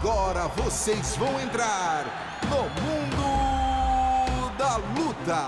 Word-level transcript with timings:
Agora 0.00 0.46
vocês 0.56 1.16
vão 1.16 1.40
entrar 1.40 2.40
no 2.48 2.62
Mundo 2.84 4.56
da 4.56 4.76
Luta. 4.76 5.46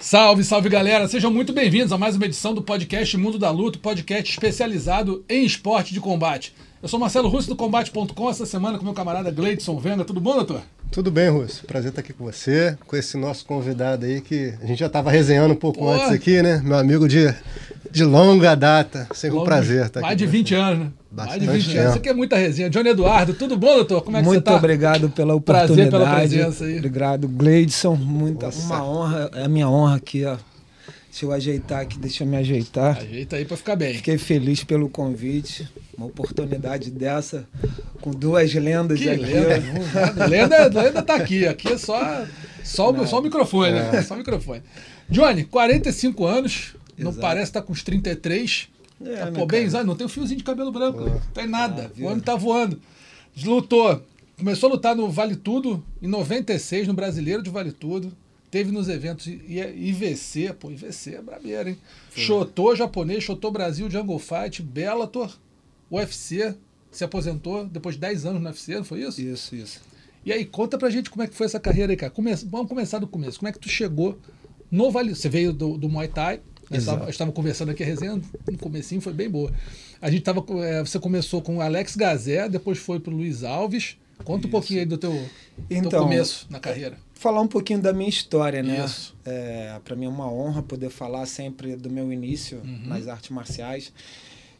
Salve, 0.00 0.42
salve 0.42 0.70
galera! 0.70 1.06
Sejam 1.06 1.30
muito 1.30 1.52
bem-vindos 1.52 1.92
a 1.92 1.98
mais 1.98 2.16
uma 2.16 2.24
edição 2.24 2.54
do 2.54 2.62
podcast 2.62 3.14
Mundo 3.18 3.38
da 3.38 3.50
Luta, 3.50 3.78
podcast 3.78 4.32
especializado 4.32 5.22
em 5.28 5.44
esporte 5.44 5.92
de 5.92 6.00
combate. 6.00 6.54
Eu 6.82 6.88
sou 6.88 6.98
Marcelo 6.98 7.28
Russo 7.28 7.48
do 7.50 7.54
Combate.com, 7.54 8.30
essa 8.30 8.46
semana 8.46 8.78
com 8.78 8.84
meu 8.84 8.94
camarada 8.94 9.30
Gleidson 9.30 9.78
Venga. 9.78 10.02
Tudo 10.02 10.18
bom, 10.18 10.34
doutor? 10.34 10.62
Tudo 10.90 11.10
bem, 11.10 11.28
Russo. 11.28 11.66
Prazer 11.66 11.90
estar 11.90 12.00
aqui 12.00 12.14
com 12.14 12.24
você, 12.24 12.76
com 12.86 12.96
esse 12.96 13.18
nosso 13.18 13.44
convidado 13.44 14.06
aí 14.06 14.22
que 14.22 14.54
a 14.62 14.66
gente 14.66 14.78
já 14.78 14.86
estava 14.86 15.10
resenhando 15.10 15.52
um 15.52 15.56
pouco 15.56 15.80
Pô. 15.80 15.90
antes 15.90 16.10
aqui, 16.10 16.40
né? 16.40 16.62
Meu 16.64 16.78
amigo 16.78 17.06
de, 17.06 17.34
de 17.92 18.04
longa 18.04 18.54
data. 18.54 19.06
Sempre 19.14 19.38
um 19.38 19.44
prazer 19.44 19.86
estar 19.86 20.00
mais 20.00 20.14
aqui. 20.14 20.24
Mais 20.24 20.32
de 20.32 20.38
20 20.38 20.54
anos, 20.54 20.78
né? 20.78 20.92
Bastante 21.10 21.46
mais 21.46 21.62
de 21.62 21.68
20 21.68 21.78
anos. 21.78 21.90
Isso 21.90 21.98
aqui 21.98 22.08
é 22.08 22.14
muita 22.14 22.36
resenha. 22.36 22.70
Johnny 22.70 22.88
Eduardo, 22.88 23.34
tudo 23.34 23.56
bom, 23.56 23.74
doutor? 23.74 24.02
Como 24.02 24.16
é 24.16 24.20
que 24.20 24.26
Muito 24.26 24.38
você 24.38 24.44
tá? 24.44 24.50
Muito 24.52 24.64
obrigado 24.64 25.10
pela 25.10 25.34
oportunidade. 25.34 25.90
Prazer 25.90 25.90
pela 25.90 26.16
presença 26.16 26.64
aí. 26.64 26.78
Obrigado, 26.78 27.28
Gleidson. 27.28 27.94
Muita, 27.94 28.48
uma 28.48 28.84
honra, 28.84 29.30
é 29.34 29.44
a 29.44 29.48
minha 29.48 29.68
honra 29.68 29.96
aqui, 29.96 30.24
ó. 30.24 30.36
Deixa 31.10 31.26
eu 31.26 31.32
ajeitar 31.32 31.80
aqui, 31.80 31.98
deixa 31.98 32.24
eu 32.24 32.26
me 32.26 32.38
ajeitar. 32.38 32.96
Ajeita 32.96 33.36
aí 33.36 33.44
para 33.44 33.58
ficar 33.58 33.76
bem. 33.76 33.92
Fiquei 33.92 34.16
feliz 34.16 34.64
pelo 34.64 34.88
convite. 34.88 35.68
Uma 35.94 36.06
oportunidade 36.06 36.90
dessa, 36.90 37.44
com 38.00 38.10
duas 38.12 38.54
lendas 38.54 38.98
que 38.98 39.10
aqui. 39.10 39.22
Lenda, 39.22 40.26
lenda, 40.26 40.82
lenda 40.82 41.02
tá 41.02 41.16
aqui. 41.16 41.46
Aqui 41.46 41.70
é 41.70 41.76
só, 41.76 42.24
só, 42.64 42.90
o, 42.90 43.06
só 43.06 43.18
o 43.20 43.22
microfone, 43.22 43.72
né? 43.72 43.88
é. 43.88 43.92
né? 43.96 44.02
Só 44.02 44.14
o 44.14 44.16
microfone. 44.16 44.62
Johnny, 45.10 45.44
45 45.44 46.24
anos, 46.24 46.74
Exato. 46.96 47.14
não 47.14 47.14
parece 47.14 47.50
estar 47.50 47.60
tá 47.60 47.66
com 47.66 47.72
uns 47.72 47.82
33. 47.82 48.68
É, 49.04 49.16
tá, 49.16 49.32
pô, 49.32 49.46
bem, 49.46 49.68
não 49.68 49.96
tem 49.96 50.06
um 50.06 50.10
fiozinho 50.10 50.38
de 50.38 50.44
cabelo 50.44 50.70
branco, 50.70 51.00
não 51.00 51.20
tem 51.34 51.46
nada. 51.46 51.90
Ah, 51.96 52.00
o 52.00 52.08
ano 52.08 52.22
tá 52.22 52.36
voando. 52.36 52.80
Lutou. 53.44 54.02
Começou 54.38 54.70
a 54.70 54.72
lutar 54.72 54.96
no 54.96 55.08
Vale 55.08 55.36
Tudo 55.36 55.84
em 56.00 56.08
96, 56.08 56.88
no 56.88 56.94
Brasileiro 56.94 57.42
de 57.42 57.50
Vale 57.50 57.72
Tudo. 57.72 58.12
Teve 58.50 58.70
nos 58.70 58.88
eventos 58.88 59.26
IVC, 59.26 60.52
pô, 60.52 60.70
IVC 60.70 61.14
é 61.14 61.22
brabeira, 61.22 61.70
hein? 61.70 61.78
Foi. 62.10 62.76
japonês, 62.76 63.24
Shotô 63.24 63.50
Brasil, 63.50 63.90
Jungle 63.90 64.18
Fight, 64.18 64.62
Bellator, 64.62 65.34
UFC, 65.90 66.54
se 66.90 67.02
aposentou 67.02 67.64
depois 67.64 67.94
de 67.94 68.02
10 68.02 68.26
anos 68.26 68.42
no 68.42 68.48
UFC, 68.48 68.74
não 68.76 68.84
foi 68.84 69.00
isso? 69.00 69.22
Isso, 69.22 69.56
isso. 69.56 69.80
E 70.24 70.32
aí, 70.32 70.44
conta 70.44 70.76
pra 70.76 70.90
gente 70.90 71.08
como 71.08 71.22
é 71.22 71.26
que 71.26 71.34
foi 71.34 71.46
essa 71.46 71.58
carreira 71.58 71.92
aí, 71.92 71.96
cara. 71.96 72.12
Come... 72.12 72.34
Vamos 72.46 72.68
começar 72.68 72.98
do 72.98 73.06
começo. 73.06 73.38
Como 73.38 73.48
é 73.48 73.52
que 73.52 73.58
tu 73.58 73.70
chegou 73.70 74.18
no 74.70 74.90
Vale... 74.90 75.14
Você 75.14 75.30
veio 75.30 75.52
do, 75.52 75.78
do 75.78 75.88
Muay 75.88 76.08
Thai, 76.08 76.40
estava, 76.78 77.10
estava 77.10 77.32
conversando 77.32 77.70
aqui 77.70 77.82
a 77.82 77.86
resenha, 77.86 78.20
no 78.50 78.58
comecinho 78.58 79.00
foi 79.00 79.12
bem 79.12 79.28
boa. 79.28 79.52
A 80.00 80.10
gente 80.10 80.22
tava, 80.22 80.44
é, 80.64 80.80
você 80.80 80.98
começou 80.98 81.42
com 81.42 81.58
o 81.58 81.60
Alex 81.60 81.96
Gazé, 81.96 82.48
depois 82.48 82.78
foi 82.78 83.00
pro 83.00 83.14
Luiz 83.14 83.44
Alves. 83.44 83.96
Conta 84.24 84.40
Isso. 84.40 84.48
um 84.48 84.50
pouquinho 84.50 84.80
aí 84.80 84.86
do 84.86 84.98
teu, 84.98 85.12
então, 85.68 85.90
teu 85.90 86.02
começo 86.02 86.46
na 86.48 86.60
carreira 86.60 86.96
falar 87.22 87.40
um 87.40 87.46
pouquinho 87.46 87.80
da 87.80 87.92
minha 87.92 88.08
história, 88.08 88.62
né? 88.64 88.84
Isso. 88.84 89.14
É, 89.24 89.80
para 89.84 89.94
mim 89.94 90.06
é 90.06 90.08
uma 90.08 90.30
honra 90.30 90.60
poder 90.60 90.90
falar 90.90 91.24
sempre 91.26 91.76
do 91.76 91.88
meu 91.88 92.12
início 92.12 92.58
uhum. 92.58 92.82
nas 92.86 93.06
artes 93.06 93.30
marciais. 93.30 93.92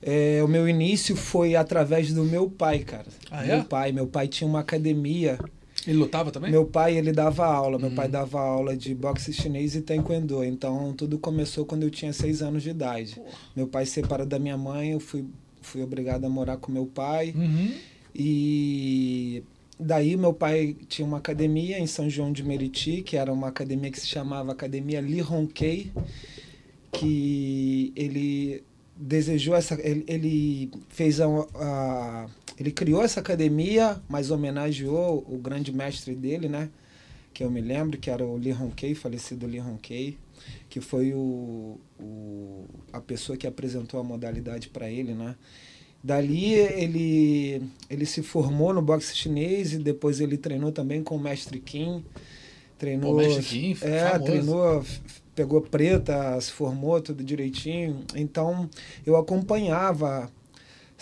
É, 0.01 0.41
o 0.45 0.49
meu 0.49 0.69
início 0.69 1.17
foi 1.17 1.57
através 1.57 2.13
do 2.13 2.25
meu 2.25 2.49
pai, 2.49 2.79
cara. 2.79 3.07
Ah, 3.31 3.43
meu 3.43 3.57
é? 3.57 3.63
pai, 3.65 3.91
meu 3.91 4.07
pai 4.07 4.29
tinha 4.29 4.49
uma 4.49 4.61
academia. 4.61 5.39
Ele 5.87 5.99
lutava 5.99 6.31
também? 6.31 6.51
Meu 6.51 6.65
pai, 6.65 6.97
ele 6.97 7.13
dava 7.13 7.45
aula. 7.45 7.79
Meu 7.79 7.91
pai 7.91 8.07
uhum. 8.07 8.13
dava 8.13 8.41
aula 8.41 8.77
de 8.77 8.95
boxe 8.95 9.33
chinês 9.33 9.75
e 9.75 9.81
taekwondo. 9.81 10.45
Então, 10.45 10.93
tudo 10.95 11.19
começou 11.19 11.65
quando 11.65 11.83
eu 11.83 11.91
tinha 11.91 12.13
seis 12.13 12.41
anos 12.41 12.63
de 12.63 12.71
idade. 12.71 13.17
Porra. 13.17 13.31
Meu 13.57 13.67
pai 13.67 13.85
se 13.85 13.93
separou 13.93 14.27
da 14.27 14.39
minha 14.39 14.57
mãe, 14.57 14.93
eu 14.93 15.01
fui, 15.01 15.25
fui 15.61 15.83
obrigado 15.83 16.25
a 16.25 16.29
morar 16.29 16.57
com 16.57 16.71
meu 16.71 16.87
pai. 16.87 17.35
Uhum. 17.37 17.73
E 18.15 19.43
Daí 19.83 20.17
meu 20.17 20.33
pai 20.33 20.77
tinha 20.89 21.07
uma 21.07 21.19
academia 21.19 21.79
em 21.79 21.87
São 21.87 22.09
João 22.09 22.33
de 22.33 22.45
Meriti, 22.45 23.03
que 23.03 23.17
era 23.17 23.33
uma 23.33 23.49
academia 23.49 23.91
que 23.91 23.99
se 23.99 24.07
chamava 24.07 24.53
Academia 24.53 25.01
Li 25.01 25.21
Ronquei, 25.21 25.91
que 26.93 27.93
ele 27.97 28.63
desejou 28.97 29.57
essa 29.57 29.75
ele, 29.83 30.05
ele 30.07 30.71
fez 30.89 31.21
a, 31.21 31.27
a, 31.57 32.27
ele 32.59 32.71
criou 32.71 33.03
essa 33.03 33.21
academia, 33.21 34.01
mas 34.09 34.31
homenageou 34.31 35.25
o 35.29 35.39
grande 35.39 35.73
mestre 35.73 36.15
dele, 36.15 36.49
né? 36.49 36.69
Que 37.33 37.43
eu 37.45 37.51
me 37.51 37.61
lembro 37.61 37.99
que 37.99 38.11
era 38.11 38.25
o 38.25 38.37
Li 38.37 38.51
Ronquei, 38.51 38.95
falecido 38.95 39.47
Li 39.47 39.59
Ronquei, 39.59 40.19
que 40.69 40.81
foi 40.81 41.13
o, 41.15 41.79
o 41.99 42.65
a 42.93 43.01
pessoa 43.01 43.37
que 43.37 43.47
apresentou 43.47 43.99
a 43.99 44.05
modalidade 44.05 44.69
para 44.69 44.91
ele, 44.91 45.15
né? 45.15 45.35
Dali 46.03 46.55
ele, 46.55 47.63
ele 47.89 48.05
se 48.05 48.23
formou 48.23 48.75
no 48.75 48.83
boxe 48.83 49.15
chinês 49.17 49.73
e 49.73 49.79
depois 49.79 50.21
ele 50.21 50.37
treinou 50.37 50.73
também 50.73 51.03
com 51.03 51.15
o 51.15 51.21
mestre 51.21 51.61
Kim. 51.61 52.05
Treinou, 52.77 53.13
o 53.13 53.17
mestre 53.17 53.45
Kim, 53.45 53.77
é, 53.81 54.11
famoso. 54.11 54.25
treinou, 54.25 54.85
pegou 55.33 55.61
preta, 55.61 56.41
se 56.41 56.51
formou 56.51 57.01
tudo 57.01 57.23
direitinho. 57.23 58.05
Então 58.17 58.69
eu 59.07 59.17
acompanhava, 59.17 60.29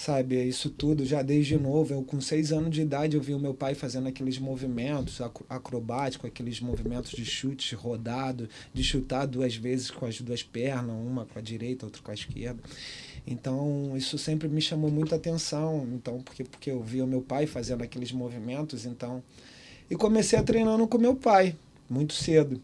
sabe, 0.01 0.43
isso 0.43 0.71
tudo 0.71 1.05
já 1.05 1.23
desde 1.23 1.59
novo. 1.59 1.93
Eu 1.93 2.03
com 2.03 2.21
seis 2.21 2.53
anos 2.53 2.71
de 2.71 2.81
idade 2.81 3.17
eu 3.17 3.23
vi 3.23 3.35
o 3.35 3.39
meu 3.39 3.55
pai 3.55 3.75
fazendo 3.75 4.09
aqueles 4.09 4.39
movimentos 4.39 5.21
acrobáticos, 5.49 6.27
aqueles 6.27 6.61
movimentos 6.61 7.11
de 7.11 7.25
chute 7.25 7.75
rodado, 7.75 8.49
de 8.73 8.83
chutar 8.83 9.27
duas 9.27 9.55
vezes 9.55 9.91
com 9.91 10.07
as 10.07 10.21
duas 10.21 10.43
pernas, 10.43 10.97
uma 10.97 11.27
com 11.27 11.39
a 11.39 11.43
direita, 11.43 11.87
outra 11.87 12.03
com 12.03 12.11
a 12.11 12.15
esquerda. 12.15 12.61
Então, 13.27 13.93
isso 13.97 14.17
sempre 14.17 14.49
me 14.49 14.61
chamou 14.61 14.91
muita 14.91 15.17
atenção, 15.17 15.87
então 15.93 16.21
porque 16.23 16.45
porque 16.45 16.71
eu 16.71 16.83
via 16.83 17.05
o 17.05 17.09
meu 17.09 17.21
pai 17.21 17.47
fazendo 17.47 17.83
aqueles 17.83 18.11
movimentos, 18.11 18.87
então 18.87 19.23
e 19.91 19.97
comecei 19.97 20.39
a 20.39 20.43
treinando 20.43 20.87
com 20.87 20.99
meu 20.99 21.15
pai 21.15 21.55
muito 21.89 22.15
cedo. 22.15 22.61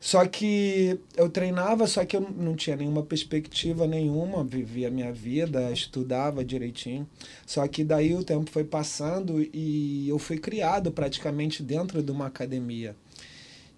Só 0.00 0.24
que 0.24 0.98
eu 1.14 1.28
treinava, 1.28 1.86
só 1.86 2.06
que 2.06 2.16
eu 2.16 2.22
não 2.22 2.56
tinha 2.56 2.74
nenhuma 2.74 3.02
perspectiva 3.02 3.86
nenhuma, 3.86 4.42
vivia 4.42 4.88
a 4.88 4.90
minha 4.90 5.12
vida, 5.12 5.70
estudava 5.70 6.42
direitinho. 6.42 7.06
Só 7.44 7.68
que 7.68 7.84
daí 7.84 8.14
o 8.14 8.24
tempo 8.24 8.50
foi 8.50 8.64
passando 8.64 9.46
e 9.52 10.08
eu 10.08 10.18
fui 10.18 10.38
criado 10.38 10.90
praticamente 10.90 11.62
dentro 11.62 12.02
de 12.02 12.10
uma 12.10 12.26
academia. 12.26 12.96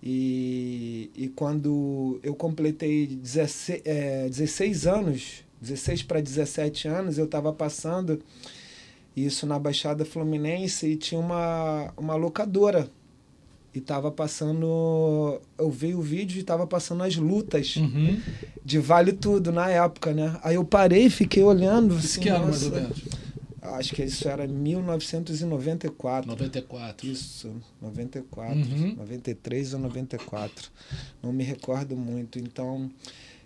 E, 0.00 1.10
e 1.16 1.28
quando 1.28 2.20
eu 2.22 2.36
completei 2.36 3.08
16, 3.08 3.82
é, 3.84 4.28
16 4.28 4.86
anos, 4.86 5.44
16 5.60 6.04
para 6.04 6.20
17 6.20 6.86
anos, 6.86 7.18
eu 7.18 7.24
estava 7.24 7.52
passando 7.52 8.22
isso 9.16 9.44
na 9.44 9.58
Baixada 9.58 10.04
Fluminense 10.04 10.86
e 10.86 10.96
tinha 10.96 11.20
uma, 11.20 11.92
uma 11.96 12.14
locadora. 12.14 12.88
E 13.74 13.78
estava 13.78 14.10
passando. 14.10 15.40
Eu 15.56 15.70
vi 15.70 15.94
o 15.94 16.02
vídeo 16.02 16.36
e 16.36 16.40
estava 16.40 16.66
passando 16.66 17.02
as 17.02 17.16
lutas 17.16 17.76
uhum. 17.76 18.20
de 18.64 18.78
Vale 18.78 19.12
Tudo 19.12 19.50
na 19.50 19.70
época, 19.70 20.12
né? 20.12 20.38
Aí 20.42 20.56
eu 20.56 20.64
parei 20.64 21.06
e 21.06 21.10
fiquei 21.10 21.42
olhando. 21.42 21.94
Assim, 21.96 22.20
que 22.20 22.28
ano 22.28 22.44
mais 22.46 22.64
ou 22.64 22.72
menos? 22.72 23.02
Acho 23.62 23.94
que 23.94 24.02
isso 24.02 24.28
era 24.28 24.46
1994. 24.46 26.28
94. 26.28 27.06
Isso, 27.06 27.54
94. 27.80 28.56
Uhum. 28.56 28.96
93 28.96 29.74
ou 29.74 29.80
94. 29.80 30.68
Não 31.22 31.32
me 31.32 31.44
recordo 31.44 31.96
muito. 31.96 32.38
Então, 32.40 32.90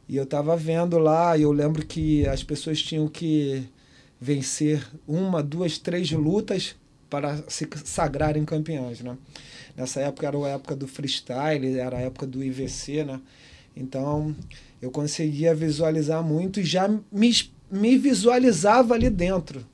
e 0.09 0.17
eu 0.17 0.25
estava 0.25 0.57
vendo 0.57 0.99
lá, 0.99 1.37
e 1.37 1.43
eu 1.43 1.53
lembro 1.53 1.85
que 1.85 2.27
as 2.27 2.43
pessoas 2.43 2.81
tinham 2.83 3.07
que 3.09 3.65
vencer 4.21 4.87
uma, 5.07 5.43
duas, 5.43 5.79
três 5.79 6.11
lutas 6.11 6.75
para 7.11 7.45
se 7.49 7.69
sagrarem 7.85 8.45
campeões, 8.45 9.01
né? 9.01 9.17
Nessa 9.77 10.01
época 10.01 10.27
era 10.27 10.39
a 10.39 10.49
época 10.49 10.75
do 10.75 10.89
freestyle, 10.89 11.79
era 11.79 11.99
a 11.99 12.01
época 12.01 12.27
do 12.27 12.43
IVC, 12.43 13.05
né? 13.05 13.21
Então, 13.77 14.35
eu 14.81 14.91
conseguia 14.91 15.55
visualizar 15.55 16.23
muito 16.23 16.61
e 16.61 16.65
já 16.65 16.89
me, 16.89 17.37
me 17.71 17.99
visualizava 17.99 18.95
ali 18.95 19.11
dentro. 19.11 19.67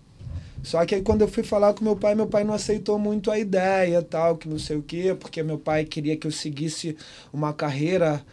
Só 0.63 0.85
que 0.85 0.95
aí 0.95 1.03
quando 1.03 1.23
eu 1.23 1.29
fui 1.29 1.43
falar 1.43 1.75
com 1.75 1.85
meu 1.85 1.97
pai, 1.97 2.15
meu 2.15 2.27
pai 2.27 2.45
não 2.45 2.55
aceitou 2.55 2.99
muito 2.99 3.31
a 3.31 3.39
ideia, 3.39 4.03
tal, 4.03 4.37
que 4.37 4.49
não 4.49 4.59
sei 4.59 4.77
o 4.77 4.83
quê, 4.83 5.17
porque 5.19 5.43
meu 5.43 5.59
pai 5.59 5.85
queria 5.85 6.17
que 6.17 6.27
eu 6.27 6.31
seguisse 6.31 6.97
uma 7.33 7.53
carreira 7.53 8.25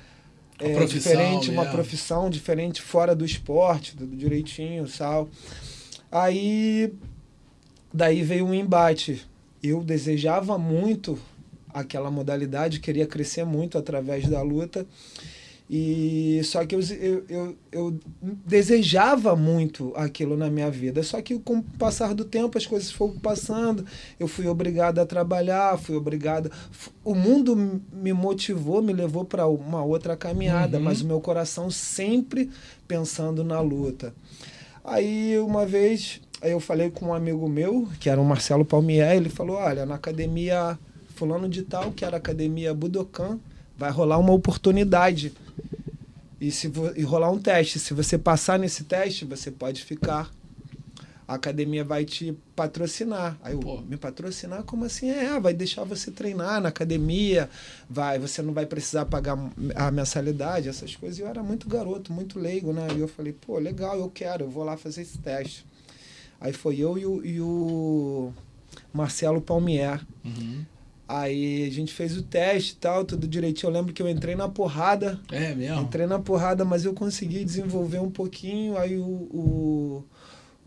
é, 0.60 0.86
diferente, 0.86 1.50
uma 1.50 1.66
profissão 1.66 2.30
diferente 2.30 2.82
fora 2.82 3.16
do 3.16 3.26
esporte, 3.26 3.96
do 3.96 4.06
direitinho, 4.06 4.88
tal. 4.96 5.30
Aí 6.12 6.94
daí 7.94 8.22
veio 8.24 8.46
um 8.46 8.54
embate. 8.54 9.26
Eu 9.62 9.84
desejava 9.84 10.58
muito 10.58 11.20
aquela 11.80 12.12
modalidade, 12.12 12.80
queria 12.80 13.08
crescer 13.08 13.46
muito 13.46 13.78
através 13.78 14.28
da 14.28 14.42
luta. 14.42 14.86
E 15.72 16.42
só 16.46 16.66
que 16.66 16.74
eu, 16.74 16.80
eu, 16.80 17.26
eu, 17.30 17.56
eu, 17.72 18.00
desejava 18.44 19.36
muito 19.36 19.94
aquilo 19.96 20.36
na 20.36 20.50
minha 20.50 20.72
vida. 20.72 21.04
Só 21.04 21.22
que 21.22 21.38
com 21.38 21.60
o 21.60 21.64
passar 21.64 22.16
do 22.16 22.26
tempo 22.26 22.58
as 22.58 22.66
coisas 22.66 22.90
foram 22.90 23.20
passando, 23.20 23.86
eu 24.20 24.28
fui 24.28 24.48
obrigado 24.48 24.98
a 24.98 25.06
trabalhar, 25.06 25.78
fui 25.78 25.96
obrigado. 25.96 26.52
O 27.04 27.14
mundo 27.14 27.56
me 27.94 28.12
motivou, 28.14 28.82
me 28.82 28.92
levou 28.92 29.24
para 29.24 29.46
uma 29.46 29.84
outra 29.84 30.18
caminhada, 30.18 30.80
uhum. 30.80 30.84
mas 30.84 31.02
o 31.02 31.06
meu 31.06 31.22
coração 31.22 31.70
sempre 31.70 32.50
pensando 32.88 33.44
na 33.44 33.60
luta. 33.62 34.12
Aí 34.84 35.38
uma 35.38 35.68
vez 35.68 36.20
eu 36.42 36.60
falei 36.60 36.90
com 36.90 37.08
um 37.08 37.14
amigo 37.14 37.48
meu, 37.48 37.88
que 38.00 38.10
era 38.10 38.20
o 38.20 38.26
Marcelo 38.26 38.66
Palmier, 38.66 39.16
ele 39.16 39.30
falou: 39.30 39.58
olha, 39.58 39.86
na 39.86 39.96
academia 39.96 40.80
Fulano 41.20 41.50
de 41.50 41.64
Tal, 41.64 41.92
que 41.92 42.06
era 42.06 42.16
a 42.16 42.20
academia 42.20 42.74
Budokan, 42.74 43.38
vai 43.78 43.92
rolar 43.92 44.18
uma 44.18 44.32
oportunidade. 44.32 45.34
E, 46.40 46.50
se 46.50 46.72
e 46.96 47.04
rolar 47.04 47.30
um 47.30 47.38
teste. 47.38 47.78
Se 47.78 47.94
você 47.94 48.18
passar 48.18 48.58
nesse 48.58 48.86
teste, 48.86 49.26
você 49.26 49.52
pode 49.52 49.84
ficar 49.84 50.32
a 51.28 51.36
academia 51.36 51.84
vai 51.84 52.06
te 52.06 52.36
patrocinar. 52.56 53.38
Aí 53.44 53.54
eu, 53.54 53.60
Pô. 53.60 53.82
me 53.82 53.98
patrocinar? 53.98 54.64
Como 54.64 54.84
assim? 54.86 55.12
É, 55.12 55.40
vai 55.40 55.54
deixar 55.54 55.84
você 55.84 56.10
treinar 56.10 56.60
na 56.60 56.70
academia, 56.70 57.48
vai, 57.88 58.18
você 58.18 58.42
não 58.42 58.52
vai 58.52 58.66
precisar 58.66 59.06
pagar 59.06 59.38
a 59.76 59.92
mensalidade, 59.92 60.70
essas 60.70 60.96
coisas. 60.96 61.20
E 61.20 61.22
eu 61.22 61.28
era 61.28 61.44
muito 61.44 61.70
garoto, 61.70 62.12
muito 62.12 62.40
leigo, 62.40 62.74
né? 62.74 62.88
E 62.96 63.00
eu 63.00 63.08
falei, 63.08 63.32
pô, 63.32 63.60
legal, 63.60 64.00
eu 64.00 64.10
quero, 64.10 64.46
eu 64.46 64.50
vou 64.50 64.64
lá 64.64 64.76
fazer 64.76 65.04
esse 65.04 65.20
teste. 65.20 65.68
Aí 66.42 66.52
foi 66.52 66.80
eu 66.80 66.98
e 66.98 67.06
o, 67.06 67.24
e 67.24 67.40
o 67.40 68.34
Marcelo 68.92 69.40
Palmier. 69.40 70.02
Uhum. 70.26 70.66
Aí 71.12 71.68
a 71.68 71.72
gente 71.72 71.92
fez 71.92 72.16
o 72.16 72.22
teste 72.22 72.74
e 72.74 72.76
tal, 72.76 73.04
tudo 73.04 73.28
direitinho. 73.28 73.72
Eu 73.72 73.74
lembro 73.74 73.92
que 73.92 74.00
eu 74.00 74.08
entrei 74.08 74.36
na 74.36 74.48
porrada. 74.48 75.20
É 75.32 75.56
mesmo? 75.56 75.82
Entrei 75.82 76.06
na 76.06 76.20
porrada, 76.20 76.64
mas 76.64 76.86
eu 76.86 76.94
consegui 76.94 77.44
desenvolver 77.44 77.98
um 77.98 78.12
pouquinho. 78.12 78.78
Aí 78.78 78.96
o, 78.96 79.04
o 79.04 80.04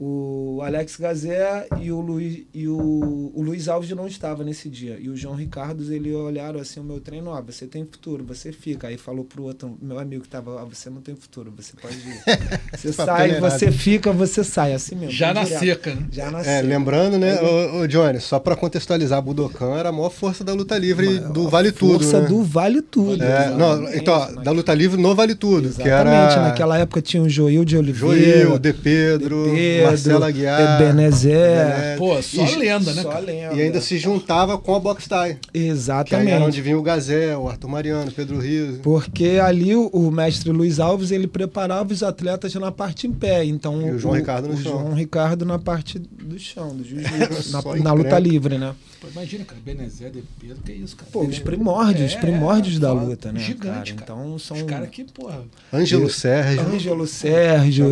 o 0.04 0.60
Alex 0.62 0.96
Gazé 0.96 1.68
e 1.80 1.92
o 1.92 2.00
Luiz, 2.00 2.42
e 2.52 2.66
o, 2.66 3.30
o 3.32 3.40
Luiz 3.40 3.68
Alves 3.68 3.88
não 3.90 4.08
estava 4.08 4.42
nesse 4.42 4.68
dia. 4.68 4.98
E 5.00 5.08
o 5.08 5.16
João 5.16 5.36
Ricardo, 5.36 5.92
ele 5.92 6.12
olharam 6.12 6.58
assim 6.58 6.80
o 6.80 6.82
meu 6.82 6.98
treino, 6.98 7.30
ó, 7.30 7.40
você 7.40 7.68
tem 7.68 7.84
futuro, 7.84 8.24
você 8.24 8.50
fica. 8.50 8.88
Aí 8.88 8.96
falou 8.96 9.24
pro 9.24 9.44
outro, 9.44 9.78
meu 9.80 10.00
amigo 10.00 10.22
que 10.22 10.26
estava, 10.26 10.50
ó, 10.60 10.64
você 10.64 10.90
não 10.90 11.00
tem 11.00 11.14
futuro, 11.14 11.52
você 11.56 11.74
pode 11.80 11.94
ir. 11.94 12.20
Você 12.72 12.92
sai, 12.92 13.38
você 13.38 13.70
fica, 13.70 14.12
você 14.12 14.42
sai, 14.42 14.72
assim 14.72 14.96
mesmo. 14.96 15.12
Já 15.12 15.32
na 15.32 15.44
direto. 15.44 15.60
seca, 15.60 15.94
né? 15.94 16.06
Já 16.10 16.30
na 16.30 16.40
é, 16.40 16.44
seca. 16.44 16.66
Lembrando, 16.66 17.18
né, 17.18 17.38
Aí, 17.38 17.80
ô, 17.80 17.86
Johnny, 17.86 18.20
só 18.20 18.40
para 18.40 18.56
contextualizar, 18.56 19.20
Budokan 19.22 19.76
era 19.76 19.90
a 19.90 19.92
maior 19.92 20.10
força 20.10 20.42
da 20.42 20.52
luta 20.52 20.76
livre 20.78 21.20
do 21.20 21.48
Vale 21.48 21.70
Tudo. 21.70 21.92
Força 21.92 22.20
né? 22.20 22.28
do 22.28 22.42
Vale 22.42 22.82
Tudo. 22.82 23.22
É, 23.22 23.50
não, 23.50 23.92
então, 23.94 24.14
ó, 24.14 24.42
da 24.42 24.50
luta 24.50 24.74
livre 24.74 25.00
no 25.00 25.14
Vale 25.14 25.34
Tudo. 25.34 25.68
Exatamente, 25.68 25.84
que 25.84 25.90
era... 25.90 26.42
naquela 26.42 26.78
época 26.78 27.00
tinha 27.00 27.22
o 27.22 27.28
Joil 27.28 27.64
de 27.64 27.76
Oliveira. 27.76 28.40
Joil, 28.40 28.58
De 28.58 28.72
Pedro, 28.72 29.44
De 29.44 29.50
Pedro 29.52 29.91
Marcelo 29.92 30.24
Aguiar. 30.24 30.82
Ebenezer. 30.82 31.98
Pô, 31.98 32.20
só 32.22 32.44
e, 32.44 32.56
lenda, 32.56 32.92
né? 32.92 33.02
Só 33.02 33.18
lenda. 33.18 33.54
E 33.54 33.62
ainda 33.62 33.80
se 33.80 33.98
juntava 33.98 34.58
com 34.58 34.74
a 34.74 34.80
Box 34.80 35.06
Tie. 35.08 35.38
Exatamente. 35.52 36.26
Que 36.26 36.32
era 36.32 36.44
onde 36.44 36.60
vinha 36.60 36.78
o 36.78 36.82
Gazé, 36.82 37.36
o 37.36 37.48
Arthur 37.48 37.68
Mariano, 37.68 38.10
Pedro 38.10 38.38
Rios. 38.38 38.78
Porque 38.82 39.40
ali 39.42 39.74
o, 39.74 39.88
o, 39.88 40.10
mestre 40.10 40.50
Luiz 40.50 40.80
Alves, 40.80 41.10
ele 41.10 41.26
preparava 41.26 41.92
os 41.92 42.02
atletas 42.02 42.54
na 42.54 42.72
parte 42.72 43.06
em 43.06 43.12
pé. 43.12 43.44
Então, 43.44 43.80
e 43.82 43.90
o 43.90 43.98
João 43.98 44.14
o, 44.14 44.16
Ricardo 44.16 44.48
no 44.48 44.54
o 44.54 44.56
chão. 44.56 44.72
João 44.72 44.94
Ricardo 44.94 45.44
na 45.44 45.58
parte 45.58 45.98
do 45.98 46.38
chão, 46.38 46.74
do 46.74 46.84
jiu-jitsu, 46.84 47.52
na, 47.52 47.76
na 47.82 47.92
luta 47.92 48.18
livre, 48.18 48.58
né? 48.58 48.74
Pô, 49.02 49.08
imagina, 49.08 49.44
cara, 49.44 49.60
Benezé, 49.60 50.10
de 50.10 50.22
Pedro, 50.38 50.62
que 50.62 50.70
é 50.70 50.76
isso, 50.76 50.94
cara? 50.94 51.10
Pô, 51.10 51.24
os 51.24 51.40
primórdios, 51.40 52.12
é, 52.12 52.20
primórdios 52.20 52.76
é, 52.76 52.78
da 52.78 52.92
luta, 52.92 53.32
né? 53.32 53.40
Gigante, 53.40 53.94
cara. 53.94 54.04
Então 54.04 54.38
são. 54.38 54.56
Os 54.56 54.62
caras 54.62 54.90
que, 54.90 55.02
porra. 55.02 55.42
Ângelo 55.72 56.08
Sérgio. 56.08 56.60
Ângelo 56.72 57.04
Sérgio. 57.08 57.86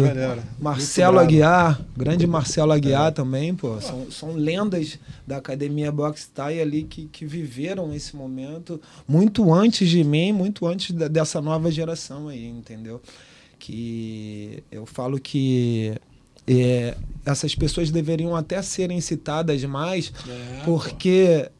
Marcelo 0.60 1.18
Aguiar, 1.18 1.84
grande 1.96 2.28
Marcelo 2.28 2.70
Aguiar 2.70 3.08
é. 3.08 3.10
também, 3.10 3.52
pô. 3.52 3.80
São, 3.80 4.08
são 4.08 4.32
lendas 4.34 5.00
da 5.26 5.38
academia 5.38 5.90
Box 5.90 6.30
Thai 6.32 6.60
ali 6.60 6.84
que, 6.84 7.06
que 7.06 7.26
viveram 7.26 7.92
esse 7.92 8.14
momento 8.14 8.80
muito 9.08 9.52
antes 9.52 9.90
de 9.90 10.04
mim, 10.04 10.32
muito 10.32 10.64
antes 10.64 10.92
da, 10.92 11.08
dessa 11.08 11.40
nova 11.40 11.72
geração 11.72 12.28
aí, 12.28 12.46
entendeu? 12.46 13.02
Que 13.58 14.62
eu 14.70 14.86
falo 14.86 15.18
que 15.18 15.92
é, 16.46 16.96
essas 17.24 17.54
pessoas 17.54 17.90
deveriam 17.90 18.34
até 18.34 18.60
serem 18.62 19.00
citadas 19.00 19.62
mais, 19.64 20.12
é, 20.28 20.64
porque, 20.64 21.50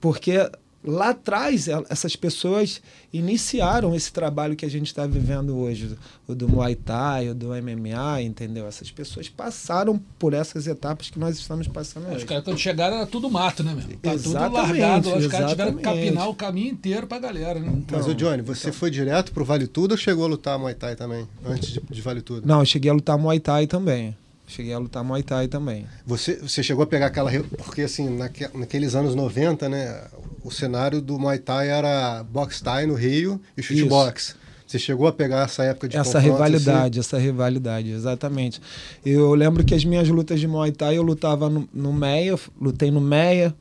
porque 0.00 0.50
lá 0.84 1.10
atrás 1.10 1.66
essas 1.88 2.14
pessoas 2.14 2.80
iniciaram 3.12 3.94
esse 3.94 4.12
trabalho 4.12 4.54
que 4.54 4.64
a 4.64 4.70
gente 4.70 4.86
está 4.86 5.06
vivendo 5.06 5.56
hoje, 5.56 5.96
o 6.26 6.34
do 6.34 6.48
Muay 6.48 6.74
Thai, 6.74 7.30
o 7.30 7.34
do 7.34 7.48
MMA, 7.48 8.22
entendeu? 8.22 8.66
Essas 8.66 8.90
pessoas 8.90 9.28
passaram 9.28 10.00
por 10.18 10.34
essas 10.34 10.66
etapas 10.66 11.10
que 11.10 11.18
nós 11.18 11.38
estamos 11.38 11.66
passando 11.66 12.06
hoje. 12.06 12.18
Os 12.18 12.24
caras 12.24 12.44
quando 12.44 12.58
chegaram 12.58 12.96
era 12.96 13.06
tudo 13.06 13.30
mato, 13.30 13.64
né, 13.64 13.74
meu? 13.74 13.96
Tá 13.98 14.22
tudo 14.22 14.52
largado, 14.52 15.14
os 15.14 15.26
caras 15.26 15.50
tiveram 15.50 15.74
que 15.74 15.82
capinar 15.82 16.28
o 16.28 16.34
caminho 16.34 16.68
inteiro 16.68 17.06
pra 17.06 17.18
galera, 17.18 17.58
né? 17.58 17.72
Então, 17.74 17.98
Mas, 17.98 18.06
o 18.06 18.14
Johnny, 18.14 18.42
você 18.42 18.68
então... 18.68 18.78
foi 18.78 18.90
direto 18.90 19.32
pro 19.32 19.44
Vale 19.44 19.66
Tudo 19.66 19.92
ou 19.92 19.98
chegou 19.98 20.24
a 20.24 20.28
lutar 20.28 20.58
Muay 20.58 20.74
Thai 20.74 20.94
também, 20.94 21.26
antes 21.44 21.70
de, 21.70 21.80
de 21.80 22.02
Vale 22.02 22.20
Tudo? 22.20 22.46
Não, 22.46 22.60
eu 22.60 22.66
cheguei 22.66 22.90
a 22.90 22.94
lutar 22.94 23.18
Muay 23.18 23.40
Thai 23.40 23.66
também. 23.66 24.16
Cheguei 24.46 24.72
a 24.72 24.78
lutar 24.78 25.04
Muay 25.04 25.22
Thai 25.22 25.46
também. 25.46 25.86
Você, 26.06 26.36
você 26.36 26.62
chegou 26.62 26.82
a 26.82 26.86
pegar 26.86 27.06
aquela. 27.06 27.30
Porque, 27.58 27.82
assim, 27.82 28.08
naque, 28.08 28.48
naqueles 28.54 28.94
anos 28.94 29.14
90, 29.14 29.68
né? 29.68 30.02
O 30.42 30.50
cenário 30.50 31.00
do 31.00 31.18
Muay 31.18 31.38
Thai 31.38 31.68
era 31.68 32.22
box 32.22 32.60
Thai 32.60 32.86
no 32.86 32.94
Rio 32.94 33.40
e 33.56 33.62
chute 33.62 33.84
box. 33.84 34.36
Você 34.66 34.78
chegou 34.78 35.06
a 35.08 35.12
pegar 35.12 35.44
essa 35.44 35.64
época 35.64 35.88
de 35.88 35.96
Essa 35.96 36.18
rivalidade, 36.18 37.00
assim? 37.00 37.08
essa 37.08 37.18
rivalidade, 37.18 37.90
exatamente. 37.90 38.60
Eu 39.04 39.34
lembro 39.34 39.64
que 39.64 39.74
as 39.74 39.82
minhas 39.82 40.08
lutas 40.08 40.38
de 40.38 40.46
Muay 40.46 40.72
Thai 40.72 40.98
eu 40.98 41.02
lutava 41.02 41.48
no, 41.48 41.66
no 41.72 41.90
Meia, 41.90 42.38
lutei 42.60 42.90
no 42.90 43.00
Meia, 43.00 43.54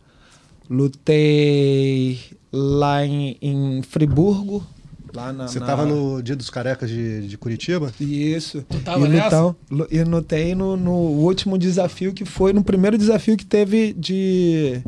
lutei 0.70 2.20
lá 2.52 3.06
em, 3.06 3.38
em 3.42 3.82
Friburgo, 3.84 4.66
Lá 5.14 5.34
na, 5.34 5.48
Você 5.48 5.58
estava 5.58 5.86
na... 5.86 5.94
no 5.94 6.22
Dia 6.22 6.36
dos 6.36 6.50
Carecas 6.50 6.90
de, 6.90 7.28
de 7.28 7.38
Curitiba? 7.38 7.92
Isso. 8.00 8.64
Tu 8.70 8.80
tava 8.82 9.06
e 9.06 9.10
nessa? 9.10 9.28
Então, 9.28 9.56
e 9.90 10.04
notei 10.04 10.54
no, 10.54 10.76
no 10.76 10.92
último 10.92 11.58
desafio 11.58 12.14
que 12.14 12.26
foi, 12.26 12.54
no 12.54 12.64
primeiro 12.64 12.98
desafio 12.98 13.38
que 13.38 13.46
teve 13.46 13.94
de, 13.94 14.82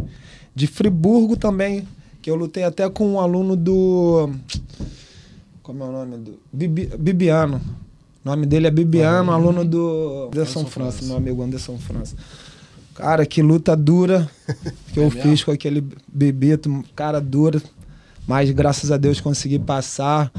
de 0.60 0.68
Friburgo 0.68 1.38
também, 1.38 1.88
que 2.22 2.30
eu 2.30 2.36
lutei 2.36 2.64
até 2.64 2.90
com 2.90 3.14
um 3.14 3.20
aluno 3.20 3.56
do... 3.56 4.30
Como 5.64 5.84
é 5.84 5.88
o 5.88 5.92
nome? 5.92 6.18
do 6.18 6.40
Bibi, 6.52 6.92
Bibiano. 7.00 7.62
O 8.26 8.30
nome 8.30 8.46
dele 8.46 8.68
é 8.68 8.72
Bibiano, 8.72 9.32
ah, 9.32 9.36
aluno 9.36 9.64
do 9.64 10.28
Anderson 10.28 10.66
França, 10.66 10.98
França, 10.98 11.06
meu 11.06 11.16
amigo 11.16 11.42
Anderson 11.42 11.78
França. 11.78 12.16
Cara, 12.94 13.26
que 13.26 13.42
luta 13.42 13.74
dura 13.74 14.30
que 14.92 15.00
é 15.00 15.04
eu 15.04 15.10
mesmo? 15.10 15.22
fiz 15.22 15.44
com 15.44 15.52
aquele 15.52 15.82
bebito, 16.12 16.84
cara 16.94 17.22
dura 17.22 17.62
mas 18.28 18.52
graças 18.52 18.92
a 18.92 18.98
Deus 18.98 19.20
consegui 19.20 19.58
passar. 19.58 20.32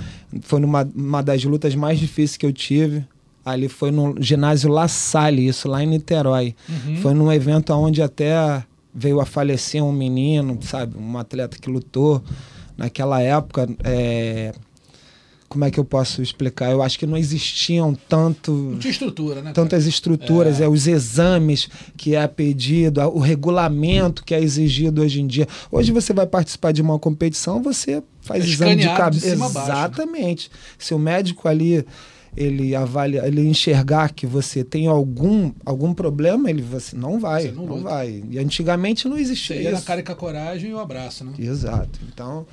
Foi 0.42 0.60
numa 0.60 0.88
uma 0.94 1.20
das 1.20 1.42
lutas 1.42 1.74
mais 1.74 1.98
difíceis 1.98 2.36
que 2.36 2.46
eu 2.46 2.52
tive. 2.52 3.04
Ali 3.44 3.68
foi 3.68 3.90
no 3.90 4.14
ginásio 4.20 4.70
La 4.70 4.86
Salle, 4.86 5.48
isso 5.48 5.66
lá 5.66 5.82
em 5.82 5.88
Niterói. 5.88 6.54
Uhum. 6.68 6.96
Foi 6.98 7.14
num 7.14 7.32
evento 7.32 7.72
onde 7.72 8.00
até 8.00 8.62
veio 8.94 9.20
a 9.20 9.26
falecer 9.26 9.82
um 9.82 9.92
menino, 9.92 10.58
sabe? 10.62 10.96
Um 10.96 11.18
atleta 11.18 11.58
que 11.58 11.70
lutou 11.70 12.22
naquela 12.76 13.20
época. 13.20 13.68
É 13.84 14.52
como 15.50 15.64
é 15.64 15.70
que 15.70 15.80
eu 15.80 15.84
posso 15.84 16.22
explicar? 16.22 16.70
Eu 16.70 16.80
acho 16.80 16.96
que 16.96 17.04
não 17.04 17.16
existiam 17.16 17.92
tanto. 18.08 18.52
Não 18.52 18.78
tinha 18.78 18.92
estrutura, 18.92 19.42
né? 19.42 19.52
Tantas 19.52 19.84
estruturas, 19.84 20.60
é. 20.60 20.64
é. 20.64 20.68
os 20.68 20.86
exames 20.86 21.68
que 21.96 22.14
é 22.14 22.24
pedido, 22.28 23.00
o 23.00 23.18
regulamento 23.18 24.22
que 24.24 24.32
é 24.32 24.40
exigido 24.40 25.02
hoje 25.02 25.20
em 25.20 25.26
dia. 25.26 25.48
Hoje 25.72 25.90
você 25.90 26.12
vai 26.12 26.24
participar 26.24 26.70
de 26.70 26.80
uma 26.80 27.00
competição, 27.00 27.60
você 27.60 28.00
faz 28.20 28.44
é 28.44 28.46
exame 28.46 28.76
de 28.76 28.86
cabeça. 28.94 29.26
Exatamente. 29.26 30.48
Baixo, 30.48 30.50
né? 30.52 30.76
Se 30.78 30.94
o 30.94 31.00
médico 31.00 31.48
ali 31.48 31.84
ele 32.36 32.74
avalia, 32.74 33.26
ele 33.26 33.46
enxergar 33.46 34.12
que 34.12 34.26
você 34.26 34.62
tem 34.62 34.86
algum, 34.86 35.52
algum 35.64 35.92
problema, 35.92 36.48
ele 36.48 36.62
você 36.62 36.96
não 36.96 37.18
vai, 37.18 37.42
você 37.42 37.52
não, 37.52 37.66
não 37.66 37.82
vai. 37.82 38.22
E 38.30 38.38
antigamente 38.38 39.08
não 39.08 39.18
existia 39.18 39.56
você 39.56 39.62
ia 39.62 39.70
isso. 39.70 39.80
na 39.80 39.84
cara 39.84 40.02
com 40.02 40.12
a 40.12 40.16
coragem 40.16 40.70
e 40.70 40.74
o 40.74 40.78
abraço, 40.78 41.24
né? 41.24 41.32
Exato. 41.38 41.98
Então, 42.12 42.46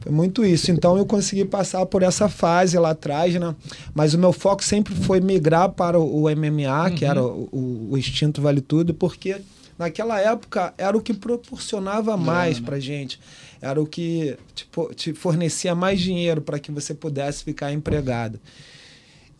foi 0.00 0.12
muito 0.12 0.44
isso. 0.44 0.70
Então 0.70 0.96
eu 0.96 1.04
consegui 1.04 1.44
passar 1.44 1.84
por 1.86 2.02
essa 2.02 2.28
fase 2.28 2.78
lá 2.78 2.90
atrás, 2.90 3.34
né? 3.34 3.54
Mas 3.94 4.14
o 4.14 4.18
meu 4.18 4.32
foco 4.32 4.64
sempre 4.64 4.94
foi 4.94 5.20
migrar 5.20 5.70
para 5.70 5.98
o 5.98 6.22
MMA, 6.22 6.88
uhum. 6.88 6.94
que 6.94 7.04
era 7.04 7.22
o, 7.22 7.48
o, 7.52 7.88
o, 7.92 7.98
instinto 7.98 8.40
vale 8.40 8.60
tudo, 8.60 8.94
porque 8.94 9.40
naquela 9.78 10.18
época 10.20 10.72
era 10.78 10.96
o 10.96 11.00
que 11.00 11.12
proporcionava 11.12 12.16
mais 12.16 12.56
é, 12.56 12.60
né? 12.60 12.66
pra 12.66 12.80
gente. 12.80 13.20
Era 13.60 13.80
o 13.80 13.86
que 13.86 14.38
tipo, 14.54 14.94
te 14.94 15.12
fornecia 15.12 15.74
mais 15.74 16.00
dinheiro 16.00 16.40
para 16.40 16.58
que 16.58 16.72
você 16.72 16.94
pudesse 16.94 17.44
ficar 17.44 17.70
empregado. 17.72 18.40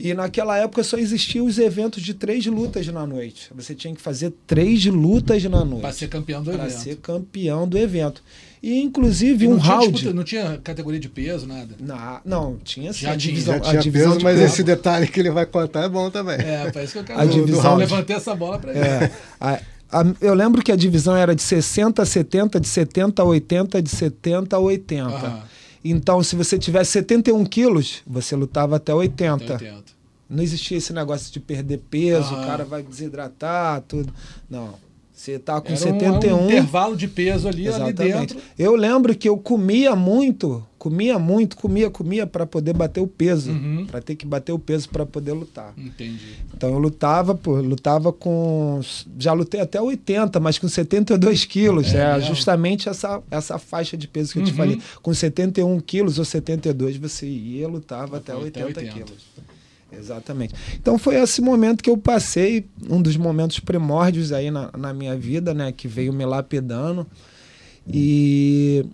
E 0.00 0.14
naquela 0.14 0.56
época 0.56 0.82
só 0.82 0.96
existiam 0.96 1.44
os 1.44 1.58
eventos 1.58 2.02
de 2.02 2.14
três 2.14 2.46
lutas 2.46 2.86
na 2.86 3.06
noite. 3.06 3.50
Você 3.54 3.74
tinha 3.74 3.94
que 3.94 4.00
fazer 4.00 4.32
três 4.46 4.86
lutas 4.86 5.44
na 5.44 5.62
noite. 5.62 5.82
Para 5.82 5.92
ser 5.92 6.08
campeão 6.08 6.42
do 6.42 6.50
evento. 6.50 6.60
Para 6.60 6.70
ser 6.70 6.96
campeão 6.96 7.68
do 7.68 7.76
evento. 7.76 8.22
E 8.62 8.80
inclusive 8.80 9.44
e 9.44 9.48
um 9.48 9.58
round. 9.58 9.90
Disputa, 9.90 10.14
não 10.14 10.24
tinha 10.24 10.58
categoria 10.64 10.98
de 10.98 11.08
peso, 11.08 11.46
nada? 11.46 11.74
Não, 11.78 12.20
não 12.24 12.56
tinha 12.56 12.94
sim. 12.94 13.00
Já, 13.00 13.14
divisão, 13.14 13.54
já 13.54 13.60
tinha 13.60 13.82
divisão 13.82 14.12
peso, 14.12 14.24
mas 14.24 14.38
peso. 14.38 14.52
esse 14.52 14.62
detalhe 14.62 15.06
que 15.06 15.20
ele 15.20 15.30
vai 15.30 15.44
contar 15.44 15.84
é 15.84 15.88
bom 15.88 16.10
também. 16.10 16.36
É, 16.36 16.70
parece 16.70 16.94
que 16.94 16.98
eu 16.98 17.04
quero. 17.04 17.20
A 17.20 17.26
divisão, 17.26 17.76
levantei 17.76 18.16
essa 18.16 18.34
bola 18.34 18.58
para 18.58 18.70
ele. 18.72 18.80
É, 18.80 19.10
a, 19.38 19.60
a, 19.92 20.06
eu 20.20 20.32
lembro 20.32 20.62
que 20.62 20.72
a 20.72 20.76
divisão 20.76 21.14
era 21.14 21.34
de 21.34 21.42
60 21.42 22.02
a 22.02 22.06
70, 22.06 22.58
de 22.58 22.68
70 22.68 23.20
a 23.20 23.24
80, 23.24 23.82
de 23.82 23.90
70 23.90 24.56
a 24.56 24.58
80. 24.58 25.04
Aham. 25.04 25.42
Então, 25.84 26.22
se 26.22 26.36
você 26.36 26.58
tivesse 26.58 26.92
71 26.92 27.44
quilos, 27.44 28.02
você 28.06 28.36
lutava 28.36 28.76
até 28.76 28.94
80. 28.94 29.54
Até 29.54 29.54
80. 29.54 30.00
Não 30.28 30.42
existia 30.42 30.78
esse 30.78 30.92
negócio 30.92 31.32
de 31.32 31.40
perder 31.40 31.78
peso, 31.90 32.32
o 32.34 32.46
cara 32.46 32.64
vai 32.64 32.82
desidratar, 32.82 33.80
tudo. 33.82 34.12
Não. 34.48 34.74
Você 35.20 35.38
tá 35.38 35.60
com 35.60 35.68
Era 35.68 35.76
71. 35.76 36.34
Um, 36.34 36.40
um 36.40 36.46
intervalo 36.46 36.96
de 36.96 37.06
peso 37.06 37.46
ali, 37.46 37.68
ali 37.68 37.92
dentro. 37.92 38.38
Eu 38.58 38.74
lembro 38.74 39.14
que 39.14 39.28
eu 39.28 39.36
comia 39.36 39.94
muito, 39.94 40.64
comia 40.78 41.18
muito, 41.18 41.58
comia, 41.58 41.90
comia 41.90 42.26
para 42.26 42.46
poder 42.46 42.72
bater 42.72 43.02
o 43.02 43.06
peso, 43.06 43.50
Uhum. 43.50 43.84
para 43.86 44.00
ter 44.00 44.16
que 44.16 44.24
bater 44.24 44.52
o 44.52 44.58
peso 44.58 44.88
para 44.88 45.04
poder 45.04 45.32
lutar. 45.34 45.74
Entendi. 45.76 46.36
Então 46.56 46.70
eu 46.70 46.78
lutava, 46.78 47.34
pô, 47.34 47.56
lutava 47.60 48.14
com. 48.14 48.80
Já 49.18 49.34
lutei 49.34 49.60
até 49.60 49.78
80, 49.78 50.40
mas 50.40 50.58
com 50.58 50.66
72 50.68 51.44
quilos. 51.44 51.92
É 51.92 52.16
É, 52.16 52.20
justamente 52.22 52.88
essa, 52.88 53.22
essa 53.30 53.58
faixa 53.58 53.98
de 53.98 54.08
peso 54.08 54.32
que 54.32 54.38
eu 54.38 54.44
te 54.44 54.52
Uhum. 54.52 54.56
falei. 54.56 54.80
Com 55.02 55.12
71 55.12 55.78
quilos 55.80 56.18
ou 56.18 56.24
72, 56.24 56.96
você 56.96 57.26
ia 57.26 57.68
lutava 57.68 58.16
até, 58.16 58.32
Até 58.32 58.42
80, 58.42 58.66
80. 58.80 58.92
quilos. 58.94 59.26
Exatamente. 59.92 60.54
Então 60.74 60.98
foi 60.98 61.16
esse 61.16 61.40
momento 61.40 61.82
que 61.82 61.90
eu 61.90 61.96
passei, 61.96 62.66
um 62.88 63.00
dos 63.00 63.16
momentos 63.16 63.60
primórdios 63.60 64.32
aí 64.32 64.50
na, 64.50 64.70
na 64.76 64.92
minha 64.92 65.16
vida, 65.16 65.52
né? 65.52 65.72
Que 65.72 65.88
veio 65.88 66.12
me 66.12 66.24
lapidando. 66.24 67.06
E 67.86 68.84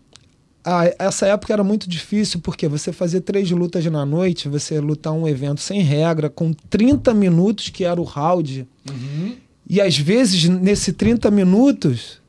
ah, 0.65 0.93
essa 0.99 1.27
época 1.27 1.53
era 1.53 1.63
muito 1.63 1.89
difícil, 1.89 2.41
porque 2.41 2.67
você 2.67 2.93
fazer 2.93 3.21
três 3.21 3.49
lutas 3.51 3.85
na 3.87 4.05
noite, 4.05 4.49
você 4.49 4.81
lutar 4.81 5.13
um 5.13 5.29
evento 5.29 5.61
sem 5.61 5.81
regra, 5.81 6.29
com 6.29 6.53
30 6.53 7.15
minutos, 7.15 7.69
que 7.69 7.85
era 7.85 8.01
o 8.01 8.05
round. 8.05 8.67
Uhum. 8.91 9.37
E 9.69 9.81
às 9.81 9.97
vezes, 9.97 10.49
nesse 10.49 10.93
30 10.93 11.31
minutos, 11.31 12.21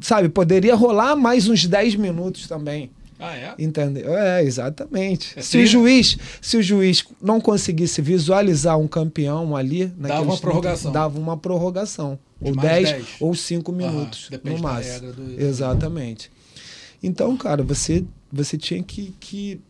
sabe, 0.00 0.28
poderia 0.28 0.74
rolar 0.74 1.14
mais 1.14 1.48
uns 1.48 1.64
10 1.64 1.94
minutos 1.94 2.48
também. 2.48 2.90
Ah, 3.18 3.36
é? 3.36 3.54
Entendeu? 3.58 4.12
É, 4.16 4.42
exatamente. 4.42 5.38
É 5.38 5.42
se, 5.42 5.58
o 5.58 5.66
juiz, 5.66 6.16
se 6.42 6.56
o 6.56 6.62
juiz 6.62 7.04
não 7.22 7.40
conseguisse 7.40 8.02
visualizar 8.02 8.78
um 8.78 8.88
campeão 8.88 9.54
ali, 9.56 9.86
naqueles 9.96 10.22
uma 10.22 10.32
30, 10.36 10.40
prorrogação. 10.40 10.92
Dava 10.92 11.18
uma 11.18 11.36
prorrogação. 11.36 12.18
De 12.42 12.50
ou 12.50 12.56
mais 12.56 12.68
10, 12.68 12.90
10. 12.90 13.06
ou 13.20 13.34
5 13.34 13.70
Aham, 13.72 13.78
minutos, 13.78 14.26
depende 14.30 14.56
no 14.56 14.62
da 14.62 14.68
máximo. 14.68 14.92
regra 14.94 15.12
do- 15.12 15.40
Exatamente. 15.42 16.30
Então, 17.02 17.36
cara, 17.36 17.62
você, 17.62 18.04
você 18.32 18.58
tinha 18.58 18.82
que, 18.82 19.14
que 19.20 19.60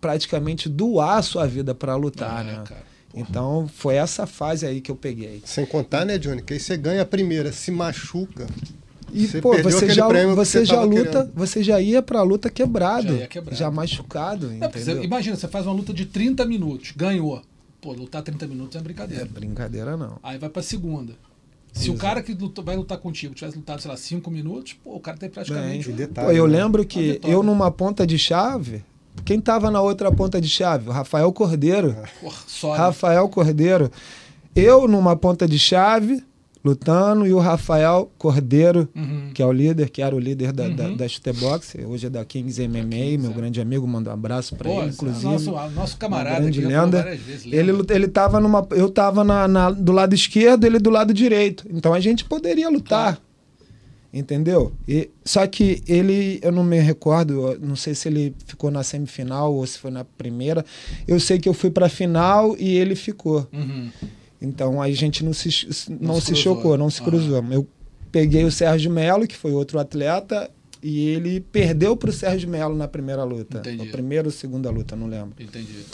praticamente 0.00 0.68
doar 0.68 1.18
a 1.18 1.22
sua 1.22 1.46
vida 1.46 1.74
para 1.74 1.94
lutar, 1.96 2.40
Ah, 2.40 2.42
né? 2.44 2.62
cara. 2.66 2.90
Então, 3.14 3.68
foi 3.74 3.96
essa 3.96 4.24
fase 4.24 4.64
aí 4.64 4.80
que 4.80 4.90
eu 4.90 4.94
peguei. 4.96 5.42
Sem 5.44 5.66
contar, 5.66 6.04
né, 6.04 6.16
Johnny? 6.16 6.42
Que 6.42 6.54
aí 6.54 6.60
você 6.60 6.76
ganha 6.76 7.02
a 7.02 7.04
primeira, 7.04 7.50
se 7.52 7.70
machuca. 7.72 8.46
E, 9.12 9.26
Você 9.26 9.40
pô, 9.40 9.56
você 9.62 9.88
já, 9.90 10.06
você 10.34 10.64
já 10.64 10.82
luta, 10.82 11.02
querendo. 11.10 11.32
você 11.34 11.62
já 11.62 11.80
ia 11.80 12.00
pra 12.02 12.22
luta 12.22 12.48
quebrado. 12.50 13.08
Já 13.08 13.14
ia 13.14 13.26
quebrado. 13.26 13.56
já 13.58 13.70
machucado, 13.70 14.50
É, 14.60 14.68
você- 14.68 15.02
imagina, 15.02 15.36
você 15.36 15.48
faz 15.48 15.66
uma 15.66 15.74
luta 15.74 15.92
de 15.92 16.06
30 16.06 16.44
minutos, 16.46 16.92
ganhou. 16.96 17.42
Pô, 17.80 17.92
lutar 17.92 18.22
30 18.22 18.46
minutos 18.46 18.76
é 18.76 18.78
É 18.78 18.82
brincadeira. 18.82 19.24
brincadeira, 19.24 19.96
não. 19.96 20.18
Aí 20.22 20.38
vai 20.38 20.48
pra 20.50 20.62
segunda. 20.62 21.14
Se 21.72 21.88
o 21.90 21.96
cara 21.96 22.20
que 22.22 22.34
lutou- 22.34 22.64
vai 22.64 22.76
lutar 22.76 22.98
contigo 22.98 23.32
tivesse 23.34 23.56
lutado, 23.56 23.80
sei 23.80 23.90
lá, 23.90 23.96
5 23.96 24.30
minutos, 24.30 24.72
pô, 24.84 24.96
o 24.96 25.00
cara 25.00 25.16
tem 25.16 25.30
praticamente. 25.30 25.86
Bem, 25.86 25.94
um- 25.94 25.96
detalhe. 25.96 26.26
Pô, 26.28 26.32
eu 26.32 26.46
né? 26.48 26.58
lembro 26.58 26.84
que 26.84 27.12
vitória. 27.12 27.32
eu 27.34 27.42
numa 27.42 27.70
ponta 27.70 28.06
de 28.06 28.18
chave, 28.18 28.82
quem 29.24 29.40
tava 29.40 29.70
na 29.70 29.80
outra 29.80 30.10
ponta 30.12 30.40
de 30.40 30.48
chave? 30.48 30.88
O 30.88 30.92
Rafael 30.92 31.32
Cordeiro. 31.32 31.96
Porra, 32.20 32.36
só. 32.46 32.72
né? 32.72 32.78
Rafael 32.78 33.28
Cordeiro. 33.28 33.90
Eu 34.54 34.88
numa 34.88 35.14
ponta 35.16 35.46
de 35.46 35.58
chave, 35.58 36.22
lutando, 36.62 37.26
e 37.26 37.32
o 37.32 37.38
Rafael 37.38 38.10
Cordeiro, 38.18 38.88
Uhum. 38.94 39.30
que 39.32 39.40
é 39.42 39.46
o 39.46 39.52
líder, 39.52 39.88
que 39.90 40.02
era 40.02 40.14
o 40.14 40.18
líder 40.18 40.52
da, 40.52 40.68
da, 40.68 40.84
Uhum. 40.88 40.96
da 40.96 41.08
Chutebox, 41.08 41.74
hoje 41.86 42.06
é 42.06 42.10
da 42.10 42.24
Kings 42.24 42.60
MMA, 42.62 43.18
meu 43.18 43.30
é. 43.30 43.34
grande 43.34 43.60
amigo, 43.60 43.86
manda 43.86 44.10
um 44.10 44.12
abraço 44.12 44.54
pra 44.56 44.68
Pô, 44.68 44.76
ele, 44.80 44.90
é 44.90 44.92
inclusive. 44.92 45.24
Nosso, 45.24 45.52
nosso 45.74 45.96
camarada 45.96 46.40
grande 46.40 46.60
lenda. 46.60 47.02
várias 47.02 47.20
vezes, 47.20 47.52
Ele, 47.52 47.72
ele 47.90 48.08
tava 48.08 48.38
numa. 48.40 48.66
Eu 48.72 48.90
tava 48.90 49.24
na, 49.24 49.48
na- 49.48 49.70
do 49.70 49.92
lado 49.92 50.14
esquerdo, 50.14 50.64
ele 50.64 50.78
do 50.78 50.90
lado 50.90 51.14
direito. 51.14 51.64
Então 51.70 51.94
a 51.94 52.00
gente 52.00 52.24
poderia 52.24 52.68
lutar. 52.68 53.14
Claro. 53.16 53.30
Entendeu? 54.12 54.72
E, 54.88 55.08
só 55.24 55.46
que 55.46 55.82
ele, 55.86 56.40
eu 56.42 56.50
não 56.50 56.64
me 56.64 56.80
recordo, 56.80 57.56
não 57.62 57.76
sei 57.76 57.94
se 57.94 58.08
ele 58.08 58.34
ficou 58.44 58.68
na 58.68 58.82
semifinal 58.82 59.54
ou 59.54 59.64
se 59.64 59.78
foi 59.78 59.92
na 59.92 60.04
primeira. 60.04 60.64
Eu 61.06 61.20
sei 61.20 61.38
que 61.38 61.48
eu 61.48 61.54
fui 61.54 61.70
pra 61.70 61.88
final 61.88 62.56
e 62.58 62.76
ele 62.76 62.96
ficou. 62.96 63.46
Uhum. 63.52 63.88
Então 64.40 64.80
a 64.80 64.90
gente 64.90 65.24
não 65.24 65.32
se, 65.32 65.48
não 66.00 66.14
se 66.14 66.20
se, 66.20 66.26
cruzou. 66.32 66.34
chocou, 66.36 66.78
não 66.78 66.88
se 66.90 67.00
Aham. 67.02 67.10
cruzou. 67.10 67.44
Eu 67.50 67.66
peguei 68.10 68.44
o 68.44 68.50
Sérgio 68.50 68.90
Melo, 68.90 69.26
que 69.26 69.36
foi 69.36 69.52
outro 69.52 69.78
atleta, 69.78 70.50
e 70.82 71.08
ele 71.10 71.40
perdeu 71.40 71.96
pro 71.96 72.10
Sérgio 72.12 72.48
Melo 72.48 72.74
na 72.74 72.88
primeira 72.88 73.22
luta. 73.22 73.58
Entendi. 73.58 73.84
Na 73.84 73.92
primeira 73.92 74.28
ou 74.28 74.32
segunda 74.32 74.70
luta, 74.70 74.96
não 74.96 75.06
lembro. 75.06 75.34
Entendi. 75.38 75.84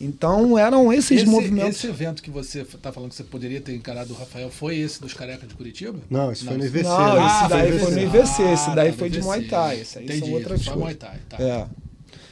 Então 0.00 0.56
eram 0.56 0.92
esses 0.92 1.22
Esse, 1.22 1.26
movimentos. 1.28 1.78
esse 1.78 1.88
evento 1.88 2.22
que 2.22 2.30
você 2.30 2.64
tá 2.64 2.92
falando 2.92 3.10
que 3.10 3.16
você 3.16 3.24
poderia 3.24 3.60
ter 3.60 3.74
encarado 3.74 4.12
o 4.12 4.16
Rafael 4.16 4.48
foi 4.48 4.78
esse 4.78 5.00
dos 5.00 5.12
carecas 5.12 5.48
de 5.48 5.56
Curitiba? 5.56 5.98
Não, 6.08 6.30
isso 6.30 6.44
foi 6.44 6.56
no 6.56 6.64
IVC. 6.64 6.84
Não, 6.84 7.14
né? 7.14 7.20
Ah, 7.20 7.40
esse 7.40 7.48
daí 7.50 7.70
foi 7.72 7.78
foi 7.80 7.90
no 7.90 8.00
IVC. 8.02 8.16
IVC, 8.18 8.42
esse 8.52 8.70
Ah, 8.70 8.74
daí 8.76 8.92
tá, 8.92 8.98
foi 8.98 9.10
de 9.10 9.20
Muay. 9.20 9.42
Thai, 9.48 9.80
esse 9.80 9.98
aí 9.98 10.04
Entendi, 10.04 10.20
são 10.20 10.30
outras 10.34 10.58
coisas. 10.62 10.76
Muay 10.80 10.94
Thai, 10.94 11.18
tá. 11.28 11.36
É, 11.42 11.66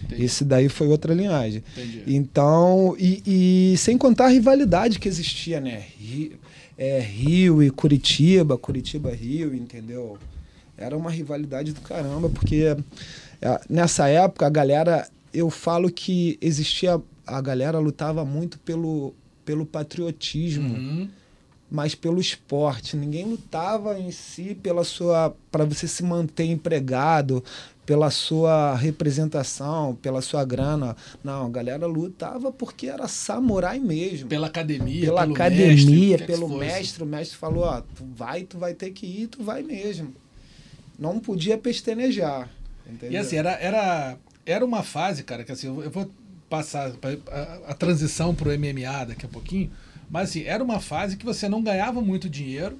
Entendi. 0.06 0.24
esse 0.24 0.44
daí 0.44 0.68
foi 0.68 0.88
outra 0.88 1.12
linhagem. 1.14 1.62
Entendi. 1.76 2.02
Então, 2.06 2.94
e, 2.98 3.72
e 3.72 3.76
sem 3.76 3.98
contar 3.98 4.26
a 4.26 4.28
rivalidade 4.28 4.98
que 4.98 5.08
existia, 5.08 5.60
né? 5.60 5.84
Rio, 5.98 6.32
é, 6.78 7.00
Rio 7.00 7.62
e 7.62 7.70
Curitiba, 7.70 8.56
Curitiba-Rio, 8.56 9.54
entendeu? 9.54 10.18
Era 10.78 10.96
uma 10.96 11.10
rivalidade 11.10 11.72
do 11.72 11.80
caramba, 11.80 12.28
porque 12.28 12.76
é, 13.40 13.60
nessa 13.68 14.08
época 14.08 14.46
a 14.46 14.50
galera, 14.50 15.08
eu 15.32 15.48
falo 15.50 15.90
que 15.90 16.38
existia, 16.40 17.00
a 17.26 17.40
galera 17.40 17.78
lutava 17.78 18.24
muito 18.24 18.58
pelo, 18.58 19.14
pelo 19.44 19.64
patriotismo 19.64 20.74
Uhum. 20.74 21.08
mas 21.70 21.94
pelo 21.94 22.20
esporte. 22.20 22.96
Ninguém 22.96 23.24
lutava 23.24 23.98
em 23.98 24.10
si 24.12 24.54
pela 24.54 24.84
sua 24.84 25.34
para 25.50 25.64
você 25.64 25.88
se 25.88 26.02
manter 26.04 26.44
empregado, 26.44 27.42
pela 27.86 28.10
sua 28.10 28.74
representação, 28.74 29.94
pela 30.02 30.20
sua 30.20 30.44
grana. 30.44 30.96
Não, 31.22 31.46
a 31.46 31.48
galera 31.48 31.86
lutava 31.86 32.50
porque 32.50 32.88
era 32.88 33.06
samurai 33.06 33.78
mesmo. 33.78 34.28
Pela 34.28 34.48
academia, 34.48 35.00
Pela 35.00 35.22
pelo 35.22 35.34
academia, 35.34 35.68
mestre, 35.68 36.18
que 36.18 36.24
pelo 36.24 36.48
que 36.48 36.56
mestre, 36.56 37.02
o 37.04 37.06
mestre 37.06 37.38
falou, 37.38 37.62
ó, 37.64 37.80
tu 37.80 38.04
vai, 38.14 38.42
tu 38.42 38.58
vai 38.58 38.74
ter 38.74 38.90
que 38.90 39.06
ir, 39.06 39.28
tu 39.28 39.42
vai 39.44 39.62
mesmo. 39.62 40.12
Não 40.98 41.20
podia 41.20 41.56
pestanejar. 41.56 42.50
Entendeu? 42.84 43.12
E 43.12 43.16
assim, 43.16 43.36
era, 43.36 43.52
era, 43.52 44.16
era 44.44 44.64
uma 44.64 44.82
fase, 44.82 45.22
cara, 45.22 45.44
que 45.44 45.52
assim, 45.52 45.68
eu 45.68 45.90
vou 45.90 46.10
passar 46.50 46.90
pra- 46.92 47.16
a, 47.30 47.70
a 47.70 47.74
transição 47.74 48.34
pro 48.34 48.50
MMA 48.50 49.04
daqui 49.06 49.26
a 49.26 49.28
pouquinho, 49.28 49.70
mas 50.10 50.30
assim, 50.30 50.42
era 50.44 50.62
uma 50.62 50.80
fase 50.80 51.16
que 51.16 51.24
você 51.24 51.48
não 51.48 51.62
ganhava 51.62 52.00
muito 52.00 52.28
dinheiro, 52.28 52.78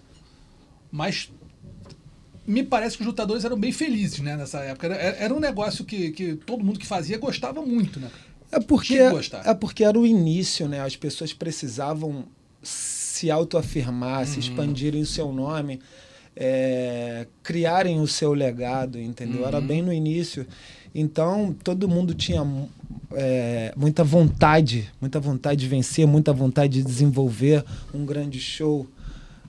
mas 0.90 1.30
me 2.46 2.62
parece 2.62 2.96
que 2.96 3.02
os 3.02 3.06
lutadores 3.06 3.44
eram 3.44 3.58
bem 3.58 3.72
felizes, 3.72 4.20
né, 4.20 4.36
nessa 4.36 4.60
época. 4.60 4.86
Era, 4.86 5.16
era 5.16 5.34
um 5.34 5.40
negócio 5.40 5.84
que, 5.84 6.10
que 6.12 6.34
todo 6.36 6.64
mundo 6.64 6.78
que 6.78 6.86
fazia 6.86 7.18
gostava 7.18 7.60
muito, 7.62 7.98
né? 8.00 8.10
É 8.52 8.60
porque, 8.60 8.98
é 9.44 9.54
porque 9.54 9.82
era 9.84 9.98
o 9.98 10.06
início, 10.06 10.68
né? 10.68 10.80
As 10.80 10.94
pessoas 10.94 11.32
precisavam 11.32 12.24
se 12.62 13.30
autoafirmar, 13.30 14.20
Uhum. 14.20 14.26
se 14.26 14.38
expandirem 14.40 15.02
o 15.02 15.06
seu 15.06 15.32
nome, 15.32 15.80
é, 16.34 17.26
criarem 17.42 18.00
o 18.00 18.06
seu 18.06 18.32
legado, 18.34 19.00
entendeu? 19.00 19.46
Era 19.46 19.58
Uhum. 19.58 19.66
bem 19.66 19.82
no 19.82 19.92
início. 19.92 20.46
Então, 20.94 21.54
todo 21.64 21.88
mundo 21.88 22.14
tinha 22.14 22.46
é, 23.12 23.72
muita 23.76 24.02
vontade, 24.04 24.90
muita 25.00 25.18
vontade 25.20 25.60
de 25.60 25.68
vencer, 25.68 26.06
muita 26.06 26.32
vontade 26.32 26.74
de 26.74 26.82
desenvolver 26.82 27.64
um 27.92 28.04
grande 28.06 28.38
show, 28.40 28.86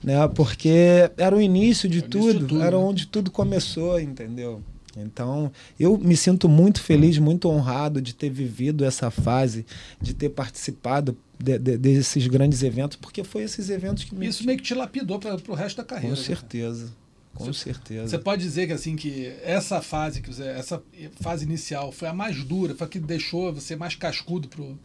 né? 0.02 0.26
Porque 0.28 1.10
era 1.16 1.34
o 1.34 1.40
início 1.40 1.88
de, 1.88 1.98
É 1.98 2.02
tudo, 2.02 2.46
tudo, 2.46 2.62
era 2.62 2.76
né? 2.76 2.82
onde 2.82 3.06
tudo 3.06 3.30
começou, 3.30 3.98
entendeu? 4.00 4.62
Então, 4.96 5.52
eu 5.78 5.96
me 5.96 6.16
sinto 6.16 6.48
muito 6.48 6.82
feliz, 6.82 7.18
muito 7.18 7.48
honrado 7.48 8.00
de 8.02 8.12
ter 8.14 8.30
vivido 8.30 8.84
essa 8.84 9.10
fase, 9.10 9.64
de 10.00 10.12
ter 10.12 10.28
participado 10.30 11.16
de- 11.38 11.58
de- 11.58 11.78
desses 11.78 12.26
grandes 12.26 12.62
eventos, 12.64 12.96
porque 12.96 13.22
foi 13.22 13.42
esses 13.44 13.70
eventos 13.70 14.02
que 14.04 14.14
me. 14.14 14.26
Isso 14.26 14.44
meio 14.44 14.58
que 14.58 14.64
te 14.64 14.74
lapidou 14.74 15.20
para 15.20 15.36
o 15.46 15.54
resto 15.54 15.76
da 15.76 15.84
carreira. 15.84 16.16
com 16.16 16.20
né, 16.20 16.26
cara? 16.26 16.38
certeza. 16.40 16.92
Com 17.34 17.44
Você- 17.44 17.64
certeza. 17.64 18.08
Você 18.08 18.18
pode 18.18 18.42
dizer 18.42 18.66
que 18.66 18.72
assim 18.72 18.96
que 18.96 19.32
essa 19.44 19.80
fase 19.80 20.20
que 20.20 20.34
você, 20.34 20.42
essa 20.42 20.82
fase 21.20 21.44
inicial 21.44 21.92
foi 21.92 22.08
a 22.08 22.12
mais 22.12 22.42
dura, 22.42 22.74
foi 22.74 22.86
a 22.86 22.90
que 22.90 22.98
deixou 22.98 23.52
você 23.54 23.76
mais 23.76 23.94
cascudo 23.94 24.48
pro, 24.48 24.76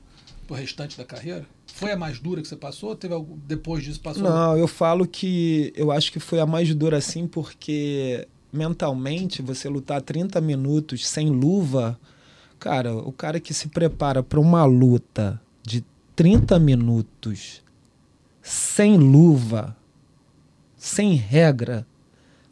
pro 0.43 0.55
restante 0.55 0.97
da 0.97 1.05
carreira? 1.05 1.45
Foi 1.67 1.91
a 1.91 1.97
mais 1.97 2.19
dura 2.19 2.41
que 2.41 2.47
você 2.47 2.55
passou? 2.55 2.89
Ou 2.89 2.95
teve 2.95 3.13
algo, 3.13 3.39
depois 3.47 3.83
disso 3.83 3.99
passou? 3.99 4.23
Não, 4.23 4.57
eu 4.57 4.67
falo 4.67 5.07
que 5.07 5.73
eu 5.75 5.91
acho 5.91 6.11
que 6.11 6.19
foi 6.19 6.39
a 6.39 6.45
mais 6.45 6.73
dura 6.73 6.97
assim, 6.97 7.27
porque 7.27 8.27
mentalmente 8.51 9.41
você 9.41 9.67
lutar 9.67 10.01
30 10.01 10.39
minutos 10.39 11.07
sem 11.07 11.29
luva, 11.29 11.99
cara, 12.59 12.95
o 12.95 13.11
cara 13.11 13.39
que 13.39 13.53
se 13.53 13.67
prepara 13.67 14.21
para 14.21 14.39
uma 14.39 14.63
luta 14.65 15.41
de 15.63 15.83
30 16.15 16.59
minutos 16.59 17.63
sem 18.41 18.97
luva, 18.97 19.75
sem 20.77 21.15
regra, 21.15 21.87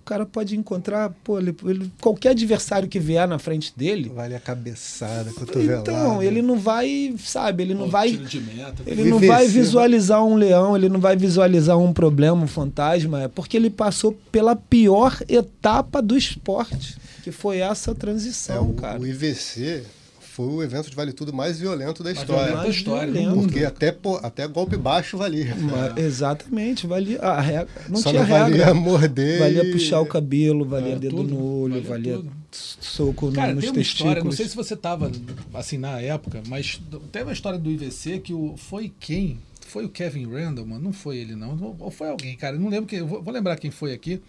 O 0.01 0.03
cara 0.03 0.25
pode 0.25 0.57
encontrar, 0.57 1.11
pô, 1.23 1.37
ele, 1.39 1.55
ele, 1.63 1.91
qualquer 2.01 2.29
adversário 2.29 2.89
que 2.89 2.99
vier 2.99 3.27
na 3.27 3.37
frente 3.37 3.71
dele. 3.77 4.11
Vale 4.13 4.33
a 4.35 4.39
cabeçada, 4.39 5.31
cotovelada. 5.31 5.89
Então, 5.91 6.23
ele 6.23 6.41
não 6.41 6.57
vai, 6.57 7.13
sabe, 7.19 7.61
ele 7.63 7.75
não 7.75 7.85
Pô, 7.85 7.91
vai. 7.91 8.09
tiro 8.09 8.25
de 8.25 8.41
meta. 8.41 8.83
Ele 8.85 9.03
não 9.05 9.19
vai 9.19 9.47
visualizar 9.47 10.25
um 10.25 10.35
leão, 10.35 10.75
ele 10.75 10.89
não 10.89 10.99
vai 10.99 11.15
visualizar 11.15 11.77
um 11.77 11.93
problema, 11.93 12.43
um 12.43 12.47
fantasma, 12.47 13.21
é 13.23 13.27
porque 13.27 13.55
ele 13.55 13.69
passou 13.69 14.17
pela 14.31 14.55
pior 14.55 15.19
etapa 15.29 16.01
do 16.01 16.17
esporte, 16.17 16.97
que 17.23 17.31
foi 17.31 17.59
essa 17.59 17.91
É, 17.91 17.93
transição, 17.93 18.71
o, 18.71 18.73
cara. 18.73 18.99
o 18.99 19.05
IVC 19.05 19.83
foi 20.31 20.45
o 20.47 20.63
evento 20.63 20.89
de 20.89 20.95
vale 20.95 21.11
tudo 21.13 21.33
mais 21.33 21.59
violento 21.59 22.03
da 22.03 22.09
Mais 22.09 22.19
história. 22.19 22.45
violento 22.47 22.63
da 22.63 22.69
história, 22.69 23.11
violento. 23.13 23.41
Porque 23.41 23.65
até, 23.65 23.91
pô, 23.91 24.17
até 24.17 24.47
golpe 24.47 24.77
baixo 24.77 25.17
valia. 25.17 25.53
Mas, 25.59 25.97
Exatamente, 25.97 26.87
valia 26.87 27.19
a 27.21 27.39
regra, 27.41 27.67
não 27.89 27.97
Só 27.97 28.09
tinha 28.09 28.21
não 28.23 28.29
valia 28.29 28.57
regra. 28.65 28.73
morder. 28.73 29.39
Valia 29.39 29.63
e- 29.65 29.71
puxar 29.71 29.99
o 30.01 30.05
cabelo, 30.05 30.65
valia 30.65 30.93
É, 30.93 30.99
dedo 30.99 31.17
tudo, 31.17 31.29
no 31.35 31.61
olho, 31.61 31.81
valia 31.83 32.17
valia, 32.17 32.31
soco 32.51 33.31
Cara, 33.31 33.53
nos 33.53 33.61
tem 33.61 33.69
uma 33.69 33.75
testículos. 33.75 33.87
história, 33.89 34.23
não 34.23 34.31
sei 34.31 34.47
se 34.47 34.55
você 34.55 34.75
tava 34.75 35.11
assim 35.53 35.77
na 35.77 35.99
época, 35.99 36.41
mas 36.47 36.81
teve 37.11 37.25
uma 37.25 37.33
história 37.33 37.59
do 37.59 37.69
IVC 37.69 38.19
que 38.19 38.33
o 38.33 38.55
foi 38.57 38.91
quem? 38.99 39.37
Foi 39.67 39.85
o 39.85 39.89
Kevin 39.89 40.25
Randall, 40.29 40.65
mano? 40.65 40.83
Não 40.83 40.93
foi 40.93 41.17
ele 41.17 41.35
não, 41.35 41.75
ou 41.79 41.89
foi 41.91 42.09
alguém, 42.09 42.35
cara, 42.35 42.57
não 42.57 42.69
lembro 42.69 42.87
quem, 42.87 43.01
vou, 43.03 43.21
vou 43.21 43.33
lembrar 43.33 43.55
quem 43.57 43.71
foi 43.71 43.93
aqui. 43.93 44.21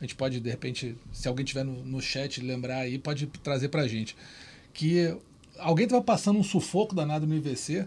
A 0.00 0.04
gente 0.04 0.14
pode 0.14 0.38
de 0.40 0.48
repente, 0.50 0.96
se 1.12 1.26
alguém 1.28 1.44
tiver 1.44 1.64
no, 1.64 1.84
no 1.84 2.00
chat 2.00 2.40
lembrar 2.40 2.78
aí, 2.78 2.98
pode 2.98 3.26
trazer 3.42 3.68
pra 3.68 3.86
gente 3.88 4.16
que 4.72 5.12
alguém 5.58 5.86
tava 5.86 6.02
passando 6.02 6.38
um 6.38 6.44
sufoco 6.44 6.94
danado 6.94 7.26
no 7.26 7.34
IVC. 7.34 7.86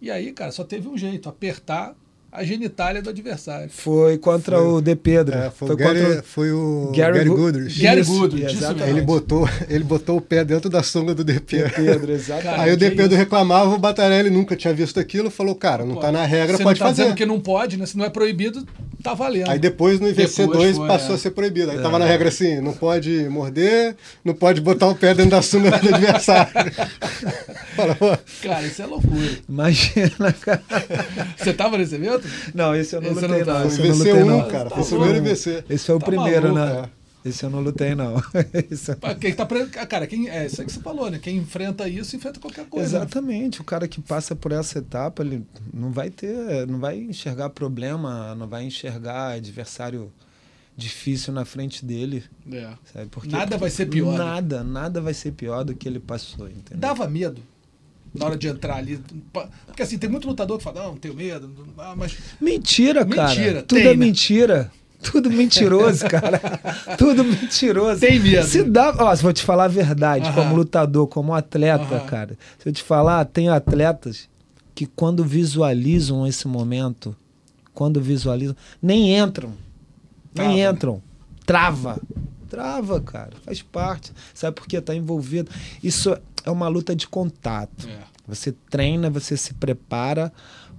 E 0.00 0.10
aí, 0.10 0.32
cara, 0.32 0.50
só 0.52 0.64
teve 0.64 0.88
um 0.88 0.96
jeito, 0.96 1.28
apertar 1.28 1.94
a 2.32 2.44
genitália 2.44 3.02
do 3.02 3.10
adversário. 3.10 3.68
Foi 3.70 4.16
contra 4.16 4.56
Foi- 4.56 4.66
o 4.66 4.80
De 4.80 4.94
Pedro. 4.94 5.36
É, 5.36 5.50
foi, 5.50 5.66
foi 5.68 5.74
o 5.74 5.76
Gary, 5.78 6.00
contra 6.04 6.22
foi 6.22 6.52
o 6.52 6.92
Gary 6.94 7.18
Gary, 7.18 7.28
Goodrich. 7.28 7.82
Gary 7.82 8.02
Goodrich, 8.04 8.44
exatamente. 8.56 8.88
Ele 8.90 9.00
botou, 9.02 9.48
ele 9.68 9.82
botou 9.84 10.16
o 10.16 10.20
pé 10.20 10.44
dentro 10.44 10.70
da 10.70 10.80
sunga 10.82 11.12
do 11.14 11.24
DP. 11.24 11.64
De 11.64 11.70
Pedro, 11.74 12.12
exatamente. 12.12 12.44
Cara, 12.50 12.62
Aí 12.62 12.72
o 12.72 12.76
do 12.76 12.84
isso? 12.84 13.16
reclamava, 13.16 13.74
o 13.74 13.78
Batarelli 13.78 14.30
nunca 14.30 14.54
tinha 14.54 14.72
visto 14.72 15.00
aquilo, 15.00 15.28
falou, 15.28 15.54
cara, 15.56 15.84
não 15.84 15.96
tá 15.96 16.12
na 16.12 16.24
regra, 16.24 16.56
Você 16.56 16.62
pode 16.62 16.78
não 16.78 16.86
tá 16.86 16.90
fazer. 16.90 17.02
dizendo 17.02 17.16
que 17.16 17.26
não 17.26 17.40
pode, 17.40 17.76
né? 17.76 17.84
Se 17.84 17.98
não 17.98 18.04
é 18.04 18.10
proibido, 18.10 18.64
tá 19.02 19.14
valendo. 19.14 19.50
Aí 19.50 19.58
depois 19.58 19.98
no 20.00 20.06
IVC2 20.08 20.46
Depois 20.46 20.76
foi, 20.76 20.88
passou 20.88 21.12
é. 21.12 21.14
a 21.14 21.18
ser 21.18 21.30
proibido. 21.30 21.70
Aí 21.70 21.78
tava 21.80 21.98
na 21.98 22.04
regra 22.04 22.28
assim, 22.28 22.60
não 22.60 22.72
pode 22.72 23.28
morder, 23.28 23.96
não 24.24 24.34
pode 24.34 24.60
botar 24.60 24.88
o 24.88 24.94
pé 24.94 25.14
dentro 25.14 25.32
da 25.32 25.42
sunga 25.42 25.70
do 25.78 25.94
adversário. 25.94 26.52
Cara, 28.42 28.66
isso 28.66 28.82
é 28.82 28.86
loucura. 28.86 29.30
Imagina, 29.48 30.32
cara. 30.40 30.62
Você 31.36 31.52
tava 31.52 31.78
nesse 31.78 31.94
evento? 31.94 32.26
Não, 32.54 32.74
esse 32.74 32.94
eu 32.94 33.00
não 33.00 33.12
Esse 33.12 33.26
lutei, 33.26 33.38
não 33.38 33.44
tá. 33.46 33.52
não. 33.58 33.64
O 33.64 33.68
Esse 33.68 33.80
eu 33.80 33.86
não 33.86 33.94
IVC1, 33.94 33.98
lutei, 33.98 34.24
não. 34.24 34.48
cara, 34.48 34.70
Tá 34.70 34.76
foi 34.76 34.84
o 34.98 35.00
primeiro. 35.02 35.16
IVC. 35.26 35.64
Esse 35.70 35.86
foi 35.86 35.94
o 35.94 35.98
Tá 35.98 36.06
primeiro, 36.06 36.54
maluco, 36.54 36.82
né? 36.82 36.88
Esse 37.24 37.44
eu 37.44 37.50
não 37.50 37.60
lutei, 37.60 37.94
não. 37.94 38.14
Quem 39.20 39.34
tá. 39.34 39.46
Cara, 39.86 40.06
quem... 40.06 40.28
é 40.28 40.46
isso 40.46 40.60
aí 40.60 40.66
que 40.66 40.72
você 40.72 40.80
falou, 40.80 41.10
né? 41.10 41.18
Quem 41.18 41.36
enfrenta 41.36 41.86
isso, 41.88 42.16
enfrenta 42.16 42.40
qualquer 42.40 42.64
coisa. 42.66 42.98
né? 42.98 43.04
Exatamente. 43.04 43.60
O 43.60 43.64
cara 43.64 43.86
que 43.86 44.00
passa 44.00 44.34
por 44.34 44.52
essa 44.52 44.78
etapa, 44.78 45.22
ele 45.22 45.44
não 45.72 45.90
vai 45.90 46.08
ter, 46.08 46.66
não 46.66 46.78
vai 46.78 46.98
enxergar 46.98 47.50
problema, 47.50 48.34
não 48.34 48.48
vai 48.48 48.64
enxergar 48.64 49.32
adversário 49.32 50.10
difícil 50.74 51.32
na 51.32 51.44
frente 51.44 51.84
dele, 51.84 52.24
É. 52.50 52.70
sabe? 52.92 53.08
Porque 53.10 53.28
Nada 53.28 53.58
vai 53.58 53.68
ser 53.68 53.86
pior, 53.86 54.12
né? 54.12 54.24
Nada, 54.24 54.64
nada 54.64 55.00
vai 55.00 55.12
ser 55.12 55.32
pior 55.32 55.62
do 55.62 55.74
que 55.74 55.86
ele 55.86 56.00
passou, 56.00 56.48
entendeu? 56.48 56.78
Dava 56.78 57.06
medo 57.06 57.42
na 58.14 58.26
hora 58.26 58.36
de 58.36 58.48
entrar 58.48 58.76
ali. 58.76 58.98
Porque 59.66 59.82
assim, 59.82 59.98
tem 59.98 60.08
muito 60.08 60.26
lutador 60.26 60.58
que 60.58 60.64
fala, 60.64 60.84
não, 60.84 60.96
tenho 60.96 61.14
medo. 61.14 61.52
Ah, 61.76 61.94
mas 61.96 62.16
Mentira, 62.40 63.04
cara. 63.04 63.28
Mentira, 63.28 63.62
Tudo 63.62 63.78
tem, 63.78 63.86
é 63.88 63.90
né? 63.90 63.96
mentira. 63.96 64.72
Tudo 65.10 65.30
mentiroso, 65.30 66.04
cara. 66.06 66.40
Tudo 66.98 67.24
mentiroso. 67.24 68.00
Tem 68.00 68.18
medo. 68.18 68.46
Se 68.46 68.62
dá, 68.62 68.94
ó, 68.98 69.14
vou 69.16 69.32
te 69.32 69.42
falar 69.42 69.64
a 69.64 69.68
verdade, 69.68 70.26
Aham. 70.26 70.34
como 70.34 70.56
lutador, 70.56 71.06
como 71.06 71.34
atleta, 71.34 71.82
Aham. 71.96 72.06
cara. 72.06 72.38
Se 72.58 72.68
eu 72.68 72.72
te 72.72 72.82
falar, 72.82 73.24
tem 73.24 73.48
atletas 73.48 74.28
que 74.74 74.86
quando 74.86 75.24
visualizam 75.24 76.26
esse 76.26 76.46
momento, 76.46 77.16
quando 77.72 78.00
visualizam, 78.00 78.54
nem 78.82 79.16
entram. 79.16 79.52
Nem 80.34 80.56
Trava. 80.58 80.74
entram. 80.76 81.02
Trava. 81.46 82.00
Trava, 82.48 83.00
cara. 83.00 83.32
Faz 83.44 83.62
parte. 83.62 84.12
Sabe 84.34 84.54
por 84.56 84.66
quê? 84.66 84.80
Tá 84.80 84.94
envolvido. 84.94 85.50
Isso 85.82 86.16
é 86.44 86.50
uma 86.50 86.68
luta 86.68 86.94
de 86.94 87.06
contato. 87.08 87.88
É. 87.88 87.98
Você 88.28 88.52
treina, 88.70 89.08
você 89.10 89.36
se 89.36 89.54
prepara 89.54 90.32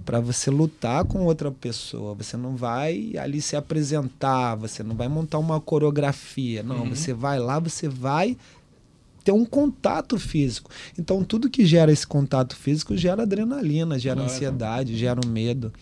para 0.04 0.20
você 0.20 0.50
lutar 0.50 1.04
com 1.04 1.24
outra 1.24 1.50
pessoa. 1.50 2.14
Você 2.14 2.36
não 2.36 2.56
vai 2.56 3.12
ali 3.16 3.40
se 3.40 3.56
apresentar, 3.56 4.54
você 4.56 4.82
não 4.82 4.94
vai 4.94 5.08
montar 5.08 5.38
uma 5.38 5.60
coreografia. 5.60 6.62
Não, 6.62 6.82
Uhum. 6.84 6.94
você 6.94 7.12
vai 7.12 7.38
lá, 7.38 7.58
você 7.58 7.88
vai 7.88 8.36
ter 9.24 9.32
um 9.32 9.44
contato 9.44 10.18
físico. 10.18 10.70
Então, 10.98 11.22
tudo 11.22 11.48
que 11.48 11.64
gera 11.64 11.92
esse 11.92 12.06
contato 12.06 12.56
físico 12.56 12.96
gera 12.96 13.22
adrenalina, 13.22 13.98
gera 13.98 14.16
Claro. 14.16 14.30
ansiedade, 14.32 14.96
gera 14.96 15.20
um 15.24 15.28
medo. 15.28 15.72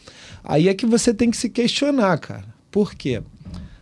Aí 0.45 0.69
é 0.69 0.75
que 0.75 0.85
você 0.87 1.15
tem 1.15 1.31
que 1.31 1.37
se 1.37 1.49
questionar, 1.49 2.19
cara. 2.19 2.45
Por 2.71 2.95
quê? 2.95 3.23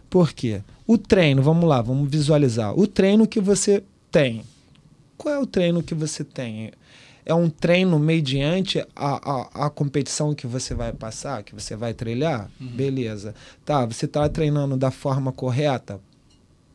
Por 0.09 0.33
quê? 0.33 0.62
O 0.87 0.96
treino, 0.96 1.42
vamos 1.42 1.68
lá, 1.68 1.83
vamos 1.83 2.09
visualizar. 2.11 2.72
O 2.79 2.87
treino 2.87 3.27
que 3.27 3.40
você 3.40 3.83
tem. 4.11 4.42
Qual 5.16 5.35
é 5.35 5.38
o 5.38 5.46
treino 5.46 5.83
que 5.83 5.94
você 5.94 6.22
tem? 6.22 6.70
É 7.28 7.34
um 7.34 7.50
treino 7.50 7.98
mediante 7.98 8.80
a, 8.96 9.30
a, 9.56 9.66
a 9.66 9.70
competição 9.70 10.34
que 10.34 10.46
você 10.46 10.74
vai 10.74 10.92
passar, 10.94 11.42
que 11.42 11.54
você 11.54 11.76
vai 11.76 11.92
trilhar? 11.92 12.50
Beleza. 12.58 13.34
Tá, 13.66 13.84
você 13.84 14.06
está 14.06 14.26
treinando 14.30 14.78
da 14.78 14.90
forma 14.90 15.30
correta 15.30 16.00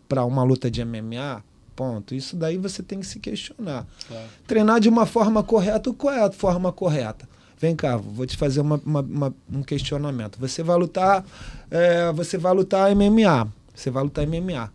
para 0.07 0.23
uma 0.23 0.43
luta 0.43 0.69
de 0.69 0.85
MMA? 0.85 1.43
Ponto. 1.75 2.13
Isso 2.13 2.35
daí 2.35 2.55
você 2.57 2.83
tem 2.83 2.99
que 2.99 3.07
se 3.07 3.19
questionar. 3.19 3.87
Claro. 4.07 4.27
Treinar 4.45 4.79
de 4.79 4.87
uma 4.87 5.07
forma 5.07 5.41
correta, 5.43 5.91
qual 5.91 6.13
é 6.13 6.23
a 6.23 6.31
forma 6.31 6.71
correta? 6.71 7.27
Vem 7.57 7.75
cá, 7.75 7.97
vou 7.97 8.25
te 8.27 8.37
fazer 8.37 8.61
uma, 8.61 8.79
uma- 8.85 8.99
uma- 9.01 9.33
um 9.51 9.63
questionamento. 9.63 10.37
Você 10.39 10.61
vai 10.61 10.77
lutar, 10.77 11.25
é, 11.71 12.11
você 12.11 12.37
vai 12.37 12.53
lutar 12.53 12.91
MMA. 12.95 13.47
Você 13.73 13.89
vai 13.89 14.03
lutar 14.03 14.23
MMA. 14.27 14.69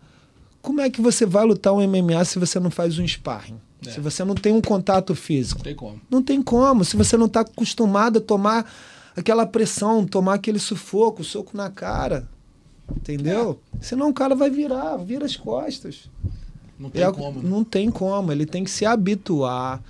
Como 0.61 0.81
é 0.81 0.89
que 0.89 0.99
você 0.99 1.25
vai 1.25 1.45
lutar 1.45 1.71
um 1.73 1.79
MMA 1.81 2.25
se 2.25 2.37
você 2.37 2.59
não 2.59 2.69
faz 2.69 2.99
um 2.99 3.07
sparring? 3.07 3.61
É. 3.85 3.91
Se 3.91 3.99
você 3.99 4.23
não 4.23 4.35
tem 4.35 4.51
um 4.53 4.61
contato 4.61 5.15
físico? 5.15 5.59
Não 5.59 5.63
tem 5.63 5.75
como. 5.75 6.01
Não 6.09 6.21
tem 6.23 6.41
como. 6.41 6.83
Se 6.85 6.97
você 6.97 7.15
não 7.15 7.27
está 7.27 7.41
acostumado 7.41 8.17
a 8.19 8.21
tomar 8.21 8.69
aquela 9.15 9.45
pressão, 9.45 10.05
tomar 10.05 10.33
aquele 10.35 10.59
sufoco, 10.59 11.23
soco 11.23 11.55
na 11.55 11.69
cara. 11.69 12.27
Entendeu? 12.95 13.59
Senão 13.79 14.09
o 14.09 14.13
cara 14.13 14.35
vai 14.35 14.49
virar, 14.49 14.97
vira 14.97 15.25
as 15.25 15.35
costas. 15.35 16.09
Não 16.77 16.89
tem 16.89 17.03
É, 17.03 17.11
como. 17.11 17.41
né? 17.41 17.49
Não 17.49 17.63
tem 17.63 17.89
como. 17.91 18.31
Ele 18.31 18.45
tem 18.45 18.63
que 18.63 18.71
se 18.71 18.85
habituar, 18.85 19.81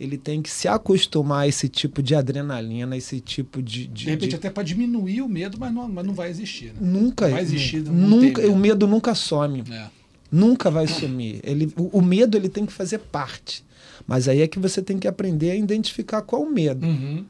ele 0.00 0.16
tem 0.16 0.40
que 0.40 0.48
se 0.50 0.66
acostumar 0.68 1.40
a 1.42 1.48
esse 1.48 1.68
tipo 1.68 2.02
de 2.02 2.14
adrenalina, 2.14 2.96
esse 2.96 3.20
tipo 3.20 3.60
de. 3.62 3.86
de- 3.86 4.04
De 4.04 4.10
repente, 4.10 4.30
de- 4.30 4.36
até 4.36 4.48
para 4.50 4.62
diminuir 4.62 5.22
o 5.22 5.28
medo, 5.28 5.56
mas 5.58 5.72
não, 5.72 5.88
mas 5.88 6.04
não 6.06 6.14
vai 6.14 6.30
existir. 6.30 6.66
Né? 6.72 6.78
Nunca. 6.80 7.28
vai 7.28 7.42
existir, 7.42 7.82
não 7.82 7.92
nunca 7.92 8.46
o 8.48 8.56
medo 8.56 8.86
nunca 8.86 9.14
some. 9.14 9.64
É. 9.70 9.86
Nunca 10.30 10.70
vai 10.70 10.86
sumir. 10.86 11.40
Ele, 11.44 11.72
o, 11.76 11.98
o 11.98 12.02
medo 12.02 12.36
ele 12.36 12.48
tem 12.48 12.66
que 12.66 12.72
fazer 12.72 12.98
parte. 12.98 13.64
Mas 14.06 14.28
aí 14.28 14.42
é 14.42 14.46
que 14.48 14.58
você 14.58 14.82
tem 14.82 14.98
que 14.98 15.08
aprender 15.08 15.50
a 15.50 15.56
identificar 15.56 16.22
qual 16.22 16.42
o 16.42 16.50
medo. 16.50 16.86
Uhum. 16.86 17.24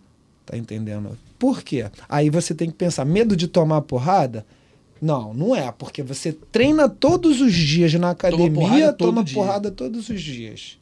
Tá 0.44 0.56
entendendo? 0.56 1.16
Por 1.38 1.62
quê? 1.62 1.86
Aí 2.08 2.30
você 2.30 2.54
tem 2.54 2.70
que 2.70 2.76
pensar, 2.76 3.04
medo 3.04 3.36
de 3.36 3.48
tomar 3.48 3.82
porrada? 3.82 4.44
Não, 5.00 5.34
não 5.34 5.54
é, 5.54 5.70
porque 5.72 6.02
você 6.02 6.32
treina 6.32 6.88
todos 6.88 7.40
os 7.40 7.52
dias 7.52 7.92
na 7.94 8.10
academia, 8.10 8.50
porrada 8.50 8.92
todo 8.92 9.08
toma 9.08 9.24
porrada 9.24 9.70
todos 9.70 10.08
os 10.08 10.22
dias. 10.22 10.78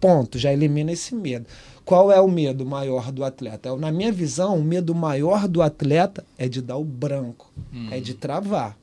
Ponto, 0.00 0.38
já 0.38 0.52
elimina 0.52 0.92
esse 0.92 1.14
medo. 1.14 1.46
Qual 1.84 2.12
é 2.12 2.20
o 2.20 2.28
medo 2.28 2.64
maior 2.64 3.10
do 3.10 3.24
atleta? 3.24 3.74
Na 3.76 3.90
minha 3.90 4.12
visão, 4.12 4.58
o 4.58 4.62
medo 4.62 4.94
maior 4.94 5.48
do 5.48 5.60
atleta 5.62 6.24
é 6.38 6.48
de 6.48 6.62
dar 6.62 6.76
o 6.76 6.84
branco, 6.84 7.50
Hum. 7.72 7.88
é 7.90 7.98
de 7.98 8.14
travar. 8.14 8.76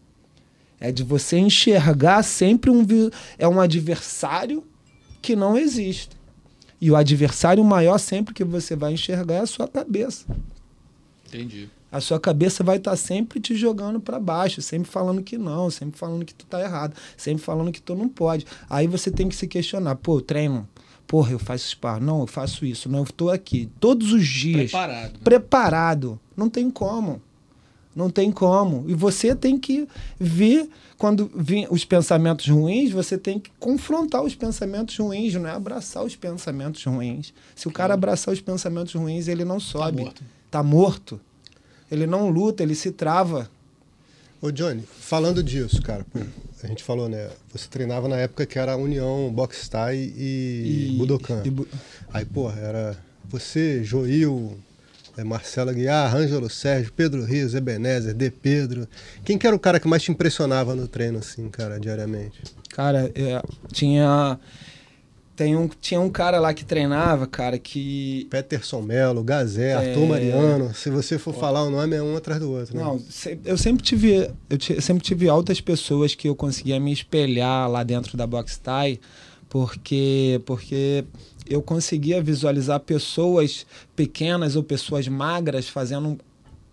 É 0.80 0.92
de 0.92 1.04
você 1.04 1.38
enxergar 1.38 2.24
sempre 2.24 2.70
um, 2.70 2.86
é 3.38 3.48
um 3.48 3.60
adversário 3.60 4.64
que 5.22 5.36
não 5.36 5.58
existe. 5.58 6.18
E 6.82 6.90
o 6.90 6.96
adversário 6.96 7.64
maior 7.64 7.98
sempre 7.98 8.34
que 8.34 8.44
você 8.44 8.76
vai 8.76 8.94
enxergar 8.94 9.36
é 9.36 9.40
a 9.40 9.46
sua 9.46 9.68
cabeça. 9.68 10.26
Entendi. 11.28 11.70
A 11.92 12.00
sua 12.00 12.20
cabeça 12.20 12.64
vai 12.64 12.78
estar 12.78 12.96
sempre 12.96 13.40
te 13.40 13.56
jogando 13.56 14.00
para 14.00 14.20
baixo, 14.20 14.62
sempre 14.62 14.90
falando 14.90 15.24
que 15.24 15.38
não, 15.38 15.70
sempre 15.70 15.98
falando 15.98 16.24
que 16.24 16.34
tu 16.34 16.46
tá 16.46 16.62
errado, 16.62 16.96
sempre 17.18 17.44
falando 17.44 17.72
que 17.72 17.82
tu 17.82 17.96
não 17.96 18.08
pode. 18.08 18.46
Aí 18.70 18.86
você 18.86 19.10
tem 19.10 19.28
que 19.28 19.36
se 19.36 19.48
questionar, 19.48 19.96
pô, 19.96 20.18
eu 20.18 20.22
treino, 20.22 20.70
porra, 21.08 21.32
eu 21.32 21.40
faço 21.40 21.68
spar, 21.68 22.00
não, 22.00 22.22
eu 22.22 22.28
faço 22.28 22.64
isso, 22.64 22.88
não, 22.88 23.00
eu 23.00 23.06
tô 23.06 23.30
aqui 23.32 23.70
todos 23.80 24.14
os 24.14 24.26
dias 24.26 24.70
Preparado. 24.70 25.14
né? 25.14 25.20
preparado. 25.24 26.20
Não 26.38 26.48
tem 26.48 26.70
como. 26.70 27.20
Não 27.96 28.10
tem 28.10 28.32
como. 28.32 28.86
E 28.88 28.94
você 28.94 29.36
tem 29.36 29.58
que 29.58 29.88
ver, 30.20 30.70
quando 30.98 31.30
vir 31.36 31.68
os 31.72 31.84
pensamentos 31.84 32.48
ruins, 32.48 32.92
você 32.92 33.18
tem 33.18 33.40
que 33.40 33.50
confrontar 33.60 34.24
os 34.24 34.36
pensamentos 34.36 34.98
ruins, 34.98 35.34
não 35.34 35.48
é 35.50 35.52
abraçar 35.52 36.04
os 36.04 36.16
pensamentos 36.16 36.84
ruins. 36.84 37.34
Se 37.56 37.68
o 37.68 37.72
cara 37.72 37.94
abraçar 37.94 38.34
os 38.34 38.40
pensamentos 38.40 38.94
ruins, 38.94 39.28
ele 39.28 39.44
não 39.44 39.60
sobe. 39.60 40.04
morto. 40.04 40.24
Tá 40.52 40.64
morto. 40.64 41.20
Ele 41.92 42.06
não 42.06 42.30
luta, 42.30 42.62
ele 42.64 42.76
se 42.76 42.92
trava. 42.92 43.50
Ô 44.42 44.52
Johnny, 44.52 44.84
falando 45.00 45.44
disso, 45.44 45.82
cara, 45.82 46.06
pô, 46.14 46.20
a 46.64 46.68
gente 46.68 46.84
falou, 46.84 47.10
né? 47.10 47.30
Você 47.52 47.68
treinava 47.68 48.08
na 48.08 48.16
época 48.16 48.46
que 48.46 48.58
era 48.58 48.78
União, 48.78 49.30
Box 49.34 49.68
Thai 49.68 49.98
e, 49.98 50.92
e 50.94 50.98
Budokan. 50.98 51.44
E, 51.46 51.68
Aí, 52.14 52.24
porra, 52.24 52.60
era 52.60 52.98
você, 53.26 53.84
Joil, 53.84 54.58
é, 55.20 55.24
Marcelo 55.24 55.70
Aguiar, 55.70 56.16
Ângelo 56.16 56.50
Sérgio, 56.50 56.94
Pedro 56.94 57.24
Rios, 57.24 57.54
Ebenezer, 57.54 58.14
De 58.14 58.32
Pedro. 58.32 58.88
Quem 59.24 59.38
que 59.38 59.46
era 59.46 59.56
o 59.56 59.60
cara 59.60 59.80
que 59.80 59.88
mais 59.88 60.04
te 60.04 60.12
impressionava 60.12 60.76
no 60.76 60.88
treino, 60.88 61.20
assim, 61.20 61.50
cara, 61.50 61.80
diariamente? 61.80 62.42
Cara, 62.70 63.12
é, 63.16 63.42
tinha 63.72 64.40
tem 65.40 65.56
um, 65.56 65.70
tinha 65.70 66.02
um 66.02 66.10
cara 66.10 66.38
lá 66.38 66.54
que 66.54 66.66
treinava, 66.66 67.26
cara, 67.26 67.58
que. 67.58 68.28
Peterson 68.30 68.82
Melo, 68.82 69.24
Gazé, 69.24 69.70
é... 69.70 69.74
Arthur 69.74 70.06
Mariano. 70.06 70.74
Se 70.74 70.90
você 70.90 71.18
for 71.18 71.34
Pô. 71.34 71.40
falar 71.40 71.64
o 71.64 71.70
nome, 71.70 71.96
é 71.96 72.04
um 72.04 72.18
atrás 72.18 72.42
do 72.42 72.52
outro. 72.52 72.76
Né? 72.76 72.84
Não, 72.84 73.02
eu 73.46 73.58
sempre 73.58 73.82
tive. 73.82 74.30
Eu 74.50 74.82
sempre 74.82 75.02
tive 75.02 75.30
altas 75.30 75.62
pessoas 75.62 76.14
que 76.14 76.28
eu 76.28 76.36
conseguia 76.36 76.78
me 76.78 76.92
espelhar 76.92 77.70
lá 77.72 77.84
dentro 77.84 78.18
da 78.18 78.28
Box 78.28 78.58
Thai, 78.58 79.00
porque. 79.48 80.42
porque 80.46 81.06
eu 81.50 81.62
conseguia 81.62 82.22
visualizar 82.22 82.80
pessoas 82.80 83.66
pequenas 83.96 84.56
ou 84.56 84.64
pessoas 84.64 85.08
magras 85.08 85.68
fazendo 85.68 86.18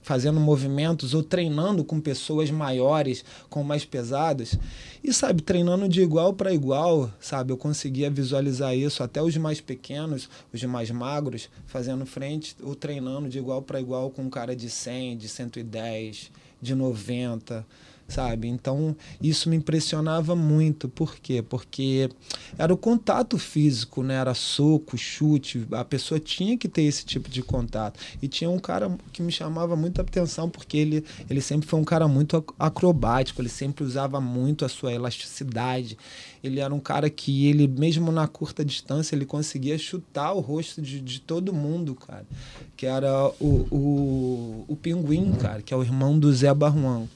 fazendo 0.02 0.38
movimentos 0.38 1.14
ou 1.14 1.22
treinando 1.22 1.82
com 1.82 2.00
pessoas 2.00 2.48
maiores, 2.48 3.24
com 3.50 3.64
mais 3.64 3.84
pesadas. 3.84 4.56
E, 5.02 5.12
sabe, 5.12 5.42
treinando 5.42 5.88
de 5.88 6.00
igual 6.00 6.32
para 6.32 6.54
igual, 6.54 7.10
sabe? 7.18 7.52
Eu 7.52 7.56
conseguia 7.56 8.08
visualizar 8.08 8.76
isso, 8.76 9.02
até 9.02 9.20
os 9.20 9.36
mais 9.36 9.60
pequenos, 9.60 10.30
os 10.52 10.62
mais 10.62 10.92
magros, 10.92 11.50
fazendo 11.66 12.06
frente 12.06 12.54
ou 12.62 12.76
treinando 12.76 13.28
de 13.28 13.38
igual 13.38 13.62
para 13.62 13.80
igual 13.80 14.08
com 14.08 14.22
um 14.22 14.30
cara 14.30 14.54
de 14.54 14.70
100, 14.70 15.16
de 15.16 15.28
110, 15.28 16.30
de 16.62 16.74
90 16.76 17.66
sabe? 18.08 18.48
Então 18.48 18.96
isso 19.20 19.48
me 19.48 19.56
impressionava 19.56 20.36
muito. 20.36 20.88
Por 20.88 21.16
quê? 21.16 21.42
Porque 21.42 22.08
era 22.58 22.72
o 22.72 22.76
contato 22.76 23.38
físico, 23.38 24.02
né? 24.02 24.14
Era 24.14 24.34
soco, 24.34 24.96
chute, 24.96 25.66
a 25.72 25.84
pessoa 25.84 26.20
tinha 26.20 26.56
que 26.56 26.68
ter 26.68 26.82
esse 26.82 27.04
tipo 27.04 27.28
de 27.28 27.42
contato. 27.42 27.98
E 28.22 28.28
tinha 28.28 28.48
um 28.50 28.58
cara 28.58 28.96
que 29.12 29.22
me 29.22 29.32
chamava 29.32 29.76
muita 29.76 30.02
atenção 30.02 30.48
porque 30.48 30.76
ele, 30.76 31.04
ele 31.28 31.40
sempre 31.40 31.68
foi 31.68 31.78
um 31.78 31.84
cara 31.84 32.06
muito 32.06 32.44
acrobático, 32.58 33.40
ele 33.40 33.48
sempre 33.48 33.84
usava 33.84 34.20
muito 34.20 34.64
a 34.64 34.68
sua 34.68 34.92
elasticidade. 34.92 35.96
Ele 36.42 36.60
era 36.60 36.72
um 36.72 36.78
cara 36.78 37.10
que 37.10 37.46
ele, 37.46 37.66
mesmo 37.66 38.12
na 38.12 38.28
curta 38.28 38.64
distância, 38.64 39.16
ele 39.16 39.26
conseguia 39.26 39.76
chutar 39.76 40.32
o 40.32 40.40
rosto 40.40 40.80
de, 40.80 41.00
de 41.00 41.20
todo 41.20 41.52
mundo, 41.52 41.94
cara. 41.94 42.26
Que 42.76 42.86
era 42.86 43.28
o, 43.40 43.66
o, 43.70 44.64
o 44.68 44.76
Pinguim, 44.76 45.32
cara, 45.32 45.60
que 45.60 45.74
é 45.74 45.76
o 45.76 45.82
irmão 45.82 46.16
do 46.16 46.32
Zé 46.32 46.52
Barruão. 46.54 47.08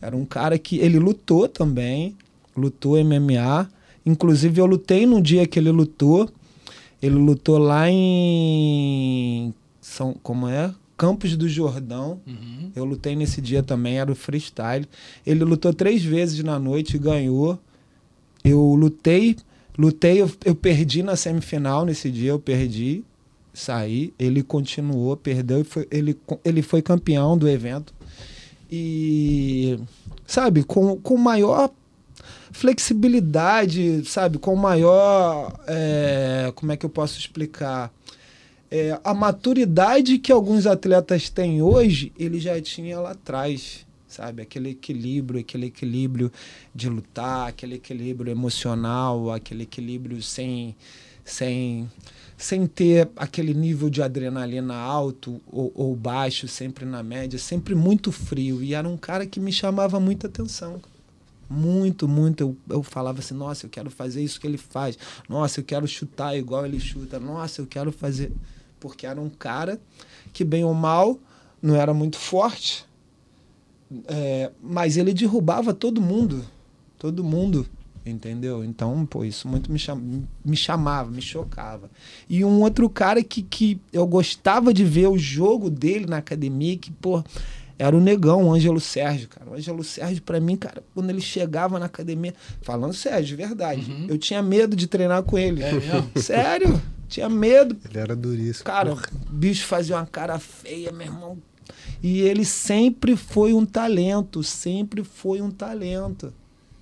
Era 0.00 0.16
um 0.16 0.24
cara 0.24 0.58
que 0.58 0.78
ele 0.78 0.98
lutou 0.98 1.46
também, 1.46 2.16
lutou 2.56 3.02
MMA. 3.04 3.68
Inclusive 4.04 4.60
eu 4.60 4.66
lutei 4.66 5.04
no 5.04 5.20
dia 5.20 5.46
que 5.46 5.58
ele 5.58 5.70
lutou. 5.70 6.28
Ele 7.02 7.16
lutou 7.16 7.58
lá 7.58 7.90
em 7.90 9.54
São, 9.80 10.14
como 10.22 10.48
é? 10.48 10.74
Campos 10.96 11.36
do 11.36 11.48
Jordão. 11.48 12.20
Uhum. 12.26 12.70
Eu 12.74 12.84
lutei 12.84 13.14
nesse 13.14 13.40
dia 13.40 13.62
também, 13.62 13.98
era 13.98 14.10
o 14.10 14.14
freestyle. 14.14 14.86
Ele 15.26 15.44
lutou 15.44 15.72
três 15.72 16.02
vezes 16.02 16.42
na 16.42 16.58
noite 16.58 16.96
e 16.96 16.98
ganhou. 16.98 17.58
Eu 18.42 18.74
lutei, 18.74 19.36
lutei, 19.78 20.20
eu, 20.20 20.30
eu 20.44 20.54
perdi 20.54 21.02
na 21.02 21.16
semifinal 21.16 21.84
nesse 21.84 22.10
dia, 22.10 22.30
eu 22.30 22.38
perdi, 22.38 23.02
saí. 23.52 24.14
Ele 24.18 24.42
continuou, 24.42 25.16
perdeu, 25.16 25.60
e 25.60 25.64
foi, 25.64 25.86
ele, 25.90 26.18
ele 26.42 26.62
foi 26.62 26.80
campeão 26.80 27.36
do 27.36 27.48
evento 27.48 27.94
e, 28.70 29.78
sabe, 30.26 30.62
com, 30.62 30.96
com 30.96 31.16
maior 31.16 31.70
flexibilidade, 32.52 34.04
sabe, 34.04 34.38
com 34.38 34.54
maior. 34.54 35.58
É, 35.66 36.52
como 36.54 36.72
é 36.72 36.76
que 36.76 36.84
eu 36.84 36.90
posso 36.90 37.18
explicar? 37.18 37.92
É, 38.70 38.98
a 39.02 39.12
maturidade 39.12 40.18
que 40.18 40.30
alguns 40.30 40.66
atletas 40.66 41.28
têm 41.28 41.60
hoje, 41.60 42.12
ele 42.18 42.38
já 42.38 42.60
tinha 42.60 43.00
lá 43.00 43.12
atrás, 43.12 43.84
sabe? 44.06 44.42
Aquele 44.42 44.70
equilíbrio, 44.70 45.40
aquele 45.40 45.66
equilíbrio 45.66 46.30
de 46.72 46.88
lutar, 46.88 47.48
aquele 47.48 47.76
equilíbrio 47.76 48.30
emocional, 48.30 49.32
aquele 49.32 49.64
equilíbrio 49.64 50.22
sem. 50.22 50.76
sem 51.24 51.88
sem 52.40 52.66
ter 52.66 53.10
aquele 53.16 53.52
nível 53.52 53.90
de 53.90 54.02
adrenalina 54.02 54.74
alto 54.74 55.42
ou, 55.46 55.70
ou, 55.74 55.94
baixo, 55.94 56.48
sempre 56.48 56.86
na 56.86 57.02
média, 57.02 57.38
sempre 57.38 57.74
muito 57.74 58.10
frio. 58.10 58.62
E 58.62 58.72
era 58.72 58.88
um 58.88 58.96
cara 58.96 59.26
que 59.26 59.38
me 59.38 59.52
chamava 59.52 60.00
muita 60.00 60.26
atenção. 60.26 60.80
Muito, 61.50 62.08
muito. 62.08 62.40
Eu, 62.40 62.56
eu 62.70 62.82
falava 62.82 63.18
assim: 63.18 63.34
nossa, 63.34 63.66
eu 63.66 63.70
quero 63.70 63.90
fazer 63.90 64.22
isso 64.22 64.40
que 64.40 64.46
ele 64.46 64.56
faz. 64.56 64.96
Nossa, 65.28 65.60
eu 65.60 65.64
quero 65.64 65.86
chutar 65.86 66.34
igual 66.34 66.64
ele 66.64 66.80
chuta. 66.80 67.20
Nossa, 67.20 67.60
eu 67.60 67.66
quero 67.66 67.92
fazer. 67.92 68.32
Porque 68.80 69.04
era 69.04 69.20
um 69.20 69.28
cara 69.28 69.78
que, 70.32 70.42
bem 70.42 70.64
ou 70.64 70.72
mal, 70.72 71.18
não 71.60 71.76
era 71.76 71.92
muito 71.92 72.16
forte, 72.16 72.86
é, 74.08 74.50
mas 74.62 74.96
ele 74.96 75.12
derrubava 75.12 75.74
todo 75.74 76.00
mundo. 76.00 76.42
Todo 76.98 77.22
mundo 77.22 77.66
entendeu? 78.04 78.64
Então, 78.64 79.04
pô, 79.06 79.24
isso 79.24 79.46
muito 79.46 79.70
me, 79.70 79.78
cham 79.78 80.00
me 80.44 80.56
chamava, 80.56 81.10
me 81.10 81.22
chocava. 81.22 81.90
E 82.28 82.44
um 82.44 82.60
outro 82.62 82.88
cara 82.88 83.22
que, 83.22 83.42
que 83.42 83.80
eu 83.92 84.06
gostava 84.06 84.72
de 84.72 84.84
ver 84.84 85.08
o 85.08 85.18
jogo 85.18 85.70
dele 85.70 86.06
na 86.06 86.18
academia, 86.18 86.76
que, 86.76 86.90
pô, 86.90 87.22
era 87.78 87.96
o 87.96 88.00
negão, 88.00 88.44
o 88.44 88.52
Ângelo 88.52 88.80
Sérgio, 88.80 89.28
cara. 89.28 89.50
O 89.50 89.54
Ângelo 89.54 89.82
Sérgio, 89.82 90.22
para 90.22 90.40
mim, 90.40 90.56
cara, 90.56 90.82
quando 90.94 91.10
ele 91.10 91.20
chegava 91.20 91.78
na 91.78 91.86
academia, 91.86 92.34
falando 92.62 92.92
sério, 92.92 93.24
de 93.24 93.36
verdade, 93.36 93.90
uhum. 93.90 94.06
eu 94.08 94.18
tinha 94.18 94.42
medo 94.42 94.76
de 94.76 94.86
treinar 94.86 95.22
com 95.22 95.38
ele. 95.38 95.62
É? 95.62 95.70
Sério? 96.20 96.80
Tinha 97.08 97.28
medo. 97.28 97.76
Ele 97.88 97.98
era 97.98 98.14
duríssimo. 98.14 98.64
Cara, 98.64 98.90
porra. 98.90 99.08
o 99.28 99.32
bicho 99.32 99.66
fazia 99.66 99.96
uma 99.96 100.06
cara 100.06 100.38
feia, 100.38 100.92
meu 100.92 101.06
irmão. 101.06 101.38
E 102.02 102.20
ele 102.20 102.44
sempre 102.44 103.16
foi 103.16 103.52
um 103.52 103.64
talento, 103.64 104.42
sempre 104.42 105.02
foi 105.02 105.40
um 105.40 105.50
talento 105.50 106.32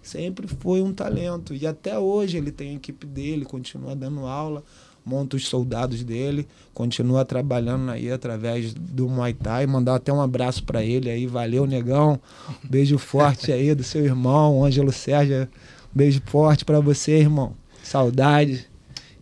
sempre 0.09 0.47
foi 0.47 0.81
um 0.81 0.92
talento. 0.92 1.55
E 1.55 1.66
até 1.66 1.99
hoje 1.99 2.38
ele 2.38 2.51
tem 2.51 2.71
a 2.71 2.75
equipe 2.75 3.07
dele, 3.07 3.44
continua 3.44 3.94
dando 3.94 4.27
aula, 4.27 4.64
monta 5.05 5.37
os 5.37 5.47
soldados 5.47 6.03
dele, 6.03 6.47
continua 6.73 7.25
trabalhando 7.25 7.90
aí 7.90 8.11
através 8.11 8.73
do 8.75 9.09
Muay 9.09 9.35
Thai. 9.35 9.66
Mandar 9.66 9.97
até 9.97 10.12
um 10.12 10.21
abraço 10.21 10.64
para 10.64 10.83
ele 10.83 11.11
aí, 11.11 11.27
valeu, 11.27 11.66
negão. 11.66 12.21
Beijo 12.64 12.99
forte 12.99 13.53
aí 13.53 13.75
do 13.75 13.85
seu 13.85 14.05
irmão, 14.05 14.64
Ângelo 14.64 14.92
Sérgio. 14.92 15.49
Beijo 15.94 16.23
forte 16.27 16.64
para 16.64 16.81
você, 16.81 17.18
irmão. 17.18 17.55
Saudade. 17.83 18.66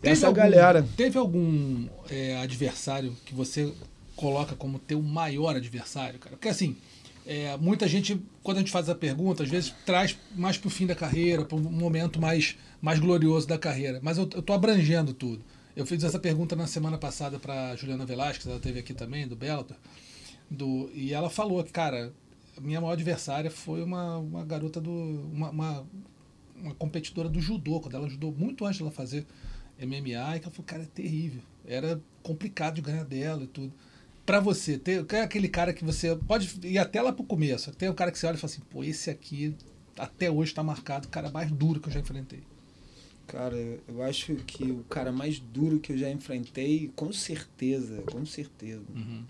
Teve 0.00 0.12
essa 0.12 0.26
algum, 0.26 0.40
galera. 0.40 0.86
Teve 0.96 1.18
algum 1.18 1.86
é, 2.10 2.36
adversário 2.38 3.12
que 3.24 3.34
você 3.34 3.72
coloca 4.14 4.54
como 4.54 4.78
teu 4.78 5.02
maior 5.02 5.56
adversário, 5.56 6.18
cara? 6.18 6.36
Porque 6.36 6.48
assim, 6.48 6.76
é, 7.26 7.56
muita 7.56 7.88
gente, 7.88 8.22
quando 8.42 8.58
a 8.58 8.60
gente 8.60 8.70
faz 8.70 8.88
a 8.88 8.94
pergunta, 8.94 9.42
às 9.42 9.48
vezes 9.48 9.74
traz 9.84 10.16
mais 10.36 10.56
para 10.56 10.68
o 10.68 10.70
fim 10.70 10.86
da 10.86 10.94
carreira, 10.94 11.44
para 11.44 11.56
um 11.56 11.60
momento 11.60 12.20
mais, 12.20 12.56
mais 12.80 13.00
glorioso 13.00 13.48
da 13.48 13.58
carreira. 13.58 13.98
Mas 14.00 14.16
eu 14.16 14.24
estou 14.24 14.54
abrangendo 14.54 15.12
tudo. 15.12 15.44
Eu 15.74 15.84
fiz 15.84 16.04
essa 16.04 16.20
pergunta 16.20 16.54
na 16.54 16.68
semana 16.68 16.96
passada 16.96 17.38
para 17.38 17.74
Juliana 17.74 18.06
Velasquez, 18.06 18.46
ela 18.46 18.60
teve 18.60 18.78
aqui 18.78 18.94
também, 18.94 19.26
do 19.26 19.34
Bellator, 19.34 19.76
do, 20.48 20.88
e 20.94 21.12
ela 21.12 21.28
falou 21.28 21.62
que, 21.64 21.72
cara, 21.72 22.14
minha 22.60 22.80
maior 22.80 22.92
adversária 22.92 23.50
foi 23.50 23.82
uma, 23.82 24.18
uma 24.18 24.44
garota 24.44 24.80
do. 24.80 24.90
Uma, 24.90 25.50
uma, 25.50 25.86
uma 26.54 26.74
competidora 26.76 27.28
do 27.28 27.40
judô, 27.40 27.80
quando 27.80 27.96
ela 27.96 28.06
ajudou 28.06 28.32
muito 28.32 28.64
antes 28.64 28.80
ela 28.80 28.90
fazer 28.90 29.26
MMA, 29.78 30.36
e 30.36 30.40
que 30.40 30.46
ela 30.46 30.50
falou, 30.50 30.64
cara, 30.64 30.82
é 30.84 30.86
terrível. 30.86 31.42
Era 31.66 32.00
complicado 32.22 32.76
de 32.76 32.82
ganhar 32.82 33.04
dela 33.04 33.42
e 33.42 33.46
tudo 33.48 33.74
para 34.26 34.40
você, 34.40 34.76
ter, 34.76 35.06
é 35.12 35.20
aquele 35.20 35.48
cara 35.48 35.72
que 35.72 35.84
você 35.84 36.14
pode 36.26 36.58
ir 36.66 36.78
até 36.78 37.00
lá 37.00 37.12
pro 37.12 37.24
começo. 37.24 37.72
Tem 37.72 37.88
um 37.88 37.94
cara 37.94 38.10
que 38.10 38.18
você 38.18 38.26
olha 38.26 38.34
e 38.34 38.38
fala 38.38 38.52
assim, 38.52 38.62
pô, 38.68 38.82
esse 38.82 39.08
aqui 39.08 39.54
até 39.96 40.30
hoje 40.30 40.50
está 40.50 40.64
marcado, 40.64 41.06
o 41.06 41.10
cara 41.10 41.30
mais 41.30 41.50
duro 41.50 41.80
que 41.80 41.88
eu 41.88 41.92
já 41.92 42.00
enfrentei. 42.00 42.42
Cara, 43.28 43.56
eu 43.56 44.02
acho 44.02 44.34
que 44.34 44.64
o 44.64 44.84
cara 44.84 45.10
mais 45.10 45.38
duro 45.38 45.78
que 45.78 45.92
eu 45.92 45.98
já 45.98 46.10
enfrentei, 46.10 46.90
com 46.94 47.12
certeza, 47.12 48.02
com 48.02 48.26
certeza. 48.26 48.84
Uhum. 48.94 49.24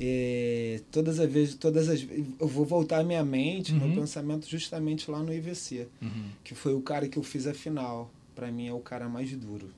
É, 0.00 0.80
todas 0.90 1.20
as 1.20 1.30
vezes, 1.30 1.54
todas 1.54 1.88
as 1.88 2.04
eu 2.40 2.48
vou 2.48 2.64
voltar 2.64 3.00
a 3.00 3.04
minha 3.04 3.24
mente, 3.24 3.72
uhum. 3.72 3.78
meu 3.78 4.00
pensamento 4.00 4.48
justamente 4.48 5.08
lá 5.10 5.22
no 5.22 5.32
IVC, 5.32 5.86
uhum. 6.02 6.30
que 6.42 6.54
foi 6.54 6.74
o 6.74 6.80
cara 6.80 7.08
que 7.08 7.18
eu 7.18 7.22
fiz 7.22 7.46
a 7.46 7.54
final. 7.54 8.10
Para 8.34 8.50
mim 8.50 8.66
é 8.66 8.72
o 8.72 8.80
cara 8.80 9.08
mais 9.08 9.30
duro. 9.36 9.70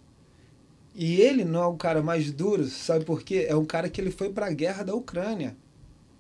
E 0.95 1.21
ele 1.21 1.45
não 1.45 1.63
é 1.63 1.67
o 1.67 1.77
cara 1.77 2.03
mais 2.03 2.31
duro, 2.31 2.67
sabe 2.67 3.05
por 3.05 3.23
quê? 3.23 3.47
É 3.49 3.57
um 3.57 3.65
cara 3.65 3.89
que 3.89 4.01
ele 4.01 4.11
foi 4.11 4.31
para 4.31 4.47
a 4.47 4.53
guerra 4.53 4.83
da 4.83 4.95
Ucrânia. 4.95 5.57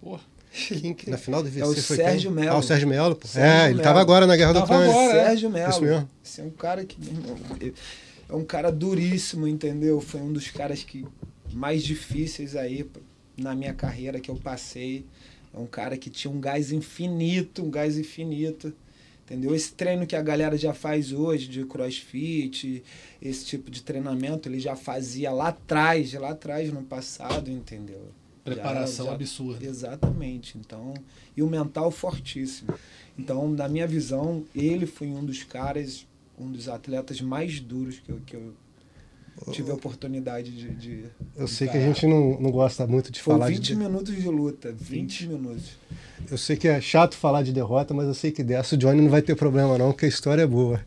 Porra. 0.00 0.22
Na 1.08 1.16
final 1.16 1.42
do 1.42 1.48
VC 1.48 1.60
é 1.60 1.64
o 1.64 1.74
foi 1.74 1.96
Sérgio 1.96 2.30
quem? 2.30 2.42
Melo. 2.42 2.56
Ah, 2.56 2.58
o 2.58 2.62
Sérgio 2.62 2.88
Melo. 2.88 3.16
Pô. 3.16 3.26
Sérgio 3.26 3.50
é, 3.50 3.70
ele 3.70 3.78
estava 3.78 4.00
agora 4.00 4.26
na 4.26 4.36
Guerra 4.36 4.52
da 4.52 4.64
Ucrânia. 4.64 4.90
Agora, 4.90 5.18
é. 5.18 5.24
Sérgio 5.26 5.50
Melo. 5.50 5.70
Isso 5.70 5.82
mesmo. 5.82 6.10
Esse 6.22 6.40
é 6.40 6.44
um 6.44 6.50
cara 6.50 6.84
que 6.84 6.98
é 8.28 8.34
um 8.34 8.44
cara 8.44 8.70
duríssimo, 8.70 9.46
entendeu? 9.46 10.00
Foi 10.00 10.20
um 10.20 10.32
dos 10.32 10.50
caras 10.50 10.82
que 10.82 11.06
mais 11.52 11.82
difíceis 11.82 12.54
aí 12.54 12.88
na 13.36 13.54
minha 13.54 13.72
carreira 13.72 14.20
que 14.20 14.30
eu 14.30 14.36
passei. 14.36 15.06
É 15.54 15.58
um 15.58 15.66
cara 15.66 15.96
que 15.96 16.10
tinha 16.10 16.30
um 16.30 16.40
gás 16.40 16.72
infinito, 16.72 17.62
um 17.62 17.70
gás 17.70 17.98
infinito, 17.98 18.72
Entendeu? 19.24 19.54
Esse 19.54 19.72
treino 19.72 20.06
que 20.06 20.16
a 20.16 20.22
galera 20.22 20.56
já 20.56 20.74
faz 20.74 21.12
hoje 21.12 21.48
de 21.48 21.64
crossfit, 21.64 22.82
esse 23.20 23.44
tipo 23.44 23.70
de 23.70 23.82
treinamento, 23.82 24.48
ele 24.48 24.58
já 24.58 24.74
fazia 24.74 25.30
lá 25.30 25.48
atrás, 25.48 26.12
lá 26.14 26.30
atrás 26.30 26.72
no 26.72 26.82
passado, 26.82 27.50
entendeu? 27.50 28.10
Preparação 28.44 29.06
já, 29.06 29.10
já, 29.10 29.16
absurda. 29.16 29.64
Exatamente. 29.64 30.58
Então, 30.58 30.94
e 31.36 31.42
o 31.42 31.46
mental 31.48 31.90
fortíssimo. 31.90 32.74
Então, 33.16 33.48
na 33.48 33.68
minha 33.68 33.86
visão, 33.86 34.44
ele 34.54 34.86
foi 34.86 35.08
um 35.08 35.24
dos 35.24 35.44
caras, 35.44 36.06
um 36.36 36.50
dos 36.50 36.68
atletas 36.68 37.20
mais 37.20 37.60
duros 37.60 38.00
que 38.00 38.10
eu, 38.10 38.20
que 38.26 38.34
eu 38.34 38.52
tive 39.50 39.70
a 39.70 39.74
oportunidade 39.74 40.50
de. 40.50 40.68
de 40.70 41.04
eu 41.36 41.48
sei 41.48 41.68
que 41.68 41.76
a 41.76 41.80
gente 41.80 42.06
não, 42.06 42.40
não 42.40 42.50
gosta 42.50 42.86
muito 42.86 43.10
de 43.10 43.20
foi 43.20 43.34
falar 43.34 43.46
20 43.46 43.60
de. 43.60 43.74
20 43.74 43.84
minutos 43.84 44.14
de 44.14 44.28
luta. 44.28 44.72
20, 44.72 45.26
20 45.26 45.28
minutos. 45.28 45.64
Eu 46.30 46.38
sei 46.38 46.56
que 46.56 46.68
é 46.68 46.80
chato 46.80 47.16
falar 47.16 47.42
de 47.42 47.52
derrota, 47.52 47.92
mas 47.92 48.06
eu 48.06 48.14
sei 48.14 48.30
que 48.30 48.42
dessa 48.42 48.74
o 48.74 48.78
Johnny 48.78 49.00
não 49.00 49.10
vai 49.10 49.22
ter 49.22 49.34
problema, 49.34 49.76
não, 49.76 49.92
porque 49.92 50.06
a 50.06 50.08
história 50.08 50.42
é 50.42 50.46
boa. 50.46 50.80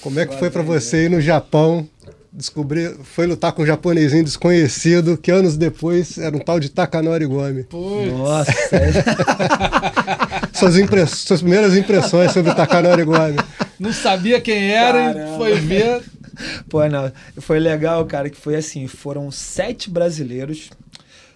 Como 0.00 0.18
é 0.20 0.26
que 0.26 0.38
foi 0.38 0.50
para 0.50 0.62
você 0.62 1.06
ir 1.06 1.10
no 1.10 1.20
Japão 1.20 1.88
descobri, 2.36 2.94
foi 3.02 3.26
lutar 3.26 3.52
com 3.52 3.62
um 3.62 3.66
japonesinho 3.66 4.22
desconhecido, 4.22 5.16
que 5.16 5.30
anos 5.30 5.56
depois 5.56 6.18
era 6.18 6.36
um 6.36 6.38
tal 6.38 6.60
de 6.60 6.68
Takanori 6.68 7.24
Gomi. 7.24 7.64
Puts. 7.64 8.12
Nossa! 8.12 8.52
suas, 10.52 10.76
impress, 10.76 11.10
suas 11.10 11.40
primeiras 11.40 11.74
impressões 11.74 12.32
sobre 12.32 12.52
o 12.52 12.54
Takanori 12.54 13.04
Gomi. 13.04 13.36
Não 13.80 13.92
sabia 13.92 14.40
quem 14.40 14.70
era 14.70 15.14
Caramba. 15.14 15.34
e 15.34 15.38
foi 15.38 15.54
ver. 15.54 16.02
Pô, 16.68 16.86
não. 16.88 17.10
Foi 17.38 17.58
legal, 17.58 18.04
cara, 18.06 18.30
que 18.30 18.36
foi 18.36 18.56
assim: 18.56 18.86
foram 18.86 19.30
sete 19.30 19.90
brasileiros. 19.90 20.70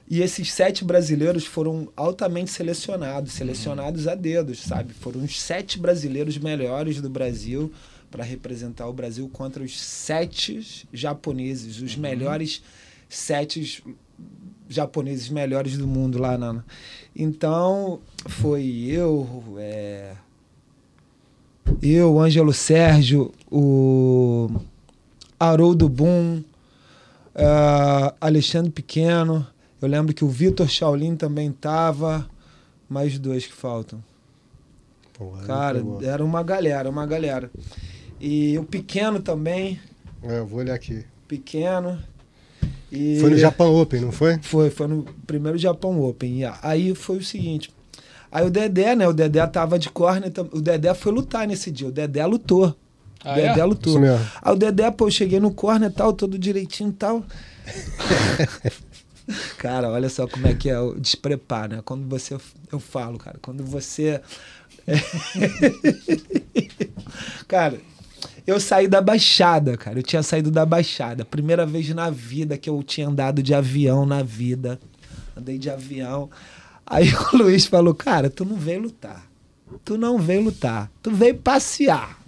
E 0.09 0.23
esses 0.23 0.53
sete 0.53 0.85
brasileiros 0.85 1.45
foram 1.45 1.89
altamente 1.97 2.51
selecionados, 2.51 3.33
selecionados 3.33 4.09
a 4.09 4.17
dedos, 4.17 4.59
sabe? 4.61 4.93
Foram 4.93 5.23
os 5.23 5.41
sete 5.41 5.79
brasileiros 5.79 6.37
melhores 6.37 7.01
do 7.01 7.09
Brasil 7.09 7.73
para 8.11 8.25
representar 8.25 8.89
o 8.89 8.93
Brasil 8.93 9.31
contra 9.33 9.63
os 9.63 9.81
sete 9.81 10.89
japoneses, 10.93 11.81
os 11.81 11.95
uhum. 11.95 12.01
melhores 12.01 12.61
sete 13.09 13.85
japoneses 14.69 15.29
melhores 15.29 15.79
do 15.79 15.87
mundo 15.87 16.19
lá 16.19 16.37
na. 16.37 16.65
Então 17.15 18.01
foi 18.27 18.65
eu, 18.89 19.57
é, 19.59 20.15
eu, 21.81 22.19
Ângelo 22.19 22.53
Sérgio, 22.53 23.33
o 23.51 24.49
Haroldo 25.41 25.89
Boom, 25.89 26.43
uh, 27.35 28.15
Alexandre 28.21 28.71
Pequeno. 28.71 29.47
Eu 29.81 29.89
lembro 29.89 30.13
que 30.13 30.23
o 30.23 30.29
Vitor 30.29 30.69
Shaolin 30.69 31.17
também 31.17 31.51
tava. 31.51 32.29
Mais 32.87 33.19
dois 33.19 33.47
que 33.47 33.53
faltam. 33.53 34.03
Cara, 35.47 35.83
era 36.03 36.25
uma 36.25 36.43
galera, 36.43 36.91
uma 36.91 37.07
galera. 37.07 37.51
E 38.21 38.59
o 38.59 38.65
pequeno 38.65 39.21
também. 39.21 39.81
É, 40.23 40.39
eu 40.39 40.47
vou 40.47 40.59
olhar 40.59 40.75
aqui. 40.75 41.05
Pequeno. 41.29 41.99
E 42.91 43.21
foi 43.21 43.31
no 43.31 43.39
Japão 43.39 43.75
Open, 43.75 44.01
não 44.01 44.13
foi? 44.13 44.39
Foi, 44.43 44.71
foi 44.71 44.89
no 44.89 45.05
primeiro 45.27 45.57
Japão 45.57 46.03
Open. 46.03 46.41
E 46.41 46.45
aí 46.63 46.95
foi 46.95 47.19
o 47.19 47.25
seguinte. 47.25 47.73
Aí 48.33 48.45
o 48.45 48.51
Dedé, 48.51 48.97
né? 48.97 49.07
O 49.07 49.13
Dedé 49.13 49.47
tava 49.47 49.79
de 49.79 49.89
córnea. 49.89 50.33
O 50.53 50.61
Dedé 50.61 50.93
foi 50.95 51.13
lutar 51.13 51.47
nesse 51.47 51.71
dia. 51.71 51.89
O 51.89 51.93
Dedé 51.93 52.27
lutou. 52.27 52.75
Ah, 53.25 53.33
o 53.33 53.35
Dedé 53.35 53.61
é? 53.61 53.65
lutou. 53.65 53.93
Isso 53.93 54.01
mesmo. 54.01 54.27
Aí 54.41 54.53
o 54.53 54.57
Dedé, 54.57 54.91
pô, 54.91 55.07
eu 55.07 55.11
cheguei 55.11 55.41
no 55.41 55.53
corner 55.53 55.91
e 55.91 55.93
tal, 55.93 56.13
todo 56.13 56.39
direitinho 56.39 56.91
e 56.91 56.95
tal. 56.95 57.25
cara, 59.59 59.91
olha 59.91 60.09
só 60.09 60.27
como 60.27 60.47
é 60.47 60.55
que 60.55 60.69
é 60.71 60.79
o 60.79 60.95
despreparo, 60.95 61.77
né? 61.77 61.83
Quando 61.85 62.09
você. 62.09 62.37
Eu 62.71 62.81
falo, 62.81 63.19
cara, 63.19 63.39
quando 63.41 63.65
você. 63.65 64.21
cara, 67.47 67.79
eu 68.47 68.59
saí 68.59 68.89
da 68.89 69.01
Baixada, 69.01 69.77
cara. 69.77 69.99
Eu 69.99 70.03
tinha 70.03 70.23
saído 70.23 70.51
da 70.51 70.65
Baixada. 70.65 71.25
Primeira 71.25 71.67
vez 71.67 71.89
na 71.91 72.11
vida 72.11 72.57
que 72.57 72.69
eu 72.69 72.83
tinha 72.83 73.09
andado 73.09 73.43
de 73.43 73.55
avião 73.55 74.07
na 74.07 74.23
vida. 74.23 74.81
Andei 75.37 75.59
de 75.59 75.71
avião. 75.71 76.31
Aí 76.87 77.13
o 77.33 77.37
Luiz 77.37 77.67
falou: 77.67 77.95
Cara, 77.95 78.31
tu 78.31 78.45
não 78.45 78.57
veio 78.57 78.83
lutar. 78.83 79.25
Tu 79.85 79.97
não 79.97 80.19
veio 80.19 80.43
lutar. 80.43 80.91
Tu 81.03 81.11
veio 81.11 81.37
passear. 81.37 82.20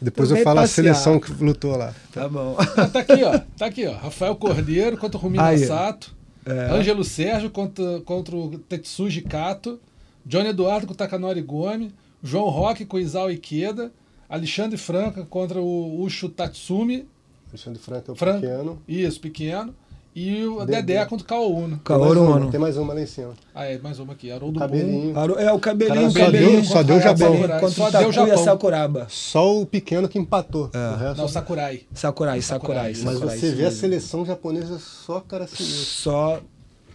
Depois 0.00 0.30
eu 0.30 0.38
falo 0.38 0.60
passear. 0.60 0.90
a 0.90 0.94
seleção 0.94 1.20
que 1.20 1.32
lutou 1.42 1.76
lá. 1.76 1.94
Tá 2.12 2.28
bom. 2.28 2.56
Ah, 2.76 2.86
tá 2.86 3.00
aqui, 3.00 3.22
ó. 3.24 3.38
Tá 3.56 3.66
aqui, 3.66 3.86
ó. 3.86 3.92
Rafael 3.92 4.36
Cordeiro 4.36 4.96
contra 4.96 5.18
o 5.18 5.20
Rumina 5.20 5.56
Sato. 5.58 6.16
É. 6.46 6.70
Ângelo 6.72 7.04
Sérgio 7.04 7.50
contra, 7.50 8.00
contra 8.00 8.36
o 8.36 8.58
Tetsuji 8.58 9.22
Kato. 9.22 9.80
Johnny 10.24 10.50
Eduardo 10.50 10.86
com 10.86 10.92
o 10.92 10.96
Takanori 10.96 11.42
Gomes. 11.42 11.92
João 12.22 12.48
Roque 12.48 12.84
com 12.84 12.96
o 12.96 13.00
Isao 13.00 13.30
Ikeda. 13.30 13.92
Alexandre 14.28 14.76
Franca 14.76 15.24
contra 15.24 15.60
o 15.60 16.00
Ushu 16.02 16.28
Tatsumi. 16.28 17.06
Alexandre 17.48 17.80
Franca 17.80 18.10
é 18.10 18.12
o 18.12 18.14
Fran... 18.14 18.40
pequeno. 18.40 18.82
Isso, 18.86 19.20
pequeno. 19.20 19.74
E 20.18 20.44
o 20.44 20.64
Dedé, 20.64 20.82
Dedé 20.82 21.06
contra 21.06 21.24
o 21.24 21.28
Kaoru. 21.28 21.80
Kaoru 21.84 22.50
Tem 22.50 22.58
mais 22.58 22.76
uma 22.76 22.92
lá 22.92 23.00
em 23.00 23.06
cima. 23.06 23.34
Ah, 23.54 23.66
é, 23.66 23.78
mais 23.78 24.00
uma 24.00 24.14
aqui. 24.14 24.32
Haroldo 24.32 24.58
cabelinho. 24.58 25.14
Boom. 25.14 25.38
É, 25.38 25.52
o 25.52 25.60
cabelinho. 25.60 26.12
Cara, 26.12 26.24
só, 26.24 26.30
deu, 26.32 26.64
só 26.64 26.82
deu 26.82 27.00
Japão. 27.00 27.70
Só 27.70 27.90
deu 27.90 28.10
Japão. 28.10 28.44
Sakuraba. 28.44 29.06
Só 29.08 29.60
o 29.60 29.64
pequeno 29.64 30.08
que 30.08 30.18
empatou. 30.18 30.70
É. 30.74 30.94
O 30.94 30.96
resto... 30.96 31.18
Não, 31.18 31.28
Sakurai. 31.28 31.82
Sakurai, 31.94 32.42
Sakurai. 32.42 32.94
Mas 33.00 33.14
Sakurai, 33.14 33.38
você 33.38 33.52
vê 33.52 33.66
a 33.66 33.70
seleção 33.70 34.26
japonesa 34.26 34.80
só 34.80 35.20
cara 35.20 35.46
sinistro. 35.46 35.84
Só, 35.84 36.40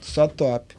só 0.02 0.28
top. 0.28 0.76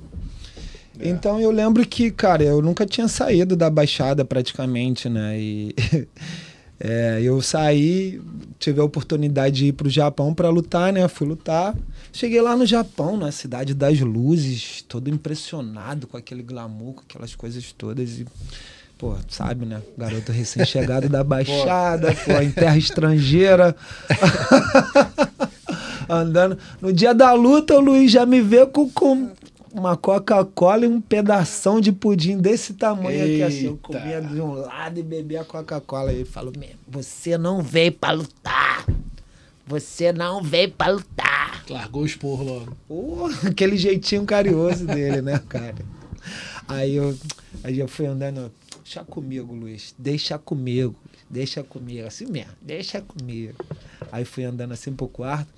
É. 1.01 1.09
Então 1.09 1.41
eu 1.41 1.51
lembro 1.51 1.87
que, 1.87 2.11
cara, 2.11 2.45
eu 2.45 2.61
nunca 2.61 2.85
tinha 2.85 3.09
saído 3.09 3.57
da 3.57 3.71
Baixada 3.71 4.23
praticamente, 4.23 5.09
né? 5.09 5.41
E 5.41 5.75
É, 6.79 7.21
eu 7.23 7.41
saí, 7.41 8.21
tive 8.59 8.81
a 8.81 8.85
oportunidade 8.85 9.57
de 9.57 9.67
ir 9.69 9.73
para 9.73 9.87
o 9.87 9.91
Japão 9.91 10.35
para 10.35 10.49
lutar, 10.49 10.93
né? 10.93 11.07
Fui 11.09 11.27
lutar. 11.27 11.75
Cheguei 12.15 12.41
lá 12.41 12.57
no 12.57 12.65
Japão, 12.65 13.17
na 13.17 13.33
cidade 13.33 13.75
das 13.75 13.99
luzes, 13.99 14.83
todo 14.87 15.11
impressionado 15.11 16.07
com 16.07 16.17
aquele 16.17 16.45
glamour, 16.45 16.95
com 16.95 17.01
aquelas 17.01 17.35
coisas 17.35 17.73
todas. 17.73 18.21
E, 18.21 18.27
pô, 18.97 19.17
sabe, 19.29 19.67
né? 19.67 19.83
Garoto 19.99 20.31
recém-chegado 20.31 21.09
da 21.09 21.25
Baixada, 21.27 22.15
pô, 22.15 22.41
em 22.41 22.53
terra 22.53 22.79
estrangeira. 22.79 23.75
Andando. 26.09 26.57
No 26.81 26.93
dia 26.93 27.13
da 27.13 27.33
luta, 27.33 27.75
o 27.75 27.81
Luiz 27.81 28.13
já 28.13 28.25
me 28.25 28.41
vê 28.41 28.65
com, 28.65 28.89
com 28.91 29.33
uma 29.73 29.97
Coca-Cola 29.97 30.85
e 30.85 30.89
um 30.89 31.01
pedação 31.01 31.81
de 31.81 31.91
pudim 31.91 32.39
desse 32.39 32.75
tamanho 32.75 33.25
Eita. 33.25 33.47
aqui, 33.47 33.57
assim. 33.57 33.67
Eu 33.67 33.77
comia 33.83 34.23
de 34.23 34.41
um 34.41 34.53
lado 34.53 35.01
e 35.01 35.03
bebia 35.03 35.41
a 35.41 35.45
Coca-Cola. 35.45 36.13
Ele 36.13 36.25
falou: 36.25 36.53
Você 36.87 37.37
não 37.37 37.61
veio 37.61 37.91
pra 37.91 38.13
lutar. 38.13 38.87
Você 39.67 40.13
não 40.13 40.43
veio 40.43 40.71
pra 40.71 40.89
lutar. 40.89 41.65
Largou 41.69 42.03
o 42.03 42.07
esporro 42.07 42.45
logo. 42.45 42.77
Oh, 42.89 43.27
aquele 43.49 43.77
jeitinho 43.77 44.25
carinhoso 44.25 44.87
dele, 44.87 45.23
né, 45.23 45.41
cara? 45.49 45.75
Aí 46.69 46.97
eu, 46.97 47.17
aí 47.63 47.79
eu 47.79 47.89
fui 47.89 48.07
andando. 48.07 48.53
Deixa 48.83 49.03
comigo, 49.03 49.55
Luiz. 49.55 49.95
Deixa 49.99 50.39
comigo. 50.39 50.95
Deixa 51.29 51.63
comigo. 51.63 52.07
Assim 52.07 52.27
mesmo. 52.27 52.53
Deixa 52.61 53.01
comigo. 53.01 53.55
Aí 54.13 54.25
fui 54.25 54.45
andando 54.45 54.73
assim 54.73 54.93
pro 54.93 55.09
quarto. 55.09 55.49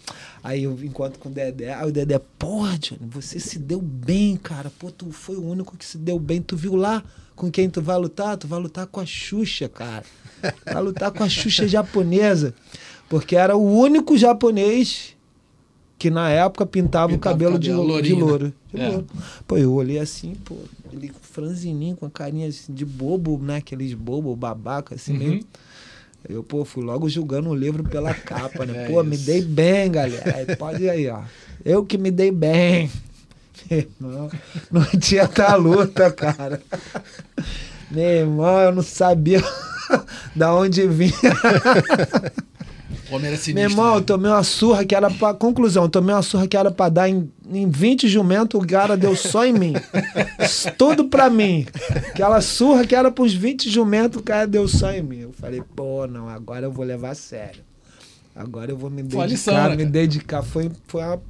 Aí 0.42 0.62
eu 0.62 0.72
encontro 0.84 1.18
com 1.18 1.28
o 1.28 1.32
Dedé. 1.32 1.74
Aí 1.74 1.88
o 1.88 1.92
Dedé, 1.92 2.20
porra, 2.38 2.78
Johnny, 2.78 3.08
você 3.10 3.40
se 3.40 3.58
deu 3.58 3.80
bem, 3.82 4.36
cara. 4.36 4.70
Pô, 4.78 4.90
tu 4.90 5.10
foi 5.10 5.36
o 5.36 5.44
único 5.44 5.76
que 5.76 5.84
se 5.84 5.98
deu 5.98 6.18
bem. 6.18 6.40
Tu 6.40 6.56
viu 6.56 6.76
lá 6.76 7.02
com 7.34 7.50
quem 7.50 7.68
tu 7.68 7.82
vai 7.82 7.98
lutar? 7.98 8.36
Tu 8.36 8.46
vai 8.46 8.60
lutar 8.60 8.86
com 8.86 9.00
a 9.00 9.06
Xuxa, 9.06 9.68
cara. 9.68 10.04
Vai 10.64 10.82
lutar 10.82 11.10
com 11.10 11.24
a 11.24 11.28
Xuxa 11.28 11.66
japonesa. 11.66 12.54
Porque 13.08 13.36
era 13.36 13.56
o 13.56 13.78
único 13.78 14.16
japonês 14.16 15.16
que 15.98 16.10
na 16.10 16.28
época 16.28 16.66
pintava, 16.66 17.08
pintava 17.08 17.14
o 17.14 17.18
cabelo, 17.18 17.52
cabelo 17.52 17.58
de, 17.58 17.68
de 17.68 18.14
louro. 18.14 18.52
De 18.72 18.80
é. 18.80 18.88
louro. 18.88 19.06
Pô, 19.46 19.56
eu 19.56 19.72
olhei 19.72 19.98
assim, 19.98 20.34
pô, 20.44 20.56
ele 20.92 21.12
franzininho, 21.22 21.96
com 21.96 22.06
a 22.06 22.10
carinha 22.10 22.48
assim, 22.48 22.72
de 22.72 22.84
bobo, 22.84 23.38
né? 23.38 23.56
Aqueles 23.56 23.94
bobo, 23.94 24.34
babaca, 24.36 24.94
assim 24.94 25.12
uhum. 25.12 25.18
meio. 25.18 25.46
Eu, 26.28 26.42
pô, 26.42 26.64
fui 26.64 26.82
logo 26.82 27.08
julgando 27.08 27.48
o 27.48 27.54
livro 27.54 27.84
pela 27.84 28.12
capa, 28.12 28.66
né? 28.66 28.84
É 28.84 28.88
pô, 28.88 29.00
isso. 29.00 29.10
me 29.10 29.16
dei 29.16 29.42
bem, 29.42 29.90
galera. 29.90 30.36
Aí 30.36 30.56
pode 30.56 30.82
ir 30.82 30.90
aí, 30.90 31.08
ó. 31.08 31.22
Eu 31.64 31.84
que 31.84 31.96
me 31.96 32.10
dei 32.10 32.30
bem. 32.30 32.90
Não, 33.98 34.30
não 34.70 34.84
tinha 35.00 35.26
tal 35.26 35.58
luta, 35.58 36.12
cara. 36.12 36.62
Meu 37.90 38.04
irmão, 38.04 38.60
eu 38.60 38.72
não 38.72 38.82
sabia 38.82 39.42
da 40.36 40.54
onde 40.54 40.86
vinha. 40.86 41.12
Homem 43.10 43.28
era 43.28 43.36
sinistro, 43.36 43.54
Meu 43.54 43.70
irmão, 43.70 43.90
né? 43.92 43.96
eu 43.98 44.02
tomei 44.02 44.30
uma 44.30 44.42
surra 44.42 44.84
que 44.84 44.94
era 44.94 45.10
pra. 45.10 45.32
Conclusão, 45.32 45.84
eu 45.84 45.88
tomei 45.88 46.14
uma 46.14 46.22
surra 46.22 46.46
que 46.46 46.56
era 46.56 46.70
pra 46.70 46.88
dar 46.88 47.08
em, 47.08 47.30
em 47.50 47.68
20 47.68 48.08
jumentos, 48.08 48.60
o 48.60 48.66
cara 48.66 48.96
deu 48.96 49.14
só 49.14 49.44
em 49.44 49.52
mim. 49.52 49.74
Tudo 50.76 51.04
pra 51.04 51.30
mim. 51.30 51.66
Aquela 52.08 52.40
surra 52.40 52.84
que 52.84 52.94
era 52.94 53.10
pros 53.10 53.32
20 53.32 53.70
jumentos, 53.70 54.20
o 54.20 54.22
cara 54.24 54.46
deu 54.46 54.66
só 54.66 54.90
em 54.92 55.02
mim. 55.02 55.20
Eu 55.20 55.32
falei, 55.32 55.62
pô, 55.74 56.06
não, 56.06 56.28
agora 56.28 56.66
eu 56.66 56.72
vou 56.72 56.84
levar 56.84 57.10
a 57.10 57.14
sério. 57.14 57.62
Agora 58.34 58.70
eu 58.70 58.76
vou 58.76 58.90
me 58.90 59.02
dedicar, 59.02 59.26
lição, 59.26 59.54
né, 59.54 59.76
me 59.76 59.84
dedicar. 59.86 60.42
Foi, 60.42 60.70
foi 60.86 61.02
uma, 61.02 61.22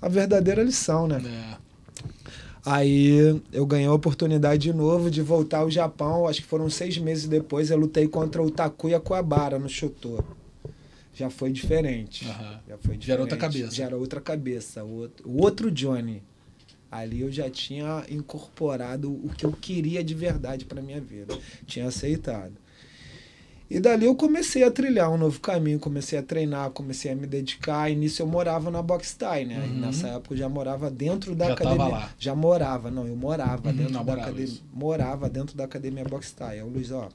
uma 0.00 0.08
verdadeira 0.08 0.62
lição, 0.62 1.08
né? 1.08 1.20
É. 1.24 1.68
Aí 2.64 3.40
eu 3.52 3.64
ganhei 3.64 3.86
a 3.86 3.92
oportunidade 3.92 4.62
de 4.62 4.72
novo 4.72 5.10
de 5.10 5.22
voltar 5.22 5.58
ao 5.58 5.70
Japão. 5.70 6.28
Acho 6.28 6.42
que 6.42 6.46
foram 6.46 6.68
seis 6.68 6.98
meses 6.98 7.26
depois. 7.26 7.70
Eu 7.70 7.78
lutei 7.78 8.06
contra 8.06 8.42
o 8.42 8.50
Takuya 8.50 9.00
Kuwabara 9.00 9.58
no 9.58 9.68
Shoto. 9.68 10.22
Já 11.18 11.28
foi 11.30 11.50
diferente. 11.50 12.24
Uhum. 12.24 12.58
Já 12.68 12.78
foi 12.78 12.96
diferente. 12.96 13.06
Já 13.06 13.12
era 13.14 13.22
outra 13.22 13.36
cabeça. 13.36 13.74
Já 13.74 13.84
era 13.84 13.96
outra 13.96 14.20
cabeça. 14.20 14.84
O 14.84 15.10
outro, 15.42 15.70
Johnny. 15.70 16.22
Ali 16.90 17.20
eu 17.20 17.30
já 17.30 17.50
tinha 17.50 18.04
incorporado 18.08 19.10
o 19.12 19.28
que 19.36 19.44
eu 19.44 19.52
queria 19.52 20.02
de 20.02 20.14
verdade 20.14 20.64
para 20.64 20.80
minha 20.80 21.00
vida. 21.00 21.36
Tinha 21.66 21.86
aceitado. 21.88 22.52
E 23.70 23.78
dali 23.78 24.06
eu 24.06 24.14
comecei 24.14 24.64
a 24.64 24.70
trilhar 24.70 25.10
um 25.12 25.18
novo 25.18 25.40
caminho, 25.40 25.78
comecei 25.78 26.18
a 26.18 26.22
treinar, 26.22 26.70
comecei 26.70 27.10
a 27.12 27.14
me 27.14 27.26
dedicar. 27.26 27.90
Início 27.90 28.22
eu 28.22 28.26
morava 28.26 28.70
na 28.70 28.80
Boxstyle, 28.80 29.44
né? 29.44 29.58
Uhum. 29.58 29.80
nessa 29.80 30.08
época 30.08 30.32
eu 30.32 30.38
já 30.38 30.48
morava 30.48 30.90
dentro 30.90 31.34
da 31.34 31.48
já 31.48 31.52
academia. 31.52 31.88
lá. 31.88 32.10
Já 32.18 32.34
morava, 32.34 32.90
não, 32.90 33.06
eu 33.06 33.14
morava 33.14 33.68
Uhum, 33.68 33.76
dentro 33.76 33.92
da 33.92 34.02
morava, 34.02 34.22
academia. 34.30 34.54
Morava 34.72 35.28
dentro 35.28 35.54
da 35.54 35.64
academia 35.64 36.04
Boxstyle. 36.04 36.50
Aí 36.52 36.62
o 36.62 36.68
Luiz, 36.68 36.90
ó, 36.90 37.10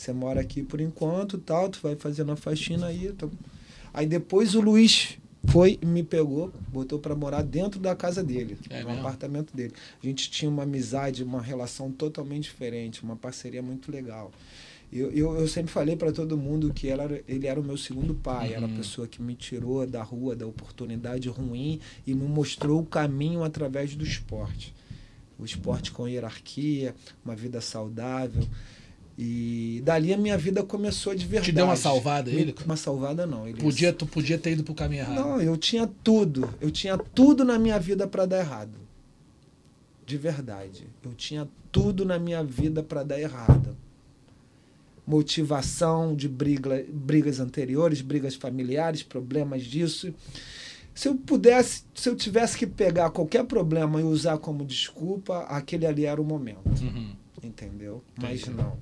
você 0.00 0.12
mora 0.12 0.40
aqui 0.40 0.62
por 0.62 0.80
enquanto, 0.80 1.36
tal, 1.38 1.68
tu 1.68 1.80
vai 1.82 1.94
fazendo 1.96 2.32
a 2.32 2.36
faxina 2.36 2.86
aí. 2.86 3.06
Então... 3.08 3.30
Aí 3.92 4.06
depois 4.06 4.54
o 4.54 4.60
Luiz 4.60 5.18
foi 5.48 5.78
e 5.82 5.86
me 5.86 6.02
pegou, 6.02 6.52
botou 6.68 6.98
para 6.98 7.14
morar 7.14 7.42
dentro 7.42 7.80
da 7.80 7.94
casa 7.96 8.22
dele, 8.22 8.56
É 8.68 8.82
no 8.82 8.88
mesmo? 8.88 9.00
apartamento 9.00 9.56
dele. 9.56 9.72
A 10.02 10.06
gente 10.06 10.30
tinha 10.30 10.48
uma 10.50 10.62
amizade, 10.62 11.24
uma 11.24 11.42
relação 11.42 11.90
totalmente 11.90 12.44
diferente, 12.44 13.02
uma 13.02 13.16
parceria 13.16 13.60
muito 13.62 13.90
legal. 13.90 14.30
Eu, 14.92 15.10
eu, 15.12 15.36
eu 15.40 15.48
sempre 15.48 15.70
falei 15.72 15.96
para 15.96 16.12
todo 16.12 16.36
mundo 16.36 16.72
que 16.74 16.88
ela, 16.88 17.08
ele 17.28 17.46
era 17.46 17.60
o 17.60 17.64
meu 17.64 17.76
segundo 17.76 18.14
pai, 18.14 18.52
era 18.54 18.66
a 18.66 18.68
Uhum. 18.68 18.76
pessoa 18.76 19.06
que 19.08 19.20
me 19.22 19.34
tirou 19.34 19.86
da 19.86 20.02
rua, 20.02 20.34
da 20.36 20.46
oportunidade 20.46 21.28
ruim 21.28 21.80
e 22.06 22.12
me 22.14 22.26
mostrou 22.26 22.80
o 22.80 22.86
caminho 22.86 23.42
através 23.44 23.94
do 23.94 24.04
esporte. 24.04 24.74
O 25.38 25.44
esporte 25.44 25.90
com 25.92 26.06
hierarquia, 26.08 26.94
uma 27.24 27.34
vida 27.34 27.60
saudável. 27.60 28.46
E 29.22 29.82
dali 29.84 30.14
a 30.14 30.16
minha 30.16 30.38
vida 30.38 30.62
começou 30.62 31.14
de 31.14 31.26
verdade. 31.26 31.50
Te 31.52 31.54
deu 31.54 31.66
uma 31.66 31.76
salvada 31.76 32.30
ele? 32.30 32.54
Uma 32.64 32.74
salvada 32.76 33.26
não. 33.26 33.46
Ele 33.46 33.60
Podia, 33.60 33.92
tu 33.92 34.06
podia 34.06 34.38
ter 34.38 34.52
ido 34.52 34.64
pro 34.64 34.72
caminho 34.74 35.02
errado. 35.02 35.14
não, 35.14 35.42
eu 35.42 35.58
tinha 35.58 35.86
tudo. 36.02 36.48
Eu 36.58 36.70
tinha 36.70 36.96
tudo 36.96 37.44
na 37.44 37.58
minha 37.58 37.78
vida 37.78 38.06
para 38.08 38.24
dar 38.24 38.38
errado. 38.38 38.78
De 40.06 40.16
verdade. 40.16 40.86
Eu 41.04 41.12
tinha 41.12 41.46
tudo 41.70 42.02
na 42.06 42.18
minha 42.18 42.42
vida 42.42 42.82
para 42.82 43.02
dar 43.02 43.20
errado. 43.20 43.76
Motivação 45.06 46.14
de 46.14 46.26
briga, 46.28 46.82
brigas 46.88 47.40
anteriores, 47.40 48.00
brigas 48.00 48.34
familiares, 48.34 49.02
problemas 49.02 49.64
disso. 49.64 50.14
Se 50.94 51.08
eu 51.08 51.14
pudesse, 51.14 51.82
se 51.94 52.08
eu 52.08 52.16
tivesse 52.16 52.56
que 52.56 52.66
pegar 52.66 53.10
qualquer 53.10 53.44
problema 53.44 54.00
e 54.00 54.04
usar 54.04 54.38
como 54.38 54.64
desculpa, 54.64 55.40
aquele 55.40 55.86
ali 55.86 56.04
era 56.06 56.20
o 56.20 56.24
momento 56.24 56.82
Uhum. 56.82 57.12
entendeu? 57.42 58.02
Mas 58.20 58.42
Entendi. 58.42 58.56
não. 58.56 58.78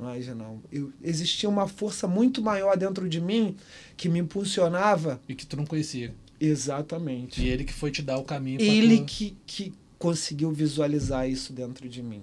Mas 0.00 0.26
não. 0.28 0.62
Eu, 0.72 0.90
existia 1.02 1.48
uma 1.48 1.68
força 1.68 2.08
muito 2.08 2.40
maior 2.40 2.76
dentro 2.76 3.08
de 3.08 3.20
mim 3.20 3.54
que 3.96 4.08
me 4.08 4.18
impulsionava. 4.18 5.20
E 5.28 5.34
que 5.34 5.44
tu 5.46 5.56
não 5.56 5.66
conhecia. 5.66 6.14
Exatamente. 6.40 7.42
E 7.42 7.48
ele 7.48 7.64
que 7.64 7.72
foi 7.72 7.90
te 7.90 8.00
dar 8.02 8.16
o 8.16 8.24
caminho 8.24 8.58
pra 8.58 8.66
Ele 8.66 8.98
tu... 9.00 9.04
que, 9.04 9.36
que 9.46 9.74
conseguiu 9.98 10.50
visualizar 10.50 11.28
isso 11.28 11.52
dentro 11.52 11.86
de 11.88 12.02
mim, 12.02 12.22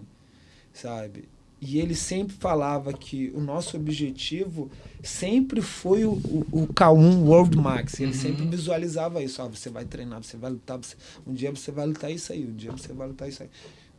sabe? 0.74 1.26
E 1.60 1.80
ele 1.80 1.96
sempre 1.96 2.36
falava 2.36 2.94
que 2.94 3.32
o 3.36 3.40
nosso 3.40 3.78
objetivo 3.78 4.70
sempre 5.04 5.60
foi 5.62 6.06
o, 6.06 6.12
o, 6.14 6.46
o 6.52 6.68
K1 6.68 7.24
World 7.26 7.58
Max. 7.58 8.00
Ele 8.00 8.08
Uhum. 8.12 8.18
sempre 8.18 8.46
visualizava 8.46 9.24
isso. 9.24 9.42
Ah, 9.42 9.48
você 9.48 9.70
vai 9.70 9.84
treinar, 9.86 10.24
você 10.24 10.38
vai 10.38 10.52
lutar. 10.52 10.78
você- 10.78 10.96
um 11.26 11.34
dia 11.34 11.50
você 11.52 11.72
vai 11.72 11.86
lutar 11.88 12.12
isso 12.12 12.32
aí, 12.32 12.46
um 12.46 12.56
dia 12.56 12.72
você 12.72 12.94
vai 12.94 13.08
lutar 13.08 13.28
isso 13.28 13.42
aí. 13.44 13.50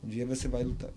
Um 0.04 0.08
dia 0.08 0.24
você 0.24 0.46
vai 0.48 0.62
lutar. 0.62 0.90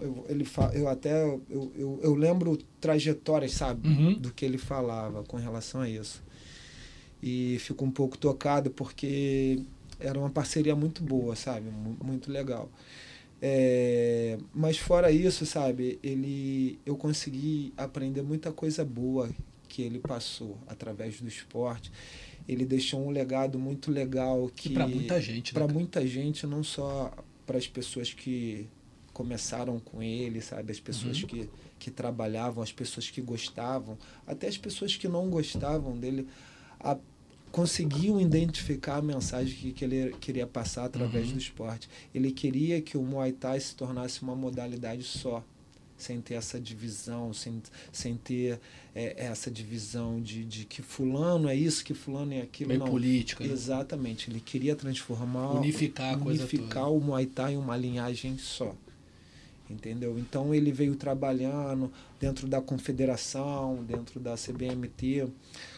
Eu, 0.00 0.24
ele 0.28 0.44
fa, 0.44 0.70
eu 0.74 0.88
até 0.88 1.24
eu, 1.24 1.42
eu, 1.76 2.00
eu 2.02 2.14
lembro 2.14 2.56
trajetórias, 2.80 3.52
sabe, 3.52 3.86
Uhum. 3.88 4.14
do 4.18 4.32
que 4.32 4.44
ele 4.44 4.58
falava 4.58 5.22
com 5.24 5.36
relação 5.36 5.80
a 5.80 5.88
isso. 5.88 6.22
E 7.22 7.56
fico 7.60 7.84
um 7.84 7.90
pouco 7.90 8.18
tocado 8.18 8.70
porque 8.70 9.60
era 9.98 10.18
uma 10.18 10.30
parceria 10.30 10.74
muito 10.76 11.02
boa, 11.02 11.34
sabe, 11.36 11.70
Mu- 11.70 11.96
muito 12.02 12.30
legal. 12.30 12.68
É, 13.40 14.38
mas 14.54 14.78
fora 14.78 15.10
isso, 15.10 15.44
sabe, 15.44 15.98
ele 16.02 16.78
eu 16.86 16.96
consegui 16.96 17.72
aprender 17.76 18.22
muita 18.22 18.52
coisa 18.52 18.84
boa 18.84 19.28
que 19.68 19.82
ele 19.82 19.98
passou 19.98 20.56
através 20.66 21.20
do 21.20 21.28
esporte. 21.28 21.90
Ele 22.48 22.64
deixou 22.64 23.00
um 23.06 23.10
legado 23.10 23.58
muito 23.58 23.90
legal 23.90 24.50
que 24.54 24.70
pra 24.70 24.86
muita 24.86 25.20
gente, 25.20 25.52
né, 25.52 25.58
para 25.58 25.66
cara? 25.66 25.72
muita 25.78 26.06
gente, 26.06 26.46
não 26.46 26.62
só 26.62 27.10
para 27.46 27.58
as 27.58 27.66
pessoas 27.66 28.12
que 28.12 28.66
começaram 29.14 29.78
com 29.80 30.02
ele, 30.02 30.42
sabe, 30.42 30.70
as 30.72 30.80
pessoas 30.80 31.22
Uhum. 31.22 31.28
que 31.28 31.48
que 31.78 31.90
trabalhavam, 31.90 32.62
as 32.62 32.72
pessoas 32.72 33.10
que 33.10 33.20
gostavam, 33.20 33.98
até 34.26 34.46
as 34.48 34.56
pessoas 34.56 34.96
que 34.96 35.06
não 35.06 35.28
gostavam 35.28 35.94
dele, 35.98 36.26
a, 36.80 36.96
conseguiam 37.52 38.18
identificar 38.20 38.96
a 38.96 39.02
mensagem 39.02 39.54
que, 39.54 39.72
que 39.72 39.84
ele 39.84 40.14
queria 40.18 40.46
passar 40.46 40.86
através 40.86 41.26
Uhum. 41.26 41.32
do 41.34 41.38
esporte. 41.38 41.88
Ele 42.14 42.30
queria 42.32 42.80
que 42.80 42.96
o 42.96 43.02
Muay 43.02 43.32
Thai 43.32 43.60
se 43.60 43.74
tornasse 43.76 44.22
uma 44.22 44.34
modalidade 44.34 45.02
só, 45.02 45.44
sem 45.98 46.20
ter 46.22 46.34
essa 46.34 46.58
divisão, 46.58 47.32
sem, 47.34 47.62
sem 47.92 48.16
ter 48.16 48.58
é, 48.94 49.26
essa 49.26 49.50
divisão 49.50 50.20
de, 50.22 50.42
de 50.44 50.64
que 50.64 50.80
fulano 50.80 51.48
é 51.48 51.54
isso, 51.54 51.84
que 51.84 51.92
fulano 51.92 52.32
é 52.32 52.40
aquilo. 52.40 52.68
Meio 52.68 52.80
não. 52.80 52.86
política. 52.88 53.44
né? 53.44 53.52
Exatamente. 53.52 54.30
Ele 54.30 54.40
queria 54.40 54.74
transformar, 54.74 55.52
Unificar 55.54 56.14
a 56.14 56.18
coisa 56.18 56.42
unificar 56.42 56.90
o 56.90 56.98
Muay 57.00 57.26
Thai 57.26 57.54
em 57.54 57.56
uma 57.58 57.76
linhagem 57.76 58.38
só. 58.38 58.74
Entendeu? 59.70 60.18
Então 60.18 60.54
ele 60.54 60.70
veio 60.70 60.94
trabalhando 60.94 61.90
dentro 62.20 62.46
da 62.46 62.60
confederação, 62.60 63.82
dentro 63.82 64.20
da 64.20 64.36
CBMT, 64.36 65.26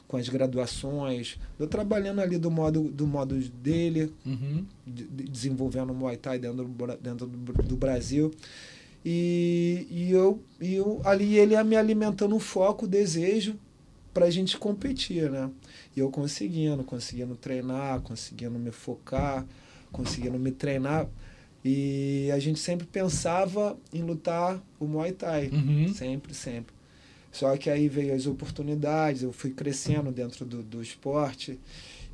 com 0.09 0.16
as 0.16 0.29
graduações, 0.29 1.38
eu 1.59 1.66
trabalhando 1.68 2.20
ali 2.20 2.37
do 2.37 2.51
modo, 2.51 2.83
do 2.83 3.07
modo 3.07 3.38
dele, 3.38 4.12
Uhum. 4.25 4.64
de- 4.87 5.05
de- 5.05 5.25
desenvolvendo 5.25 5.90
o 5.90 5.94
Muay 5.94 6.16
Thai 6.16 6.38
dentro 6.38 6.64
do, 6.64 6.96
dentro 6.96 7.27
do, 7.27 7.53
do 7.62 7.77
Brasil. 7.77 8.33
E, 9.05 9.87
e, 9.90 10.11
eu, 10.11 10.40
e 10.61 10.75
eu 10.75 11.01
ali 11.05 11.37
ele 11.38 11.53
ia 11.53 11.62
me 11.62 11.77
alimentando 11.77 12.35
o 12.35 12.40
foco, 12.40 12.87
o 12.87 12.88
desejo 12.88 13.55
para 14.12 14.27
a 14.27 14.31
gente 14.31 14.59
competir, 14.59 15.31
né? 15.31 15.49
E 15.96 16.01
eu 16.01 16.11
conseguindo, 16.11 16.83
conseguindo 16.83 17.37
treinar, 17.37 18.01
conseguindo 18.01 18.59
me 18.59 18.72
focar, 18.72 19.46
conseguindo 19.92 20.38
me 20.38 20.51
treinar. 20.51 21.07
E 21.68 22.31
a 22.31 22.38
gente 22.38 22.61
sempre 22.61 22.87
pensava 22.87 23.76
em 23.92 24.00
lutar 24.00 24.62
o 24.79 24.87
Muay 24.87 25.11
Thai. 25.11 25.48
Uhum. 25.48 25.92
Sempre, 25.92 26.33
sempre. 26.33 26.72
Só 27.33 27.57
que 27.57 27.68
aí 27.68 27.88
veio 27.88 28.14
as 28.14 28.24
oportunidades, 28.29 29.24
eu 29.24 29.33
fui 29.33 29.50
crescendo 29.50 30.12
dentro 30.12 30.44
do, 30.44 30.62
do 30.62 30.81
esporte. 30.81 31.59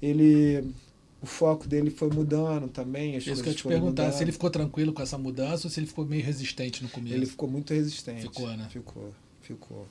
Ele. 0.01 0.73
O 1.21 1.27
foco 1.27 1.69
dele 1.69 1.91
foi 1.91 2.09
mudando 2.09 2.67
também. 2.67 3.15
As 3.15 3.27
Isso 3.27 3.43
que 3.43 3.51
eu 3.51 3.55
te 3.55 3.63
perguntar, 3.63 4.05
mudando. 4.05 4.17
se 4.17 4.25
ele 4.25 4.33
ficou 4.33 4.49
tranquilo 4.49 4.93
com 4.93 5.03
essa 5.03 5.19
mudança 5.19 5.67
ou 5.67 5.71
se 5.71 5.79
ele 5.79 5.87
ficou 5.87 6.07
meio 6.07 6.25
resistente 6.25 6.83
no 6.83 6.89
começo. 6.89 7.15
Ele 7.15 7.27
ficou 7.27 7.49
muito 7.49 7.75
resistente. 7.75 8.23
Ficou, 8.23 8.49
né? 8.49 8.67
Ficou, 8.71 9.13
ficou. 9.43 9.87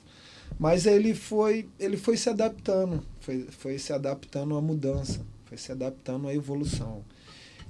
Mas 0.58 0.86
ele 0.86 1.14
foi, 1.14 1.68
ele 1.78 1.96
foi 1.96 2.16
se 2.16 2.28
adaptando, 2.28 3.02
foi, 3.20 3.46
foi 3.48 3.78
se 3.78 3.92
adaptando 3.92 4.56
à 4.56 4.60
mudança, 4.60 5.24
foi 5.46 5.56
se 5.56 5.70
adaptando 5.70 6.28
à 6.28 6.34
evolução. 6.34 7.02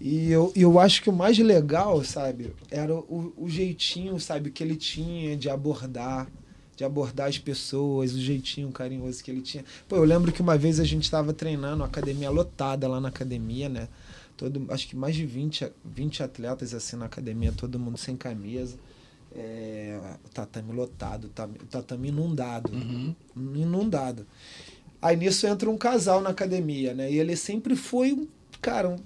E 0.05 0.33
eu, 0.33 0.53
eu 0.57 0.81
acho 0.81 1.01
que 1.01 1.09
o 1.09 1.13
mais 1.13 1.39
legal, 1.39 2.03
sabe, 2.03 2.53
era 2.73 2.93
o, 2.93 3.33
o 3.37 3.49
jeitinho, 3.49 4.19
sabe, 4.19 4.51
que 4.51 4.61
ele 4.61 4.75
tinha 4.75 5.37
de 5.37 5.49
abordar, 5.49 6.27
de 6.77 6.83
abordar 6.83 7.29
as 7.29 7.39
pessoas, 7.39 8.13
o 8.13 8.21
jeitinho 8.21 8.73
carinhoso 8.73 9.23
que 9.23 9.31
ele 9.31 9.41
tinha. 9.43 9.65
Pô, 9.89 9.95
eu 9.95 10.03
lembro 10.05 10.33
que 10.33 10.43
uma 10.43 10.59
vez 10.59 10.81
a 10.81 10.85
gente 10.85 11.05
estava 11.05 11.33
treinando, 11.33 11.85
academia 11.85 12.31
lotada 12.31 12.89
lá 12.89 13.01
na 13.01 13.11
academia, 13.11 13.69
né? 13.69 13.87
Todo, 14.37 14.67
acho 14.71 14.89
que 14.89 14.97
mais 14.97 15.15
de 15.15 15.25
20, 15.25 15.65
a- 15.67 15.71
20 15.85 16.21
atletas 16.21 16.75
assim 16.75 16.97
na 16.97 17.05
academia, 17.05 17.53
todo 17.53 17.79
mundo 17.79 17.97
sem 17.97 18.17
camisa. 18.17 18.77
É, 19.35 20.01
o 20.27 20.29
tatame 20.31 20.73
lotado, 20.73 21.27
o 21.27 21.29
tatame- 21.29 21.59
o 21.63 21.67
tatame 21.67 22.09
inundado 22.09 22.73
Uhum. 22.73 23.15
inundado. 23.55 24.27
Aí 25.01 25.17
nisso 25.17 25.47
entra 25.47 25.71
um 25.71 25.77
casal 25.79 26.21
na 26.21 26.31
academia, 26.31 26.93
né? 26.93 27.11
E 27.11 27.19
ele 27.21 27.37
sempre 27.37 27.77
foi 27.77 28.13
um, 28.13 28.27
cara, 28.61 28.89
um, 28.91 28.97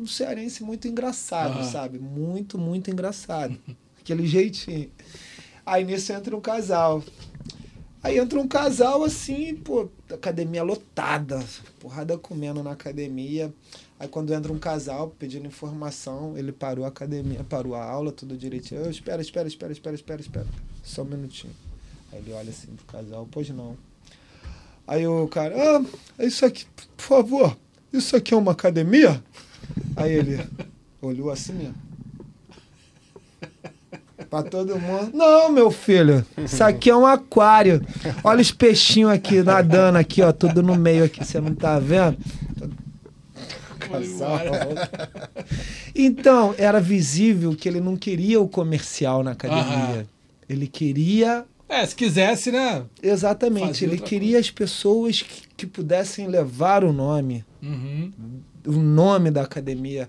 um 0.00 0.06
cearense 0.06 0.62
muito 0.62 0.88
engraçado, 0.88 1.58
Aham. 1.58 1.70
sabe? 1.70 1.98
Muito, 1.98 2.58
muito 2.58 2.90
engraçado. 2.90 3.56
Aquele 4.00 4.26
jeitinho. 4.26 4.90
Aí 5.64 5.84
nisso 5.84 6.12
entra 6.12 6.34
um 6.36 6.40
casal. 6.40 7.02
Aí 8.02 8.18
entra 8.18 8.40
um 8.40 8.48
casal 8.48 9.04
assim, 9.04 9.54
pô, 9.56 9.90
academia 10.10 10.62
lotada, 10.62 11.44
porrada 11.78 12.16
comendo 12.16 12.62
na 12.62 12.72
academia. 12.72 13.52
Aí 13.98 14.08
quando 14.08 14.32
entra 14.32 14.50
um 14.50 14.58
casal 14.58 15.14
pedindo 15.18 15.46
informação, 15.46 16.36
ele 16.36 16.50
parou 16.50 16.86
a 16.86 16.88
academia, 16.88 17.44
parou 17.44 17.74
a 17.74 17.84
aula, 17.84 18.10
tudo 18.10 18.38
direitinho. 18.38 18.80
Eu, 18.80 18.90
espera, 18.90 19.20
espera, 19.20 19.46
espera, 19.46 19.70
espera, 19.72 19.94
espera, 19.94 20.20
espera. 20.22 20.46
Só 20.82 21.02
um 21.02 21.04
minutinho. 21.04 21.54
Aí 22.10 22.20
ele 22.20 22.32
olha 22.32 22.48
assim 22.48 22.68
pro 22.68 22.86
casal, 22.86 23.28
pois 23.30 23.50
não. 23.50 23.76
Aí 24.86 25.06
o 25.06 25.28
cara, 25.28 25.54
ah, 25.56 25.84
é 26.18 26.26
isso 26.26 26.44
aqui, 26.44 26.64
por 26.96 27.04
favor, 27.04 27.56
isso 27.92 28.16
aqui 28.16 28.32
é 28.32 28.36
uma 28.36 28.52
academia? 28.52 29.22
Aí 29.96 30.12
ele 30.12 30.40
olhou 31.02 31.30
assim, 31.30 31.72
Pra 34.28 34.44
todo 34.44 34.78
mundo. 34.78 35.10
Não, 35.12 35.50
meu 35.50 35.72
filho. 35.72 36.24
Isso 36.38 36.62
aqui 36.62 36.88
é 36.88 36.96
um 36.96 37.04
aquário. 37.04 37.84
Olha 38.22 38.40
os 38.40 38.52
peixinhos 38.52 39.10
aqui 39.10 39.42
nadando 39.42 39.98
aqui, 39.98 40.22
ó. 40.22 40.30
Tudo 40.30 40.62
no 40.62 40.76
meio 40.76 41.02
aqui. 41.02 41.24
Você 41.24 41.40
não 41.40 41.52
tá 41.52 41.80
vendo? 41.80 42.16
Casal. 43.80 44.38
Então, 45.92 46.54
era 46.56 46.80
visível 46.80 47.56
que 47.56 47.68
ele 47.68 47.80
não 47.80 47.96
queria 47.96 48.40
o 48.40 48.48
comercial 48.48 49.24
na 49.24 49.32
academia. 49.32 50.06
Ele 50.48 50.68
queria 50.68 51.44
é, 51.68 51.86
se 51.86 51.94
quisesse, 51.94 52.50
né? 52.50 52.84
Exatamente. 53.00 53.84
Ele 53.84 53.96
queria 53.96 54.32
coisa. 54.32 54.40
as 54.40 54.50
pessoas 54.50 55.22
que, 55.22 55.42
que, 55.56 55.66
pudessem 55.66 56.26
levar 56.26 56.82
o 56.82 56.92
nome, 56.92 57.44
uhum. 57.62 58.10
O 58.66 58.72
nome 58.72 59.30
da 59.30 59.42
academia. 59.42 60.08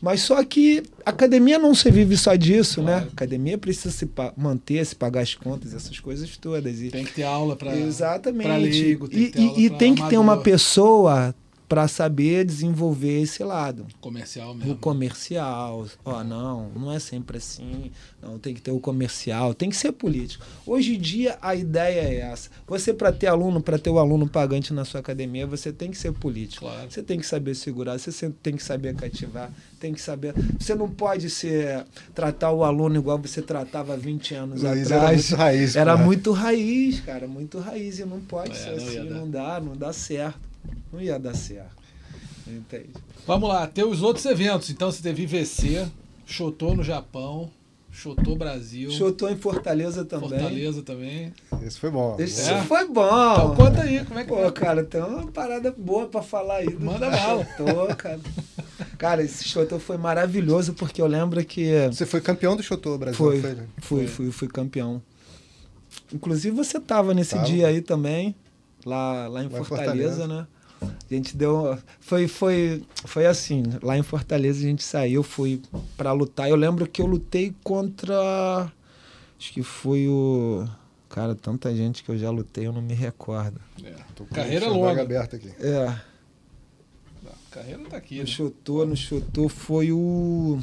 Mas 0.00 0.22
só 0.22 0.42
que 0.42 0.82
a 1.04 1.10
academia 1.10 1.58
não 1.58 1.74
se 1.74 1.90
vive 1.90 2.16
só 2.16 2.34
disso, 2.34 2.80
né? 2.80 2.92
claro. 2.92 3.04
né? 3.04 3.10
A 3.10 3.12
academia 3.12 3.58
precisa 3.58 3.90
se 3.90 4.08
manter, 4.36 4.84
se 4.86 4.96
pagar 4.96 5.20
as 5.20 5.34
contas, 5.34 5.74
essas 5.74 6.00
coisas 6.00 6.36
todas. 6.38 6.80
E, 6.80 6.88
tem 6.88 7.04
que 7.04 7.12
ter 7.12 7.22
aula 7.22 7.54
para 7.54 7.76
Exatamente. 7.76 8.44
Pra 8.44 8.56
leigo, 8.56 9.08
tem 9.08 9.20
e, 9.20 9.32
e, 9.36 9.66
e 9.66 9.70
tem 9.70 9.94
que 9.94 10.08
ter 10.08 10.16
uma 10.16 10.38
pessoa 10.38 11.34
para 11.70 11.86
saber 11.86 12.44
desenvolver 12.44 13.22
esse 13.22 13.44
lado. 13.44 13.86
Comercial 14.00 14.56
mesmo. 14.56 14.72
O 14.72 14.76
comercial. 14.76 15.86
Ó, 16.04 16.24
não, 16.24 16.68
não 16.70 16.92
é 16.92 16.98
sempre 16.98 17.36
assim. 17.36 17.92
Não, 18.20 18.40
tem 18.40 18.52
que 18.52 18.60
ter 18.60 18.72
o 18.72 18.80
comercial, 18.80 19.54
tem 19.54 19.70
que 19.70 19.76
ser 19.76 19.92
político. 19.92 20.44
Hoje 20.66 20.96
em 20.96 20.98
dia 20.98 21.38
a 21.40 21.54
ideia 21.54 22.00
é 22.00 22.14
essa. 22.32 22.50
Você 22.66 22.92
para 22.92 23.12
ter 23.12 23.28
aluno, 23.28 23.62
para 23.62 23.78
ter 23.78 23.88
o 23.88 24.00
aluno 24.00 24.28
pagante 24.28 24.72
na 24.72 24.84
sua 24.84 24.98
academia, 24.98 25.46
você 25.46 25.72
tem 25.72 25.92
que 25.92 25.96
ser 25.96 26.10
político. 26.12 26.64
Claro. 26.64 26.90
Você 26.90 27.04
tem 27.04 27.20
que 27.20 27.26
saber 27.26 27.54
segurar, 27.54 28.00
você 28.00 28.30
tem 28.42 28.56
que 28.56 28.64
saber 28.64 28.96
cativar, 28.96 29.52
tem 29.78 29.94
que 29.94 30.02
saber. 30.02 30.34
Você 30.58 30.74
não 30.74 30.90
pode 30.90 31.30
ser 31.30 31.86
tratar 32.12 32.50
o 32.50 32.64
aluno 32.64 32.96
igual 32.96 33.16
você 33.16 33.40
tratava 33.40 33.96
20 33.96 34.34
anos 34.34 34.62
Luiz 34.64 34.90
atrás. 34.90 35.30
Era 35.30 35.36
muito 35.36 35.36
raiz. 35.36 35.76
Era 35.76 35.96
muito 35.96 36.32
raiz, 36.32 37.00
cara, 37.00 37.28
muito 37.28 37.58
raiz 37.60 38.00
e 38.00 38.04
não 38.04 38.18
pode 38.18 38.50
é, 38.50 38.54
ser 38.54 38.70
não 38.70 38.76
assim, 38.76 39.08
não 39.08 39.30
dá, 39.30 39.60
não 39.60 39.76
dá 39.76 39.92
certo 39.92 40.49
não 40.92 41.00
ia 41.00 41.18
dar 41.18 41.34
certo. 41.34 41.80
Entende? 42.46 42.90
Vamos 43.26 43.48
lá, 43.48 43.66
tem 43.66 43.84
os 43.84 44.02
outros 44.02 44.24
eventos. 44.24 44.70
Então 44.70 44.90
você 44.90 45.02
teve 45.02 45.22
IVC, 45.22 45.86
Chotô 46.26 46.74
no 46.74 46.82
Japão, 46.82 47.50
Chotô 47.92 48.34
Brasil. 48.36 48.90
Chotô 48.90 49.28
em 49.28 49.36
Fortaleza 49.36 50.04
também. 50.04 50.28
Fortaleza 50.30 50.82
também. 50.82 51.32
Isso 51.62 51.78
foi 51.78 51.90
bom. 51.90 52.16
Isso 52.18 52.50
é? 52.50 52.62
foi 52.62 52.88
bom. 52.88 53.32
Então 53.32 53.56
conta 53.56 53.82
aí, 53.82 54.04
como 54.04 54.18
é 54.18 54.22
que 54.22 54.28
Pô, 54.28 54.36
foi? 54.36 54.52
cara, 54.52 54.84
tem 54.84 55.00
uma 55.00 55.26
parada 55.26 55.74
boa 55.76 56.06
pra 56.06 56.22
falar 56.22 56.56
aí. 56.56 56.74
Manda 56.74 57.10
bala. 57.10 57.46
Chotô, 57.56 57.94
cara. 57.96 58.20
Cara, 58.96 59.22
esse 59.22 59.48
Chotô 59.48 59.78
foi 59.78 59.96
maravilhoso 59.96 60.74
porque 60.74 61.02
eu 61.02 61.06
lembro 61.06 61.44
que... 61.44 61.88
Você 61.88 62.06
foi 62.06 62.20
campeão 62.20 62.56
do 62.56 62.62
Chotô 62.62 62.96
Brasil, 62.96 63.16
foi? 63.16 63.40
Foi, 63.40 63.56
fui, 63.78 64.06
fui, 64.06 64.30
fui 64.30 64.48
campeão. 64.48 65.02
Inclusive 66.12 66.56
você 66.56 66.78
tava 66.80 67.14
nesse 67.14 67.34
tava. 67.34 67.46
dia 67.46 67.66
aí 67.66 67.80
também, 67.80 68.34
lá, 68.84 69.28
lá 69.28 69.44
em 69.44 69.48
Fortaleza, 69.48 69.66
Fortaleza, 69.66 70.26
né? 70.26 70.46
A 70.82 71.14
gente 71.14 71.36
deu. 71.36 71.78
Foi, 72.00 72.26
foi, 72.26 72.82
foi 73.04 73.26
assim, 73.26 73.64
lá 73.82 73.98
em 73.98 74.02
Fortaleza 74.02 74.60
a 74.60 74.62
gente 74.62 74.82
saiu, 74.82 75.22
fui 75.22 75.60
para 75.96 76.12
lutar. 76.12 76.48
Eu 76.48 76.56
lembro 76.56 76.86
que 76.86 77.02
eu 77.02 77.06
lutei 77.06 77.54
contra. 77.62 78.72
Acho 79.38 79.52
que 79.52 79.62
foi 79.62 80.08
o. 80.08 80.66
Cara, 81.08 81.34
tanta 81.34 81.74
gente 81.74 82.04
que 82.04 82.10
eu 82.10 82.16
já 82.16 82.30
lutei, 82.30 82.66
eu 82.66 82.72
não 82.72 82.80
me 82.80 82.94
recordo. 82.94 83.60
É, 83.82 83.94
carreira 84.32 84.68
longa. 84.68 85.02
aberta 85.02 85.36
aqui. 85.36 85.52
É. 85.58 85.86
Não, 87.22 87.32
carreira 87.50 87.82
tá 87.84 87.96
aqui. 87.96 88.16
No 88.16 88.20
né? 88.20 88.26
chutou, 88.26 88.86
no 88.86 88.96
chutou 88.96 89.48
foi 89.48 89.92
o. 89.92 90.60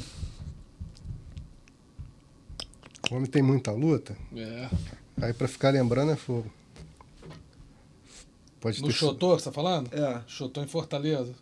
O 3.12 3.16
homem 3.16 3.30
tem 3.30 3.42
muita 3.42 3.72
luta. 3.72 4.16
É. 4.36 4.70
Aí 5.22 5.34
pra 5.34 5.48
ficar 5.48 5.70
lembrando 5.70 6.12
é 6.12 6.16
fogo. 6.16 6.50
Pode 8.60 8.82
no 8.82 8.92
Chotô, 8.92 9.36
que 9.36 9.42
você 9.42 9.46
tá 9.46 9.52
falando? 9.52 9.94
É. 9.94 10.22
Chotô 10.28 10.62
em 10.62 10.68
Fortaleza. 10.68 11.34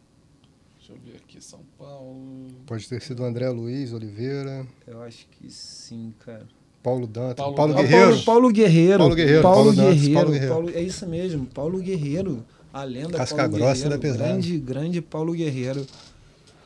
Deixa 0.78 0.94
eu 0.94 0.98
ver 1.04 1.18
aqui, 1.18 1.44
São 1.44 1.62
Paulo. 1.80 2.48
Pode 2.66 2.88
ter 2.88 3.02
sido 3.02 3.24
André 3.24 3.50
Luiz 3.50 3.94
Oliveira. 3.94 4.68
Eu 4.86 5.02
acho 5.02 5.26
que 5.32 5.50
sim, 5.50 6.14
cara. 6.20 6.48
Paulo 6.84 7.08
Dantas. 7.08 7.38
Paulo, 7.38 7.56
Paulo 7.56 7.74
Guerreiro. 7.74 8.06
Paulo, 8.06 8.24
Paulo, 8.24 8.52
Guerreiro. 8.52 8.98
Paulo 9.00 9.16
Guerreiro. 9.16 9.42
Paulo, 9.42 9.56
Paulo 9.58 9.74
Guerreiro. 9.74 9.96
Dantas, 9.96 10.14
Paulo 10.14 10.32
Guerreiro. 10.32 10.54
Paulo, 10.54 10.70
é 10.70 10.82
isso 10.82 11.08
mesmo. 11.08 11.46
Paulo 11.48 11.80
Guerreiro. 11.80 12.46
A 12.72 12.84
lenda 12.84 13.18
Casca 13.18 13.38
Paulo 13.38 13.54
grossa 13.54 13.74
Guerreiro. 13.74 13.90
da 13.90 13.98
pesada. 13.98 14.24
Grande, 14.30 14.58
grande 14.60 15.02
Paulo 15.02 15.34
Guerreiro. 15.34 15.88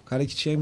cara 0.06 0.26
que 0.26 0.36
tinha 0.36 0.60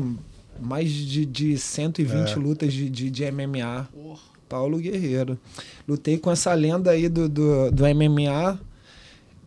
mais 0.60 0.92
de, 0.92 1.26
de 1.26 1.58
120 1.58 2.14
é. 2.14 2.36
lutas 2.36 2.74
de, 2.74 2.90
de, 2.90 3.10
de 3.10 3.32
MMA. 3.32 3.90
Porra. 3.92 4.20
Paulo 4.48 4.78
Guerreiro. 4.78 5.40
Lutei 5.88 6.18
com 6.18 6.30
essa 6.30 6.54
lenda 6.54 6.92
aí 6.92 7.10
do, 7.10 7.28
do, 7.28 7.72
do 7.72 7.84
MMA 7.84 8.60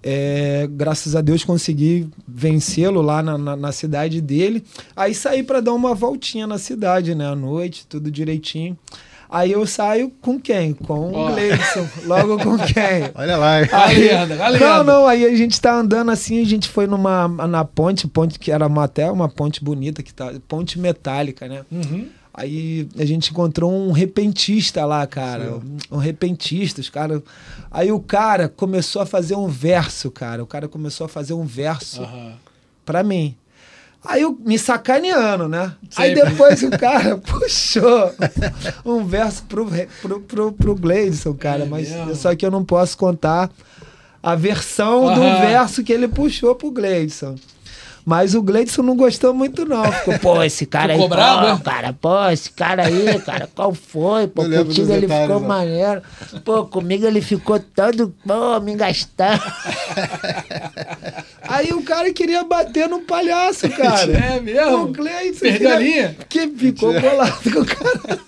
é, 0.03 0.66
graças 0.70 1.14
a 1.14 1.20
Deus 1.20 1.44
consegui 1.44 2.09
vencê-lo 2.26 3.03
lá 3.03 3.22
na, 3.22 3.36
na, 3.36 3.57
na, 3.57 3.72
cidade 3.72 4.20
dele. 4.20 4.64
Aí 4.96 5.14
saí 5.14 5.42
para 5.42 5.61
dar 5.61 5.72
uma 5.72 5.94
voltinha 5.94 6.46
na 6.46 6.59
cidade, 6.59 7.14
né? 7.14 7.26
À 7.26 7.36
noite, 7.36 7.86
tudo 7.86 8.11
direitinho. 8.11 8.78
Aí 9.28 9.53
eu 9.53 9.64
saio 9.64 10.11
com 10.20 10.40
quem? 10.40 10.72
Com 10.72 11.12
oh. 11.12 11.28
o 11.28 11.32
Gleison. 11.32 11.88
Logo 12.05 12.36
com 12.38 12.59
quem? 12.59 13.11
Olha 13.14 13.36
lá. 13.36 13.59
Aí, 13.59 14.11
não, 14.59 14.82
não, 14.82 15.07
aí 15.07 15.24
a 15.24 15.36
gente 15.36 15.61
tá 15.61 15.72
andando 15.72 16.11
assim, 16.11 16.42
a 16.42 16.44
gente 16.44 16.68
foi 16.68 16.88
numa 16.88 17.28
na 17.28 17.64
ponte, 17.64 18.09
ponte 18.09 18.38
que 18.40 18.51
era 18.51 18.66
uma, 18.66 18.84
até 18.84 19.09
uma 19.09 19.28
ponte 19.28 19.62
bonita, 19.62 20.03
que 20.03 20.12
tá, 20.12 20.32
ponte 20.48 20.80
metálica, 20.80 21.46
né? 21.46 21.61
Uhum. 21.70 22.09
Aí 22.33 22.89
a 22.99 23.05
gente 23.05 23.31
encontrou 23.31 23.72
um 23.72 23.93
repentista 23.93 24.85
lá, 24.85 25.07
cara. 25.07 25.57
Um, 25.57 25.97
um 25.97 25.99
repentista, 25.99 26.81
os 26.81 26.89
caras. 26.89 27.20
Aí 27.70 27.91
o 27.91 28.01
cara 28.01 28.49
começou 28.49 29.03
a 29.03 29.07
fazer 29.07 29.35
um 29.35 29.49
verso, 29.49 30.11
cara. 30.11 30.43
O 30.43 30.47
cara 30.47 30.68
começou 30.68 31.05
a 31.05 31.09
fazer 31.09 31.35
um 31.35 31.45
verso 31.45 32.03
uhum. 32.03 32.33
pra 32.85 33.03
mim. 33.03 33.37
Aí 34.05 34.22
eu 34.22 34.39
me 34.45 34.59
sacaneando, 34.59 35.49
né? 35.49 35.74
Sempre. 35.91 36.03
Aí 36.03 36.14
depois 36.14 36.62
o 36.62 36.70
cara 36.78 37.18
puxou 37.18 38.14
um 38.85 39.05
verso 39.05 39.43
pro, 39.45 39.66
pro, 40.01 40.20
pro, 40.20 40.53
pro 40.53 40.74
Gleidson, 40.74 41.35
cara. 41.35 41.64
É 41.64 41.66
mas 41.66 41.91
mesmo? 41.91 42.14
só 42.14 42.35
que 42.35 42.47
eu 42.47 42.51
não 42.51 42.64
posso 42.64 42.97
contar 42.97 43.51
a 44.22 44.35
versão 44.35 45.05
uhum. 45.05 45.14
do 45.14 45.20
verso 45.20 45.83
que 45.83 45.93
ele 45.93 46.09
puxou 46.09 46.55
pro 46.55 46.70
Gleidson. 46.70 47.35
Mas 48.05 48.34
o 48.34 48.42
Gleidson 48.42 48.82
não 48.82 48.96
gostou 48.96 49.34
muito, 49.34 49.64
não. 49.64 49.84
Ficou, 49.92 50.18
pô, 50.18 50.42
esse 50.42 50.66
cara 50.66 50.92
ficou 50.94 51.05
aí, 51.05 51.09
bravo, 51.09 51.59
pô, 51.59 51.64
cara, 51.64 51.92
pô, 51.92 52.28
esse 52.30 52.51
cara 52.51 52.86
aí, 52.86 53.20
cara, 53.20 53.48
qual 53.55 53.74
foi? 53.74 54.26
Pô, 54.26 54.42
contigo 54.42 54.92
ele 54.92 55.03
detalhes, 55.03 55.26
ficou 55.26 55.40
maneiro. 55.40 56.03
Pô, 56.44 56.64
comigo 56.64 57.07
ele 57.07 57.20
ficou 57.20 57.61
todo, 57.61 58.14
pô, 58.26 58.61
me 58.61 58.74
gastando. 58.74 59.42
aí 61.42 61.72
o 61.72 61.82
cara 61.82 62.12
queria 62.12 62.42
bater 62.44 62.88
no 62.88 63.01
palhaço, 63.01 63.68
cara. 63.70 64.12
É 64.12 64.40
mesmo? 64.40 64.82
O 64.84 64.86
Gleidson. 64.88 65.40
Perdeu 65.40 65.70
a 65.70 65.78
linha? 65.78 66.16
Que 66.28 66.48
ficou 66.48 66.98
bolado 67.01 67.51
com 67.53 67.61
o 67.61 67.66
cara. 67.66 68.20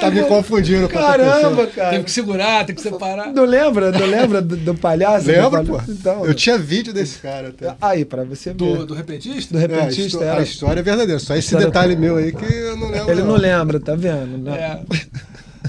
Tá 0.00 0.10
me 0.10 0.22
confundindo 0.24 0.88
com 0.88 0.98
Caramba, 0.98 1.66
cara. 1.66 1.90
Teve 1.90 2.04
que 2.04 2.10
segurar, 2.10 2.64
tem 2.64 2.74
que 2.74 2.80
separar. 2.80 3.32
Não 3.32 3.44
lembra? 3.44 3.92
Não 3.92 4.06
lembra 4.06 4.42
do, 4.42 4.56
do 4.56 4.74
palhaço? 4.74 5.26
Lembro, 5.26 5.64
pô. 5.64 5.80
Então, 5.88 6.26
eu 6.26 6.34
tinha 6.34 6.58
vídeo 6.58 6.92
desse 6.92 7.18
cara 7.18 7.48
até. 7.48 7.74
Aí, 7.80 8.04
pra 8.04 8.24
você 8.24 8.50
ver. 8.50 8.56
Do, 8.56 8.86
do 8.86 8.94
repentista? 8.94 9.52
Do 9.52 9.58
repentista, 9.58 10.24
é, 10.24 10.30
a, 10.30 10.38
a 10.38 10.42
história 10.42 10.80
é 10.80 10.82
verdadeira. 10.82 11.18
Só 11.18 11.36
esse 11.36 11.56
detalhe 11.56 11.94
meu 11.96 12.16
aí 12.16 12.32
que 12.32 12.44
eu 12.44 12.76
não 12.76 12.90
lembro. 12.90 13.10
Ele 13.10 13.20
não, 13.20 13.28
não 13.28 13.36
lembra, 13.36 13.78
tá 13.78 13.94
vendo? 13.94 14.38
Não. 14.38 14.54
É. 14.54 14.82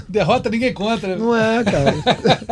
Derrota 0.08 0.50
ninguém 0.50 0.72
contra. 0.72 1.16
Não 1.16 1.34
é, 1.34 1.62
cara. 1.64 1.94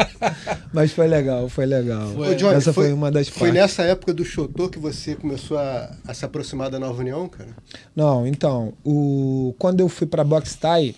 Mas 0.72 0.92
foi 0.92 1.06
legal, 1.06 1.48
foi 1.48 1.66
legal. 1.66 2.08
Foi. 2.08 2.30
Ô, 2.30 2.34
Johnny, 2.34 2.54
Essa 2.54 2.72
foi, 2.72 2.86
foi, 2.86 2.92
uma 2.92 3.10
das 3.10 3.28
Foi 3.28 3.48
partes. 3.48 3.62
nessa 3.62 3.82
época 3.82 4.14
do 4.14 4.24
Chotô 4.24 4.68
que 4.68 4.78
você 4.78 5.14
começou 5.14 5.58
a, 5.58 5.90
a, 6.06 6.14
se 6.14 6.24
aproximar 6.24 6.70
da 6.70 6.78
Nova 6.78 7.00
União, 7.00 7.28
cara? 7.28 7.50
Não, 7.94 8.26
então, 8.26 8.72
o, 8.84 9.54
quando 9.58 9.80
eu 9.80 9.88
fui 9.88 10.06
pra 10.06 10.24
Box 10.24 10.56
Thai, 10.56 10.94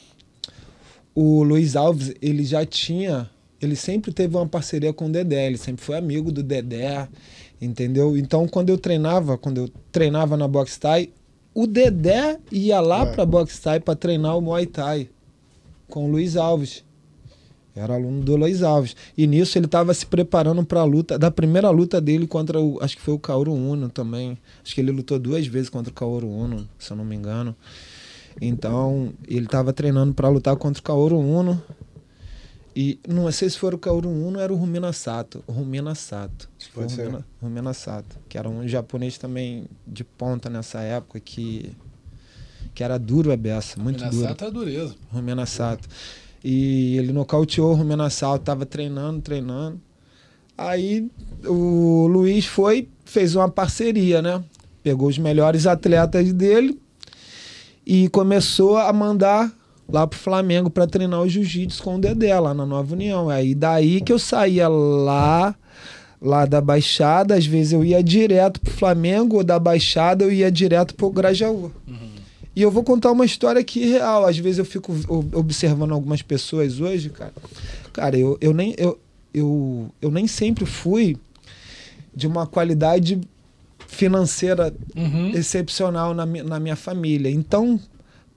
o 1.15 1.43
Luiz 1.43 1.77
Alves, 1.77 2.15
ele 2.21 2.45
já 2.45 2.67
tinha, 2.67 3.31
ele 3.61 3.77
sempre 3.77 4.13
teve 4.13 4.37
uma 4.37 4.47
parceria 4.47 4.93
com 4.93 5.07
o 5.07 5.11
Dedé, 5.11 5.47
ele 5.47 5.59
sempre 5.59 5.85
foi 5.85 5.97
amigo 5.97 6.33
do 6.33 6.43
Dedé, 6.43 7.09
entendeu? 7.61 8.17
Então, 8.17 8.49
quando 8.49 8.71
eu 8.71 8.79
treinava, 8.79 9.39
quando 9.39 9.59
eu 9.59 9.71
treinava 9.93 10.37
na 10.37 10.49
Box 10.49 10.79
Thai, 10.79 11.11
o 11.55 11.67
Dedé 11.67 12.39
ia 12.51 12.81
lá 12.81 13.03
é. 13.03 13.13
para 13.13 13.25
Box 13.25 13.61
Thai 13.61 13.79
para 13.79 13.95
treinar 13.95 14.37
o 14.37 14.41
Muay 14.41 14.67
Thai 14.67 15.09
com 15.89 16.07
o 16.07 16.11
Luiz 16.11 16.37
Alves. 16.37 16.85
Era 17.77 17.95
aluno 17.95 18.23
do 18.23 18.37
Luiz 18.37 18.63
Alves. 18.63 18.95
E 19.17 19.27
nisso 19.27 19.59
ele 19.59 19.67
estava 19.67 19.93
se 19.95 20.07
preparando 20.07 20.65
para 20.65 20.81
a 20.81 20.85
luta, 20.85 21.19
da 21.19 21.31
primeira 21.31 21.71
luta 21.71 22.01
dele 22.01 22.27
contra 22.27 22.61
o, 22.61 22.79
acho 22.81 22.97
que 22.97 23.03
foi 23.03 23.15
o 23.15 23.19
Kaoru 23.19 23.53
Uno 23.53 23.89
também. 23.89 24.39
Acho 24.65 24.75
que 24.75 24.81
ele 24.81 24.93
lutou 24.93 25.19
duas 25.19 25.47
vezes 25.47 25.69
contra 25.69 25.91
o 25.91 25.95
Kaoru 25.95 26.29
Uno, 26.29 26.69
se 26.79 26.93
eu 26.93 26.97
não 26.97 27.05
me 27.05 27.17
engano. 27.17 27.55
Então, 28.41 29.13
ele 29.27 29.47
estava 29.47 29.73
treinando 29.73 30.15
para 30.15 30.29
lutar 30.29 30.57
contra 30.57 30.81
o 30.81 30.83
Kaoru 30.83 31.19
Uno. 31.19 31.63
E 32.77 32.99
não 33.07 33.31
sei 33.31 33.49
se 33.49 33.59
for 33.59 33.73
o 33.73 33.79
Kaoru 33.79 34.09
Uno, 34.09 34.41
era 34.41 34.53
o 34.53 34.57
Rumina 34.57 34.93
Sato. 34.93 35.45
O 35.47 35.53
Rumina 35.53 35.95
Sato. 35.95 36.49
Pode 36.75 36.93
ser. 36.93 37.05
Rumina, 37.05 37.27
Rumina 37.41 37.73
Sato. 37.73 38.17
Que 38.29 38.37
era 38.37 38.49
um 38.49 38.67
japonês 38.67 39.17
também 39.17 39.67
de 39.87 40.03
ponta 40.03 40.51
nessa 40.51 40.81
época 40.81 41.21
que 41.21 41.73
que 42.75 42.83
era 42.83 42.99
duro 42.99 43.31
a 43.31 43.37
beça, 43.37 43.81
muito 43.81 43.99
Rumena 43.99 44.11
duro. 44.11 44.29
Sato 44.29 44.45
é 44.45 44.51
dureza. 44.51 44.97
Rumena 45.13 45.47
Sato. 45.47 45.89
E 46.43 46.97
ele 46.99 47.13
nocauteou 47.13 47.71
o 47.71 47.75
Rumena 47.75 48.11
Sato, 48.11 48.43
tava 48.43 48.67
treinando, 48.67 49.21
treinando. 49.21 49.81
Aí 50.59 51.09
o 51.47 52.07
Luiz 52.09 52.47
foi, 52.47 52.89
fez 53.05 53.37
uma 53.37 53.49
parceria, 53.49 54.21
né? 54.21 54.43
Pegou 54.83 55.09
os 55.09 55.19
melhores 55.19 55.67
atletas 55.67 56.33
dele 56.33 56.81
e 57.87 58.09
começou 58.09 58.77
a 58.77 58.93
mandar 58.93 59.53
lá 59.89 60.07
pro 60.07 60.19
Flamengo 60.19 60.71
para 60.71 60.87
treinar 60.87 61.21
o 61.21 61.29
jiu-jitsu 61.29 61.83
com 61.83 61.97
o 61.97 62.01
Dedé 62.01 62.39
lá 62.39 62.55
na 62.55 62.65
Nova 62.65 62.95
União. 62.95 63.29
Aí 63.29 63.55
daí 63.55 64.01
que 64.01 64.13
eu 64.13 64.19
saía 64.19 64.69
lá 64.69 65.55
lá 66.21 66.47
da 66.47 66.59
Baixada, 66.59 67.35
às 67.35 67.45
vezes 67.45 67.75
eu 67.75 67.85
ia 67.85 68.03
direto 68.03 68.59
pro 68.59 68.73
Flamengo, 68.73 69.37
ou 69.37 69.45
da 69.45 69.59
Baixada 69.59 70.25
eu 70.25 70.33
ia 70.33 70.51
direto 70.51 70.95
pro 70.95 71.11
Grajaú. 71.11 71.71
Uhum. 71.87 72.15
E 72.57 72.63
eu 72.63 72.71
vou 72.71 72.83
contar 72.83 73.13
uma 73.13 73.27
história 73.27 73.61
aqui 73.61 73.85
real. 73.85 74.25
Às 74.25 74.39
vezes 74.39 74.59
eu 74.59 74.65
fico 74.65 74.95
observando 75.33 75.93
algumas 75.93 76.23
pessoas 76.23 76.81
hoje, 76.81 77.11
cara. 77.11 77.33
Cara, 77.93 78.17
eu, 78.17 78.39
eu, 78.41 78.55
nem, 78.55 78.75
eu, 78.79 78.99
eu, 79.35 79.91
eu 80.01 80.11
nem 80.11 80.27
sempre 80.27 80.65
fui 80.65 81.17
de 82.15 82.27
uma 82.27 82.47
qualidade 82.47 83.21
financeira 83.95 84.75
uhum. 84.95 85.31
excepcional 85.31 86.13
na, 86.13 86.27
na 86.27 86.61
minha 86.61 86.77
família. 86.77 87.31
Então, 87.31 87.81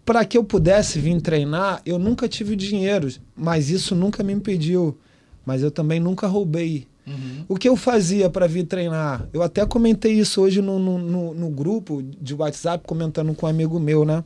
para 0.06 0.24
que 0.24 0.38
eu 0.38 0.44
pudesse 0.44 1.00
vir 1.00 1.20
treinar, 1.20 1.82
eu 1.86 2.00
nunca 2.00 2.30
tive 2.30 2.56
dinheiro, 2.56 3.10
mas 3.36 3.70
isso 3.70 3.94
nunca 3.94 4.24
me 4.24 4.32
impediu. 4.32 4.98
Mas 5.46 5.62
eu 5.62 5.72
também 5.72 6.00
nunca 6.00 6.28
roubei. 6.28 6.88
Uhum. 7.06 7.46
O 7.48 7.56
que 7.56 7.70
eu 7.70 7.76
fazia 7.76 8.30
para 8.30 8.48
vir 8.48 8.66
treinar? 8.66 9.28
Eu 9.32 9.42
até 9.42 9.66
comentei 9.66 10.14
isso 10.14 10.42
hoje 10.42 10.62
no, 10.62 10.78
no, 10.78 10.98
no, 10.98 11.34
no, 11.34 11.50
grupo 11.50 12.02
de 12.02 12.34
WhatsApp, 12.34 12.86
comentando 12.86 13.34
com 13.34 13.46
um 13.46 13.50
amigo 13.50 13.80
meu, 13.80 14.04
né? 14.04 14.24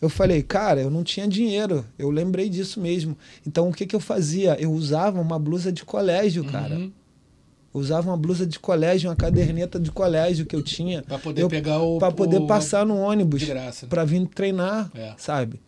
Eu 0.00 0.08
falei, 0.08 0.42
cara, 0.42 0.80
eu 0.80 0.90
não 0.90 1.02
tinha 1.02 1.26
dinheiro. 1.26 1.84
Eu 1.98 2.10
lembrei 2.10 2.48
disso 2.48 2.80
mesmo. 2.80 3.16
Então, 3.46 3.68
o 3.68 3.72
que, 3.72 3.84
que 3.84 3.96
eu 3.96 4.00
fazia? 4.00 4.56
Eu 4.60 4.72
usava 4.72 5.20
uma 5.20 5.38
blusa 5.38 5.72
de 5.72 5.84
colégio, 5.84 6.44
cara. 6.44 6.76
Uhum. 6.76 6.92
Usava 7.72 8.10
uma 8.10 8.16
blusa 8.16 8.46
de 8.46 8.58
colégio, 8.58 9.10
uma 9.10 9.16
caderneta 9.16 9.78
de 9.78 9.90
colégio 9.90 10.46
que 10.46 10.56
eu 10.56 10.62
tinha. 10.62 11.02
Para 11.02 11.18
poder 11.18 11.42
eu, 11.42 11.48
pegar 11.48 11.80
o. 11.80 11.98
Para 11.98 12.12
poder 12.12 12.38
o, 12.38 12.46
passar 12.46 12.84
no 12.84 12.96
ônibus. 12.96 13.46
Né? 13.46 13.70
Para 13.88 14.04
vir 14.04 14.26
treinar, 14.26 14.90
é. 14.94 15.14
sabe? 15.16 15.60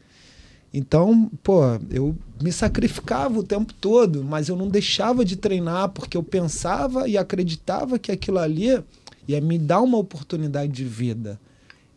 Então, 0.74 1.30
pô, 1.42 1.60
eu 1.90 2.16
me 2.40 2.50
sacrificava 2.50 3.38
o 3.38 3.42
tempo 3.42 3.74
todo, 3.74 4.24
mas 4.24 4.48
eu 4.48 4.56
não 4.56 4.68
deixava 4.68 5.24
de 5.24 5.36
treinar 5.36 5.90
porque 5.90 6.16
eu 6.16 6.22
pensava 6.22 7.06
e 7.06 7.18
acreditava 7.18 7.98
que 7.98 8.10
aquilo 8.10 8.38
ali 8.38 8.82
ia 9.28 9.40
me 9.40 9.58
dar 9.58 9.82
uma 9.82 9.98
oportunidade 9.98 10.72
de 10.72 10.84
vida, 10.84 11.38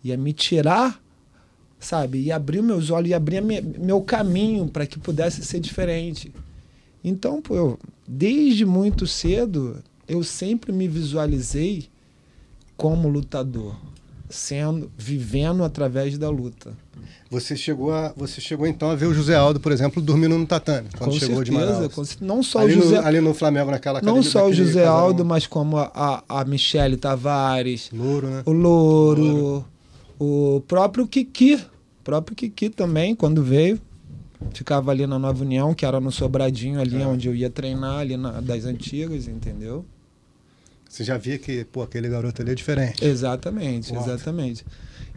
ia 0.04 0.18
me 0.18 0.34
tirar, 0.34 1.02
sabe, 1.80 2.22
e 2.22 2.32
abrir 2.34 2.62
meus 2.62 2.90
olhos 2.90 3.10
e 3.10 3.14
abrir 3.14 3.42
meu 3.42 4.02
caminho 4.02 4.68
para 4.68 4.86
que 4.86 5.00
pudesse 5.00 5.44
ser 5.46 5.62
diferente. 5.62 6.34
Então, 7.02 7.42
pô, 7.42 7.56
eu, 7.56 7.80
desde 8.06 8.66
muito 8.66 9.08
cedo, 9.08 9.82
eu 10.08 10.24
sempre 10.24 10.72
me 10.72 10.88
visualizei 10.88 11.88
como 12.78 13.08
lutador, 13.08 13.76
sendo 14.30 14.92
vivendo 14.98 15.64
através 15.64 16.18
da 16.18 16.30
luta. 16.30 16.74
Você 17.30 17.56
chegou, 17.56 17.92
a, 17.92 18.14
você 18.16 18.40
chegou 18.40 18.68
então 18.68 18.90
a 18.90 18.96
ver 18.96 19.08
o 19.08 19.14
José 19.14 19.36
Aldo, 19.36 19.60
por 19.60 19.72
exemplo, 19.72 20.02
dormindo 20.02 20.38
no 20.38 20.46
tatame, 20.46 20.90
quando 20.98 21.12
com 21.12 21.20
chegou 21.20 21.38
certeza, 21.38 21.44
de 21.44 21.52
Manaus. 21.52 22.18
não 22.22 22.44
só 22.44 22.60
ali 22.60 22.74
o 22.74 22.82
José, 22.82 23.02
no, 23.02 23.08
ali 23.08 23.20
no 23.20 23.34
Flamengo, 23.34 23.72
naquela 23.72 24.02
Não 24.02 24.22
só 24.22 24.48
o 24.48 24.54
José 24.54 24.84
casarão. 24.84 24.98
Aldo, 24.98 25.26
mas 25.26 25.48
como 25.48 25.78
a, 25.78 26.24
a, 26.30 26.46
Michele 26.46 26.98
Tavares, 26.98 27.90
Louro, 27.92 28.28
né? 28.28 28.44
o 28.46 28.52
Louro, 28.52 29.24
Louro, 29.24 29.66
o 30.20 30.64
próprio 30.68 31.08
Kiki, 31.08 31.56
o 31.56 32.04
próprio 32.04 32.36
Kiki 32.36 32.70
também, 32.70 33.16
quando 33.16 33.44
veio, 33.44 33.82
ficava 34.54 34.92
ali 34.92 35.08
na 35.08 35.18
Nova 35.18 35.44
União, 35.44 35.74
que 35.74 35.86
era 35.86 36.00
no 36.00 36.12
Sobradinho 36.12 36.80
ali, 36.80 37.02
é. 37.02 37.08
onde 37.08 37.28
eu 37.28 37.36
ia 37.36 37.50
treinar, 37.50 38.00
ali 38.00 38.16
na, 38.16 38.40
das 38.40 38.66
antigas, 38.66 39.28
entendeu? 39.28 39.84
Você 40.96 41.04
já 41.04 41.18
via 41.18 41.38
que, 41.38 41.66
pô, 41.66 41.82
aquele 41.82 42.08
garoto 42.08 42.42
ali 42.42 42.52
é 42.52 42.56
diferente. 42.56 43.04
Exatamente, 43.04 43.92
Uau. 43.92 44.02
exatamente. 44.02 44.66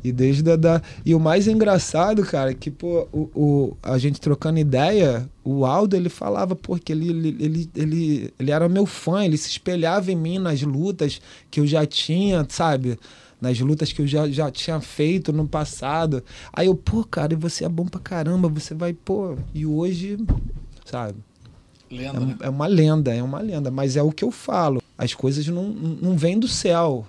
E 0.02 0.10
desde 0.10 0.50
a 0.50 0.56
da... 0.56 0.82
E 1.06 1.14
o 1.14 1.20
mais 1.20 1.46
engraçado, 1.46 2.24
cara, 2.24 2.52
que, 2.52 2.68
pô, 2.68 3.06
o, 3.12 3.30
o, 3.32 3.76
a 3.80 3.96
gente 3.96 4.20
trocando 4.20 4.58
ideia, 4.58 5.30
o 5.44 5.64
Aldo, 5.64 5.94
ele 5.94 6.08
falava, 6.08 6.56
pô, 6.56 6.76
que 6.76 6.90
ele, 6.90 7.10
ele, 7.10 7.36
ele, 7.38 7.70
ele, 7.76 8.34
ele 8.40 8.50
era 8.50 8.68
meu 8.68 8.86
fã, 8.86 9.24
ele 9.24 9.36
se 9.36 9.50
espelhava 9.50 10.10
em 10.10 10.16
mim 10.16 10.40
nas 10.40 10.62
lutas 10.62 11.20
que 11.48 11.60
eu 11.60 11.66
já 11.66 11.86
tinha, 11.86 12.44
sabe? 12.48 12.98
Nas 13.40 13.60
lutas 13.60 13.92
que 13.92 14.02
eu 14.02 14.06
já, 14.08 14.28
já 14.28 14.50
tinha 14.50 14.80
feito 14.80 15.32
no 15.32 15.46
passado. 15.46 16.24
Aí 16.52 16.66
eu, 16.66 16.74
pô, 16.74 17.04
cara, 17.04 17.34
e 17.34 17.36
você 17.36 17.64
é 17.64 17.68
bom 17.68 17.86
pra 17.86 18.00
caramba, 18.00 18.48
você 18.48 18.74
vai, 18.74 18.92
pô. 18.92 19.36
E 19.54 19.64
hoje, 19.64 20.18
sabe? 20.84 21.18
Lenda, 21.88 22.18
é, 22.18 22.20
né? 22.20 22.36
é 22.40 22.48
uma 22.48 22.66
lenda, 22.66 23.14
é 23.14 23.22
uma 23.22 23.40
lenda. 23.40 23.70
Mas 23.70 23.96
é 23.96 24.02
o 24.02 24.10
que 24.10 24.24
eu 24.24 24.32
falo. 24.32 24.82
As 24.98 25.14
coisas 25.14 25.46
não, 25.46 25.68
não 25.68 26.18
vêm 26.18 26.38
do 26.38 26.48
céu 26.48 27.06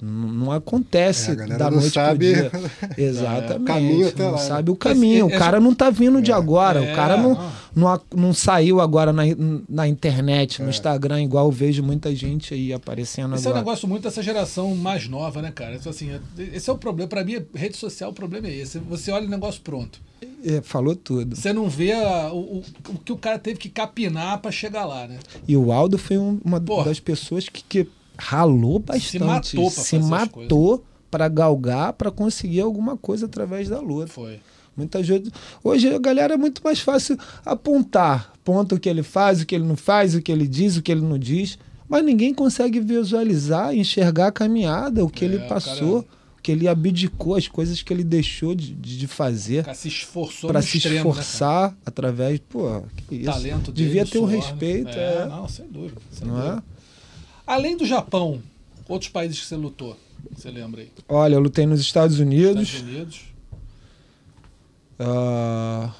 não 0.00 0.52
acontece 0.52 1.32
é, 1.32 1.34
da 1.34 1.70
noite 1.70 1.90
sabe... 1.90 2.32
pro 2.32 2.50
dia. 2.50 2.70
Exatamente. 2.96 3.64
caminho 3.64 4.12
não 4.16 4.30
lá. 4.32 4.38
sabe 4.38 4.70
o 4.70 4.76
caminho. 4.76 5.26
o 5.26 5.30
cara 5.30 5.58
não 5.58 5.74
tá 5.74 5.90
vindo 5.90 6.22
de 6.22 6.30
é. 6.30 6.34
agora. 6.34 6.82
o 6.82 6.94
cara 6.94 7.16
não, 7.16 7.50
não, 7.74 8.00
não 8.14 8.32
saiu 8.32 8.80
agora 8.80 9.12
na, 9.12 9.22
na 9.68 9.88
internet, 9.88 10.62
no 10.62 10.68
é. 10.68 10.70
Instagram, 10.70 11.22
igual 11.22 11.46
eu 11.46 11.52
vejo 11.52 11.82
muita 11.82 12.14
gente 12.14 12.54
aí 12.54 12.72
aparecendo 12.72 13.34
Esse 13.34 13.46
agora. 13.46 13.58
é 13.58 13.62
um 13.62 13.64
negócio 13.64 13.88
muito 13.88 14.04
dessa 14.04 14.22
geração 14.22 14.74
mais 14.76 15.08
nova, 15.08 15.42
né, 15.42 15.50
cara? 15.50 15.74
Isso, 15.74 15.88
assim, 15.88 16.10
esse 16.38 16.70
é 16.70 16.72
o 16.72 16.78
problema. 16.78 17.08
Para 17.08 17.24
mim, 17.24 17.44
rede 17.54 17.76
social, 17.76 18.10
o 18.10 18.14
problema 18.14 18.46
é 18.46 18.54
esse. 18.54 18.78
Você 18.78 19.10
olha 19.10 19.26
o 19.26 19.30
negócio 19.30 19.60
pronto. 19.62 20.00
É, 20.44 20.60
falou 20.62 20.94
tudo. 20.94 21.34
Você 21.34 21.52
não 21.52 21.68
vê 21.68 21.92
a, 21.92 22.32
o, 22.32 22.62
o, 22.88 22.98
que 23.04 23.12
o 23.12 23.16
cara 23.16 23.38
teve 23.38 23.58
que 23.58 23.68
capinar 23.68 24.38
para 24.38 24.50
chegar 24.50 24.84
lá, 24.84 25.06
né? 25.06 25.18
E 25.46 25.56
o 25.56 25.72
Aldo 25.72 25.98
foi 25.98 26.18
um, 26.18 26.40
uma 26.44 26.60
Porra. 26.60 26.86
das 26.86 27.00
pessoas 27.00 27.48
que, 27.48 27.62
que 27.62 27.88
ralou 28.18 28.78
bastante. 28.78 29.10
Se 29.10 29.18
matou 29.18 29.70
para 29.70 29.84
Se 29.84 29.98
matou 29.98 30.84
para 31.10 31.28
galgar, 31.28 31.92
para 31.94 32.10
conseguir 32.10 32.60
alguma 32.60 32.96
coisa 32.96 33.26
através 33.26 33.68
da 33.68 33.80
luta. 33.80 34.08
Foi. 34.08 34.40
Muita 34.76 35.02
gente. 35.02 35.32
Hoje 35.64 35.92
a 35.92 35.98
galera 35.98 36.34
é 36.34 36.36
muito 36.36 36.62
mais 36.62 36.80
fácil 36.80 37.18
apontar. 37.44 38.32
Ponta 38.44 38.76
o 38.76 38.80
que 38.80 38.88
ele 38.88 39.02
faz, 39.02 39.42
o 39.42 39.46
que 39.46 39.54
ele 39.54 39.64
não 39.64 39.76
faz, 39.76 40.14
o 40.14 40.22
que 40.22 40.30
ele 40.30 40.46
diz, 40.46 40.76
o 40.76 40.82
que 40.82 40.92
ele 40.92 41.00
não 41.00 41.18
diz. 41.18 41.58
Mas 41.88 42.04
ninguém 42.04 42.32
consegue 42.32 42.78
visualizar, 42.80 43.74
enxergar 43.74 44.28
a 44.28 44.32
caminhada, 44.32 45.04
o 45.04 45.08
que 45.08 45.24
é, 45.24 45.28
ele 45.28 45.38
passou, 45.48 46.02
cara... 46.02 46.14
o 46.38 46.42
que 46.42 46.52
ele 46.52 46.68
abdicou, 46.68 47.34
as 47.34 47.48
coisas 47.48 47.82
que 47.82 47.92
ele 47.92 48.04
deixou 48.04 48.54
de, 48.54 48.72
de 48.72 49.06
fazer. 49.06 49.64
Para 49.64 49.74
se 49.74 49.88
esforçou 49.88 50.48
Para 50.48 50.62
se 50.62 50.76
extremo, 50.76 50.94
né, 50.94 51.00
esforçar 51.00 51.70
né, 51.70 51.76
através. 51.84 52.38
Pô, 52.48 52.82
que 53.08 53.16
isso. 53.16 53.24
Talento 53.24 53.72
Devia 53.72 54.04
dele, 54.04 54.10
ter 54.10 54.18
um 54.18 54.26
respeito. 54.26 54.90
É, 54.90 55.22
é, 55.22 55.26
Não, 55.26 55.48
sem 55.48 55.66
dúvida. 55.66 56.00
Sem 56.12 56.28
não 56.28 56.34
dúvida. 56.36 56.62
é? 56.74 56.77
Além 57.48 57.78
do 57.78 57.86
Japão, 57.86 58.42
outros 58.86 59.10
países 59.10 59.40
que 59.40 59.46
você 59.46 59.56
lutou? 59.56 59.96
Você 60.36 60.50
lembra 60.50 60.82
aí? 60.82 60.90
Olha, 61.08 61.36
eu 61.36 61.40
lutei 61.40 61.64
nos 61.64 61.80
Estados 61.80 62.20
Unidos. 62.20 62.68
Estados 62.68 62.90
Unidos. 62.90 63.20
Uh, 65.00 65.90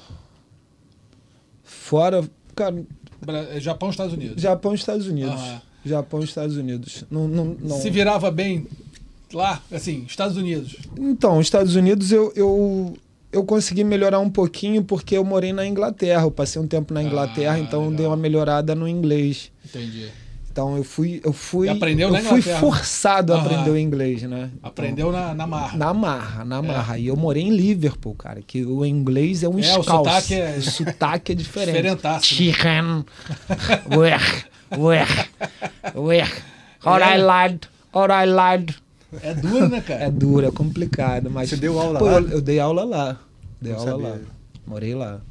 fora. 1.63 2.29
Cara, 2.55 2.85
é 3.49 3.59
Japão 3.59 3.89
e 3.89 3.91
Estados 3.91 4.13
Unidos. 4.13 4.39
Japão 4.39 4.73
e 4.73 4.75
Estados 4.75 5.07
Unidos. 5.07 5.39
Ah. 5.39 5.61
Japão 5.83 6.21
e 6.21 6.23
Estados 6.25 6.55
Unidos. 6.55 7.03
Não, 7.09 7.27
não, 7.27 7.57
não... 7.59 7.81
Se 7.81 7.89
virava 7.89 8.29
bem 8.29 8.67
lá, 9.33 9.59
assim, 9.71 10.03
Estados 10.07 10.37
Unidos? 10.37 10.75
Então, 10.99 11.41
Estados 11.41 11.75
Unidos 11.75 12.11
eu, 12.11 12.31
eu, 12.35 12.95
eu 13.31 13.43
consegui 13.43 13.83
melhorar 13.83 14.19
um 14.19 14.29
pouquinho 14.29 14.83
porque 14.83 15.17
eu 15.17 15.25
morei 15.25 15.51
na 15.51 15.65
Inglaterra. 15.65 16.21
Eu 16.21 16.31
passei 16.31 16.61
um 16.61 16.67
tempo 16.67 16.93
na 16.93 17.01
Inglaterra, 17.01 17.55
ah, 17.55 17.59
então 17.59 17.85
legal. 17.85 17.95
dei 17.95 18.05
uma 18.05 18.17
melhorada 18.17 18.75
no 18.75 18.87
inglês. 18.87 19.51
Entendi. 19.65 20.11
Então 20.51 20.75
eu 20.75 20.83
fui, 20.83 21.21
eu 21.23 21.31
fui, 21.31 21.67
e 21.67 21.69
aprendeu 21.69 22.13
eu 22.13 22.23
fui 22.23 22.41
forçado 22.41 23.33
a 23.33 23.39
aprender 23.39 23.69
o 23.69 23.77
inglês, 23.77 24.23
né? 24.23 24.49
Aprendeu 24.63 25.11
na, 25.11 25.33
na 25.33 25.45
marra. 25.45 25.77
Na 25.77 25.93
marra, 25.93 26.45
na 26.45 26.61
marra. 26.61 26.97
É. 26.97 27.01
E 27.01 27.07
eu 27.07 27.15
morei 27.15 27.43
em 27.43 27.55
Liverpool, 27.55 28.15
cara, 28.15 28.41
que 28.41 28.65
o 28.65 28.85
inglês 28.85 29.43
é 29.43 29.47
um 29.47 29.57
é, 29.57 29.61
escalço. 29.61 29.91
O 29.91 29.97
sotaque 29.97 30.33
é, 30.33 30.55
o 30.57 30.61
sotaque 30.61 31.31
é 31.31 31.35
diferente. 31.35 31.75
Diferentaço. 31.75 32.25
Chicken. 32.25 33.05
Where, 33.95 34.19
where, 34.75 35.29
where. 35.95 36.31
All 36.83 36.99
I 37.01 37.17
lied, 37.17 37.61
all 37.93 38.09
I 38.09 38.25
lied. 38.25 38.75
É 39.21 39.33
duro, 39.33 39.69
né, 39.69 39.81
cara? 39.81 40.03
É 40.03 40.11
duro, 40.11 40.47
é 40.47 40.51
complicado. 40.51 41.29
Mas, 41.29 41.49
Você 41.49 41.57
deu 41.57 41.79
aula 41.79 41.99
pô, 41.99 42.05
lá? 42.05 42.11
Eu, 42.13 42.29
eu, 42.29 42.41
dei 42.41 42.59
aula 42.59 42.83
lá. 42.83 43.19
Dei 43.61 43.73
Não 43.73 43.79
aula 43.79 43.91
sabia. 43.91 44.09
lá. 44.09 44.19
Morei 44.67 44.95
lá. 44.95 45.21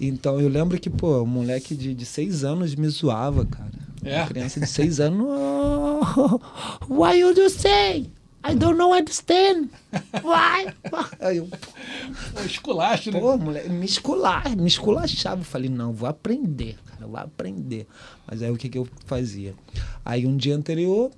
Então 0.00 0.40
eu 0.40 0.48
lembro 0.48 0.78
que, 0.78 0.90
pô, 0.90 1.22
um 1.22 1.26
moleque 1.26 1.74
de, 1.74 1.94
de 1.94 2.04
seis 2.04 2.42
anos 2.44 2.74
me 2.74 2.88
zoava, 2.88 3.44
cara. 3.44 3.81
É. 4.04 4.18
Uma 4.18 4.26
criança 4.26 4.60
de 4.60 4.66
seis 4.66 5.00
anos. 5.00 5.26
Oh, 5.28 6.40
why 6.88 7.18
you 7.18 7.34
do 7.34 7.48
say? 7.48 8.10
I 8.44 8.54
don't 8.56 8.76
know 8.76 8.92
understand. 8.92 9.70
Why? 10.22 10.74
Aí 11.20 11.36
eu, 11.36 11.46
pô, 11.46 12.40
esculacho, 12.44 13.12
né? 13.12 13.20
Pô, 13.20 13.36
moleque, 13.38 13.68
me 13.68 13.86
escular, 13.86 14.56
me 14.56 14.66
esculachava. 14.66 15.42
Eu 15.42 15.44
falei, 15.44 15.70
não, 15.70 15.92
vou 15.92 16.08
aprender, 16.08 16.76
cara, 16.86 17.06
vou 17.06 17.16
aprender. 17.16 17.86
Mas 18.26 18.42
aí 18.42 18.50
o 18.50 18.56
que, 18.56 18.68
que 18.68 18.78
eu 18.78 18.88
fazia? 19.06 19.54
Aí 20.04 20.26
um 20.26 20.36
dia 20.36 20.56
anterior, 20.56 21.12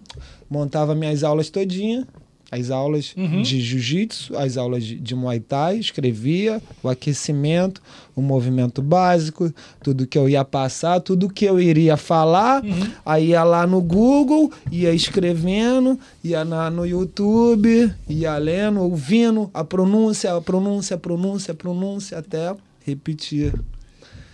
montava 0.51 0.95
minhas 0.95 1.25
aulas 1.25 1.49
todinha. 1.49 2.07
As 2.55 2.71
aulas 2.71 3.15
uhum. 3.17 3.43
de 3.43 3.61
jiu-jitsu, 3.61 4.37
as 4.37 4.57
aulas 4.57 4.85
de, 4.85 4.95
de 4.97 5.15
muay 5.15 5.41
thai, 5.41 5.79
escrevia 5.79 6.63
o 6.83 6.89
aquecimento, 6.89 7.83
o 8.15 8.23
movimento 8.23 8.81
básico, 8.81 9.53
tudo 9.83 10.07
que 10.07 10.17
eu 10.17 10.29
ia 10.29 10.45
passar, 10.45 11.01
tudo 11.01 11.29
que 11.29 11.45
eu 11.45 11.61
iria 11.61 11.97
falar, 11.97 12.63
uhum. 12.63 12.93
aí 13.05 13.31
ia 13.31 13.43
lá 13.43 13.67
no 13.67 13.83
Google, 13.83 14.53
ia 14.71 14.93
escrevendo, 14.93 15.99
ia 16.23 16.45
na, 16.45 16.71
no 16.71 16.87
YouTube, 16.87 17.93
ia 18.09 18.39
lendo, 18.39 18.81
ouvindo 18.81 19.51
a 19.53 19.65
pronúncia, 19.65 20.35
a 20.35 20.41
pronúncia, 20.41 20.95
a 20.95 20.99
pronúncia, 20.99 21.53
a 21.53 21.55
pronúncia, 21.57 22.19
até 22.19 22.55
repetir. 22.87 23.53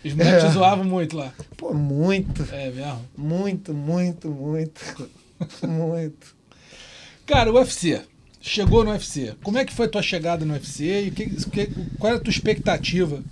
Os 0.05 0.15
moleques 0.15 0.45
é. 0.45 0.51
zoavam 0.51 0.85
muito 0.85 1.17
lá. 1.17 1.33
Pô, 1.57 1.73
muito. 1.75 2.47
É 2.53 2.71
mesmo? 2.71 3.01
Muito, 3.17 3.75
muito, 3.75 4.29
muito. 4.29 5.11
muito. 5.67 6.35
Cara, 7.27 7.51
o 7.53 7.55
UFC. 7.55 8.03
Chegou 8.41 8.83
no 8.83 8.91
UFC. 8.91 9.35
Como 9.43 9.59
é 9.59 9.65
que 9.65 9.73
foi 9.73 9.87
a 9.87 9.89
tua 9.89 10.03
chegada 10.03 10.47
no 10.47 10.55
UFC? 10.55 11.07
E 11.07 11.11
que, 11.11 11.27
que, 11.27 11.67
qual 11.99 12.15
é 12.15 12.17
a 12.17 12.21
tua 12.21 12.31
expectativa 12.31 13.23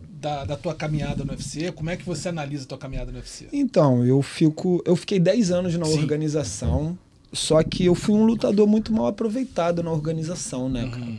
da, 0.00 0.44
da 0.44 0.56
tua 0.56 0.74
caminhada 0.74 1.22
no 1.22 1.32
UFC? 1.32 1.70
Como 1.72 1.90
é 1.90 1.96
que 1.96 2.04
você 2.04 2.30
analisa 2.30 2.64
a 2.64 2.66
tua 2.66 2.78
caminhada 2.78 3.12
no 3.12 3.18
UFC? 3.18 3.48
Então, 3.52 4.04
eu 4.04 4.22
fico. 4.22 4.82
Eu 4.86 4.96
fiquei 4.96 5.20
10 5.20 5.50
anos 5.50 5.76
na 5.76 5.84
Sim. 5.84 5.98
organização. 5.98 6.98
Só 7.30 7.62
que 7.62 7.84
eu 7.84 7.94
fui 7.94 8.14
um 8.14 8.24
lutador 8.24 8.66
muito 8.66 8.90
mal 8.90 9.06
aproveitado 9.06 9.82
na 9.82 9.92
organização, 9.92 10.66
né, 10.66 10.84
uhum. 10.84 10.90
cara? 10.90 11.12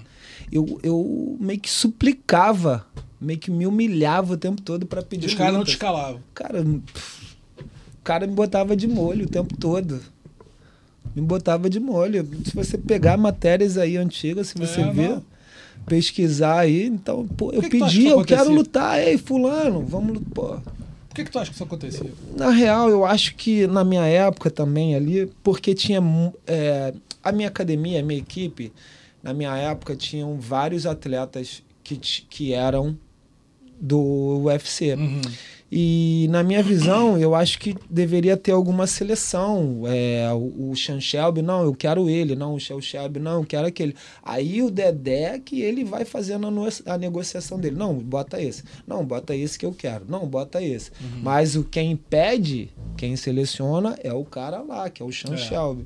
Eu, 0.52 0.80
eu 0.82 1.38
meio 1.40 1.60
que 1.60 1.70
suplicava, 1.70 2.84
meio 3.22 3.38
que 3.38 3.52
me 3.52 3.68
humilhava 3.68 4.34
o 4.34 4.38
tempo 4.38 4.60
todo 4.60 4.88
para 4.88 5.04
pedir. 5.04 5.28
Os 5.28 5.36
caras 5.36 5.54
não 5.54 5.64
te 5.64 5.74
escalavam. 5.74 6.20
Cara, 6.34 6.64
o 6.64 6.82
cara 8.04 8.26
me 8.26 8.34
botava 8.34 8.76
de 8.76 8.88
molho 8.88 9.28
o 9.28 9.30
tempo 9.30 9.56
todo 9.56 10.02
me 11.16 11.22
botava 11.22 11.70
de 11.70 11.80
molho. 11.80 12.28
Se 12.46 12.56
você 12.56 12.78
pegar 12.78 13.18
matérias 13.18 13.78
aí 13.78 13.98
antigas, 13.98 14.48
se 14.48 14.58
você 14.58 14.82
é, 14.82 14.92
ver, 14.92 15.10
não. 15.10 15.24
pesquisar 15.86 16.60
aí, 16.60 16.86
então, 16.86 17.28
pô, 17.28 17.52
eu 17.52 17.62
que 17.62 17.70
pedi, 17.70 18.04
que 18.04 18.08
eu 18.08 18.24
quero 18.24 18.52
lutar, 18.52 19.00
ei, 19.02 19.18
fulano, 19.18 19.82
vamos, 19.82 20.22
pô. 20.34 20.58
Por 21.10 21.16
que, 21.16 21.24
que 21.26 21.32
tu 21.32 21.40
acha 21.40 21.50
que 21.50 21.56
isso 21.56 21.64
acontecia? 21.64 22.12
Na 22.38 22.52
real, 22.52 22.90
eu 22.90 23.06
acho 23.06 23.36
que 23.36 23.66
na 23.68 23.84
minha 23.84 24.06
época 24.06 24.50
também 24.50 24.96
ali, 24.96 25.32
porque 25.44 25.74
tinha 25.74 26.00
é, 26.46 26.94
a 27.24 27.32
minha 27.32 27.48
academia, 27.48 28.00
a 28.00 28.04
minha 28.04 28.20
equipe, 28.20 28.72
na 29.22 29.34
minha 29.34 29.56
época 29.58 29.96
tinham 29.96 30.40
vários 30.40 30.86
atletas 30.86 31.64
que, 31.84 31.98
que 31.98 32.54
eram 32.54 32.98
do 33.80 34.44
UFC. 34.44 34.94
Uhum. 34.94 35.22
E 35.72 36.28
na 36.32 36.42
minha 36.42 36.64
visão, 36.64 37.16
eu 37.18 37.36
acho 37.36 37.60
que 37.60 37.76
deveria 37.88 38.36
ter 38.36 38.52
alguma 38.52 38.88
seleção. 38.88 39.84
É, 39.86 40.28
o, 40.34 40.72
o 40.72 40.76
Sean 40.76 41.00
Shelby, 41.00 41.44
não, 41.44 41.64
eu 41.64 41.76
quero 41.76 42.10
ele, 42.10 42.36
não, 42.36 42.56
o 42.56 42.60
Sean 42.60 42.82
Shelby, 42.82 43.20
não, 43.20 43.42
eu 43.42 43.46
quero 43.46 43.68
aquele. 43.68 43.96
Aí 44.24 44.64
o 44.64 44.72
Dedé 44.72 45.38
que 45.38 45.62
ele 45.62 45.84
vai 45.84 46.06
fazendo 46.06 46.48
a, 46.48 46.94
a, 46.94 46.98
negociação 46.98 47.60
dele. 47.60 47.76
Não, 47.76 47.94
bota 47.94 48.42
esse. 48.42 48.64
Não, 48.88 49.06
bota 49.06 49.36
esse 49.36 49.60
que 49.60 49.66
eu 49.66 49.72
quero. 49.72 50.06
Não, 50.08 50.26
bota 50.28 50.62
esse. 50.62 50.90
Uhum. 51.02 51.22
Mas 51.22 51.56
o 51.56 51.64
quem 51.64 51.96
pede, 51.96 52.72
quem 52.98 53.16
seleciona 53.16 53.96
é 54.04 54.12
o 54.12 54.26
cara 54.26 54.62
lá, 54.62 54.90
que 54.90 55.04
é 55.04 55.06
o 55.06 55.14
Sean 55.14 55.36
é. 55.36 55.38
Shelby. 55.38 55.86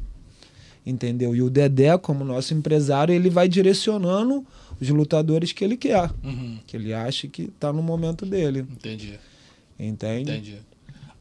Entendeu? 0.85 1.35
E 1.35 1.41
o 1.41 1.49
Dedé, 1.49 1.97
como 1.97 2.23
nosso 2.23 2.53
empresário, 2.53 3.13
ele 3.13 3.29
vai 3.29 3.49
direcionando 3.49 4.45
os 4.79 4.89
lutadores 4.89 5.51
que 5.51 5.63
ele 5.63 5.75
quer. 5.75 6.09
Uhum. 6.23 6.59
Que 6.65 6.77
ele 6.77 6.93
acha 6.93 7.27
que 7.27 7.43
está 7.43 7.71
no 7.71 7.83
momento 7.83 8.25
dele. 8.25 8.59
Entendi. 8.59 9.19
Entende? 9.79 10.31
Entendi. 10.31 10.57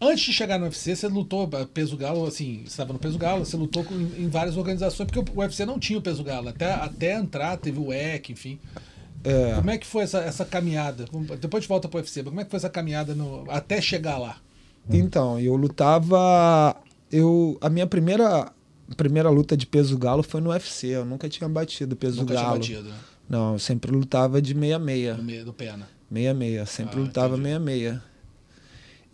Antes 0.01 0.25
de 0.25 0.33
chegar 0.33 0.59
no 0.59 0.65
UFC, 0.65 0.97
você 0.97 1.07
lutou 1.07 1.49
peso 1.73 1.97
galo, 1.97 2.27
assim, 2.27 2.63
você 2.65 2.71
estava 2.71 2.93
no 2.93 2.99
peso 2.99 3.17
galo, 3.17 3.45
você 3.45 3.57
lutou 3.57 3.85
com, 3.85 3.95
em 3.95 4.29
várias 4.29 4.57
organizações, 4.57 5.09
porque 5.09 5.33
o 5.33 5.41
UFC 5.41 5.65
não 5.65 5.79
tinha 5.79 5.97
o 5.97 6.03
peso 6.03 6.25
galo. 6.25 6.49
Até, 6.49 6.73
até 6.73 7.15
entrar, 7.15 7.57
teve 7.57 7.79
o 7.79 7.93
EC, 7.93 8.31
enfim. 8.31 8.59
É. 9.23 9.55
Como 9.55 9.71
é 9.71 9.79
que 9.79 9.87
foi 9.87 10.03
essa, 10.03 10.19
essa 10.19 10.45
caminhada? 10.45 11.05
Depois 11.41 11.63
de 11.63 11.69
volta 11.69 11.89
para 11.89 11.99
o 11.99 12.01
UFC, 12.01 12.25
como 12.25 12.41
é 12.41 12.45
que 12.45 12.51
foi 12.51 12.57
essa 12.57 12.69
caminhada 12.69 13.15
no, 13.15 13.49
até 13.49 13.81
chegar 13.81 14.19
lá? 14.19 14.39
Então, 14.91 15.39
eu 15.39 15.55
lutava. 15.55 16.75
Eu, 17.09 17.57
a 17.61 17.71
minha 17.71 17.87
primeira, 17.87 18.53
primeira 18.97 19.31
luta 19.31 19.57
de 19.57 19.67
peso 19.67 19.97
galo 19.97 20.25
foi 20.25 20.41
no 20.41 20.51
UFC. 20.51 20.89
Eu 20.89 21.05
nunca 21.05 21.29
tinha 21.29 21.49
batido 21.49 21.95
peso 21.95 22.23
nunca 22.23 22.35
galo. 22.35 22.59
Tinha 22.59 22.79
batido, 22.79 22.93
né? 22.93 23.01
Não, 23.29 23.53
eu 23.53 23.59
sempre 23.61 23.93
lutava 23.93 24.43
de 24.43 24.53
meia-meia. 24.53 25.15
Do, 25.15 25.45
do 25.45 25.53
pena. 25.53 25.89
Meia-meia, 26.11 26.67
sempre 26.67 26.99
ah, 26.99 27.03
lutava 27.03 27.37
meia-meia. 27.37 28.03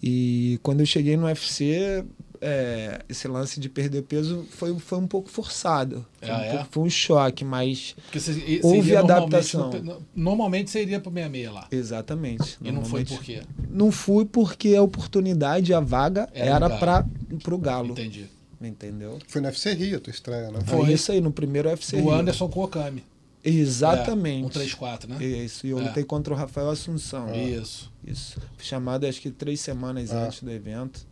E 0.03 0.59
quando 0.63 0.81
eu 0.81 0.87
cheguei 0.87 1.17
no 1.17 1.27
UFC, 1.27 2.05
é, 2.41 3.01
esse 3.09 3.27
lance 3.27 3.59
de 3.59 3.69
perder 3.69 4.03
peso 4.03 4.47
foi, 4.51 4.77
foi 4.79 4.99
um 4.99 5.07
pouco 5.07 5.29
forçado. 5.29 6.07
Foi, 6.21 6.31
ah, 6.31 6.39
um, 6.39 6.41
é? 6.41 6.51
pouco, 6.51 6.67
foi 6.71 6.83
um 6.85 6.91
choque, 6.91 7.45
mas 7.45 7.97
você, 8.13 8.61
houve 8.63 8.97
adaptação. 8.97 9.71
Normalmente, 9.71 10.05
normalmente 10.15 10.71
você 10.71 10.83
iria 10.83 11.01
para 11.01 11.11
o 11.11 11.15
66 11.15 11.53
lá. 11.53 11.69
Exatamente. 11.71 12.59
E 12.63 12.71
não 12.71 12.85
foi 12.85 13.05
por 13.05 13.23
quê? 13.23 13.43
Não 13.69 13.91
fui 13.91 14.25
porque 14.25 14.75
a 14.75 14.83
oportunidade, 14.83 15.75
a 15.75 15.81
vaga 15.81 16.29
era, 16.33 16.69
para 16.71 17.05
o 17.51 17.59
Galo. 17.59 17.93
Entendi. 17.93 18.27
Entendeu? 18.61 19.19
Foi 19.29 19.41
no 19.41 19.47
UFC 19.47 19.73
Rio 19.73 19.99
a 19.99 20.01
tua 20.01 20.11
estreia, 20.11 20.51
né? 20.51 20.59
Foi 20.67 20.93
isso 20.93 21.13
aí, 21.13 21.21
no 21.21 21.31
primeiro 21.31 21.69
UFC 21.69 21.97
o 21.97 22.01
Rio. 22.01 22.09
O 22.09 22.13
Anderson 22.13 22.49
com 22.49 22.61
o 22.61 22.65
Okami. 22.65 23.05
Exatamente. 23.45 24.59
É, 24.59 24.63
um 24.63 24.67
3-4, 24.67 25.07
né? 25.07 25.25
Isso. 25.25 25.67
E 25.67 25.71
eu 25.71 25.79
é. 25.79 25.83
lutei 25.85 26.05
contra 26.05 26.33
o 26.33 26.37
Rafael 26.37 26.71
Assunção. 26.71 27.35
Isso. 27.35 27.93
Isso. 28.07 28.41
Fui 28.57 28.65
chamado 28.65 29.07
acho 29.07 29.21
que 29.21 29.31
três 29.31 29.61
semanas 29.61 30.11
ah. 30.13 30.27
antes 30.27 30.43
do 30.43 30.51
evento. 30.51 31.07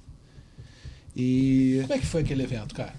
E. 1.15 1.79
Como 1.83 1.95
é 1.95 1.99
que 1.99 2.07
foi 2.07 2.23
aquele 2.23 2.43
evento, 2.43 2.75
cara? 2.75 2.95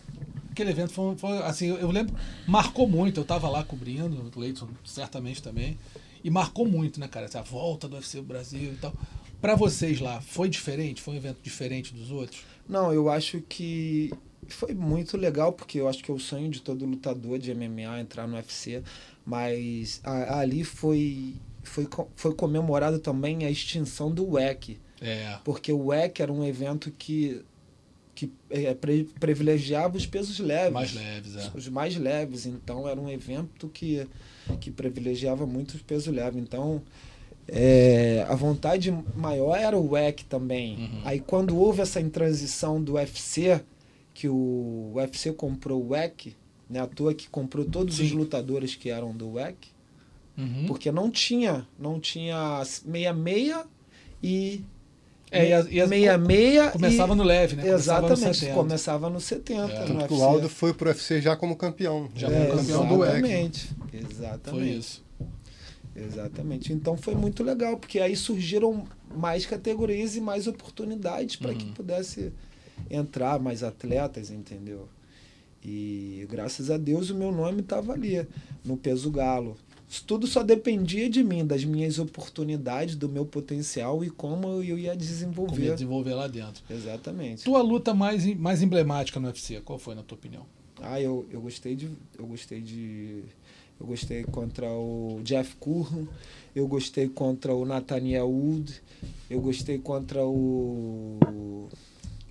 Aquele 0.51 0.71
evento 0.71 0.91
foi, 0.91 1.15
foi 1.17 1.37
assim, 1.43 1.67
eu 1.67 1.91
lembro, 1.91 2.15
marcou 2.47 2.87
muito. 2.87 3.19
Eu 3.19 3.25
tava 3.25 3.47
lá 3.47 3.63
cobrindo, 3.63 4.31
o 4.35 4.39
Leighton 4.39 4.67
certamente 4.83 5.41
também. 5.41 5.77
E 6.23 6.29
marcou 6.29 6.67
muito, 6.67 6.99
né, 6.99 7.07
cara? 7.07 7.25
Essa 7.25 7.43
volta 7.43 7.87
do 7.87 7.95
UFC 7.95 8.21
Brasil 8.21 8.73
e 8.73 8.77
tal. 8.77 8.93
Para 9.39 9.55
vocês 9.55 9.99
lá, 9.99 10.19
foi 10.19 10.49
diferente? 10.49 10.99
Foi 10.99 11.13
um 11.13 11.17
evento 11.17 11.37
diferente 11.43 11.93
dos 11.93 12.09
outros? 12.09 12.41
Não, 12.67 12.91
eu 12.91 13.07
acho 13.07 13.39
que 13.41 14.11
foi 14.47 14.73
muito 14.73 15.17
legal, 15.17 15.53
porque 15.53 15.79
eu 15.79 15.87
acho 15.87 16.03
que 16.03 16.11
é 16.11 16.13
o 16.13 16.19
sonho 16.19 16.49
de 16.49 16.61
todo 16.61 16.85
lutador 16.85 17.37
de 17.39 17.53
MMA 17.53 17.99
entrar 17.99 18.27
no 18.27 18.35
UFC. 18.35 18.83
Mas 19.25 19.99
a, 20.03 20.39
ali 20.39 20.63
foi, 20.63 21.35
foi, 21.63 21.87
foi 22.15 22.33
comemorado 22.33 22.99
também 22.99 23.45
a 23.45 23.51
extinção 23.51 24.11
do 24.11 24.31
WEC. 24.31 24.79
É. 25.01 25.37
Porque 25.43 25.71
o 25.71 25.87
WEC 25.87 26.21
era 26.21 26.31
um 26.31 26.43
evento 26.43 26.91
que, 26.91 27.41
que 28.15 28.31
é, 28.49 28.75
privilegiava 29.19 29.97
os 29.97 30.05
pesos 30.05 30.39
leves. 30.39 30.73
Mais 30.73 30.93
leves, 30.93 31.35
é. 31.35 31.51
Os 31.53 31.67
mais 31.67 31.95
leves. 31.97 32.45
Então 32.45 32.87
era 32.87 32.99
um 32.99 33.09
evento 33.09 33.67
que, 33.67 34.07
que 34.59 34.71
privilegiava 34.71 35.45
muito 35.45 35.75
os 35.75 35.81
pesos 35.81 36.13
leves. 36.13 36.41
Então 36.41 36.81
é, 37.47 38.25
a 38.27 38.35
vontade 38.35 38.91
maior 39.15 39.55
era 39.55 39.77
o 39.77 39.91
WEC 39.91 40.25
também. 40.25 40.75
Uhum. 40.77 41.01
Aí 41.05 41.19
quando 41.19 41.57
houve 41.57 41.81
essa 41.81 42.01
transição 42.03 42.81
do 42.81 42.93
UFC, 42.93 43.61
que 44.17 44.27
o 44.27 44.93
UFC 44.95 45.31
comprou 45.31 45.79
o 45.79 45.89
WEC, 45.89 46.35
né? 46.67 46.79
À 46.79 46.87
toa 46.87 47.13
que 47.13 47.29
comprou 47.29 47.63
todos 47.63 47.97
Sim. 47.97 48.05
os 48.05 48.11
lutadores 48.13 48.73
que 48.73 48.89
eram 48.89 49.15
do 49.15 49.33
WEC. 49.33 49.55
Uhum. 50.35 50.65
Porque 50.65 50.91
não 50.91 51.11
tinha, 51.11 51.67
não 51.77 51.99
tinha 51.99 52.63
66 52.65 53.65
e 54.23 54.63
é, 55.29 55.49
e 55.49 55.53
as, 55.53 55.67
e 55.69 55.81
as, 55.81 55.89
meia, 55.89 56.17
meia 56.17 56.71
começava 56.71 57.13
e, 57.13 57.15
no 57.15 57.23
leve, 57.23 57.57
né? 57.57 57.63
Começava 57.63 58.07
exatamente, 58.07 58.45
no 58.47 58.53
começava 58.55 59.09
no 59.11 59.21
70. 59.21 59.71
É. 59.71 59.85
No 59.85 60.17
o 60.17 60.23
Aldo 60.23 60.49
foi 60.49 60.73
pro 60.73 60.87
UFC 60.87 61.21
já 61.21 61.35
como 61.35 61.55
campeão. 61.55 62.09
Já 62.15 62.27
é, 62.27 62.47
como 62.47 62.59
campeão 62.59 62.87
do 62.87 62.97
WEC. 62.99 63.17
Exatamente. 63.17 63.69
Exatamente. 63.93 64.49
Foi 64.49 64.67
isso. 64.67 65.05
Exatamente. 65.95 66.73
Então 66.73 66.97
foi 66.97 67.13
muito 67.13 67.43
legal, 67.43 67.77
porque 67.77 67.99
aí 67.99 68.15
surgiram 68.15 68.83
mais 69.15 69.45
categorias 69.45 70.15
e 70.15 70.21
mais 70.21 70.47
oportunidades 70.47 71.35
para 71.35 71.51
uhum. 71.51 71.57
que 71.57 71.65
pudesse 71.67 72.33
entrar 72.89 73.39
mais 73.39 73.63
atletas, 73.63 74.31
entendeu? 74.31 74.87
E 75.63 76.25
graças 76.29 76.69
a 76.71 76.77
Deus 76.77 77.09
o 77.09 77.15
meu 77.15 77.31
nome 77.31 77.61
estava 77.61 77.93
ali, 77.93 78.25
no 78.63 78.77
peso 78.77 79.11
galo. 79.11 79.57
Tudo 80.05 80.27
só 80.27 80.43
dependia 80.43 81.09
de 81.09 81.23
mim, 81.23 81.45
das 81.45 81.63
minhas 81.63 81.97
oportunidades, 81.97 82.95
do 82.95 83.07
meu 83.07 83.25
potencial 83.25 84.03
e 84.03 84.09
como 84.09 84.61
eu 84.61 84.77
ia 84.77 84.95
desenvolver. 84.95 85.51
Como 85.51 85.63
ia 85.63 85.73
desenvolver 85.73 86.13
lá 86.13 86.27
dentro. 86.27 86.61
Exatamente. 86.69 87.43
Tua 87.43 87.61
luta 87.61 87.93
mais, 87.93 88.25
mais 88.35 88.61
emblemática 88.61 89.19
no 89.19 89.27
UFC, 89.27 89.61
qual 89.61 89.79
foi 89.79 89.95
na 89.95 90.03
tua 90.03 90.17
opinião? 90.17 90.45
Ah, 90.81 91.01
eu, 91.01 91.25
eu 91.31 91.41
gostei 91.41 91.75
de. 91.75 91.89
Eu 92.17 92.25
gostei 92.27 92.61
de. 92.61 93.23
Eu 93.79 93.85
gostei 93.85 94.23
contra 94.23 94.69
o 94.71 95.21
Jeff 95.23 95.55
Curran, 95.57 96.05
eu 96.55 96.67
gostei 96.67 97.07
contra 97.07 97.53
o 97.53 97.63
Nathaniel 97.63 98.27
Wood, 98.27 98.81
eu 99.29 99.39
gostei 99.39 99.77
contra 99.77 100.25
o. 100.25 101.69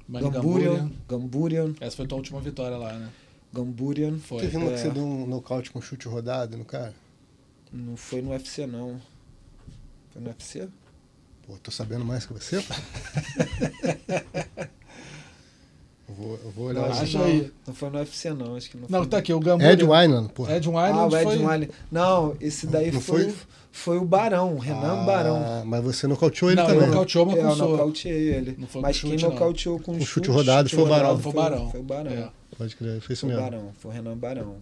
Gamburian. 0.09 0.93
Gamburian. 1.09 1.75
Essa 1.81 1.97
foi 1.97 2.05
a 2.05 2.09
tua 2.09 2.19
última 2.19 2.41
vitória 2.41 2.77
lá, 2.77 2.93
né? 2.93 3.11
Gamburian. 3.53 4.19
Foi. 4.19 4.41
Teve 4.41 4.57
uma 4.57 4.71
é. 4.71 4.75
que 4.75 4.81
você 4.81 4.91
deu 4.91 5.05
um 5.05 5.27
nocaute 5.27 5.71
com 5.71 5.81
chute 5.81 6.07
rodado 6.09 6.57
no 6.57 6.65
cara? 6.65 6.95
Não 7.73 7.97
foi 7.97 8.23
no 8.23 8.31
UFC, 8.31 8.67
não. 8.67 9.01
Foi 10.13 10.23
no 10.23 10.29
UFC? 10.29 10.69
Pô, 11.47 11.57
tô 11.59 11.71
sabendo 11.71 12.05
mais 12.05 12.27
que 12.27 12.33
você, 12.33 12.57
vou, 16.15 16.39
eu 16.45 16.51
vou 16.51 16.67
olhar. 16.67 16.83
Não, 16.83 16.91
Acha 16.91 17.19
não, 17.19 17.25
aí. 17.25 17.53
não 17.67 17.75
foi 17.75 17.91
no 17.91 17.99
UFC, 17.99 18.31
não. 18.33 18.57
Acho 18.57 18.71
que 18.71 18.77
não, 18.77 18.87
Não, 18.89 18.99
foi. 19.01 19.09
tá 19.09 19.19
aqui, 19.19 19.33
o 19.33 19.41
Gambo. 19.41 19.65
Ed 19.65 19.83
Wineland, 19.85 20.29
porra. 20.33 20.57
Ed 20.57 20.69
Ah, 20.69 20.71
Wineland 20.71 21.15
o 21.15 21.19
Ed 21.19 21.25
foi... 21.25 21.47
Wiley. 21.47 21.71
Não, 21.91 22.37
esse 22.41 22.67
daí 22.67 22.93
Não 22.93 23.01
foi, 23.01 23.25
foi? 23.25 23.35
foi 23.73 23.99
o 23.99 24.05
Barão, 24.05 24.55
o 24.55 24.59
Renan 24.59 25.03
Ah, 25.03 25.05
Barão. 25.05 25.65
Mas 25.67 25.83
você 25.85 26.07
nocauteou 26.07 26.51
ele 26.51 26.61
Não, 26.61 26.67
também. 26.67 26.83
eu 26.83 26.87
nocauteou, 26.89 27.27
mas 27.27 27.37
É, 27.37 27.41
eu 27.43 27.57
nocauteei 27.57 28.29
ele. 28.35 28.57
Não 28.59 28.67
foi 28.69 28.81
Mas 28.83 29.01
quem 29.01 29.11
chute, 29.11 29.23
não. 29.25 29.31
nocauteou 29.33 29.79
com, 29.81 29.99
Com 29.99 30.05
chute 30.05 30.31
rodado 30.31 30.69
foi 30.69 30.79
o 30.79 30.83
rodado 30.85 31.03
Barão. 31.03 31.19
Foi 31.21 31.31
o 31.31 31.35
Barão. 31.35 31.71
Foi 31.71 31.81
o 31.81 31.83
Barão. 31.83 32.13
É. 32.13 32.29
Pode 32.57 32.77
crer, 32.77 33.01
foi 33.01 33.13
isso 33.13 33.27
Foi 33.27 33.35
o 33.35 33.37
mesmo. 33.37 33.51
Barão, 33.51 33.71
foi 33.79 33.91
o 33.91 33.95
Renan 33.95 34.17
Barão. 34.17 34.55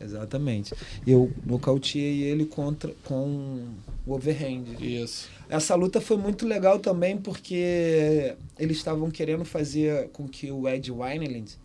Exatamente. 0.00 0.74
Eu 1.06 1.32
nocauteei 1.44 2.22
ele 2.22 2.46
contra, 2.46 2.92
com 3.04 3.64
o 4.06 4.12
overhand. 4.12 4.64
Isso. 4.80 5.28
Essa 5.48 5.74
luta 5.74 6.00
foi 6.00 6.16
muito 6.16 6.46
legal 6.46 6.78
também 6.78 7.16
porque 7.16 8.34
eles 8.58 8.76
estavam 8.76 9.10
querendo 9.10 9.44
fazer 9.44 10.08
com 10.08 10.28
que 10.28 10.50
o 10.50 10.68
Ed 10.68 10.90
Wineland 10.90 11.58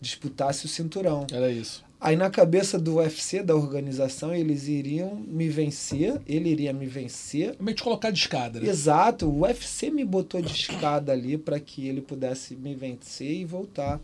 disputasse 0.00 0.66
o 0.66 0.68
cinturão. 0.68 1.26
Era 1.32 1.50
isso. 1.50 1.84
Aí 2.00 2.16
na 2.16 2.28
cabeça 2.28 2.78
do 2.78 2.96
UFC, 2.96 3.42
da 3.42 3.56
organização, 3.56 4.34
eles 4.34 4.68
iriam 4.68 5.14
me 5.14 5.48
vencer, 5.48 6.20
ele 6.26 6.50
iria 6.50 6.70
me 6.70 6.84
vencer. 6.84 7.52
Realmente 7.52 7.82
colocar 7.82 8.10
de 8.10 8.18
escada, 8.18 8.60
né? 8.60 8.68
Exato, 8.68 9.26
o 9.26 9.40
UFC 9.40 9.90
me 9.90 10.04
botou 10.04 10.42
de 10.42 10.52
escada 10.52 11.12
ali 11.12 11.38
para 11.38 11.58
que 11.58 11.88
ele 11.88 12.02
pudesse 12.02 12.54
me 12.56 12.74
vencer 12.74 13.30
e 13.30 13.44
voltar. 13.46 13.98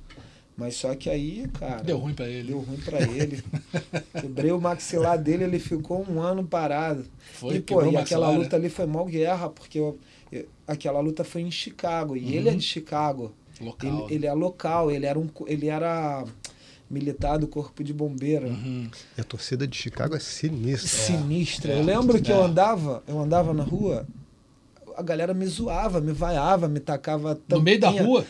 Mas 0.60 0.76
só 0.76 0.94
que 0.94 1.08
aí, 1.08 1.48
cara, 1.58 1.82
Deu 1.82 1.96
ruim 1.96 2.12
pra 2.12 2.28
ele. 2.28 2.48
deu 2.48 2.58
ruim 2.60 2.76
para 2.76 3.00
ele. 3.00 3.42
Quebrei 4.20 4.52
o 4.52 4.60
maxilar 4.60 5.16
dele, 5.18 5.44
ele 5.44 5.58
ficou 5.58 6.04
um 6.06 6.20
ano 6.20 6.44
parado. 6.44 7.06
Foi, 7.32 7.56
e, 7.56 7.60
pô, 7.60 7.76
e 7.76 7.96
aquela 7.96 8.00
maxilar, 8.00 8.32
luta 8.34 8.58
né? 8.58 8.64
ali 8.66 8.68
foi 8.68 8.84
mal 8.84 9.06
guerra, 9.06 9.48
porque 9.48 9.78
eu- 9.78 9.98
eu- 10.30 10.46
aquela 10.68 11.00
luta 11.00 11.24
foi 11.24 11.40
em 11.40 11.50
Chicago. 11.50 12.14
E 12.14 12.36
ele 12.36 12.48
é 12.50 12.52
Uhum. 12.52 12.58
de 12.58 12.64
Chicago. 12.64 13.32
Local. 13.58 14.04
Ele, 14.04 14.14
ele 14.16 14.26
é 14.26 14.32
local, 14.34 14.90
ele 14.90 15.06
era, 15.06 15.18
um, 15.18 15.28
ele 15.46 15.68
era 15.68 16.24
militar 16.90 17.38
do 17.38 17.46
corpo 17.48 17.82
de 17.82 17.94
bombeiro. 17.94 18.48
Uhum. 18.48 18.90
E 19.16 19.20
a 19.20 19.24
torcida 19.24 19.66
de 19.66 19.76
Chicago 19.76 20.14
é 20.14 20.18
sinistra. 20.20 20.88
Sinistra. 20.88 21.72
É, 21.72 21.78
eu 21.80 21.84
lembro 21.84 22.20
que 22.20 22.30
eu 22.30 22.42
é. 22.42 22.44
andava, 22.44 23.02
eu 23.08 23.18
andava 23.18 23.54
na 23.54 23.62
rua, 23.62 24.06
a 24.96 25.02
galera 25.02 25.32
me 25.32 25.46
zoava, 25.46 26.00
me 26.02 26.12
vaiava, 26.12 26.68
me 26.68 26.80
tacava 26.80 27.40
No 27.48 27.62
meio 27.62 27.80
da 27.80 27.86
tampinha- 27.88 28.04
rua? 28.06 28.26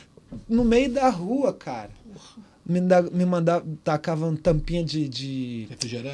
No 0.48 0.64
meio 0.64 0.92
da 0.92 1.08
rua, 1.08 1.52
cara. 1.52 1.90
Me, 2.64 2.80
da, 2.80 3.02
me 3.02 3.24
mandava, 3.24 3.64
tacavam 3.82 4.36
tampinha 4.36 4.84
de, 4.84 5.08
de, 5.08 5.66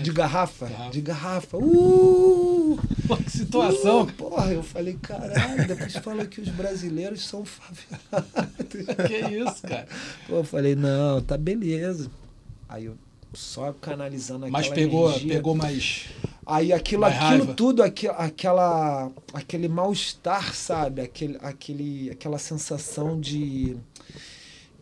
de 0.02 0.12
garrafa. 0.12 0.66
Garrafa. 0.66 0.90
De 0.90 1.00
garrafa. 1.00 1.56
Uh! 1.58 2.78
Pô, 3.06 3.16
que 3.16 3.30
situação. 3.30 4.02
Uh, 4.02 4.12
porra, 4.12 4.52
eu 4.52 4.62
falei, 4.62 4.94
caralho, 5.02 5.66
depois 5.66 5.92
falou 5.96 6.24
que 6.26 6.40
os 6.40 6.48
brasileiros 6.48 7.26
são 7.26 7.44
favelados. 7.44 8.96
que 9.06 9.34
isso, 9.36 9.62
cara. 9.62 9.86
Pô, 10.26 10.36
eu 10.36 10.44
falei, 10.44 10.74
não, 10.74 11.20
tá 11.20 11.36
beleza. 11.36 12.10
Aí 12.68 12.86
eu 12.86 12.96
só 13.34 13.72
canalizando 13.72 14.46
aquela 14.46 14.58
Mas 14.58 14.68
pegou, 14.68 15.10
energia. 15.10 15.34
pegou 15.34 15.54
mais. 15.54 16.06
Aí 16.46 16.72
aquilo, 16.72 17.02
Mais 17.02 17.16
aquilo 17.16 17.38
raiva. 17.38 17.54
tudo, 17.54 17.82
aqui, 17.82 18.06
aquela, 18.08 19.10
aquele 19.34 19.68
mal-estar, 19.68 20.54
sabe? 20.54 21.02
Aquele, 21.02 21.36
aquele, 21.42 22.10
aquela 22.10 22.38
sensação 22.38 23.20
de 23.20 23.76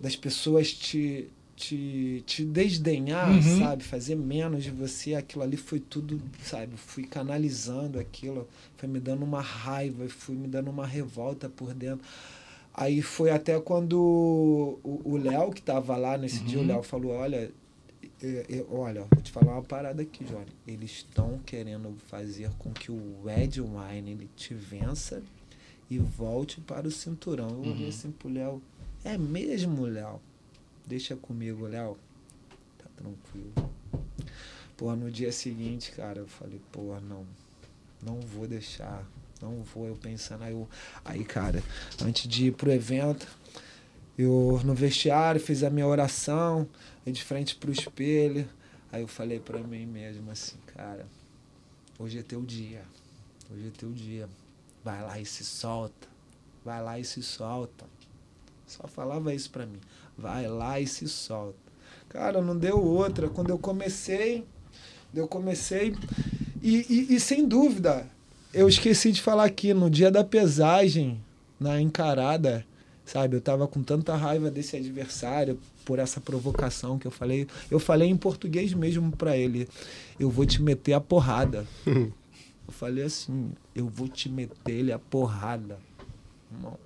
das 0.05 0.15
pessoas 0.17 0.71
te, 0.73 1.29
te, 1.57 2.23
te 2.27 2.45
desdenhar, 2.45 3.31
Uhum. 3.31 3.41
sabe? 3.59 3.83
Fazer 3.83 4.15
menos 4.17 4.63
de 4.65 4.71
você. 4.71 5.15
Aquilo 5.15 5.43
ali 5.43 5.57
foi 5.57 5.81
tudo, 5.81 6.21
sabe? 6.43 6.77
Fui 6.77 7.05
canalizando 7.05 7.99
aquilo, 7.99 8.47
foi 8.77 8.87
me 8.89 9.01
dando 9.01 9.25
uma 9.25 9.41
raiva, 9.41 10.07
fui 10.09 10.35
me 10.37 10.47
dando 10.47 10.71
uma 10.71 10.87
revolta 10.87 11.49
por 11.49 11.73
dentro. 11.73 12.05
Aí 12.75 13.01
foi 13.01 13.31
até 13.31 13.59
quando 13.61 13.97
o 14.85 15.17
Léo, 15.17 15.53
que 15.53 15.63
tava 15.63 15.97
lá 15.97 16.19
nesse 16.19 16.41
dia, 16.45 16.59
o 16.59 16.63
Uhum. 16.63 16.67
Léo 16.69 16.83
falou, 16.83 17.13
olha, 17.13 17.51
é, 18.23 18.47
é, 18.51 18.65
olha, 18.71 19.07
vou 19.11 19.23
te 19.23 19.31
falar 19.31 19.53
uma 19.53 19.63
parada 19.63 20.03
aqui, 20.03 20.23
Johnny. 20.25 20.47
Eles 20.67 20.91
estão 20.91 21.39
querendo 21.47 21.95
fazer 22.09 22.51
com 22.59 22.73
que 22.73 22.91
o 22.91 23.23
Ed 23.31 23.61
Wine 23.61 24.11
ele 24.11 24.29
te 24.37 24.53
vença 24.55 25.23
e 25.91 25.99
volte 25.99 26.61
para 26.61 26.87
o 26.87 26.91
cinturão. 26.91 27.49
Eu 27.51 27.61
olhei 27.71 27.85
Uhum. 27.85 27.89
assim 27.89 28.11
pro 28.11 28.29
Léo. 28.29 28.61
É 29.05 29.19
mesmo, 29.19 29.85
Léo? 29.85 30.19
Deixa 30.87 31.15
comigo, 31.15 31.67
Léo. 31.67 31.99
Tá 32.79 32.87
tranquilo. 32.97 33.53
Pô, 34.79 34.97
no 34.97 35.11
dia 35.11 35.31
seguinte, 35.31 35.93
cara, 35.93 36.21
eu 36.21 36.27
falei, 36.27 36.59
pô, 36.73 36.99
não. 37.01 37.27
Não 38.03 38.19
vou 38.21 38.49
deixar. 38.49 39.07
Não 39.43 39.63
vou. 39.63 39.87
Eu 39.87 39.97
pensando, 39.97 40.43
aí, 40.43 40.53
eu, 40.53 40.67
aí 41.05 41.23
cara, 41.23 41.63
antes 42.03 42.27
de 42.27 42.47
ir 42.47 42.53
pro 42.53 42.73
evento, 42.73 43.29
eu 44.17 44.59
no 44.65 44.75
vestiário 44.75 45.41
fiz 45.41 45.63
a 45.63 45.69
minha 45.69 45.87
oração, 45.87 46.67
de 47.05 47.23
frente 47.23 47.55
pro 47.57 47.71
espelho. 47.71 48.49
Aí 48.91 49.03
eu 49.03 49.09
falei 49.09 49.39
pra 49.39 49.59
mim 49.59 49.85
mesmo 49.85 50.31
assim, 50.31 50.57
cara, 50.75 51.07
hoje 51.99 52.19
é 52.19 52.23
teu 52.23 52.41
dia. 52.43 52.83
Hoje 53.53 53.69
é 53.69 53.71
teu 53.71 53.93
dia. 53.93 54.29
Vai 54.83 55.03
lá 55.03 55.21
e 55.21 55.27
se 55.27 55.45
solta. 55.45 56.09
Vai 56.65 56.83
lá 56.83 56.99
e 56.99 57.05
se 57.05 57.23
solta. 57.23 57.85
Só 58.75 58.89
falava 58.89 59.33
isso 59.33 59.51
pra 59.51 59.66
mim. 59.66 59.79
Vai 60.18 60.49
lá 60.49 60.81
e 60.81 60.87
se 60.87 61.09
solta. 61.09 61.55
Cara, 62.09 62.43
não 62.43 62.57
deu 62.57 62.83
outra. 62.83 63.29
Quando 63.29 63.51
eu 63.51 63.59
comecei, 63.59 64.45
eu 65.14 65.29
comecei. 65.29 65.95
E, 66.61 66.87
e, 66.89 67.14
e 67.14 67.20
sem 67.20 67.47
dúvida, 67.47 68.09
eu 68.53 68.68
esqueci 68.68 69.12
de 69.12 69.22
falar 69.22 69.45
aqui, 69.45 69.72
no 69.72 69.89
dia 69.89 70.11
da 70.11 70.25
pesagem, 70.25 71.22
na 71.59 71.81
encarada, 71.81 72.66
sabe? 73.05 73.37
Eu 73.37 73.41
tava 73.41 73.68
com 73.68 73.81
tanta 73.81 74.16
raiva 74.16 74.51
desse 74.51 74.77
adversário 74.77 75.59
por 75.85 76.01
essa 76.01 76.20
provocação 76.20 76.99
que 76.99 77.07
eu 77.07 77.12
falei. 77.12 77.47
Eu 77.70 77.79
falei 77.79 78.09
em 78.09 78.16
português 78.16 78.72
mesmo 78.75 79.12
pra 79.12 79.37
ele. 79.37 79.68
Eu 80.18 80.31
vou 80.31 80.45
te 80.45 80.61
meter 80.61 80.95
a 80.95 81.01
porrada. 81.01 81.64
Eu 82.66 82.72
falei 82.72 83.05
assim, 83.05 83.53
eu 83.75 83.87
vou 83.87 84.09
te 84.09 84.27
meter 84.27 84.72
ele 84.72 84.91
a 84.91 84.99
porrada. 84.99 85.79
Irmão. 86.51 86.79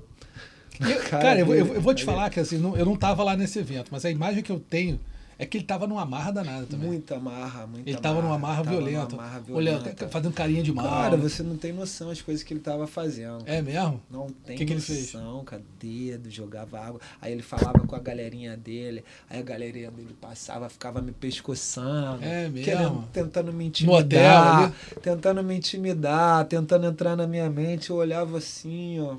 Eu- 0.80 0.98
Cara 1.08 1.22
cara, 1.22 1.40
eu, 1.40 1.46
vou- 1.46 1.54
eu- 1.54 1.74
eu 1.74 1.80
vou 1.80 1.94
te 1.94 2.04
falar 2.04 2.30
que 2.30 2.40
assim, 2.40 2.58
não- 2.58 2.76
eu 2.76 2.84
não 2.84 2.96
tava 2.96 3.22
lá 3.24 3.36
nesse 3.36 3.58
evento, 3.58 3.88
mas 3.90 4.04
a 4.04 4.10
imagem 4.10 4.42
que 4.42 4.52
eu 4.52 4.60
tenho 4.60 4.98
é 5.40 5.46
que 5.46 5.56
ele 5.56 5.64
tava 5.64 5.86
numa 5.86 6.04
marra 6.04 6.32
danada 6.32 6.66
também. 6.66 6.88
Muita 6.88 7.16
marra, 7.20 7.64
muita 7.64 7.88
ele 7.88 7.96
tava 7.96 8.20
numa 8.20 8.36
marra 8.36 8.64
violenta. 8.64 9.06
numa 9.14 9.22
marra 9.22 9.40
Olhando, 9.50 9.88
fazendo 10.10 10.32
carinha 10.32 10.64
de 10.64 10.72
mal. 10.72 10.84
Cara, 10.88 11.16
você 11.16 11.44
não 11.44 11.56
tem 11.56 11.72
noção 11.72 12.08
das 12.08 12.20
coisas 12.20 12.42
que 12.42 12.52
ele 12.52 12.58
tava 12.60 12.88
fazendo. 12.88 13.44
É 13.46 13.62
mesmo? 13.62 14.00
Não 14.10 14.26
tem 14.44 14.56
Que 14.56 14.64
que 14.66 14.72
ele 14.72 14.80
fez? 14.80 15.12
noção, 15.14 15.44
cara. 15.44 15.62
Dedo, 15.80 16.28
jogava 16.28 16.80
água. 16.80 17.00
Aí 17.22 17.32
ele 17.32 17.42
falava 17.42 17.78
com 17.86 17.94
a 17.94 18.00
galerinha 18.00 18.56
dele. 18.56 19.04
Aí 19.30 19.38
a 19.38 19.42
galerinha 19.42 19.92
dele 19.92 20.16
passava, 20.20 20.68
ficava 20.68 21.00
me 21.00 21.12
pescoçando. 21.12 22.18
É 22.24 22.48
mesmo? 22.48 22.64
Querendo, 22.64 23.04
tentando 23.12 23.52
me 23.52 23.64
No 23.82 23.92
hotel 23.92 24.00
intimidar. 24.00 24.62
ali? 24.64 24.72
tentando 25.00 25.44
me 25.44 25.56
intimidar, 25.56 26.44
tentando 26.46 26.84
entrar 26.84 27.14
na 27.16 27.28
minha 27.28 27.48
mente. 27.48 27.90
Eu 27.90 27.96
olhava 27.96 28.38
assim, 28.38 28.98
ó. 29.00 29.16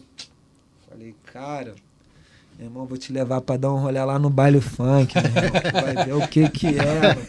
Falei, 1.00 1.16
cara, 1.32 1.76
meu 2.58 2.68
irmão, 2.68 2.86
vou 2.86 2.97
te 2.97 3.14
levar 3.14 3.39
pra 3.39 3.56
dar 3.56 3.72
um 3.72 3.78
rolê 3.80 4.04
lá 4.04 4.20
no 4.20 4.30
baile 4.30 4.60
funk, 4.60 5.14
meu 5.16 5.24
irmão. 5.32 5.62
Tu 5.62 5.72
vai 5.72 6.06
ver 6.06 6.14
o 6.14 6.28
que 6.28 6.50
que 6.50 6.68
é, 6.68 7.16
mano. 7.16 7.22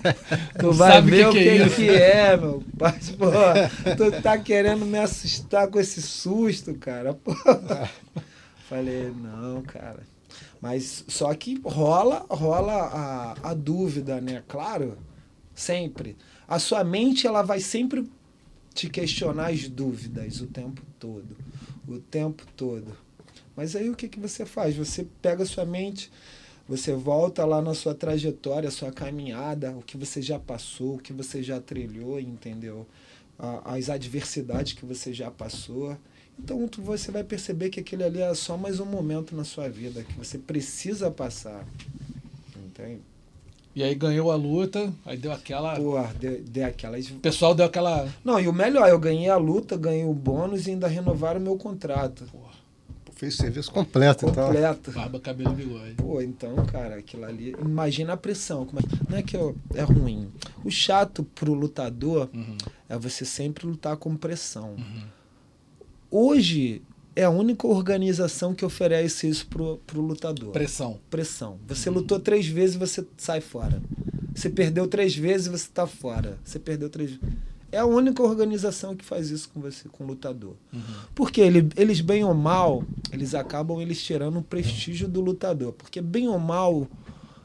Tu 0.59 0.67
Não 0.67 0.73
vai 0.73 1.01
ver 1.01 1.23
que 1.23 1.25
o 1.29 1.33
que 1.33 1.39
que, 1.39 1.49
é 1.49 1.67
isso. 1.67 1.77
que 1.77 1.89
é, 1.89 2.37
meu. 2.37 2.65
Mas, 2.77 3.11
pô, 3.11 3.27
tu 3.97 4.23
tá 4.23 4.37
querendo 4.39 4.85
me 4.85 4.99
assustar 4.99 5.69
com 5.69 5.79
esse 5.79 6.03
susto, 6.03 6.75
cara. 6.75 7.15
Pô. 7.15 7.33
Falei, 8.69 9.13
não, 9.13 9.63
cara. 9.63 10.01
Mas 10.61 11.05
só 11.07 11.33
que 11.33 11.61
rola, 11.65 12.27
rola 12.29 12.73
a, 13.43 13.51
a 13.51 13.55
dúvida, 13.55 14.21
né? 14.21 14.43
Claro, 14.49 14.99
sempre. 15.55 16.17
A 16.49 16.59
sua 16.59 16.83
mente, 16.83 17.25
ela 17.29 17.43
vai 17.43 17.61
sempre 17.61 18.11
te 18.75 18.91
questionar 18.91 19.53
as 19.53 19.69
dúvidas 19.69 20.41
o 20.41 20.49
tempo 20.49 20.83
todo. 20.99 21.37
O 21.87 21.99
tempo 22.01 22.45
todo. 22.57 23.09
Mas 23.57 23.77
aí 23.77 23.91
o 23.91 23.97
que, 23.97 24.09
que 24.09 24.21
você 24.21 24.47
faz? 24.47 24.77
Você 24.77 25.07
pega 25.21 25.43
a 25.43 25.47
sua 25.47 25.65
mente, 25.65 26.11
você 26.69 26.93
volta 26.93 27.45
lá 27.45 27.61
na 27.61 27.75
sua 27.75 27.95
trajetória, 27.95 28.71
sua 28.71 28.93
caminhada, 28.93 29.73
o 29.73 29.83
que 29.83 29.97
você 29.97 30.23
já 30.23 30.39
passou, 30.39 30.95
o 30.95 30.99
que 30.99 31.13
você 31.13 31.43
já 31.43 31.61
trilhou, 31.61 32.21
entendeu? 32.21 32.87
As 33.65 33.89
adversidades 33.89 34.75
que 34.75 34.85
você 34.85 35.13
já 35.13 35.31
passou. 35.31 35.97
Então 36.39 36.67
tu, 36.69 36.81
você 36.81 37.11
vai 37.11 37.25
perceber 37.25 37.71
que 37.71 37.81
aquele 37.81 38.05
ali 38.05 38.21
é 38.21 38.35
só 38.35 38.57
mais 38.57 38.81
um 38.81 38.87
momento 38.87 39.35
na 39.35 39.45
sua 39.45 39.69
vida 39.69 40.03
que 40.05 40.15
você 40.15 40.39
precisa 40.39 41.11
passar. 41.11 41.67
Entende? 42.57 43.01
E 43.75 43.85
aí 43.85 43.95
ganhou 43.95 44.33
a 44.33 44.37
luta, 44.37 44.93
aí 45.07 45.17
deu 45.17 45.31
aquela. 45.31 45.77
Pô, 45.77 45.97
deu, 46.19 46.43
deu 46.43 46.67
aquelas. 46.67 47.09
O 47.09 47.15
pessoal 47.15 47.55
deu 47.55 47.67
aquela. 47.67 48.09
Não, 48.25 48.41
e 48.41 48.49
o 48.49 48.53
melhor, 48.53 48.89
eu 48.89 48.99
ganhei 48.99 49.29
a 49.29 49.37
luta, 49.37 49.77
ganhei 49.77 50.05
o 50.05 50.13
bônus 50.13 50.67
e 50.67 50.71
ainda 50.71 50.89
renovaram 50.89 51.41
o 51.41 51.43
meu 51.43 51.57
contrato. 51.57 52.25
Porra, 52.33 52.50
Fez 53.21 53.35
o 53.35 53.37
serviço 53.37 53.71
completo, 53.71 54.27
então. 54.27 54.47
Completo. 54.47 54.93
barba, 54.93 55.21
cabelo 55.21 55.53
e 55.53 55.57
bigode. 55.57 55.95
Pô, 55.97 56.23
então, 56.23 56.57
cara, 56.65 56.97
aquilo 56.97 57.25
ali. 57.27 57.55
Imagina 57.61 58.15
a 58.15 58.17
pressão. 58.17 58.65
como 58.65 58.79
é- 58.81 58.83
Não 59.11 59.19
é 59.19 59.23
que 59.23 59.37
eu- 59.37 59.55
é 59.75 59.83
ruim. 59.83 60.33
O 60.65 60.71
chato 60.71 61.23
pro 61.23 61.53
lutador 61.53 62.31
Uhum, 62.33 62.57
é 62.89 62.97
você 62.97 63.27
sempre 63.27 63.67
lutar 63.67 63.95
com 63.99 64.17
pressão. 64.17 64.71
uhum. 64.71 65.03
Hoje, 66.11 66.83
é 67.15 67.25
a 67.25 67.31
única 67.31 67.67
organização 67.67 68.55
que 68.55 68.65
oferece 68.65 69.29
isso 69.29 69.47
pro, 69.49 69.77
pro 69.87 70.01
lutador. 70.01 70.53
Pressão. 70.53 70.99
Pressão. 71.11 71.59
Você 71.69 71.91
lutou 71.91 72.19
três 72.19 72.47
vezes, 72.47 72.77
você 72.77 73.07
sai 73.19 73.41
fora. 73.43 73.83
Você 74.35 74.49
perdeu 74.49 74.89
três 74.89 75.15
vezes, 75.15 75.47
você 75.49 75.65
está 75.65 75.87
fora. 75.87 76.39
Você 76.43 76.59
perdeu 76.59 76.89
três 76.89 77.19
É 77.73 77.79
a 77.79 77.87
única 77.87 78.23
organização 78.23 78.97
que 78.97 79.05
faz 79.05 79.31
isso 79.31 79.49
com 79.53 79.61
você, 79.61 79.89
com 79.89 80.05
o 80.05 80.07
lutador. 80.07 80.55
Uhum. 80.73 80.81
Porque 81.15 81.41
ele, 81.41 81.69
eles, 81.77 82.01
bem 82.01 82.25
ou 82.25 82.35
mal, 82.35 82.83
eles 83.13 83.35
acabam 83.35 83.81
eles 83.81 84.03
tirando 84.03 84.39
o 84.39 84.43
prestígio 84.43 85.09
do 85.09 85.21
lutador. 85.21 85.73
Porque, 85.73 86.01
bem 86.01 86.29
ou 86.29 86.39
mal, 86.39 86.89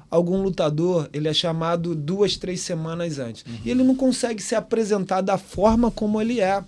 algum 0.09 0.41
lutador 0.41 1.09
ele 1.13 1.27
é 1.27 1.33
chamado 1.33 1.93
duas, 1.93 2.37
três 2.37 2.61
semanas 2.61 3.19
antes. 3.19 3.45
Uhum. 3.45 3.59
E 3.65 3.69
ele 3.69 3.83
não 3.83 3.95
consegue 3.95 4.41
se 4.41 4.55
apresentar 4.55 5.21
da 5.21 5.37
forma 5.37 5.91
como 5.91 6.19
ele 6.21 6.39
é 6.39 6.63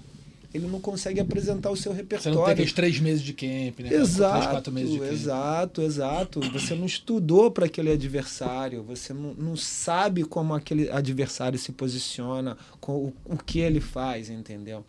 ele 0.58 0.68
não 0.68 0.80
consegue 0.80 1.20
apresentar 1.20 1.70
o 1.70 1.76
seu 1.76 1.92
repertório. 1.92 2.34
Você 2.34 2.38
não 2.38 2.46
tem 2.46 2.54
aqueles 2.54 2.74
três 2.74 3.00
meses 3.00 3.24
de 3.24 3.34
camp, 3.34 3.80
né? 3.80 3.94
Exato, 3.94 4.34
três, 4.34 4.52
quatro 4.52 4.74
meses 4.74 4.92
de 4.92 5.00
camp. 5.00 5.12
exato, 5.12 5.82
exato. 5.82 6.40
Você 6.52 6.76
não 6.76 6.86
estudou 6.86 7.50
para 7.52 7.66
aquele 7.66 7.92
adversário, 7.92 8.84
você 8.84 9.14
não, 9.14 9.34
não 9.34 9.56
sabe 9.56 10.24
como 10.24 10.54
aquele 10.54 10.90
adversário 10.90 11.58
se 11.58 11.72
posiciona, 11.72 12.58
com 12.80 12.94
o, 12.94 13.14
o 13.26 13.38
que 13.38 13.60
ele 13.60 13.80
faz, 13.80 14.30
entendeu? 14.30 14.84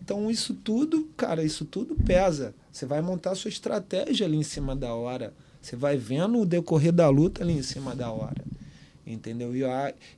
Então 0.00 0.30
isso 0.30 0.54
tudo, 0.54 1.08
cara, 1.16 1.42
isso 1.42 1.64
tudo 1.64 1.94
pesa. 1.94 2.54
Você 2.70 2.84
vai 2.84 3.00
montar 3.00 3.30
a 3.30 3.34
sua 3.34 3.48
estratégia 3.48 4.26
ali 4.26 4.36
em 4.36 4.42
cima 4.42 4.76
da 4.76 4.94
hora. 4.94 5.32
Você 5.60 5.76
vai 5.76 5.96
vendo 5.96 6.40
o 6.40 6.46
decorrer 6.46 6.92
da 6.92 7.08
luta 7.08 7.42
ali 7.42 7.54
em 7.54 7.62
cima 7.62 7.94
da 7.94 8.10
hora. 8.10 8.44
Entendeu? 9.06 9.54
E, 9.54 9.62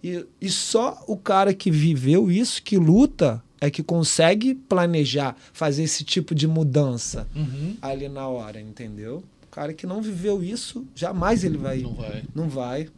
e, 0.02 0.26
e 0.40 0.48
só 0.48 1.04
o 1.06 1.16
cara 1.16 1.54
que 1.54 1.70
viveu 1.70 2.30
isso, 2.30 2.62
que 2.62 2.76
luta, 2.76 3.42
é 3.60 3.70
que 3.70 3.82
consegue 3.82 4.54
planejar, 4.54 5.36
fazer 5.52 5.84
esse 5.84 6.04
tipo 6.04 6.34
de 6.34 6.46
mudança 6.46 7.26
uhum. 7.34 7.76
ali 7.80 8.08
na 8.08 8.28
hora, 8.28 8.60
entendeu? 8.60 9.22
O 9.44 9.48
cara 9.50 9.72
que 9.72 9.86
não 9.86 10.02
viveu 10.02 10.42
isso, 10.42 10.86
jamais 10.94 11.44
ele 11.44 11.56
vai. 11.56 11.78
Não 11.78 11.94
vai. 11.94 12.24
Não 12.34 12.48
vai. 12.48 12.88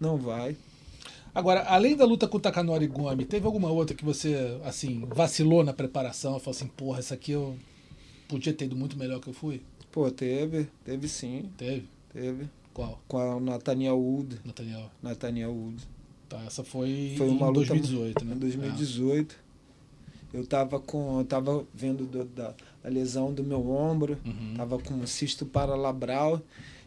Não 0.00 0.16
vai. 0.16 0.56
Agora, 1.34 1.62
além 1.62 1.96
da 1.96 2.04
luta 2.04 2.26
com 2.26 2.38
o 2.38 2.40
Takanori 2.40 2.86
Gomi, 2.88 3.24
teve 3.24 3.46
alguma 3.46 3.70
outra 3.70 3.94
que 3.94 4.04
você, 4.04 4.58
assim, 4.64 5.04
vacilou 5.06 5.62
na 5.62 5.72
preparação? 5.72 6.40
Falou 6.40 6.56
assim, 6.56 6.66
porra, 6.66 6.98
essa 6.98 7.14
aqui 7.14 7.32
eu 7.32 7.56
podia 8.28 8.52
ter 8.52 8.64
ido 8.64 8.74
muito 8.74 8.98
melhor 8.98 9.20
que 9.20 9.28
eu 9.28 9.32
fui? 9.32 9.62
Pô, 9.92 10.10
teve. 10.10 10.66
Teve 10.84 11.06
sim. 11.06 11.48
Teve? 11.56 11.86
Teve. 12.12 12.48
Qual? 12.74 13.00
Com 13.06 13.18
a 13.18 13.40
Nathaniel 13.40 13.98
Wood. 13.98 14.40
Nathaniel. 14.44 14.90
Nathaniel 15.02 15.52
Wood. 15.52 15.82
Tá, 16.28 16.42
essa 16.46 16.62
foi, 16.62 17.14
foi 17.16 17.28
uma 17.28 17.48
em 17.48 17.52
luta 17.52 17.74
2018, 17.74 18.24
né? 18.24 18.34
Em 18.34 18.38
2018. 18.38 19.34
É. 19.34 19.49
Eu 20.32 20.42
estava 20.42 20.78
com, 20.78 21.18
eu 21.18 21.24
tava 21.24 21.66
vendo 21.74 22.06
do, 22.06 22.24
da, 22.24 22.54
a 22.84 22.88
lesão 22.88 23.32
do 23.32 23.42
meu 23.42 23.68
ombro, 23.70 24.18
uhum. 24.24 24.54
tava 24.56 24.78
com 24.78 24.94
um 24.94 25.06
cisto 25.06 25.44
paralabral 25.44 26.40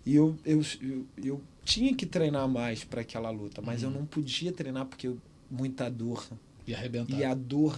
e 0.05 0.15
eu, 0.15 0.35
eu, 0.45 0.61
eu, 0.81 1.05
eu 1.23 1.41
tinha 1.63 1.93
que 1.93 2.05
treinar 2.05 2.47
mais 2.47 2.83
para 2.83 3.01
aquela 3.01 3.29
luta, 3.29 3.61
mas 3.61 3.83
uhum. 3.83 3.89
eu 3.89 3.99
não 3.99 4.05
podia 4.05 4.51
treinar 4.51 4.85
porque 4.85 5.07
eu, 5.07 5.17
muita 5.49 5.89
dor. 5.89 6.25
E 6.65 6.73
arrebentar. 6.73 7.17
E 7.17 7.23
a 7.23 7.33
dor 7.33 7.77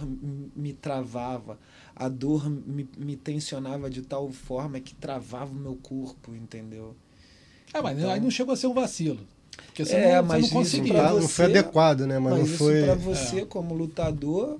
me 0.54 0.72
travava, 0.72 1.58
a 1.94 2.08
dor 2.08 2.48
me, 2.48 2.88
me 2.96 3.16
tensionava 3.16 3.90
de 3.90 4.02
tal 4.02 4.30
forma 4.30 4.78
que 4.78 4.94
travava 4.94 5.50
o 5.50 5.56
meu 5.56 5.74
corpo, 5.76 6.34
entendeu? 6.34 6.94
Ah, 7.74 7.82
mas 7.82 7.98
então, 7.98 8.10
aí 8.10 8.20
não 8.20 8.30
chegou 8.30 8.54
a 8.54 8.56
ser 8.56 8.68
um 8.68 8.74
vacilo. 8.74 9.20
Porque 9.66 9.84
você, 9.84 9.96
é, 9.96 10.16
não, 10.16 10.28
mas 10.28 10.42
você 10.42 10.54
não 10.54 10.60
conseguia. 10.60 11.08
Você, 11.08 11.20
não 11.20 11.28
foi 11.28 11.44
adequado, 11.46 12.00
né? 12.06 12.18
Mas, 12.18 12.38
mas 12.38 12.50
não 12.50 12.56
foi. 12.56 12.82
Para 12.84 12.94
você, 12.94 13.40
é. 13.40 13.44
como 13.44 13.74
lutador, 13.74 14.58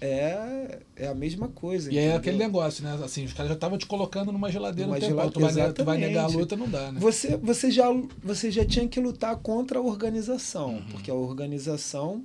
é, 0.00 0.78
é 0.96 1.08
a 1.08 1.14
mesma 1.14 1.48
coisa. 1.48 1.90
E 1.90 1.94
entendeu? 1.94 2.12
é 2.12 2.16
aquele 2.16 2.36
negócio, 2.36 2.84
né? 2.84 2.98
Assim, 3.04 3.24
os 3.24 3.32
caras 3.32 3.48
já 3.48 3.54
estavam 3.54 3.76
te 3.76 3.86
colocando 3.86 4.30
numa 4.30 4.50
geladeira 4.50 4.86
numa 4.86 5.00
geladeira, 5.00 5.30
tu, 5.32 5.40
vai 5.40 5.52
negar, 5.52 5.72
tu 5.72 5.84
vai 5.84 5.98
negar 5.98 6.24
a 6.24 6.28
luta, 6.28 6.56
não 6.56 6.68
dá, 6.68 6.92
né? 6.92 7.00
Você, 7.00 7.36
você, 7.36 7.70
já, 7.70 7.86
você 8.22 8.50
já 8.50 8.64
tinha 8.64 8.86
que 8.86 9.00
lutar 9.00 9.36
contra 9.36 9.78
a 9.78 9.82
organização, 9.82 10.74
uhum. 10.74 10.82
porque 10.92 11.10
a 11.10 11.14
organização, 11.14 12.22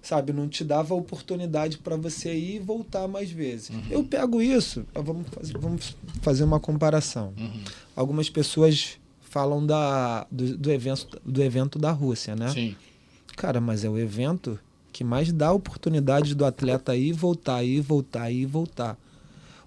sabe, 0.00 0.32
não 0.32 0.48
te 0.48 0.62
dava 0.62 0.94
oportunidade 0.94 1.78
para 1.78 1.96
você 1.96 2.32
ir 2.34 2.56
e 2.56 2.58
voltar 2.60 3.08
mais 3.08 3.30
vezes. 3.30 3.70
Uhum. 3.70 3.82
Eu 3.90 4.04
pego 4.04 4.40
isso, 4.40 4.86
vamos 4.94 5.26
fazer, 5.28 5.58
vamos 5.58 5.96
fazer 6.20 6.44
uma 6.44 6.60
comparação. 6.60 7.32
Uhum. 7.36 7.64
Algumas 7.96 8.30
pessoas 8.30 8.98
falam 9.22 9.64
da, 9.66 10.24
do, 10.30 10.56
do, 10.56 10.70
evento, 10.70 11.20
do 11.24 11.42
evento 11.42 11.78
da 11.80 11.90
Rússia, 11.90 12.36
né? 12.36 12.48
Sim. 12.50 12.76
Cara, 13.36 13.60
mas 13.60 13.82
é 13.82 13.88
o 13.88 13.98
evento 13.98 14.60
que 14.92 15.02
mais 15.02 15.32
dá 15.32 15.52
oportunidade 15.52 16.34
do 16.34 16.44
atleta 16.44 16.94
ir, 16.94 17.12
voltar, 17.12 17.64
ir, 17.64 17.80
voltar, 17.80 18.30
ir, 18.30 18.46
voltar. 18.46 18.98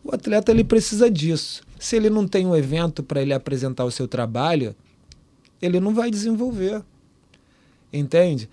O 0.03 0.13
atleta 0.13 0.51
ele 0.51 0.63
precisa 0.63 1.09
disso. 1.09 1.63
Se 1.79 1.95
ele 1.95 2.09
não 2.09 2.27
tem 2.27 2.45
um 2.45 2.55
evento 2.55 3.01
para 3.01 3.21
ele 3.21 3.33
apresentar 3.33 3.85
o 3.85 3.91
seu 3.91 4.07
trabalho, 4.07 4.75
ele 5.61 5.79
não 5.79 5.93
vai 5.93 6.11
desenvolver. 6.11 6.83
Entende? 7.91 8.47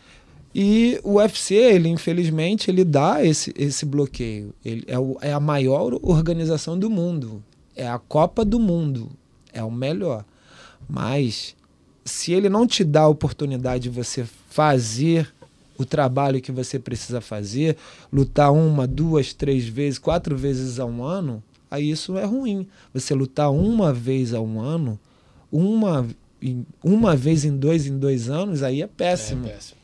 E 0.55 0.99
o 1.03 1.15
UFC, 1.15 1.55
ele 1.55 1.89
infelizmente, 1.89 2.71
ele 2.71 2.85
dá 2.85 3.25
esse, 3.25 3.53
esse 3.57 3.85
bloqueio. 3.85 4.55
Ele 4.65 4.85
é, 4.87 4.99
o, 4.99 5.17
é 5.21 5.33
a 5.33 5.41
maior 5.41 5.99
organização 6.03 6.79
do 6.79 6.89
mundo. 6.89 7.43
É 7.77 7.87
a 7.87 7.99
Copa 7.99 8.45
do 8.45 8.59
Mundo. 8.59 9.11
É 9.53 9.63
o 9.63 9.71
melhor. 9.71 10.25
Mas 10.89 11.55
se 12.05 12.33
ele 12.33 12.49
não 12.49 12.67
te 12.67 12.83
dá 12.85 13.03
a 13.03 13.09
oportunidade 13.09 13.85
de 13.85 13.91
você 13.91 14.25
fazer 14.49 15.33
o 15.79 15.85
trabalho 15.85 16.41
que 16.41 16.53
você 16.53 16.79
precisa 16.79 17.21
fazer, 17.21 17.77
lutar 18.13 18.53
uma, 18.53 18.87
duas, 18.87 19.33
três 19.33 19.67
vezes, 19.67 19.99
quatro 19.99 20.37
vezes 20.37 20.79
a 20.79 20.85
um 20.85 21.03
ano, 21.03 21.43
aí 21.71 21.91
isso 21.91 22.17
é 22.19 22.25
ruim. 22.25 22.67
Você 22.93 23.15
lutar 23.15 23.51
uma 23.51 23.93
vez 23.93 24.35
a 24.35 24.41
um 24.41 24.61
ano, 24.61 24.99
uma, 25.51 26.07
uma 26.83 27.17
vez 27.17 27.45
em 27.45 27.57
dois 27.57 27.87
em 27.87 27.99
dois 27.99 28.29
anos, 28.29 28.63
aí 28.63 28.83
é 28.83 28.87
péssimo. 28.87 29.47
É, 29.47 29.53
péssimo. 29.53 29.83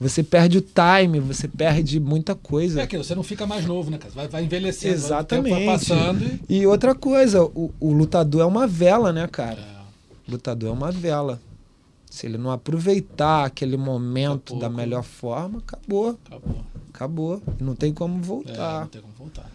Você 0.00 0.22
perde 0.22 0.58
o 0.58 0.60
time, 0.60 1.20
você 1.20 1.46
perde 1.46 2.00
muita 2.00 2.34
coisa. 2.34 2.80
É 2.80 2.84
aquilo, 2.84 3.04
você 3.04 3.14
não 3.14 3.22
fica 3.22 3.46
mais 3.46 3.64
novo, 3.64 3.90
né, 3.90 3.96
cara? 3.96 4.12
Vai, 4.12 4.28
vai 4.28 4.44
envelhecendo, 4.44 4.92
Exatamente. 4.92 5.54
vai 5.54 5.64
passando. 5.66 6.40
E... 6.48 6.58
e... 6.58 6.66
outra 6.66 6.94
coisa, 6.94 7.42
o, 7.42 7.72
o, 7.80 7.92
lutador 7.92 8.42
é 8.42 8.44
uma 8.44 8.66
vela, 8.66 9.12
né, 9.12 9.26
cara? 9.26 9.60
É. 9.60 10.28
O 10.28 10.32
lutador 10.32 10.70
é 10.70 10.72
uma 10.72 10.90
vela. 10.90 11.40
Se 12.14 12.26
ele 12.26 12.38
não 12.38 12.52
aproveitar 12.52 13.44
aquele 13.44 13.76
momento 13.76 14.54
acabou, 14.54 14.60
da 14.60 14.70
melhor 14.70 15.02
forma, 15.02 15.58
acabou. 15.58 16.16
Acabou. 16.24 16.64
Acabou. 16.92 17.42
Não 17.60 17.74
tem 17.74 17.92
como 17.92 18.22
voltar. 18.22 18.52
É, 18.76 18.80
não 18.82 18.86
tem 18.86 19.02
como 19.02 19.14
voltar. 19.14 19.50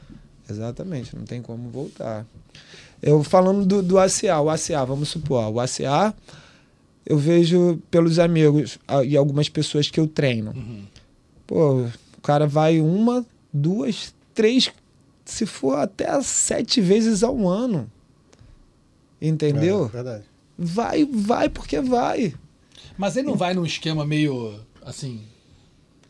Exatamente, 0.49 1.15
não 1.15 1.23
tem 1.23 1.41
como 1.41 1.69
voltar. 1.69 2.25
Eu 3.01 3.23
falando 3.23 3.65
do, 3.65 3.81
do 3.81 3.97
ACA, 3.97 4.41
o 4.41 4.49
ACA, 4.49 4.85
vamos 4.85 5.07
supor, 5.07 5.49
o 5.49 5.57
ACA, 5.57 6.13
eu 7.05 7.17
vejo 7.17 7.81
pelos 7.89 8.19
amigos 8.19 8.77
e 9.05 9.15
algumas 9.15 9.47
pessoas 9.47 9.89
que 9.89 9.97
eu 9.97 10.05
treino. 10.05 10.51
Uhum. 10.51 10.83
Pô, 11.47 11.83
o 11.83 12.21
cara 12.21 12.45
vai 12.45 12.81
uma, 12.81 13.25
duas, 13.53 14.13
três, 14.33 14.69
se 15.23 15.45
for 15.45 15.77
até 15.77 16.21
sete 16.21 16.81
vezes 16.81 17.23
ao 17.23 17.47
ano. 17.47 17.89
Entendeu? 19.21 19.85
É, 19.85 19.87
verdade. 19.87 20.23
Vai, 20.57 21.05
vai 21.05 21.47
porque 21.47 21.79
vai. 21.79 22.33
Mas 22.99 23.15
ele 23.15 23.27
não 23.27 23.35
vai 23.37 23.53
num 23.53 23.65
esquema 23.65 24.05
meio 24.05 24.59
assim, 24.83 25.21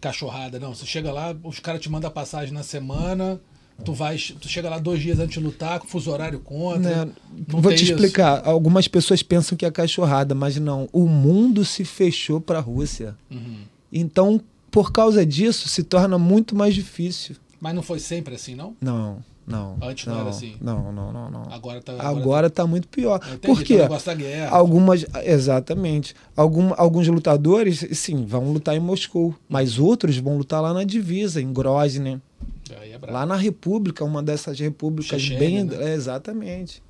cachorrada, 0.02 0.60
não. 0.60 0.74
Você 0.74 0.88
chega 0.88 1.12
lá, 1.12 1.38
os 1.44 1.60
caras 1.60 1.80
te 1.80 1.88
mandam 1.88 2.08
a 2.08 2.12
passagem 2.12 2.52
na 2.52 2.64
semana, 2.64 3.40
tu 3.86 3.94
vai, 3.94 4.18
tu 4.18 4.50
chega 4.50 4.68
lá 4.72 4.80
dois 4.80 5.00
dias 5.00 5.20
antes 5.20 5.36
de 5.36 5.40
lutar, 5.40 5.80
com 5.80 5.88
fuso 5.88 6.10
horário 6.10 6.40
contra. 6.40 7.06
Não, 7.06 7.14
não 7.48 7.62
vou 7.62 7.72
te 7.72 7.84
isso. 7.84 7.94
explicar. 7.94 8.42
Algumas 8.44 8.88
pessoas 8.88 9.22
pensam 9.22 9.56
que 9.56 9.68
é 9.68 9.70
cachorrada, 9.70 10.34
mas 10.34 10.58
não. 10.58 10.90
O 10.92 11.06
mundo 11.06 11.64
se 11.64 11.86
fechou 11.86 12.42
para 12.42 12.58
a 12.58 12.62
Rússia. 12.62 13.16
Uhum. 13.30 13.60
Então, 13.94 14.42
por 14.72 14.92
causa 14.92 15.24
disso, 15.24 15.70
se 15.70 15.84
torna 15.84 16.18
muito 16.18 16.56
mais 16.56 16.74
difícil. 16.74 17.36
Mas 17.62 17.76
não 17.76 17.84
foi 17.84 18.00
sempre 18.00 18.34
assim, 18.34 18.56
não? 18.56 18.76
Não. 18.82 19.24
Não. 19.50 19.78
Antes 19.82 20.06
não, 20.06 20.14
não 20.14 20.22
era 20.22 20.30
assim. 20.30 20.56
Não, 20.62 20.92
não, 20.92 21.12
não, 21.12 21.32
não. 21.32 21.42
Agora 21.50 21.82
tá, 21.82 21.94
agora, 21.94 22.08
agora 22.08 22.50
tá... 22.52 22.62
tá... 22.64 22.68
muito 22.68 22.88
pior. 22.88 23.20
Entendi, 23.34 23.40
Por 23.40 23.64
quê? 23.64 23.80
Da 24.06 24.14
guerra. 24.14 24.56
Algumas, 24.56 25.04
exatamente. 25.24 26.16
Algum, 26.36 26.72
alguns 26.78 27.08
lutadores, 27.08 27.84
sim, 27.94 28.24
vão 28.26 28.54
lutar 28.54 28.76
em 28.76 28.80
Moscou, 28.80 29.36
mas 29.50 29.80
outros 29.80 30.18
vão 30.18 30.38
lutar 30.38 30.62
lá 30.62 30.72
na 30.72 30.84
divisa, 30.84 31.42
em 31.42 31.52
Grozny. 31.52 32.22
É 32.70 33.12
lá 33.12 33.26
na 33.26 33.36
República, 33.36 34.06
uma 34.06 34.22
dessas 34.22 34.60
repúblicas 34.60 35.20
Chechênia, 35.20 35.66
bem, 35.66 35.80
né? 35.80 35.92
é, 35.92 35.96
exatamente. 35.96 36.84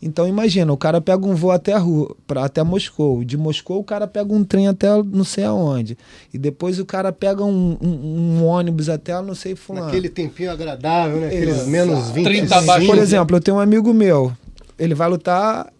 Então 0.00 0.28
imagina, 0.28 0.72
o 0.72 0.76
cara 0.76 1.00
pega 1.00 1.26
um 1.26 1.34
voo 1.34 1.50
até 1.50 1.72
a 1.72 1.78
rua, 1.78 2.14
pra, 2.26 2.44
até 2.44 2.62
Moscou. 2.62 3.24
De 3.24 3.36
Moscou 3.36 3.78
o 3.78 3.84
cara 3.84 4.06
pega 4.06 4.32
um 4.32 4.44
trem 4.44 4.68
até 4.68 4.88
não 5.02 5.24
sei 5.24 5.44
aonde. 5.44 5.96
E 6.32 6.38
depois 6.38 6.78
o 6.78 6.84
cara 6.84 7.12
pega 7.12 7.42
um, 7.44 7.76
um, 7.80 7.88
um 7.88 8.44
ônibus 8.44 8.88
até 8.88 9.20
não 9.22 9.34
sei 9.34 9.56
fulano. 9.56 9.88
Aquele 9.88 10.08
tempinho 10.08 10.50
agradável, 10.50 11.18
né? 11.18 11.28
Aqueles 11.28 11.56
Exato. 11.56 11.70
menos 11.70 12.10
20. 12.10 12.24
30 12.24 12.56
abaixo. 12.56 12.86
Por 12.86 12.98
exemplo, 12.98 13.36
eu 13.36 13.40
tenho 13.40 13.56
um 13.56 13.60
amigo 13.60 13.92
meu, 13.94 14.32
ele 14.78 14.94
vai 14.94 15.08
lutar 15.08 15.72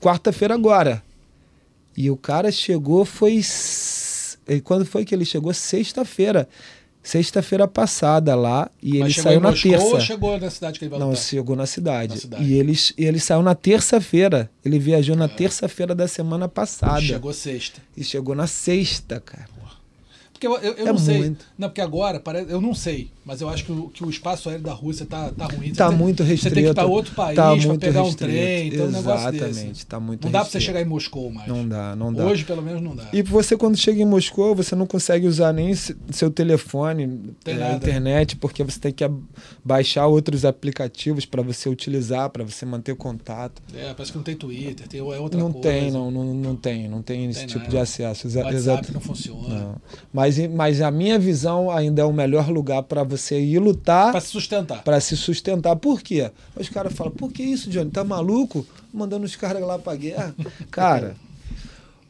quarta-feira 0.00 0.54
agora. 0.54 1.02
E 1.96 2.10
o 2.10 2.16
cara 2.16 2.50
chegou, 2.52 3.04
foi. 3.04 3.40
E 4.48 4.60
quando 4.60 4.86
foi 4.86 5.04
que 5.04 5.14
ele 5.14 5.24
chegou? 5.24 5.52
Sexta-feira. 5.52 6.48
Sexta-feira 7.10 7.66
passada 7.66 8.36
lá 8.36 8.70
e 8.80 9.00
Mas 9.00 9.12
ele 9.16 9.22
saiu 9.22 9.40
na 9.40 9.50
Moscou 9.50 9.70
terça. 9.72 9.84
Ou 9.84 10.00
chegou 10.00 10.38
na 10.38 10.50
cidade 10.50 10.78
que 10.78 10.84
ele 10.84 10.90
vai 10.90 11.00
Não, 11.00 11.16
chegou 11.16 11.56
na 11.56 11.66
cidade. 11.66 12.14
na 12.14 12.20
cidade. 12.20 12.44
E 12.44 12.54
ele, 12.54 12.72
ele 12.96 13.18
saiu 13.18 13.42
na 13.42 13.54
terça-feira. 13.54 14.48
Ele 14.64 14.78
viajou 14.78 15.16
na 15.16 15.24
é. 15.24 15.28
terça-feira 15.28 15.92
da 15.92 16.06
semana 16.06 16.48
passada. 16.48 17.00
Chegou 17.00 17.32
sexta. 17.32 17.80
E 17.96 18.04
chegou 18.04 18.34
na 18.34 18.46
sexta, 18.46 19.18
cara. 19.18 19.48
Porque 20.40 20.46
eu, 20.46 20.56
eu, 20.56 20.72
eu 20.72 20.86
é 20.86 20.92
não 20.92 20.98
sei. 20.98 21.18
Muito. 21.18 21.44
Não, 21.58 21.68
porque 21.68 21.82
agora, 21.82 22.18
parece, 22.18 22.50
eu 22.50 22.62
não 22.62 22.74
sei, 22.74 23.10
mas 23.26 23.42
eu 23.42 23.48
acho 23.50 23.62
que 23.62 23.72
o, 23.72 23.88
que 23.90 24.02
o 24.02 24.08
espaço 24.08 24.48
aéreo 24.48 24.64
da 24.64 24.72
Rússia 24.72 25.04
tá, 25.04 25.30
tá 25.30 25.44
ruim. 25.44 25.74
Tá 25.74 25.88
tem, 25.90 25.98
muito 25.98 26.22
restrito. 26.22 26.54
Você 26.54 26.54
tem 26.54 26.64
que 26.64 26.70
ir 26.70 26.74
para 26.74 26.86
outro 26.86 27.14
país 27.14 27.36
tá 27.36 27.54
para 27.54 27.78
pegar 27.78 28.02
restrito. 28.02 28.24
um 28.24 28.28
trem, 28.34 28.68
então 28.68 28.86
um 28.86 28.90
negócio 28.90 29.32
desse. 29.32 29.44
Exatamente, 29.44 29.86
tá 29.86 30.00
muito 30.00 30.24
Não 30.24 30.32
dá 30.32 30.40
para 30.40 30.48
você 30.48 30.58
chegar 30.58 30.80
em 30.80 30.86
Moscou 30.86 31.30
mais. 31.30 31.46
Não 31.46 31.68
dá, 31.68 31.94
não 31.94 32.10
dá. 32.10 32.24
Hoje, 32.24 32.44
pelo 32.44 32.62
menos, 32.62 32.80
não 32.80 32.96
dá. 32.96 33.06
E 33.12 33.20
você, 33.20 33.54
quando 33.54 33.76
chega 33.76 34.00
em 34.00 34.06
Moscou, 34.06 34.54
você 34.54 34.74
não 34.74 34.86
consegue 34.86 35.26
usar 35.26 35.52
nem 35.52 35.74
seu 35.74 36.30
telefone, 36.30 37.34
é, 37.44 37.74
internet, 37.74 38.36
porque 38.36 38.64
você 38.64 38.80
tem 38.80 38.92
que 38.92 39.04
baixar 39.62 40.06
outros 40.06 40.46
aplicativos 40.46 41.26
para 41.26 41.42
você 41.42 41.68
utilizar, 41.68 42.30
para 42.30 42.44
você 42.44 42.64
manter 42.64 42.96
contato. 42.96 43.60
É, 43.74 43.92
parece 43.92 44.10
que 44.10 44.16
não 44.16 44.24
tem 44.24 44.36
Twitter, 44.36 44.88
tem, 44.88 45.00
é 45.00 45.02
outra 45.02 45.38
não 45.38 45.52
coisa. 45.52 45.68
Tem, 45.68 45.90
não, 45.90 46.10
não, 46.10 46.24
não 46.32 46.56
tem, 46.56 46.88
não 46.88 47.02
tem 47.02 47.28
esse 47.28 47.40
tem 47.40 47.48
tipo 47.48 47.60
nada. 47.60 47.70
de 47.70 47.78
acesso. 47.78 48.26
O 48.26 48.30
WhatsApp 48.30 48.54
Exato. 48.54 48.92
não 48.94 49.00
funciona. 49.00 49.48
Não. 49.48 49.76
Mas, 50.12 50.29
mas 50.48 50.80
a 50.80 50.90
minha 50.90 51.18
visão, 51.18 51.70
ainda 51.70 52.02
é 52.02 52.04
o 52.04 52.12
melhor 52.12 52.48
lugar 52.48 52.82
para 52.82 53.02
você 53.02 53.40
ir 53.40 53.58
lutar. 53.58 54.12
Para 54.12 54.20
se 54.20 54.28
sustentar. 54.28 54.82
Para 54.82 55.00
se 55.00 55.16
sustentar. 55.16 55.76
Por 55.76 56.00
quê? 56.02 56.30
Os 56.56 56.68
caras 56.68 56.92
falam, 56.92 57.12
por 57.12 57.32
que 57.32 57.42
isso, 57.42 57.70
Johnny? 57.70 57.90
Tá 57.90 58.04
maluco? 58.04 58.66
Mandando 58.92 59.24
os 59.24 59.36
caras 59.36 59.62
lá 59.62 59.78
pra 59.78 59.94
guerra. 59.94 60.34
cara, 60.70 61.16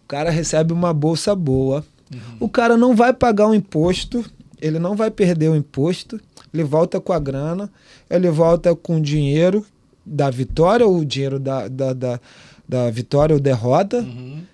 o 0.05 0.09
cara 0.09 0.31
recebe 0.31 0.73
uma 0.73 0.93
bolsa 0.93 1.35
boa. 1.35 1.85
Uhum. 2.13 2.19
O 2.41 2.49
cara 2.49 2.77
não 2.77 2.95
vai 2.95 3.13
pagar 3.13 3.47
o 3.47 3.55
imposto. 3.55 4.25
Ele 4.61 4.79
não 4.79 4.97
vai 4.97 5.11
perder 5.11 5.49
o 5.49 5.57
imposto. 5.57 6.21
Ele 6.53 6.65
volta 6.65 7.01
com 7.01 7.13
a 7.13 7.19
grana. 7.19 7.71
Ele 8.09 8.31
volta 8.31 8.75
com 8.75 8.97
o 8.97 9.01
dinheiro 9.01 9.65
da 10.05 10.31
vitória 10.31 10.87
ou 10.87 10.99
o 10.99 11.05
dinheiro 11.05 11.39
da, 11.39 11.69
da, 11.69 11.93
da, 11.93 12.21
da 12.69 12.91
vitória 12.91 13.35
ou 13.35 13.41
derrota. 13.41 13.99
Uhum 13.99 14.50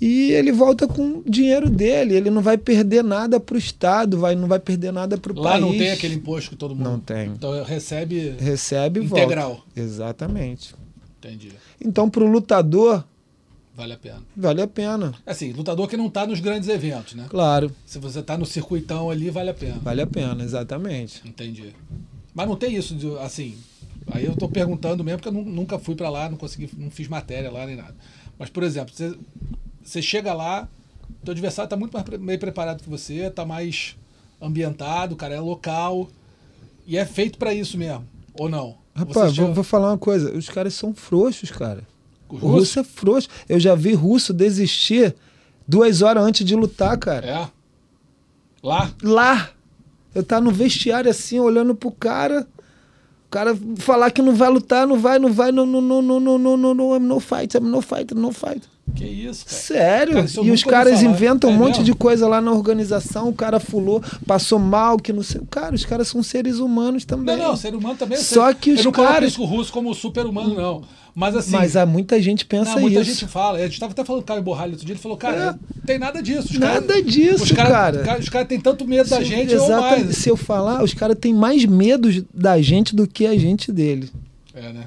e 0.00 0.30
ele 0.32 0.52
volta 0.52 0.86
com 0.86 1.18
o 1.18 1.24
dinheiro 1.26 1.68
dele. 1.68 2.14
Ele 2.14 2.30
não 2.30 2.40
vai 2.40 2.56
perder 2.56 3.02
nada 3.02 3.40
para 3.40 3.56
o 3.56 3.58
Estado, 3.58 4.18
vai, 4.18 4.36
não 4.36 4.46
vai 4.46 4.60
perder 4.60 4.92
nada 4.92 5.18
para 5.18 5.32
o 5.32 5.34
país. 5.34 5.46
Lá 5.46 5.58
não 5.60 5.76
tem 5.76 5.90
aquele 5.90 6.14
imposto 6.14 6.50
que 6.50 6.56
todo 6.56 6.74
mundo. 6.74 6.84
Não 6.84 7.00
tem. 7.00 7.28
Então 7.28 7.62
recebe. 7.64 8.36
Recebe 8.38 9.00
integral. 9.00 9.54
Volta. 9.54 9.80
Exatamente. 9.80 10.74
Entendi. 11.18 11.52
Então, 11.80 12.08
para 12.08 12.22
o 12.22 12.28
lutador. 12.28 13.04
Vale 13.74 13.92
a 13.92 13.98
pena. 13.98 14.22
Vale 14.36 14.62
a 14.62 14.66
pena. 14.66 15.14
Assim, 15.26 15.52
lutador 15.52 15.88
que 15.88 15.96
não 15.96 16.06
está 16.06 16.26
nos 16.26 16.40
grandes 16.40 16.68
eventos, 16.68 17.14
né? 17.14 17.26
Claro. 17.28 17.70
Se 17.84 17.98
você 17.98 18.20
está 18.20 18.36
no 18.36 18.46
circuitão 18.46 19.10
ali, 19.10 19.30
vale 19.30 19.50
a 19.50 19.54
pena. 19.54 19.78
Vale 19.82 20.02
a 20.02 20.06
pena, 20.06 20.42
exatamente. 20.42 21.22
Entendi. 21.24 21.74
Mas 22.34 22.48
não 22.48 22.56
tem 22.56 22.74
isso 22.74 22.94
de, 22.94 23.16
assim. 23.18 23.56
Aí 24.10 24.24
eu 24.24 24.32
estou 24.32 24.48
perguntando 24.48 25.04
mesmo, 25.04 25.20
porque 25.20 25.36
eu 25.36 25.44
nunca 25.44 25.78
fui 25.78 25.94
para 25.94 26.08
lá, 26.08 26.28
não 26.28 26.36
consegui, 26.36 26.70
não 26.76 26.90
fiz 26.90 27.08
matéria 27.08 27.50
lá 27.50 27.66
nem 27.66 27.76
nada. 27.76 27.94
Mas, 28.38 28.48
por 28.48 28.62
exemplo, 28.62 28.94
você 28.94 29.14
você 29.88 30.02
chega 30.02 30.34
lá, 30.34 30.68
teu 31.24 31.32
adversário 31.32 31.66
está 31.66 31.76
muito 31.76 31.92
mais 31.92 32.04
bem 32.04 32.38
preparado 32.38 32.82
que 32.82 32.90
você, 32.90 33.26
está 33.26 33.46
mais 33.46 33.96
ambientado, 34.40 35.16
cara, 35.16 35.34
é 35.34 35.40
local. 35.40 36.08
E 36.86 36.96
é 36.96 37.04
feito 37.04 37.38
para 37.38 37.54
isso 37.54 37.76
mesmo, 37.76 38.06
ou 38.38 38.48
não? 38.48 38.76
Rapaz, 38.94 39.36
vou, 39.36 39.54
vou, 39.54 39.64
falar 39.64 39.90
uma 39.90 39.98
coisa. 39.98 40.36
Os 40.36 40.48
caras 40.48 40.74
são 40.74 40.94
frouxos, 40.94 41.50
cara. 41.50 41.86
O 42.28 42.34
russo? 42.34 42.46
o 42.46 42.50
russo 42.50 42.80
é 42.80 42.84
frouxo. 42.84 43.28
Eu 43.48 43.60
já 43.60 43.74
vi 43.74 43.94
russo 43.94 44.32
desistir 44.32 45.14
duas 45.66 46.02
horas 46.02 46.24
antes 46.24 46.44
de 46.46 46.54
lutar, 46.54 46.96
cara. 46.98 47.26
É? 47.26 47.48
Lá? 48.62 48.92
Lá. 49.02 49.50
Eu 50.14 50.22
tá 50.22 50.40
no 50.40 50.50
vestiário 50.50 51.10
assim, 51.10 51.38
olhando 51.38 51.74
pro 51.74 51.92
cara. 51.92 52.46
O 53.26 53.30
cara 53.30 53.56
falar 53.76 54.10
que 54.10 54.22
não 54.22 54.34
vai 54.34 54.48
lutar, 54.48 54.86
não 54.86 54.98
vai, 54.98 55.18
não 55.18 55.32
vai, 55.32 55.52
não, 55.52 55.66
não, 55.66 55.80
não, 55.80 56.02
não, 56.02 56.20
não, 56.20 56.38
não, 56.38 56.56
não, 56.56 56.74
não, 56.74 56.98
no 56.98 57.20
fight, 57.20 57.60
no 57.60 57.82
fight, 57.82 58.14
no 58.14 58.32
fight. 58.32 58.66
Que 58.94 59.04
isso, 59.04 59.44
cara. 59.44 59.56
Sério? 59.56 60.14
Cara, 60.14 60.46
e 60.46 60.50
os 60.50 60.64
caras 60.64 61.02
inventam 61.02 61.50
é 61.50 61.52
um 61.52 61.56
monte 61.56 61.78
mesmo? 61.78 61.84
de 61.84 61.94
coisa 61.94 62.26
lá 62.26 62.40
na 62.40 62.52
organização, 62.52 63.28
o 63.28 63.32
cara 63.32 63.60
fulou, 63.60 64.02
passou 64.26 64.58
mal, 64.58 64.98
que 64.98 65.12
não 65.12 65.22
sei. 65.22 65.40
Cara, 65.50 65.74
os 65.74 65.84
caras 65.84 66.08
são 66.08 66.22
seres 66.22 66.58
humanos 66.58 67.04
também. 67.04 67.36
Não, 67.36 67.48
não, 67.48 67.56
ser 67.56 67.74
humano 67.74 67.96
também. 67.96 68.18
É 68.18 68.20
Só 68.20 68.52
que 68.52 68.72
os 68.72 68.80
eu 68.80 68.84
não 68.84 68.92
caras. 68.92 69.36
o 69.38 69.44
russo 69.44 69.72
como 69.72 69.94
super-humano, 69.94 70.54
não. 70.54 70.82
Mas 71.14 71.34
assim. 71.34 71.50
Mas 71.50 71.76
há 71.76 71.84
muita 71.84 72.22
gente 72.22 72.46
pensa 72.46 72.74
não, 72.74 72.82
muita 72.82 73.00
isso. 73.00 73.10
Muita 73.10 73.20
gente 73.20 73.32
fala. 73.32 73.58
A 73.58 73.62
gente 73.62 73.72
estava 73.72 73.92
até 73.92 74.04
falando 74.04 74.22
com 74.22 74.24
o 74.24 74.28
Caio 74.28 74.42
Borralho 74.42 74.72
outro 74.72 74.86
dia, 74.86 74.92
ele 74.92 75.00
falou, 75.00 75.16
cara, 75.16 75.36
é. 75.36 75.46
não 75.46 75.82
tem 75.84 75.98
nada 75.98 76.22
disso. 76.22 76.52
Os 76.52 76.58
nada 76.58 76.86
cara, 76.86 77.02
disso, 77.02 77.42
os 77.42 77.52
cara. 77.52 78.02
cara. 78.04 78.20
Os 78.20 78.28
caras 78.28 78.48
têm 78.48 78.60
tanto 78.60 78.86
medo 78.86 79.08
da 79.10 79.22
gente 79.22 79.52
exatamente, 79.52 80.00
ou 80.00 80.04
mais. 80.04 80.16
Se 80.16 80.28
eu 80.28 80.36
falar, 80.36 80.82
os 80.82 80.94
caras 80.94 81.16
têm 81.18 81.34
mais 81.34 81.64
medo 81.64 82.08
da 82.32 82.60
gente 82.62 82.94
do 82.94 83.06
que 83.06 83.26
a 83.26 83.36
gente 83.36 83.72
dele. 83.72 84.10
É, 84.54 84.72
né? 84.72 84.84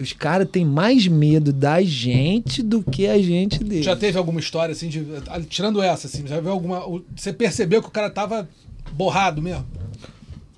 Os 0.00 0.12
caras 0.12 0.48
têm 0.50 0.64
mais 0.64 1.06
medo 1.06 1.52
da 1.52 1.82
gente 1.82 2.62
do 2.62 2.82
que 2.82 3.06
a 3.06 3.20
gente 3.20 3.62
dele. 3.62 3.82
Já 3.82 3.94
teve 3.94 4.16
alguma 4.16 4.40
história 4.40 4.72
assim, 4.72 4.88
de, 4.88 5.04
tirando 5.48 5.82
essa, 5.82 6.06
assim, 6.06 6.26
já 6.26 6.40
viu 6.40 6.52
alguma. 6.52 6.82
Você 7.14 7.32
percebeu 7.32 7.82
que 7.82 7.88
o 7.88 7.92
cara 7.92 8.08
tava 8.08 8.48
borrado 8.92 9.42
mesmo? 9.42 9.66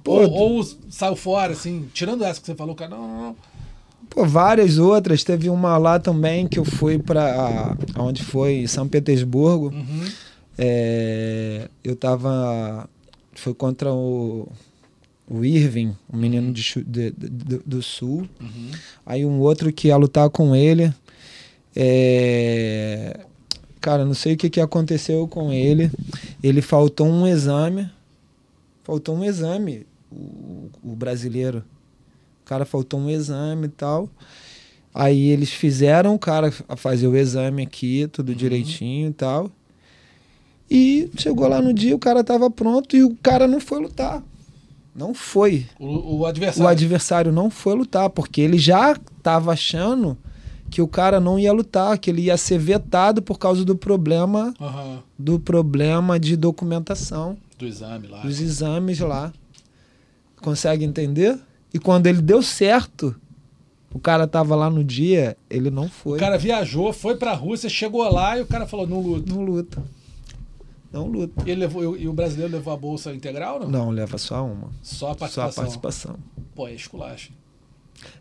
Ou, 0.04 0.30
ou, 0.30 0.68
saiu 0.90 1.16
fora, 1.16 1.52
assim, 1.52 1.88
tirando 1.92 2.24
essa 2.24 2.40
que 2.40 2.46
você 2.46 2.54
falou, 2.54 2.74
cara, 2.74 2.90
não, 2.90 3.08
não, 3.08 3.22
não. 3.22 3.36
Pô, 4.10 4.26
várias 4.26 4.78
outras. 4.78 5.24
Teve 5.24 5.48
uma 5.48 5.78
lá 5.78 5.98
também 5.98 6.46
que 6.46 6.58
eu 6.58 6.64
fui 6.64 6.98
para 6.98 7.76
onde 7.96 8.22
foi 8.22 8.66
São 8.68 8.86
Petersburgo. 8.86 9.72
Uhum. 9.74 10.04
É, 10.58 11.68
eu 11.82 11.96
tava. 11.96 12.88
Foi 13.34 13.54
contra 13.54 13.90
o 13.92 14.46
o 15.32 15.44
Irving, 15.44 15.96
um 16.12 16.18
menino 16.18 16.52
de, 16.52 16.84
de, 16.84 17.10
de, 17.10 17.58
do 17.64 17.82
sul. 17.82 18.28
Uhum. 18.38 18.70
Aí 19.06 19.24
um 19.24 19.40
outro 19.40 19.72
que 19.72 19.88
ia 19.88 19.96
lutar 19.96 20.28
com 20.28 20.54
ele. 20.54 20.92
É... 21.74 23.20
Cara, 23.80 24.04
não 24.04 24.12
sei 24.12 24.34
o 24.34 24.36
que, 24.36 24.50
que 24.50 24.60
aconteceu 24.60 25.26
com 25.26 25.50
ele. 25.50 25.90
Ele 26.42 26.60
faltou 26.60 27.06
um 27.06 27.26
exame. 27.26 27.90
Faltou 28.84 29.16
um 29.16 29.24
exame, 29.24 29.86
o, 30.10 30.68
o 30.82 30.94
brasileiro. 30.94 31.64
O 32.42 32.44
cara 32.44 32.66
faltou 32.66 33.00
um 33.00 33.08
exame 33.08 33.66
e 33.66 33.70
tal. 33.70 34.10
Aí 34.94 35.30
eles 35.30 35.50
fizeram 35.50 36.14
o 36.14 36.18
cara 36.18 36.52
fazer 36.76 37.06
o 37.06 37.16
exame 37.16 37.62
aqui, 37.62 38.06
tudo 38.12 38.30
uhum. 38.30 38.34
direitinho 38.34 39.08
e 39.08 39.14
tal. 39.14 39.50
E 40.70 41.10
chegou 41.16 41.48
lá 41.48 41.62
no 41.62 41.72
dia, 41.72 41.94
o 41.94 41.98
cara 41.98 42.22
tava 42.22 42.50
pronto 42.50 42.94
e 42.96 43.02
o 43.02 43.16
cara 43.22 43.46
não 43.46 43.60
foi 43.60 43.80
lutar. 43.80 44.22
Não 44.94 45.14
foi. 45.14 45.66
O, 45.78 46.18
o, 46.18 46.26
adversário. 46.26 46.64
O 46.64 46.68
adversário 46.68 47.32
não 47.32 47.50
foi 47.50 47.74
lutar, 47.74 48.10
porque 48.10 48.40
ele 48.40 48.58
já 48.58 48.92
estava 48.92 49.52
achando 49.52 50.16
que 50.70 50.82
o 50.82 50.88
cara 50.88 51.20
não 51.20 51.38
ia 51.38 51.52
lutar, 51.52 51.98
que 51.98 52.10
ele 52.10 52.22
ia 52.22 52.36
ser 52.36 52.58
vetado 52.58 53.22
por 53.22 53.38
causa 53.38 53.64
do 53.64 53.76
problema 53.76 54.54
uhum. 54.58 54.98
do 55.18 55.38
problema 55.38 56.18
de 56.18 56.36
documentação. 56.36 57.36
Do 57.58 57.66
exame 57.66 58.06
lá. 58.06 58.20
Dos 58.20 58.40
exames 58.40 58.98
lá. 59.00 59.32
Consegue 60.40 60.84
entender? 60.84 61.38
E 61.72 61.78
quando 61.78 62.06
ele 62.06 62.20
deu 62.20 62.42
certo, 62.42 63.14
o 63.94 63.98
cara 63.98 64.26
tava 64.26 64.54
lá 64.54 64.68
no 64.68 64.82
dia, 64.82 65.36
ele 65.48 65.70
não 65.70 65.88
foi. 65.88 66.16
O 66.16 66.20
cara 66.20 66.36
viajou, 66.36 66.92
foi 66.92 67.16
pra 67.16 67.34
Rússia, 67.34 67.68
chegou 67.68 68.02
lá 68.10 68.38
e 68.38 68.42
o 68.42 68.46
cara 68.46 68.66
falou: 68.66 68.86
não 68.86 69.00
luta. 69.00 69.32
Não 69.32 69.42
luta. 69.42 69.82
Não 70.92 71.06
luta. 71.06 71.48
E, 71.48 71.54
levou, 71.54 71.96
e 71.96 72.06
o 72.06 72.12
brasileiro 72.12 72.52
levou 72.52 72.72
a 72.72 72.76
bolsa 72.76 73.14
integral 73.14 73.60
não? 73.60 73.68
Não, 73.68 73.90
leva 73.90 74.18
só 74.18 74.44
uma. 74.44 74.70
Só 74.82 75.12
a 75.12 75.14
participação. 75.14 75.52
Só 75.52 75.60
a 75.60 75.62
participação. 75.62 76.16
Pô, 76.54 76.68
é 76.68 76.74
esculacho. 76.74 77.32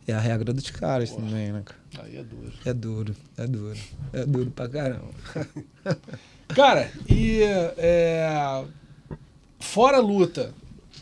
É 0.07 0.13
a 0.13 0.19
regra 0.19 0.53
dos 0.53 0.69
caras 0.69 1.09
Porra. 1.09 1.25
também, 1.25 1.51
né, 1.51 1.63
cara? 1.65 2.05
Aí 2.05 2.17
é 2.17 2.23
duro. 2.23 2.53
É 2.65 2.73
duro, 2.73 3.15
é 3.37 3.47
duro. 3.47 3.79
É 4.13 4.25
duro 4.25 4.51
pra 4.51 4.69
caramba. 4.69 5.09
cara, 6.49 6.91
e 7.09 7.41
é, 7.77 8.63
fora 9.59 9.97
a 9.97 10.01
luta, 10.01 10.53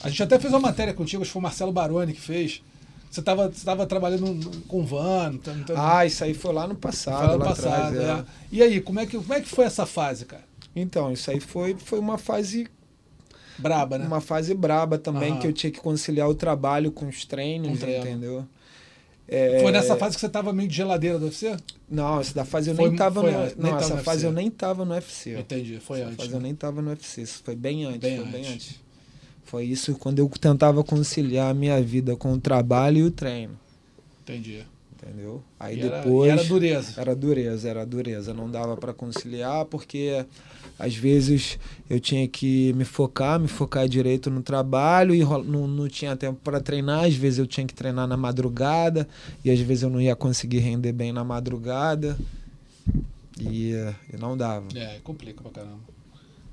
a 0.01 0.09
gente 0.09 0.23
até 0.23 0.39
fez 0.39 0.53
uma 0.53 0.59
matéria 0.59 0.93
contigo, 0.93 1.21
acho 1.21 1.29
que 1.29 1.33
foi 1.33 1.39
o 1.39 1.43
Marcelo 1.43 1.71
Baroni 1.71 2.13
que 2.13 2.21
fez. 2.21 2.63
Você 3.11 3.21
estava 3.21 3.51
você 3.51 3.85
trabalhando 3.87 4.63
com 4.67 4.85
van. 4.85 5.37
Tá, 5.37 5.97
ah, 5.97 6.05
isso 6.05 6.23
aí 6.23 6.35
foi 6.35 6.53
lá 6.53 6.67
no 6.67 6.75
passado. 6.75 7.17
Foi 7.17 7.27
lá 7.27 7.37
no 7.37 7.45
passado, 7.45 7.97
atrás, 7.97 8.19
é. 8.19 8.21
é. 8.21 8.25
E 8.51 8.61
aí, 8.61 8.79
como 8.81 8.99
é, 8.99 9.05
que, 9.07 9.17
como 9.17 9.33
é 9.33 9.41
que 9.41 9.49
foi 9.49 9.65
essa 9.65 9.85
fase, 9.85 10.25
cara? 10.25 10.48
Então, 10.79 11.11
isso 11.11 11.29
aí 11.29 11.39
foi, 11.39 11.75
foi 11.75 11.99
uma 11.99 12.17
fase. 12.17 12.67
Braba, 13.57 13.97
né? 13.97 14.05
Uma 14.05 14.21
fase 14.21 14.53
braba 14.53 14.97
também, 14.97 15.37
que 15.37 15.45
eu 15.45 15.51
tinha 15.51 15.69
que 15.71 15.79
conciliar 15.79 16.29
o 16.29 16.35
trabalho 16.35 16.91
com 16.91 17.07
os 17.07 17.25
treinos, 17.25 17.79
com 17.79 17.89
entendeu? 17.89 18.45
É... 19.27 19.61
Foi 19.61 19.71
nessa 19.71 19.95
fase 19.95 20.15
que 20.15 20.21
você 20.21 20.25
estava 20.25 20.51
meio 20.51 20.67
de 20.67 20.75
geladeira 20.75 21.19
do 21.19 21.25
UFC? 21.25 21.55
Não, 21.87 22.19
essa 22.19 22.33
da 22.33 22.43
fase 22.43 22.71
eu 22.71 22.75
foi, 22.75 22.85
nem 22.85 22.93
estava 22.93 23.21
no, 23.21 23.27
antes, 23.27 23.55
não, 23.57 23.77
essa 23.77 23.97
fase 23.97 24.25
eu 24.25 24.31
nem 24.31 24.47
estava 24.47 24.83
no 24.83 24.93
UFC. 24.93 25.37
Entendi, 25.37 25.79
foi 25.79 25.99
essa 25.99 26.07
antes. 26.07 26.17
Fase 26.17 26.29
né? 26.31 26.37
eu 26.37 26.41
nem 26.41 26.51
estava 26.53 26.81
no 26.81 26.89
UFC, 26.89 27.21
isso 27.21 27.41
foi 27.43 27.55
bem 27.55 27.85
antes, 27.85 27.99
bem 27.99 28.17
foi 28.17 28.25
antes. 28.25 28.41
bem 28.41 28.53
antes. 28.53 28.79
Foi 29.43 29.65
isso 29.65 29.95
quando 29.95 30.19
eu 30.19 30.29
tentava 30.29 30.83
conciliar 30.83 31.51
a 31.51 31.53
minha 31.53 31.79
vida 31.81 32.15
com 32.15 32.33
o 32.33 32.39
trabalho 32.39 32.97
e 32.97 33.03
o 33.03 33.11
treino. 33.11 33.59
Entendi. 34.23 34.65
Entendeu? 35.01 35.41
Aí 35.57 35.79
e 35.79 35.81
depois. 35.81 36.29
Era, 36.29 36.41
era 36.41 36.49
dureza. 36.49 37.01
Era 37.01 37.15
dureza, 37.15 37.69
era 37.69 37.85
dureza. 37.85 38.33
Não 38.33 38.51
dava 38.51 38.75
para 38.75 38.93
conciliar, 38.93 39.65
porque 39.65 40.25
às 40.77 40.95
vezes 40.95 41.57
eu 41.89 41.99
tinha 41.99 42.27
que 42.27 42.73
me 42.73 42.83
focar, 42.83 43.39
me 43.39 43.47
focar 43.47 43.87
direito 43.87 44.29
no 44.29 44.41
trabalho 44.41 45.15
e 45.15 45.23
não, 45.23 45.67
não 45.67 45.87
tinha 45.87 46.15
tempo 46.17 46.39
para 46.43 46.59
treinar. 46.59 47.05
Às 47.05 47.15
vezes 47.15 47.39
eu 47.39 47.47
tinha 47.47 47.65
que 47.65 47.73
treinar 47.73 48.07
na 48.07 48.17
madrugada 48.17 49.07
e 49.43 49.49
às 49.49 49.59
vezes 49.59 49.83
eu 49.83 49.89
não 49.89 50.01
ia 50.01 50.15
conseguir 50.15 50.59
render 50.59 50.91
bem 50.91 51.13
na 51.13 51.23
madrugada. 51.23 52.17
E, 53.39 53.71
e 54.13 54.17
não 54.17 54.35
dava. 54.35 54.67
É, 54.75 54.99
complica 55.01 55.41
pra 55.41 55.51
caramba. 55.51 55.98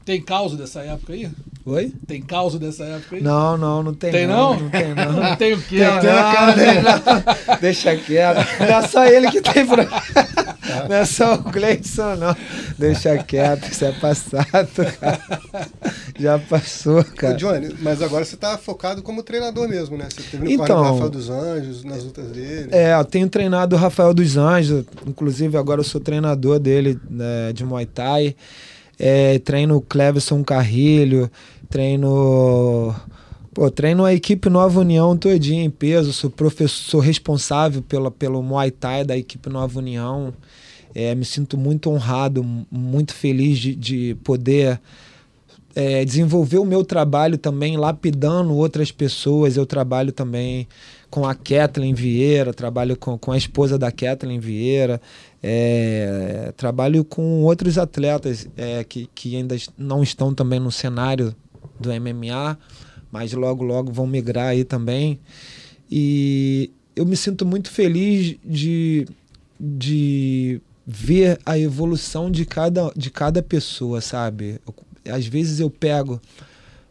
Tem 0.07 0.23
causa 0.23 0.57
dessa 0.57 0.83
época 0.83 1.15
aí? 1.15 1.29
Oi? 1.65 1.93
Tem 2.07 2.23
causa 2.23 2.61
dessa 2.61 2.85
época 2.85 3.17
aí? 3.17 3.23
Não, 3.23 3.59
não, 3.59 3.83
não 3.83 3.93
tem. 3.93 4.13
Tem 4.13 4.25
não? 4.25 4.55
Não, 4.55 4.61
não 4.61 4.71
tem 4.71 4.95
não. 4.95 5.13
não 5.21 5.37
tem 5.37 5.53
o 5.53 5.61
quê? 5.61 5.79
Tem, 5.79 5.87
não, 5.87 7.43
não, 7.51 7.59
deixa 7.61 7.97
quieto. 7.97 8.47
Não 8.61 8.67
é 8.67 8.87
só 8.87 9.05
ele 9.05 9.29
que 9.33 9.41
tem 9.41 9.67
problema. 9.67 9.91
Não 10.89 10.97
é 10.97 11.05
só 11.05 11.35
o 11.35 11.39
Gleison, 11.39 12.17
não. 12.17 12.37
Deixa 12.77 13.17
quieto, 13.19 13.71
isso 13.71 13.85
é 13.85 13.93
passado, 13.93 14.69
cara. 15.01 15.21
Já 16.19 16.39
passou, 16.39 17.05
cara. 17.05 17.35
Ô, 17.35 17.37
Johnny, 17.37 17.75
mas 17.81 18.03
agora 18.03 18.25
você 18.25 18.37
tá 18.37 18.59
focado 18.59 19.01
como 19.01 19.23
treinador 19.23 19.69
mesmo, 19.69 19.97
né? 19.97 20.09
Você 20.11 20.23
teve 20.23 20.45
no 20.45 20.51
então, 20.51 20.83
Rafael 20.83 21.09
dos 21.09 21.31
Anjos, 21.31 21.85
nas 21.85 22.03
lutas 22.03 22.27
dele. 22.31 22.69
É, 22.73 22.95
eu 22.95 23.05
tenho 23.05 23.29
treinado 23.29 23.77
o 23.77 23.79
Rafael 23.79 24.13
dos 24.13 24.37
Anjos, 24.37 24.85
inclusive 25.07 25.57
agora 25.57 25.81
eu 25.81 25.85
sou 25.85 26.01
treinador 26.01 26.59
dele 26.59 26.99
né, 27.09 27.53
de 27.55 27.65
Muay 27.65 27.87
Thai. 27.87 28.35
É, 28.99 29.39
treino 29.41 29.81
Cleverson 29.81 30.43
Carrilho, 30.43 31.31
treino. 31.69 32.95
Pô, 33.53 33.71
treino 33.71 34.05
a 34.05 34.13
equipe 34.13 34.51
Nova 34.51 34.81
União 34.81 35.17
todinha 35.17 35.65
em 35.65 35.71
peso, 35.71 36.13
sou 36.13 36.31
professor 36.31 37.01
responsável 37.01 37.83
pela, 37.83 38.11
pelo 38.11 38.43
Muay 38.43 38.71
Thai 38.71 39.05
da 39.05 39.17
equipe 39.17 39.49
Nova 39.49 39.79
União. 39.79 40.33
É, 40.95 41.15
me 41.15 41.25
sinto 41.25 41.59
muito 41.59 41.91
honrado, 41.91 42.45
muito 42.71 43.15
feliz 43.15 43.59
de, 43.59 43.75
de 43.75 44.17
poder 44.25 44.81
é, 45.77 46.03
desenvolver 46.07 46.57
o 46.57 46.65
meu 46.65 46.83
trabalho 46.83 47.37
também 47.37 47.77
lapidando 47.77 48.55
outras 48.55 48.91
pessoas. 48.91 49.59
Eu 49.59 49.67
trabalho 49.67 50.11
também 50.11 50.67
com 51.11 51.27
a 51.27 51.35
Kathleen 51.35 51.93
Vieira, 51.93 52.55
trabalho 52.55 52.97
com, 52.97 53.19
com 53.19 53.31
a 53.31 53.37
esposa 53.37 53.79
da 53.79 53.93
Kathleen 53.93 54.41
Vieira, 54.41 55.01
é, 55.43 56.53
trabalho 56.57 57.05
com 57.05 57.43
outros 57.43 57.79
atletas 57.79 58.49
é, 58.57 58.83
que, 58.85 59.09
que 59.15 59.37
ainda 59.37 59.57
não 59.77 60.03
estão 60.03 60.35
também 60.35 60.59
no 60.59 60.73
cenário 60.73 61.35
do 61.79 61.91
MMA, 61.91 62.59
mas 63.11 63.33
logo, 63.33 63.65
logo 63.65 63.93
vão 63.93 64.07
migrar 64.07 64.49
aí 64.49 64.65
também. 64.65 65.19
E 65.91 66.71
eu 66.95 67.05
me 67.05 67.17
sinto 67.17 67.45
muito 67.45 67.71
feliz 67.71 68.37
de, 68.45 69.07
de 69.61 70.61
ver 70.87 71.39
a 71.45 71.59
evolução 71.59 72.31
de 72.31 72.45
cada, 72.45 72.91
de 72.97 73.11
cada 73.11 73.43
pessoa, 73.43 74.01
sabe? 74.01 74.61
Eu, 74.67 75.15
às 75.15 75.27
vezes 75.27 75.61
eu 75.61 75.71
pego 75.71 76.21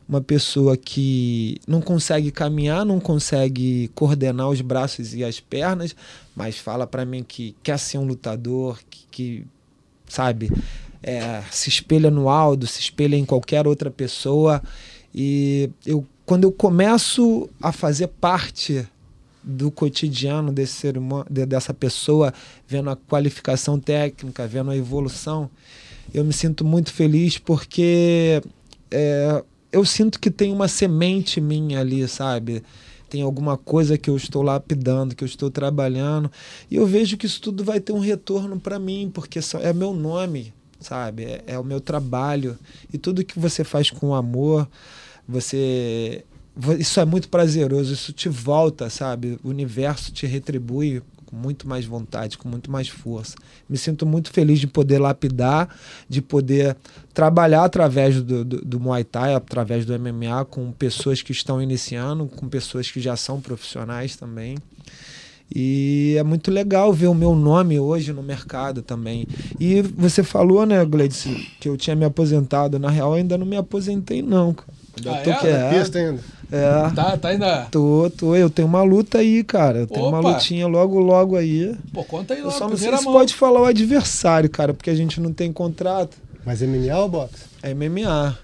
uma 0.08 0.22
pessoa 0.22 0.78
que 0.78 1.58
não 1.68 1.82
consegue 1.82 2.32
caminhar, 2.32 2.86
não 2.86 3.00
consegue 3.00 3.90
coordenar 3.96 4.50
os 4.50 4.62
braços 4.62 5.16
e 5.16 5.24
as 5.24 5.40
pernas, 5.40 5.96
mas 6.36 6.58
fala 6.58 6.86
para 6.86 7.06
mim 7.06 7.24
que 7.24 7.56
quer 7.64 7.80
ser 7.80 7.98
um 7.98 8.06
lutador, 8.06 8.80
que, 8.90 9.06
que 9.10 9.48
sabe, 10.08 10.52
é, 11.02 11.42
se 11.52 11.70
espelha 11.70 12.12
no 12.12 12.30
Aldo, 12.30 12.68
se 12.68 12.80
espelha 12.80 13.16
em 13.16 13.26
qualquer 13.26 13.68
outra 13.68 13.90
pessoa. 13.90 14.62
E 15.14 15.70
eu, 15.86 16.06
quando 16.26 16.44
eu 16.44 16.52
começo 16.52 17.50
a 17.62 17.72
fazer 17.72 18.08
parte 18.08 18.88
do 19.44 19.70
cotidiano 19.70 20.52
desse 20.52 20.74
ser 20.74 20.98
humano, 20.98 21.26
dessa 21.30 21.74
pessoa, 21.74 22.34
vendo 22.68 22.90
a 22.90 22.96
qualificação 22.96 23.80
técnica, 23.80 24.48
vendo 24.48 24.72
a 24.72 24.78
evolução, 24.78 25.50
eu 26.14 26.24
me 26.24 26.34
sinto 26.34 26.66
muito 26.66 26.92
feliz 26.92 27.38
porque 27.38 28.42
é, 28.90 29.44
eu 29.76 29.84
sinto 29.84 30.22
que 30.22 30.32
tem 30.32 30.54
uma 30.54 30.70
semente 30.70 31.42
minha 31.42 31.82
ali, 31.82 32.08
sabe? 32.08 32.64
Tem 33.10 33.22
alguma 33.22 33.58
coisa 33.58 33.98
que 33.98 34.10
eu 34.10 34.16
estou 34.16 34.42
lapidando, 34.42 35.14
que 35.14 35.22
eu 35.22 35.26
estou 35.26 35.52
trabalhando, 35.52 36.32
e 36.72 36.78
eu 36.78 36.88
vejo 36.88 37.18
que 37.18 37.26
isso 37.26 37.42
tudo 37.42 37.62
vai 37.62 37.82
ter 37.82 37.92
um 37.92 38.00
retorno 38.00 38.58
para 38.58 38.80
mim, 38.80 39.12
porque 39.14 39.38
é 39.62 39.74
meu 39.74 39.94
nome, 39.94 40.54
sabe? 40.80 41.26
É, 41.26 41.44
é 41.48 41.60
o 41.60 41.64
meu 41.64 41.82
trabalho. 41.82 42.58
E 42.92 42.98
tudo 42.98 43.26
que 43.26 43.38
você 43.38 43.66
faz 43.66 43.92
com 43.92 44.16
amor, 44.16 44.66
você 45.28 46.24
isso 46.80 47.02
é 47.02 47.06
muito 47.06 47.28
prazeroso, 47.28 47.92
isso 47.92 48.14
te 48.14 48.30
volta, 48.30 48.90
sabe? 48.90 49.38
O 49.44 49.50
universo 49.50 50.14
te 50.14 50.26
retribui 50.26 51.04
com 51.26 51.36
muito 51.36 51.68
mais 51.68 51.86
vontade, 51.86 52.38
com 52.38 52.48
muito 52.48 52.72
mais 52.72 52.88
força. 52.88 53.36
Me 53.70 53.78
sinto 53.78 54.06
muito 54.06 54.32
feliz 54.32 54.60
de 54.60 54.68
poder 54.68 55.00
lapidar, 55.00 55.70
de 56.08 56.22
poder 56.22 56.76
trabalhar 57.14 57.64
através 57.64 58.22
do, 58.22 58.46
do, 58.46 58.62
do 58.62 58.80
Muay 58.80 59.04
Thai, 59.04 59.34
através 59.34 59.86
do 59.86 59.98
MMA, 60.00 60.46
com 60.46 60.72
pessoas 60.72 61.22
que 61.22 61.32
estão 61.32 61.62
iniciando, 61.62 62.26
com 62.28 62.48
pessoas 62.48 62.90
que 62.90 63.00
já 63.00 63.16
são 63.16 63.42
profissionais 63.42 64.16
também. 64.16 64.58
E 65.54 66.16
é 66.18 66.24
muito 66.24 66.50
legal 66.50 66.92
ver 66.92 67.08
o 67.08 67.14
meu 67.14 67.36
nome 67.36 67.80
hoje 67.80 68.12
no 68.12 68.24
mercado 68.24 68.82
também. 68.82 69.28
E 69.60 69.82
você 69.82 70.24
falou, 70.24 70.66
né, 70.66 70.84
Gleice, 70.86 71.48
que 71.60 71.70
eu 71.70 71.78
tinha 71.78 71.96
me 71.96 72.06
aposentado. 72.06 72.80
Na 72.80 72.90
real, 72.90 73.14
ainda 73.14 73.38
não 73.38 73.46
me 73.46 73.56
aposentei, 73.56 74.22
não. 74.22 74.56
Ainda 74.98 75.12
ah, 75.12 75.22
tô 75.22 75.30
é? 75.30 75.70
quieto. 75.70 75.98
ainda. 75.98 76.20
É. 76.52 76.90
Tá, 76.94 77.18
tá 77.18 77.30
ainda. 77.30 77.68
Tô, 77.72 78.12
tô. 78.16 78.36
Eu 78.36 78.50
tenho 78.50 78.68
uma 78.68 78.84
luta 78.84 79.20
aí, 79.20 79.44
cara. 79.44 79.80
Eu 79.80 79.88
tenho 79.88 80.06
Opa. 80.06 80.20
uma 80.20 80.32
lutinha 80.32 80.68
logo, 80.68 81.00
logo 81.00 81.36
aí. 81.36 81.76
Pô, 81.94 82.04
conta 82.04 82.34
aí 82.34 82.42
logo. 82.42 82.54
Eu 82.54 82.58
só 82.58 82.70
não 82.70 82.78
sei 82.78 82.96
se 82.96 83.04
pode 83.04 83.34
falar 83.34 83.62
o 83.62 83.66
adversário, 83.66 84.50
cara, 84.50 84.74
porque 84.74 84.90
a 84.90 84.96
gente 84.96 85.20
não 85.20 85.34
tem 85.34 85.52
contrato. 85.52 86.18
Mas 86.46 86.62
é 86.62 86.68
MMA 86.68 86.98
ou 86.98 87.10
boxe? 87.10 87.44
É 87.64 87.74
MMA. 87.74 88.38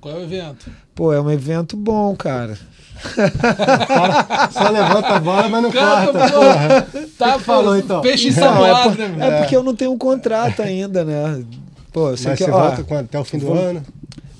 Qual 0.00 0.14
é 0.14 0.18
o 0.18 0.22
evento? 0.22 0.70
Pô, 0.94 1.12
é 1.12 1.20
um 1.20 1.30
evento 1.30 1.76
bom, 1.76 2.16
cara. 2.16 2.58
Só 4.52 4.68
levanta 4.70 5.08
a 5.08 5.20
bola, 5.20 5.48
mas 5.48 5.62
não 5.62 5.70
Canta, 5.70 6.12
corta. 6.12 6.32
Porra. 6.32 6.86
Tá, 7.18 7.38
falou 7.38 7.76
então. 7.76 8.00
Peixe 8.00 8.28
ensaboado, 8.28 9.00
é, 9.00 9.08
né? 9.08 9.28
É 9.28 9.38
porque 9.38 9.56
eu 9.56 9.62
não 9.62 9.74
tenho 9.74 9.92
um 9.92 9.98
contrato 9.98 10.62
ainda, 10.62 11.04
né? 11.04 11.44
Pô, 11.92 12.10
mas 12.10 12.20
que, 12.20 12.36
você 12.36 12.50
ó, 12.50 12.60
volta 12.60 12.84
quando? 12.84 13.04
Até 13.04 13.18
o 13.18 13.24
fim 13.24 13.38
do 13.38 13.46
vou... 13.46 13.56
ano? 13.56 13.82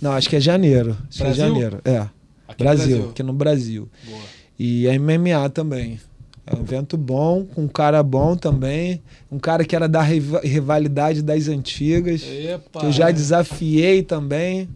Não, 0.00 0.12
acho 0.12 0.28
que 0.28 0.36
é 0.36 0.40
janeiro. 0.40 0.96
Acho 1.08 1.18
Brasil? 1.18 1.34
que 1.34 1.42
é 1.42 1.46
janeiro. 1.46 1.80
É. 1.84 2.06
Aqui 2.52 2.64
Brasil, 2.64 2.86
Brasil, 2.86 3.10
aqui 3.10 3.22
no 3.22 3.32
Brasil. 3.32 3.88
Boa. 4.04 4.22
E 4.58 4.86
MMA 4.98 5.48
também. 5.50 5.98
É 6.46 6.54
um 6.56 6.60
evento 6.60 6.96
bom, 6.96 7.44
com 7.44 7.62
um 7.62 7.68
cara 7.68 8.02
bom 8.02 8.36
também. 8.36 9.02
Um 9.30 9.38
cara 9.38 9.64
que 9.64 9.74
era 9.74 9.88
da 9.88 10.02
rivalidade 10.02 11.22
das 11.22 11.48
antigas. 11.48 12.22
Epa, 12.22 12.80
que 12.80 12.86
eu 12.86 12.92
já 12.92 13.10
desafiei 13.10 14.02
também. 14.02 14.68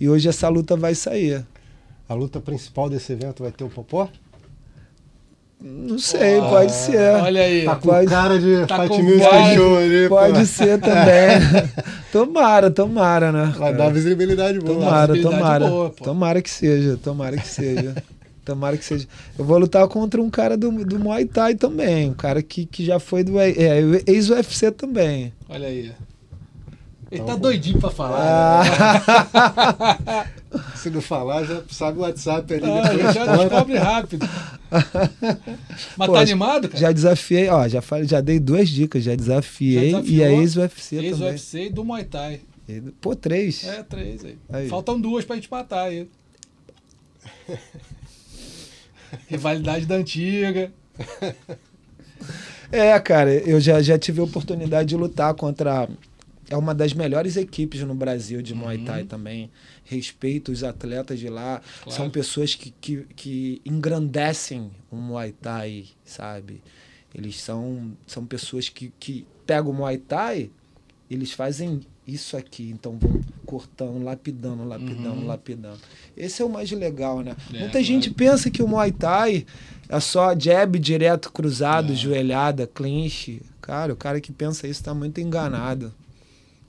E 0.00 0.08
hoje 0.08 0.28
essa 0.28 0.48
luta 0.48 0.76
vai 0.76 0.94
sair. 0.94 1.44
A 2.08 2.14
luta 2.14 2.40
principal 2.40 2.88
desse 2.88 3.12
evento 3.12 3.42
vai 3.42 3.52
ter 3.52 3.64
o 3.64 3.68
Popó? 3.68 4.08
Não 5.64 5.96
sei, 5.96 6.40
oh, 6.40 6.48
pode 6.48 6.72
ser. 6.72 7.12
Olha 7.22 7.42
aí. 7.42 7.64
Tá 7.64 7.76
com 7.76 7.88
pode, 7.88 8.06
cara 8.08 8.38
de 8.38 8.66
tá 8.66 8.82
Fight 8.82 9.00
Music 9.00 9.54
Show 9.54 9.78
ali. 9.78 10.08
Pode 10.08 10.38
pô. 10.40 10.44
ser 10.44 10.80
também. 10.80 11.68
tomara, 12.10 12.70
tomara, 12.70 13.30
né? 13.30 13.54
Vai 13.56 13.72
dar 13.72 13.90
visibilidade 13.90 14.58
boa. 14.58 14.74
Tomara, 14.74 15.12
visibilidade 15.12 15.42
tomara. 15.42 15.68
Boa, 15.68 15.90
tomara 15.90 16.42
que 16.42 16.50
seja, 16.50 16.98
tomara 17.00 17.36
que 17.36 17.46
seja. 17.46 17.94
tomara 18.44 18.76
que 18.76 18.84
seja. 18.84 19.06
Eu 19.38 19.44
vou 19.44 19.56
lutar 19.56 19.86
contra 19.86 20.20
um 20.20 20.28
cara 20.28 20.56
do, 20.56 20.84
do 20.84 20.98
Muay 20.98 21.26
Thai 21.26 21.54
também. 21.54 22.10
Um 22.10 22.14
cara 22.14 22.42
que, 22.42 22.66
que 22.66 22.84
já 22.84 22.98
foi 22.98 23.22
do 23.22 23.38
é, 23.38 23.52
ex-UFC 24.06 24.72
também. 24.72 25.32
Olha 25.48 25.68
aí. 25.68 25.92
Ele 27.08 27.22
tá 27.22 27.36
doidinho 27.36 27.78
pra 27.78 27.90
falar. 27.90 28.64
Ah. 29.32 30.00
Né? 30.04 30.26
Se 30.74 30.90
não 30.90 31.00
falar, 31.00 31.44
já 31.44 31.62
sabe 31.70 31.98
o 31.98 32.02
WhatsApp 32.02 32.52
ali. 32.52 32.64
Ah, 32.64 33.12
já 33.12 33.36
descobre 33.36 33.76
rápido. 33.76 34.28
Mas 35.96 36.06
Pô, 36.06 36.12
tá 36.14 36.20
animado, 36.20 36.68
cara? 36.68 36.80
Já 36.80 36.92
desafiei, 36.92 37.48
ó, 37.48 37.68
já, 37.68 37.82
falei, 37.82 38.08
já 38.08 38.20
dei 38.20 38.40
duas 38.40 38.68
dicas, 38.68 39.04
já 39.04 39.14
desafiei 39.14 39.90
já 39.90 40.00
e 40.00 40.24
a 40.24 40.32
ex-UFC 40.32 40.96
também. 40.96 41.10
Ex-UFC 41.10 41.66
e 41.66 41.70
do 41.70 41.84
Muay 41.84 42.04
Thai. 42.04 42.40
Pô, 43.00 43.14
três. 43.14 43.64
É, 43.64 43.82
três 43.82 44.24
aí. 44.24 44.38
aí. 44.50 44.68
Faltam 44.68 45.00
duas 45.00 45.24
pra 45.24 45.36
gente 45.36 45.50
matar 45.50 45.88
aí. 45.88 46.08
Rivalidade 49.28 49.84
da 49.84 49.96
antiga. 49.96 50.72
É, 52.70 52.98
cara, 52.98 53.30
eu 53.30 53.60
já, 53.60 53.82
já 53.82 53.98
tive 53.98 54.20
a 54.20 54.24
oportunidade 54.24 54.88
de 54.88 54.96
lutar 54.96 55.34
contra 55.34 55.88
é 56.48 56.56
uma 56.56 56.74
das 56.74 56.92
melhores 56.92 57.36
equipes 57.36 57.82
no 57.82 57.94
Brasil 57.94 58.42
de 58.42 58.54
Muay 58.54 58.78
Thai 58.78 59.02
uhum. 59.02 59.06
também. 59.06 59.50
Respeito 59.92 60.52
os 60.52 60.64
atletas 60.64 61.18
de 61.18 61.28
lá. 61.28 61.60
Claro. 61.82 61.96
São 61.96 62.10
pessoas 62.10 62.54
que, 62.54 62.70
que, 62.80 63.06
que 63.14 63.62
engrandecem 63.64 64.70
o 64.90 64.96
Muay 64.96 65.32
Thai, 65.32 65.86
sabe? 66.04 66.62
Eles 67.14 67.40
são, 67.40 67.92
são 68.06 68.24
pessoas 68.24 68.68
que, 68.68 68.92
que 68.98 69.26
pegam 69.46 69.70
o 69.70 69.74
Muay 69.74 69.98
Thai 69.98 70.50
eles 71.14 71.32
fazem 71.32 71.80
isso 72.06 72.36
aqui, 72.36 72.70
então 72.70 72.98
vão 72.98 73.20
cortando, 73.44 74.02
lapidando, 74.02 74.64
lapidando, 74.64 75.20
uhum. 75.20 75.26
lapidando. 75.26 75.78
Esse 76.16 76.42
é 76.42 76.44
o 76.44 76.48
mais 76.48 76.70
legal, 76.72 77.20
né? 77.20 77.36
É, 77.52 77.58
Muita 77.60 77.82
gente 77.82 78.10
pensa 78.10 78.50
que 78.50 78.62
o 78.62 78.68
Muay 78.68 78.90
Thai 78.90 79.46
é 79.88 80.00
só 80.00 80.34
jab 80.34 80.78
direto, 80.78 81.30
cruzado, 81.30 81.92
é. 81.92 81.96
joelhada, 81.96 82.66
clinch. 82.66 83.42
Cara, 83.60 83.92
o 83.92 83.96
cara 83.96 84.20
que 84.20 84.32
pensa 84.32 84.66
isso 84.66 84.82
tá 84.82 84.94
muito 84.94 85.20
enganado. 85.20 85.92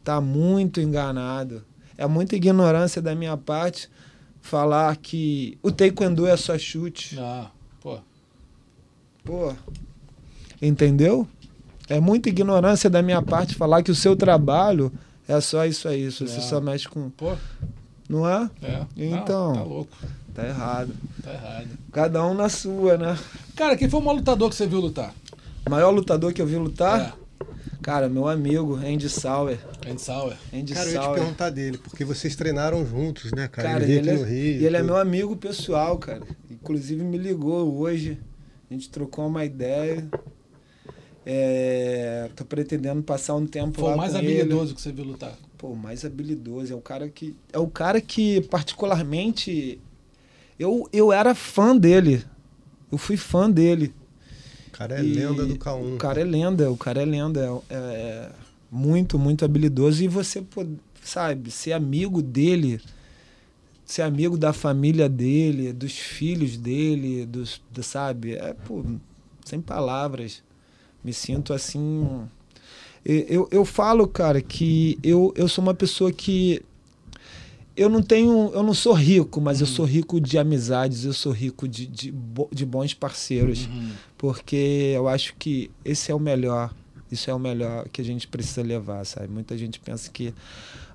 Tá 0.03 0.19
muito 0.19 0.81
enganado. 0.81 1.63
É 1.97 2.07
muita 2.07 2.35
ignorância 2.35 3.01
da 3.01 3.15
minha 3.15 3.37
parte 3.37 3.89
falar 4.41 4.95
que 4.97 5.57
o 5.61 5.71
taekwondo 5.71 6.27
é 6.27 6.35
só 6.35 6.57
chute. 6.57 7.17
Ah, 7.19 7.49
pô. 7.81 7.99
Pô. 9.23 9.53
Entendeu? 10.61 11.27
É 11.89 11.99
muita 11.99 12.29
ignorância 12.29 12.89
da 12.89 13.01
minha 13.01 13.21
parte 13.21 13.55
falar 13.55 13.83
que 13.83 13.91
o 13.91 13.95
seu 13.95 14.15
trabalho 14.15 14.91
é 15.27 15.39
só 15.39 15.65
isso 15.65 15.87
aí. 15.87 16.09
Você 16.09 16.23
é. 16.23 16.27
só 16.27 16.59
mexe 16.59 16.87
com. 16.87 17.09
Pô. 17.09 17.35
Não 18.09 18.27
é? 18.27 18.49
É. 18.61 18.85
Então. 18.97 19.53
Não, 19.53 19.55
tá 19.55 19.63
louco. 19.63 19.97
Tá 20.33 20.47
errado. 20.47 20.93
Tá 21.21 21.31
errado. 21.31 21.67
Cada 21.91 22.25
um 22.25 22.33
na 22.33 22.49
sua, 22.49 22.97
né? 22.97 23.17
Cara, 23.55 23.77
quem 23.77 23.89
foi 23.89 23.99
o 23.99 24.03
maior 24.03 24.17
lutador 24.17 24.49
que 24.49 24.55
você 24.55 24.65
viu 24.65 24.79
lutar? 24.79 25.13
O 25.65 25.69
maior 25.69 25.91
lutador 25.91 26.33
que 26.33 26.41
eu 26.41 26.47
vi 26.47 26.57
lutar? 26.57 26.99
É. 26.99 27.22
Cara, 27.83 28.07
meu 28.07 28.29
amigo, 28.29 28.75
Andy 28.75 29.09
Sauer. 29.09 29.59
Andy 29.85 30.01
Sauer. 30.01 30.37
Andy 30.53 30.73
cara, 30.73 30.89
eu 30.89 30.93
ia 30.93 31.01
te 31.01 31.13
perguntar 31.13 31.49
dele, 31.49 31.77
porque 31.77 32.05
vocês 32.05 32.33
treinaram 32.33 32.85
juntos, 32.85 33.33
né, 33.33 33.49
cara? 33.49 33.73
cara 33.73 33.83
ele, 33.83 33.97
ele 33.97 34.09
é, 34.09 34.13
no 34.13 34.23
Rio. 34.23 34.65
Ele 34.65 34.77
é 34.77 34.81
meu 34.81 34.95
amigo 34.95 35.35
pessoal, 35.35 35.97
cara. 35.97 36.23
Inclusive 36.49 37.03
me 37.03 37.17
ligou 37.17 37.77
hoje. 37.77 38.17
A 38.71 38.73
gente 38.73 38.89
trocou 38.89 39.27
uma 39.27 39.43
ideia. 39.43 40.09
É, 41.25 42.29
tô 42.37 42.45
pretendendo 42.45 43.03
passar 43.03 43.35
um 43.35 43.45
tempo 43.45 43.81
Foi 43.81 43.89
lá 43.89 43.95
o 43.95 43.97
mais 43.97 44.15
habilidoso 44.15 44.67
ele. 44.67 44.75
que 44.75 44.81
você 44.81 44.91
viu 44.93 45.03
lutar. 45.03 45.37
Pô, 45.57 45.75
mais 45.75 46.05
habilidoso. 46.05 46.71
É 46.71 46.75
o 46.75 46.81
cara 46.81 47.09
que. 47.09 47.35
É 47.51 47.59
o 47.59 47.67
cara 47.67 47.99
que, 47.99 48.39
particularmente. 48.43 49.77
Eu, 50.57 50.87
eu 50.93 51.11
era 51.11 51.35
fã 51.35 51.75
dele. 51.75 52.23
Eu 52.89 52.97
fui 52.97 53.17
fã 53.17 53.51
dele. 53.51 53.93
O 54.73 54.77
cara 54.77 54.99
é 54.99 55.03
e 55.03 55.13
lenda 55.13 55.45
do 55.45 55.55
K1. 55.55 55.93
O 55.93 55.97
cara 55.97 56.21
é 56.21 56.23
lenda, 56.23 56.71
o 56.71 56.77
cara 56.77 57.01
é 57.01 57.05
lenda. 57.05 57.61
É, 57.69 57.75
é 57.75 58.31
muito, 58.71 59.19
muito 59.19 59.45
habilidoso. 59.45 60.03
E 60.03 60.07
você, 60.07 60.43
sabe, 61.03 61.51
ser 61.51 61.73
amigo 61.73 62.23
dele, 62.23 62.81
ser 63.85 64.01
amigo 64.01 64.35
da 64.35 64.51
família 64.51 65.07
dele, 65.07 65.71
dos 65.71 65.93
filhos 65.93 66.57
dele, 66.57 67.25
dos, 67.25 67.61
sabe? 67.83 68.33
É, 68.33 68.55
pô, 68.65 68.83
sem 69.45 69.61
palavras 69.61 70.41
me 71.03 71.13
sinto 71.13 71.53
assim. 71.53 72.27
Eu, 73.05 73.47
eu 73.51 73.65
falo, 73.65 74.07
cara, 74.07 74.41
que 74.41 74.97
eu, 75.03 75.33
eu 75.35 75.47
sou 75.47 75.61
uma 75.61 75.73
pessoa 75.73 76.11
que. 76.11 76.61
Eu 77.75 77.89
não 77.89 78.01
tenho. 78.01 78.51
Eu 78.53 78.63
não 78.63 78.73
sou 78.73 78.93
rico, 78.93 79.41
mas 79.41 79.59
uhum. 79.59 79.67
eu 79.67 79.67
sou 79.67 79.85
rico 79.85 80.21
de 80.21 80.37
amizades, 80.37 81.03
eu 81.03 81.13
sou 81.13 81.31
rico 81.31 81.67
de, 81.67 81.85
de, 81.85 82.13
de 82.51 82.65
bons 82.65 82.93
parceiros. 82.93 83.65
Uhum. 83.65 83.91
Porque 84.23 84.93
eu 84.95 85.09
acho 85.09 85.35
que 85.35 85.69
esse 85.83 86.09
é 86.09 86.15
o 86.15 86.19
melhor. 86.19 86.73
Isso 87.11 87.29
é 87.29 87.33
o 87.33 87.37
melhor 87.37 87.89
que 87.89 87.99
a 87.99 88.05
gente 88.05 88.25
precisa 88.25 88.63
levar, 88.63 89.05
sabe? 89.05 89.27
Muita 89.27 89.57
gente 89.57 89.81
pensa 89.81 90.09
que 90.09 90.33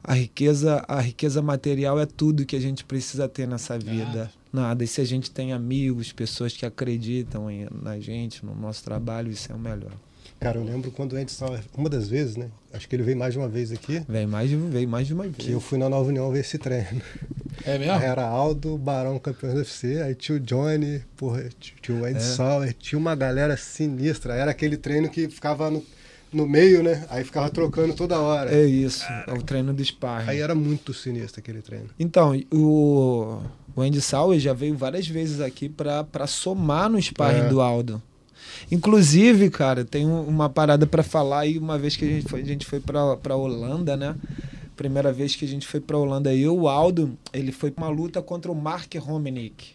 a 0.03 0.15
riqueza, 0.15 0.83
a 0.89 0.99
riqueza 0.99 1.43
material 1.43 2.01
é 2.01 2.07
tudo 2.07 2.47
que 2.47 2.57
a 2.57 2.59
gente 2.59 2.87
precisa 2.87 3.29
ter 3.29 3.47
nessa 3.47 3.79
vida. 3.79 4.33
Nada. 4.51 4.83
E 4.83 4.87
se 4.87 5.03
a 5.03 5.05
gente 5.05 5.31
tem 5.31 5.53
amigos, 5.53 6.11
pessoas 6.11 6.57
que 6.57 6.65
acreditam 6.65 7.51
em, 7.51 7.69
na 7.71 8.01
gente, 8.01 8.47
no 8.47 8.55
nosso 8.55 8.83
trabalho, 8.83 9.31
isso 9.31 9.53
é 9.53 9.55
o 9.55 9.59
melhor. 9.59 9.93
Cara, 10.41 10.59
eu 10.59 10.65
lembro 10.65 10.93
quando 10.93 11.15
o 11.15 11.17
Andy 11.17 11.33
Sauer, 11.33 11.61
uma 11.77 11.89
das 11.89 12.09
vezes, 12.09 12.37
né? 12.37 12.49
Acho 12.73 12.89
que 12.89 12.95
ele 12.95 13.03
veio 13.03 13.17
mais 13.17 13.33
de 13.33 13.41
uma 13.41 13.49
vez 13.49 13.73
aqui. 13.73 14.03
Veio 14.09 14.29
mais 14.29 14.49
de, 14.49 14.57
veio 14.57 14.89
mais 14.89 15.07
de 15.07 15.13
uma 15.13 15.25
vez. 15.25 15.37
Que 15.37 15.51
eu 15.51 15.61
fui 15.61 15.79
na 15.79 15.89
Nova 15.89 16.09
União 16.09 16.31
ver 16.31 16.41
esse 16.41 16.59
treino. 16.59 17.03
É 17.65 17.77
mesmo? 17.77 17.95
Era 17.95 18.25
Aldo, 18.25 18.79
Barão, 18.79 19.19
campeão 19.19 19.53
do 19.53 19.59
UFC, 19.59 20.01
aí 20.01 20.15
tinha 20.15 20.37
o 20.37 20.41
Johnny, 20.41 21.03
porra, 21.17 21.49
tinha 21.59 21.99
o 21.99 22.05
Andy 22.05 22.19
é. 22.19 22.21
Sauer, 22.21 22.73
tinha 22.73 22.97
uma 22.97 23.17
galera 23.17 23.57
sinistra. 23.57 24.35
Era 24.35 24.53
aquele 24.53 24.77
treino 24.77 25.09
que 25.09 25.29
ficava 25.29 25.69
no, 25.69 25.85
no 26.33 26.47
meio, 26.47 26.85
né? 26.85 27.05
Aí 27.11 27.25
ficava 27.25 27.51
trocando 27.51 27.95
toda 27.95 28.21
hora. 28.21 28.55
É 28.55 28.65
isso, 28.65 29.05
é 29.27 29.33
o 29.33 29.43
treino 29.43 29.75
do 29.75 29.85
sparring. 29.85 30.31
Aí 30.31 30.41
era 30.41 30.55
muito 30.55 30.95
sinistro 30.95 31.41
aquele 31.41 31.61
treino. 31.63 31.89
Então, 31.99 32.41
o, 32.53 33.41
o 33.75 33.83
Andy 33.83 34.01
Sauer 34.01 34.39
já 34.39 34.53
veio 34.53 34.77
várias 34.77 35.09
vezes 35.09 35.41
aqui 35.41 35.69
para 35.69 36.27
somar 36.29 36.89
no 36.89 37.01
sparring 37.03 37.47
é. 37.47 37.49
do 37.49 37.61
Aldo. 37.61 38.01
Inclusive, 38.71 39.51
cara, 39.51 39.85
tem 39.85 40.07
uma 40.07 40.49
parada 40.49 40.87
para 40.87 41.03
falar 41.03 41.41
aí 41.41 41.59
uma 41.59 41.79
vez 41.79 41.97
que 41.97 42.05
a 42.05 42.09
gente 42.09 42.29
foi, 42.29 42.41
a 42.41 42.45
gente 42.45 42.67
foi 42.67 42.81
para 42.81 43.37
Holanda, 43.37 43.97
né? 43.97 44.15
Primeira 44.77 45.13
vez 45.13 45.35
que 45.35 45.45
a 45.45 45.49
gente 45.49 45.67
foi 45.67 45.81
para 45.81 45.99
Holanda, 45.99 46.35
eu, 46.35 46.57
o 46.57 46.69
Aldo, 46.69 47.17
ele 47.33 47.51
foi 47.53 47.71
pra 47.71 47.85
uma 47.85 47.91
luta 47.91 48.23
contra 48.23 48.51
o 48.51 48.55
Mark 48.55 48.95
Romenick. 48.95 49.71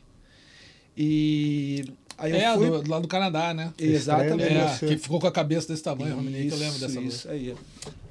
E 0.96 1.86
Aí 2.18 2.32
é, 2.34 2.54
fui... 2.54 2.70
do, 2.70 2.90
lá 2.90 3.00
do 3.00 3.08
Canadá, 3.08 3.54
né? 3.54 3.74
Exatamente. 3.78 4.86
É, 4.86 4.88
que 4.88 4.98
ficou 4.98 5.20
com 5.20 5.28
a 5.28 5.32
cabeça 5.32 5.68
desse 5.68 5.84
tamanho, 5.84 6.16
Romenick, 6.16 6.52
eu 6.52 6.58
lembro 6.58 6.80
dessa 6.80 7.02
Isso 7.02 7.28
luta. 7.28 7.32
aí. 7.32 7.56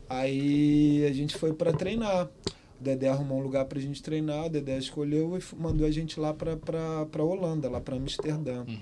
Aí 0.09 1.07
a 1.09 1.13
gente 1.13 1.37
foi 1.37 1.53
para 1.53 1.73
treinar. 1.73 2.29
O 2.83 2.85
Dedé 2.85 3.09
arrumou 3.09 3.39
um 3.39 3.43
lugar 3.43 3.65
pra 3.67 3.81
gente 3.81 4.03
treinar, 4.03 4.47
o 4.47 4.51
Dedé 4.51 4.77
escolheu 4.77 5.39
e 5.39 5.57
mandou 5.57 5.87
a 5.87 5.91
gente 5.93 6.19
lá 6.19 6.35
pra 6.35 7.23
Holanda, 7.23 7.71
lá 7.71 7.81
pra 7.81 7.95
Amsterdã. 7.95 8.65
Uhum. 8.67 8.77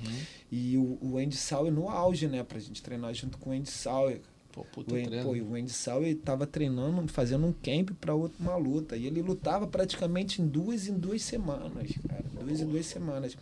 E 0.51 0.79
o, 0.79 0.99
o 1.03 1.19
Andy 1.19 1.37
Sauer 1.37 1.71
no 1.71 1.87
auge, 1.87 2.27
né, 2.27 2.43
pra 2.43 2.59
gente 2.59 2.83
treinar 2.83 3.13
junto 3.13 3.37
com 3.37 3.51
o 3.51 3.53
Andy 3.53 3.69
Sauer. 3.69 4.23
Pô, 4.53 4.65
puta 4.65 4.95
o, 4.95 4.97
Andy, 4.97 5.23
pô, 5.23 5.33
o 5.33 5.55
Andy 5.55 5.71
Sauer 5.71 6.17
tava 6.17 6.47
treinando, 6.47 7.07
fazendo 7.09 7.47
um 7.47 7.53
camp 7.53 7.91
pra 8.01 8.15
uma 8.15 8.57
luta. 8.57 8.97
E 8.97 9.07
ele 9.07 9.21
lutava 9.21 9.67
praticamente 9.67 10.41
em 10.41 10.47
duas 10.47 10.89
em 10.89 10.95
duas 10.95 11.21
semanas, 11.21 11.93
cara. 12.09 12.25
Duas 12.43 12.63
em 12.63 12.67
duas 12.67 12.87
semanas. 12.87 13.37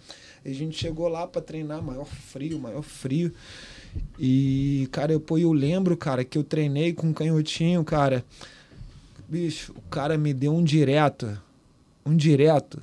E 0.45 0.51
a 0.51 0.55
gente 0.55 0.77
chegou 0.77 1.07
lá 1.07 1.25
pra 1.25 1.41
treinar, 1.41 1.81
maior 1.81 2.05
frio, 2.05 2.59
maior 2.59 2.83
frio. 2.83 3.33
E, 4.19 4.89
cara, 4.91 5.13
eu, 5.13 5.21
pô, 5.21 5.39
eu 5.39 5.53
lembro, 5.53 5.97
cara, 5.97 6.25
que 6.25 6.37
eu 6.37 6.43
treinei 6.43 6.93
com 6.93 7.07
um 7.07 7.13
canhotinho, 7.13 7.85
cara. 7.85 8.25
Bicho, 9.29 9.75
o 9.77 9.83
cara 9.91 10.17
me 10.17 10.33
deu 10.33 10.55
um 10.55 10.65
direto. 10.65 11.39
Um 12.05 12.17
direto. 12.17 12.81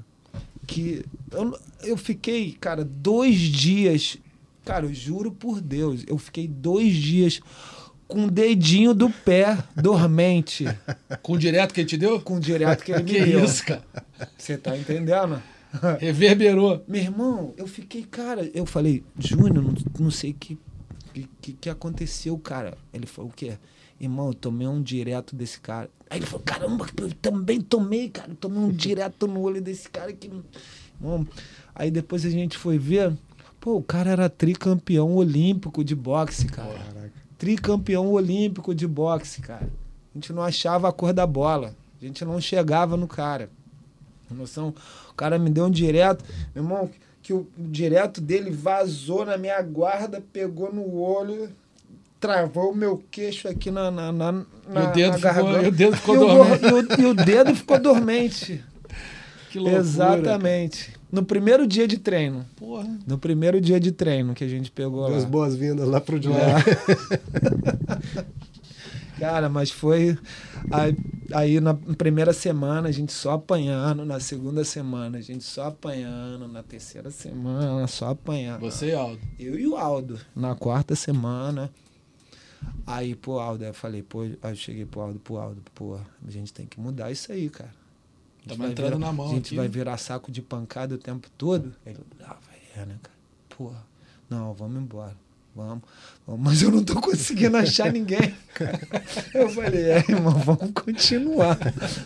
Que 0.68 1.04
eu, 1.32 1.60
eu 1.84 1.98
fiquei, 1.98 2.54
cara, 2.54 2.84
dois 2.84 3.38
dias. 3.38 4.18
Cara, 4.64 4.86
eu 4.86 4.94
juro 4.94 5.32
por 5.32 5.62
Deus, 5.62 6.04
eu 6.08 6.18
fiquei 6.18 6.48
dois 6.48 6.94
dias 6.96 7.40
com 8.08 8.26
o 8.26 8.32
dedinho 8.32 8.94
do 8.94 9.10
pé 9.10 9.58
dormente. 9.76 10.66
Com 11.22 11.34
o 11.34 11.38
direto 11.38 11.74
que 11.74 11.82
ele 11.82 11.88
te 11.88 11.98
deu? 11.98 12.20
Com 12.22 12.38
o 12.38 12.40
direto 12.40 12.84
que 12.84 12.92
ele 12.92 13.02
me 13.04 13.12
que 13.12 13.26
deu. 13.26 13.44
isso, 13.44 13.66
cara? 13.66 13.84
Você 14.38 14.58
tá 14.58 14.78
entendendo? 14.78 15.42
Reverberou. 16.00 16.84
Meu 16.88 17.02
irmão, 17.02 17.54
eu 17.58 17.68
fiquei, 17.68 18.04
cara, 18.04 18.50
eu 18.54 18.66
falei, 18.66 19.04
Júnior, 19.20 19.64
não, 19.64 19.74
não 20.00 20.12
sei 20.12 20.32
o 20.32 20.36
que, 20.36 20.58
que, 21.42 21.54
que 21.54 21.70
aconteceu, 21.70 22.38
cara. 22.38 22.78
Ele 22.94 23.06
falou, 23.06 23.32
o 23.32 23.34
quê? 23.34 23.58
Irmão, 24.00 24.28
eu 24.28 24.34
tomei 24.34 24.68
um 24.68 24.82
direto 24.82 25.36
desse 25.36 25.60
cara. 25.60 25.90
Aí 26.10 26.20
ele 26.20 26.26
falou, 26.26 26.44
caramba, 26.46 26.86
eu 26.98 27.12
também 27.14 27.62
tomei, 27.62 28.10
cara. 28.10 28.32
Eu 28.32 28.36
tomei 28.36 28.60
um 28.60 28.70
direto 28.72 29.28
no 29.28 29.42
olho 29.42 29.62
desse 29.62 29.90
cara 29.90 30.12
que. 30.12 30.30
Irmão. 31.00 31.28
Aí 31.74 31.90
depois 31.90 32.26
a 32.26 32.30
gente 32.30 32.58
foi 32.58 32.78
ver. 32.78 33.16
Pô, 33.60 33.78
o 33.78 33.84
cara 33.84 34.12
era 34.12 34.30
tricampeão 34.30 35.16
olímpico 35.16 35.84
de 35.84 35.96
boxe, 35.96 36.46
cara. 36.46 36.74
Caraca. 36.74 37.14
Tricampeão 37.38 38.12
olímpico 38.12 38.76
de 38.76 38.88
boxe, 38.88 39.42
cara. 39.42 39.68
A 40.14 40.18
gente 40.18 40.32
não 40.32 40.44
achava 40.44 40.88
a 40.88 40.94
cor 40.94 41.12
da 41.12 41.26
bola. 41.26 41.76
A 42.02 42.06
gente 42.06 42.24
não 42.24 42.40
chegava 42.40 42.96
no 42.96 43.08
cara. 43.08 43.50
Noção? 44.30 44.74
O 45.10 45.14
cara 45.14 45.40
me 45.40 45.50
deu 45.50 45.66
um 45.66 45.72
direto. 45.72 46.24
Meu 46.54 46.64
irmão, 46.64 46.90
que 47.24 47.34
o 47.34 47.48
direto 47.58 48.22
dele 48.22 48.52
vazou 48.52 49.26
na 49.26 49.38
minha 49.38 49.62
guarda, 49.62 50.22
pegou 50.22 50.72
no 50.72 51.00
olho 51.00 51.50
travou 52.26 52.72
o 52.72 52.76
meu 52.76 53.03
queixo 53.11 53.47
aqui 53.47 53.69
na, 53.69 53.91
na, 53.91 54.11
na, 54.11 54.31
na, 54.31 54.81
e 54.81 54.88
o 54.88 54.91
dedo 54.91 55.11
na 55.11 55.18
ficou, 55.34 55.52
garganta. 55.52 55.64
E 55.64 55.68
o 55.68 55.72
dedo 55.72 55.95
ficou 55.95 56.15
e 56.15 56.19
dormente. 56.19 56.65
O, 56.65 56.68
e, 56.68 56.72
o, 56.72 57.02
e 57.02 57.06
o 57.06 57.14
dedo 57.14 57.56
ficou 57.56 57.80
dormente. 57.80 58.64
Que 59.52 59.60
loucura. 59.60 59.81
Exatamente. 59.81 60.88
Cara. 60.88 60.99
No 61.10 61.23
primeiro 61.23 61.65
dia 61.65 61.88
de 61.88 61.97
treino. 61.97 62.45
Porra. 62.57 62.89
No 63.07 63.18
primeiro 63.18 63.61
dia 63.61 63.80
de 63.80 63.89
treino 63.89 64.34
que 64.34 64.43
a 64.43 64.47
gente 64.49 64.69
pegou 64.69 65.07
Duas 65.07 65.23
lá. 65.23 65.30
boas-vindas 65.30 65.88
lá 65.88 66.02
pro 66.02 66.19
Johnny. 66.19 66.35
É. 69.18 69.19
Cara, 69.19 69.47
mas 69.47 69.72
foi. 69.72 70.18
Aí, 70.69 70.97
aí, 71.31 71.60
na 71.61 71.73
primeira 71.73 72.34
semana 72.34 72.89
a 72.89 72.91
gente 72.91 73.14
só 73.14 73.34
apanhando, 73.34 74.06
na 74.06 74.19
segunda 74.19 74.65
semana 74.65 75.19
a 75.19 75.22
gente 75.22 75.43
só 75.43 75.68
apanhando, 75.68 76.49
na 76.49 76.61
terceira 76.61 77.10
semana 77.10 77.88
só 77.88 78.10
apanhando. 78.10 78.60
Você 78.60 78.88
e 78.88 78.93
Aldo? 78.93 79.19
Eu 79.39 79.57
e 79.57 79.65
o 79.65 79.77
Aldo. 79.77 80.19
Na 80.35 80.53
quarta 80.53 80.95
semana 80.95 81.72
Aí, 82.88 83.16
pô, 83.16 83.40
Aldo, 83.40 83.64
eu 83.64 83.74
falei, 83.74 84.04
pô, 84.04 84.22
aí 84.22 84.38
eu 84.44 84.56
cheguei 84.56 84.86
pro 84.86 85.02
Aldo, 85.02 85.20
pro 85.20 85.38
Aldo, 85.38 85.62
pô, 85.74 85.96
a 85.96 86.32
gente 86.32 86.54
tem 86.54 86.66
que 86.66 86.80
mudar 86.80 87.12
isso 87.12 87.32
aí, 87.32 87.50
cara. 87.50 87.74
Estamos 88.42 88.70
entrando 88.70 88.98
virar, 88.98 89.00
na 89.00 89.12
mão 89.12 89.32
A 89.32 89.34
gente 89.34 89.48
aqui. 89.48 89.56
vai 89.56 89.68
virar 89.68 89.98
saco 89.98 90.32
de 90.32 90.42
pancada 90.42 90.94
o 90.96 90.98
tempo 91.00 91.28
todo? 91.36 91.74
Ele, 91.86 91.98
ah, 92.24 92.38
vai, 92.48 92.84
é, 92.84 92.86
né, 92.86 92.96
cara? 93.02 93.16
Porra, 93.50 93.84
não, 94.30 94.54
vamos 94.54 94.80
embora. 94.82 95.16
vamos, 95.56 95.82
vamos. 96.28 96.42
Mas 96.44 96.62
eu 96.62 96.70
não 96.70 96.84
tô 96.84 97.02
conseguindo 97.02 97.58
achar 97.58 97.92
ninguém. 97.92 98.36
Eu 99.34 99.50
falei, 99.50 99.90
é, 99.92 99.98
irmão, 99.98 100.34
vamos 100.34 100.72
continuar. 100.72 101.58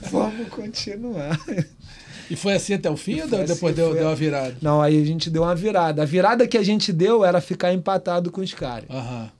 Vamos 0.09 0.47
continuar. 0.49 1.37
E 2.29 2.35
foi 2.35 2.53
assim 2.53 2.75
até 2.75 2.89
o 2.89 2.95
fim 2.95 3.21
ou 3.21 3.27
depois 3.27 3.51
assim, 3.51 3.73
deu, 3.73 3.93
deu 3.93 4.05
uma 4.05 4.15
virada? 4.15 4.55
Não, 4.61 4.81
aí 4.81 5.01
a 5.01 5.05
gente 5.05 5.29
deu 5.29 5.43
uma 5.43 5.55
virada. 5.55 6.03
A 6.03 6.05
virada 6.05 6.47
que 6.47 6.57
a 6.57 6.63
gente 6.63 6.93
deu 6.93 7.25
era 7.25 7.41
ficar 7.41 7.73
empatado 7.73 8.31
com 8.31 8.39
os 8.39 8.53
caras. 8.53 8.89
Aham. 8.89 9.31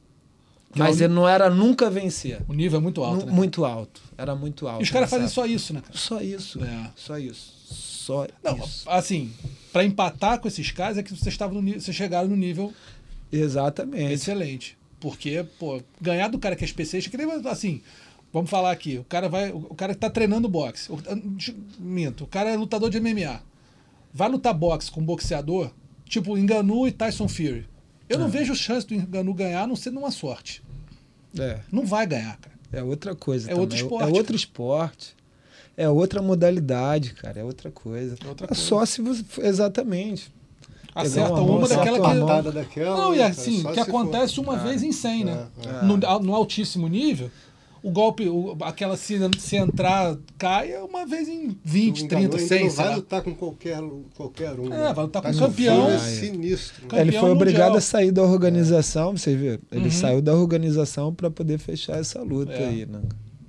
Mas 0.76 1.02
ele 1.02 1.14
não 1.14 1.28
era 1.28 1.50
nunca 1.50 1.90
vencer. 1.90 2.42
O 2.48 2.54
nível 2.54 2.80
é 2.80 2.82
muito 2.82 3.04
alto. 3.04 3.26
né? 3.26 3.32
Muito 3.32 3.66
alto. 3.66 4.02
Era 4.18 4.36
muito 4.36 4.68
alto. 4.68 4.82
E 4.82 4.84
os 4.84 4.92
caras 4.92 5.10
fazem 5.10 5.28
só 5.28 5.46
isso, 5.46 5.74
né? 5.74 5.82
Cara? 5.82 5.98
Só 5.98 6.22
isso. 6.22 6.64
É. 6.64 6.92
Só 6.96 7.18
isso. 7.18 7.54
Só 7.66 8.28
não, 8.44 8.58
isso. 8.58 8.90
Assim, 8.90 9.32
para 9.72 9.84
empatar 9.84 10.40
com 10.40 10.48
esses 10.48 10.72
caras 10.72 10.98
é 10.98 11.04
que 11.04 11.10
vocês 11.10 11.28
estavam 11.34 11.62
no 11.62 11.74
vocês 11.74 11.96
chegaram 11.96 12.28
no 12.28 12.36
nível 12.36 12.74
exatamente 13.32 14.14
excelente. 14.14 14.78
Porque, 15.00 15.46
pô, 15.58 15.82
ganhar 16.02 16.28
do 16.28 16.38
cara 16.38 16.56
que 16.56 16.64
é 16.64 16.68
especialista, 16.68 17.10
que 17.10 17.18
nem 17.18 17.28
assim, 17.48 17.82
vamos 18.34 18.50
falar 18.50 18.72
aqui, 18.72 18.98
o 18.98 19.04
cara 19.06 19.30
vai, 19.30 19.50
o 19.52 19.74
cara 19.76 19.94
que 19.94 20.00
tá 20.00 20.10
treinando 20.10 20.50
boxe, 20.50 20.92
minto, 21.80 22.26
o 22.26 22.28
cara 22.28 22.50
é 22.50 22.58
lutador 22.58 22.90
de 22.90 23.00
MMA. 23.00 23.42
Vai 24.14 24.30
lutar 24.30 24.54
boxe 24.54 24.92
com 24.92 25.00
um 25.00 25.06
boxeador, 25.06 25.72
tipo 26.06 26.38
Enganu 26.38 26.88
e 26.88 26.92
Tyson 26.92 27.28
Fury. 27.28 27.66
Eu 28.10 28.18
é. 28.18 28.20
não 28.20 28.28
vejo 28.28 28.56
chance 28.56 28.86
do 28.86 28.94
Enganu 28.96 29.34
ganhar, 29.34 29.64
a 29.64 29.68
não 29.68 29.76
ser 29.76 29.92
numa 29.92 30.12
sorte. 30.12 30.64
É. 31.38 31.60
Não 31.72 31.86
vai 31.86 32.08
ganhar, 32.08 32.38
cara. 32.38 32.56
É 32.74 32.84
outra 32.84 33.16
coisa. 33.16 33.48
É 33.48 33.50
também. 33.50 33.62
outro 33.62 33.78
esporte. 33.78 34.04
É 34.04 34.08
outro 34.08 34.24
cara. 34.24 34.36
esporte. 34.36 35.16
É 35.78 35.90
outra 35.90 36.22
modalidade, 36.22 37.14
cara. 37.14 37.40
É 37.40 37.44
outra 37.44 37.72
coisa. 37.72 38.16
É 38.24 38.28
outra 38.28 38.48
coisa. 38.48 38.62
É 38.62 38.66
só 38.66 38.86
se 38.86 39.02
você. 39.02 39.24
Exatamente. 39.38 40.32
Acerta 40.94 41.34
uma, 41.34 41.58
uma 41.58 41.68
daquela 41.68 42.42
que. 42.44 42.52
Daquela, 42.52 42.98
não, 42.98 43.16
e 43.16 43.22
assim, 43.22 43.64
que 43.64 43.80
acontece 43.80 44.36
for. 44.36 44.42
uma 44.42 44.56
é. 44.56 44.64
vez 44.64 44.84
em 44.84 44.92
100, 44.92 45.24
né? 45.24 45.48
É. 45.64 45.86
No, 45.86 45.98
no 45.98 46.36
altíssimo 46.36 46.88
nível 46.88 47.32
o 47.82 47.90
golpe, 47.92 48.28
o, 48.28 48.58
aquela 48.62 48.98
se, 48.98 49.18
se 49.38 49.56
entrar, 49.56 50.18
cai 50.38 50.74
uma 50.78 51.06
vez 51.06 51.28
em 51.28 51.58
20, 51.64 52.08
30, 52.08 52.40
100. 52.40 52.64
Não 52.64 52.72
vai 52.72 52.96
lutar 52.96 53.22
com 53.22 53.34
qualquer, 53.34 53.80
qualquer 54.16 54.60
um. 54.60 54.74
É, 54.74 54.94
vai 54.94 55.06
lutar 55.06 55.22
com 55.22 55.32
tá 55.32 55.36
um 55.36 55.40
campeão. 55.40 55.90
É 55.90 55.98
sinistro. 56.00 56.82
Campeão 56.82 57.00
ele 57.00 57.12
foi 57.12 57.30
obrigado 57.30 57.74
mundial. 57.74 57.78
a 57.78 57.82
sair 57.82 58.12
da 58.12 58.24
organização, 58.24 59.16
você 59.16 59.36
viu? 59.36 59.60
Ele 59.72 59.86
uhum. 59.86 59.92
saiu 59.92 60.22
da 60.22 60.34
organização 60.34 61.14
para 61.14 61.30
poder 61.30 61.58
fechar 61.58 62.00
essa 62.00 62.22
luta 62.22 62.54
é. 62.54 62.68
aí, 62.68 62.86
né? 62.86 63.02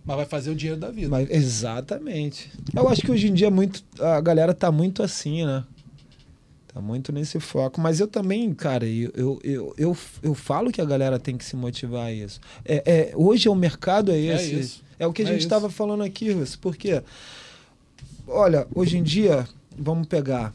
Mas 0.04 0.16
vai 0.16 0.26
fazer 0.26 0.50
o 0.50 0.54
dinheiro 0.54 0.80
da 0.80 0.90
vida. 0.90 1.08
Mas, 1.08 1.28
exatamente. 1.30 2.50
Eu 2.74 2.88
acho 2.88 3.02
que 3.02 3.10
hoje 3.10 3.28
em 3.28 3.34
dia 3.34 3.50
muito, 3.50 3.84
a 4.00 4.20
galera 4.20 4.54
tá 4.54 4.72
muito 4.72 5.02
assim, 5.02 5.44
né? 5.44 5.64
Tá 6.80 6.86
muito 6.86 7.12
nesse 7.12 7.38
foco. 7.38 7.78
Mas 7.78 8.00
eu 8.00 8.08
também, 8.08 8.52
cara, 8.54 8.86
eu, 8.86 9.12
eu, 9.14 9.40
eu, 9.44 9.74
eu, 9.76 9.96
eu 10.22 10.34
falo 10.34 10.72
que 10.72 10.80
a 10.80 10.84
galera 10.84 11.18
tem 11.18 11.36
que 11.36 11.44
se 11.44 11.54
motivar 11.54 12.06
a 12.06 12.12
isso. 12.12 12.40
É, 12.64 12.82
é, 12.86 13.12
hoje 13.14 13.48
o 13.50 13.54
mercado 13.54 14.10
é, 14.10 14.14
é 14.14 14.34
esse. 14.34 14.54
É, 14.54 14.58
isso. 14.58 14.82
é 14.98 15.06
o 15.06 15.12
que 15.12 15.22
a 15.22 15.26
é 15.26 15.28
gente 15.28 15.42
estava 15.42 15.68
falando 15.68 16.02
aqui, 16.02 16.32
Russo. 16.32 16.58
Porque, 16.58 17.02
olha, 18.26 18.66
hoje 18.74 18.96
em 18.96 19.02
dia, 19.02 19.46
vamos 19.78 20.08
pegar. 20.08 20.54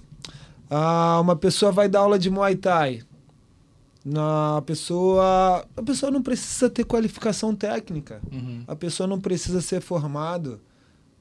Ah, 0.68 1.19
uma 1.22 1.35
pessoa 1.35 1.72
vai 1.72 1.88
dar 1.88 1.99
aula 1.99 2.18
de 2.18 2.30
Muay 2.30 2.56
Thai. 2.56 3.03
Na 4.03 4.61
pessoa, 4.65 5.65
a 5.77 5.81
pessoa 5.84 6.11
não 6.11 6.22
precisa 6.22 6.69
ter 6.69 6.85
qualificação 6.85 7.56
técnica. 7.56 8.19
Uhum. 8.31 8.64
A 8.68 8.76
pessoa 8.76 9.06
não 9.06 9.19
precisa 9.19 9.61
ser 9.61 9.80
formado. 9.80 10.60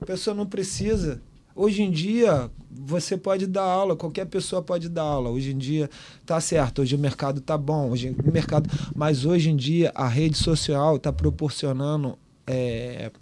A 0.01 0.07
pessoa 0.07 0.35
não 0.35 0.47
precisa. 0.47 1.21
Hoje 1.57 1.83
em 1.85 1.91
dia, 1.93 2.51
você 2.69 3.17
pode 3.17 3.47
dar 3.47 3.63
aula, 3.63 3.95
qualquer 3.95 4.27
pessoa 4.27 4.61
pode 4.61 4.89
dar 4.89 5.03
aula. 5.03 5.31
Hoje 5.31 5.53
em 5.53 5.59
dia, 5.59 5.89
tá 6.27 6.41
certo, 6.41 6.83
hoje 6.83 6.97
o 6.97 6.99
mercado 6.99 7.41
tá 7.41 7.57
bom, 7.57 7.91
hoje 7.91 8.15
o 8.27 8.33
mercado, 8.33 8.69
mas 8.93 9.25
hoje 9.25 9.51
em 9.51 9.57
dia 9.57 9.93
a 9.95 10.09
rede 10.09 10.37
social 10.37 10.97
está 10.97 11.13
proporcionando, 11.13 12.19
é, 12.45 13.13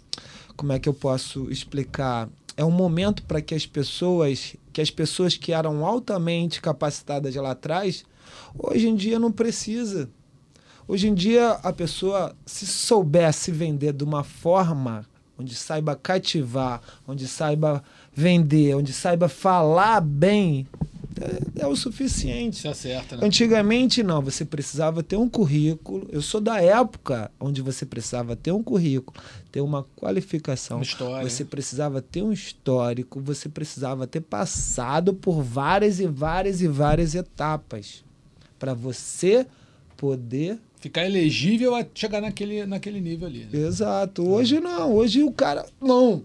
como 0.57 0.71
é 0.71 0.79
que 0.79 0.89
eu 0.89 0.95
posso 0.95 1.51
explicar? 1.51 2.27
É 2.57 2.65
um 2.65 2.71
momento 2.71 3.21
para 3.21 3.39
que 3.39 3.53
as 3.53 3.67
pessoas, 3.67 4.55
que 4.71 4.81
as 4.81 4.89
pessoas 4.89 5.37
que 5.37 5.53
eram 5.53 5.85
altamente 5.85 6.59
capacitadas 6.59 7.35
lá 7.35 7.51
atrás, 7.51 8.03
hoje 8.57 8.87
em 8.87 8.95
dia 8.95 9.19
não 9.19 9.31
precisa. 9.31 10.09
Hoje 10.87 11.07
em 11.07 11.13
dia 11.13 11.51
a 11.51 11.71
pessoa, 11.71 12.35
se 12.47 12.65
soubesse 12.65 13.51
vender 13.51 13.93
de 13.93 14.03
uma 14.03 14.23
forma 14.23 15.05
onde 15.37 15.55
saiba 15.55 15.95
cativar, 15.95 16.81
onde 17.07 17.27
saiba 17.27 17.83
vender, 18.15 18.75
onde 18.75 18.93
saiba 18.93 19.27
falar 19.27 20.01
bem, 20.01 20.67
é, 21.19 21.63
é 21.63 21.67
o 21.67 21.75
suficiente. 21.75 22.57
Se 22.57 22.67
acerta, 22.67 23.17
né? 23.17 23.25
Antigamente, 23.25 24.03
não, 24.03 24.21
você 24.21 24.43
precisava 24.43 25.03
ter 25.03 25.15
um 25.15 25.29
currículo. 25.29 26.07
Eu 26.11 26.21
sou 26.21 26.41
da 26.41 26.61
época 26.61 27.31
onde 27.39 27.61
você 27.61 27.85
precisava 27.85 28.35
ter 28.35 28.51
um 28.51 28.63
currículo, 28.63 29.19
ter 29.51 29.61
uma 29.61 29.83
qualificação. 29.95 30.77
Uma 30.77 30.83
história. 30.83 31.29
Você 31.29 31.45
precisava 31.45 32.01
ter 32.01 32.21
um 32.21 32.31
histórico, 32.31 33.19
você 33.21 33.47
precisava 33.47 34.07
ter 34.07 34.21
passado 34.21 35.13
por 35.13 35.41
várias 35.41 35.99
e 35.99 36.07
várias 36.07 36.61
e 36.61 36.67
várias 36.67 37.15
etapas 37.15 38.03
para 38.57 38.73
você 38.73 39.45
poder 39.97 40.57
ficar 40.79 41.05
elegível 41.05 41.75
a 41.75 41.85
chegar 41.93 42.21
naquele, 42.21 42.65
naquele 42.65 42.99
nível 42.99 43.27
ali. 43.27 43.45
Né? 43.45 43.59
Exato. 43.59 44.27
Hoje 44.27 44.59
não, 44.59 44.93
hoje 44.93 45.23
o 45.23 45.31
cara 45.31 45.65
não. 45.79 46.23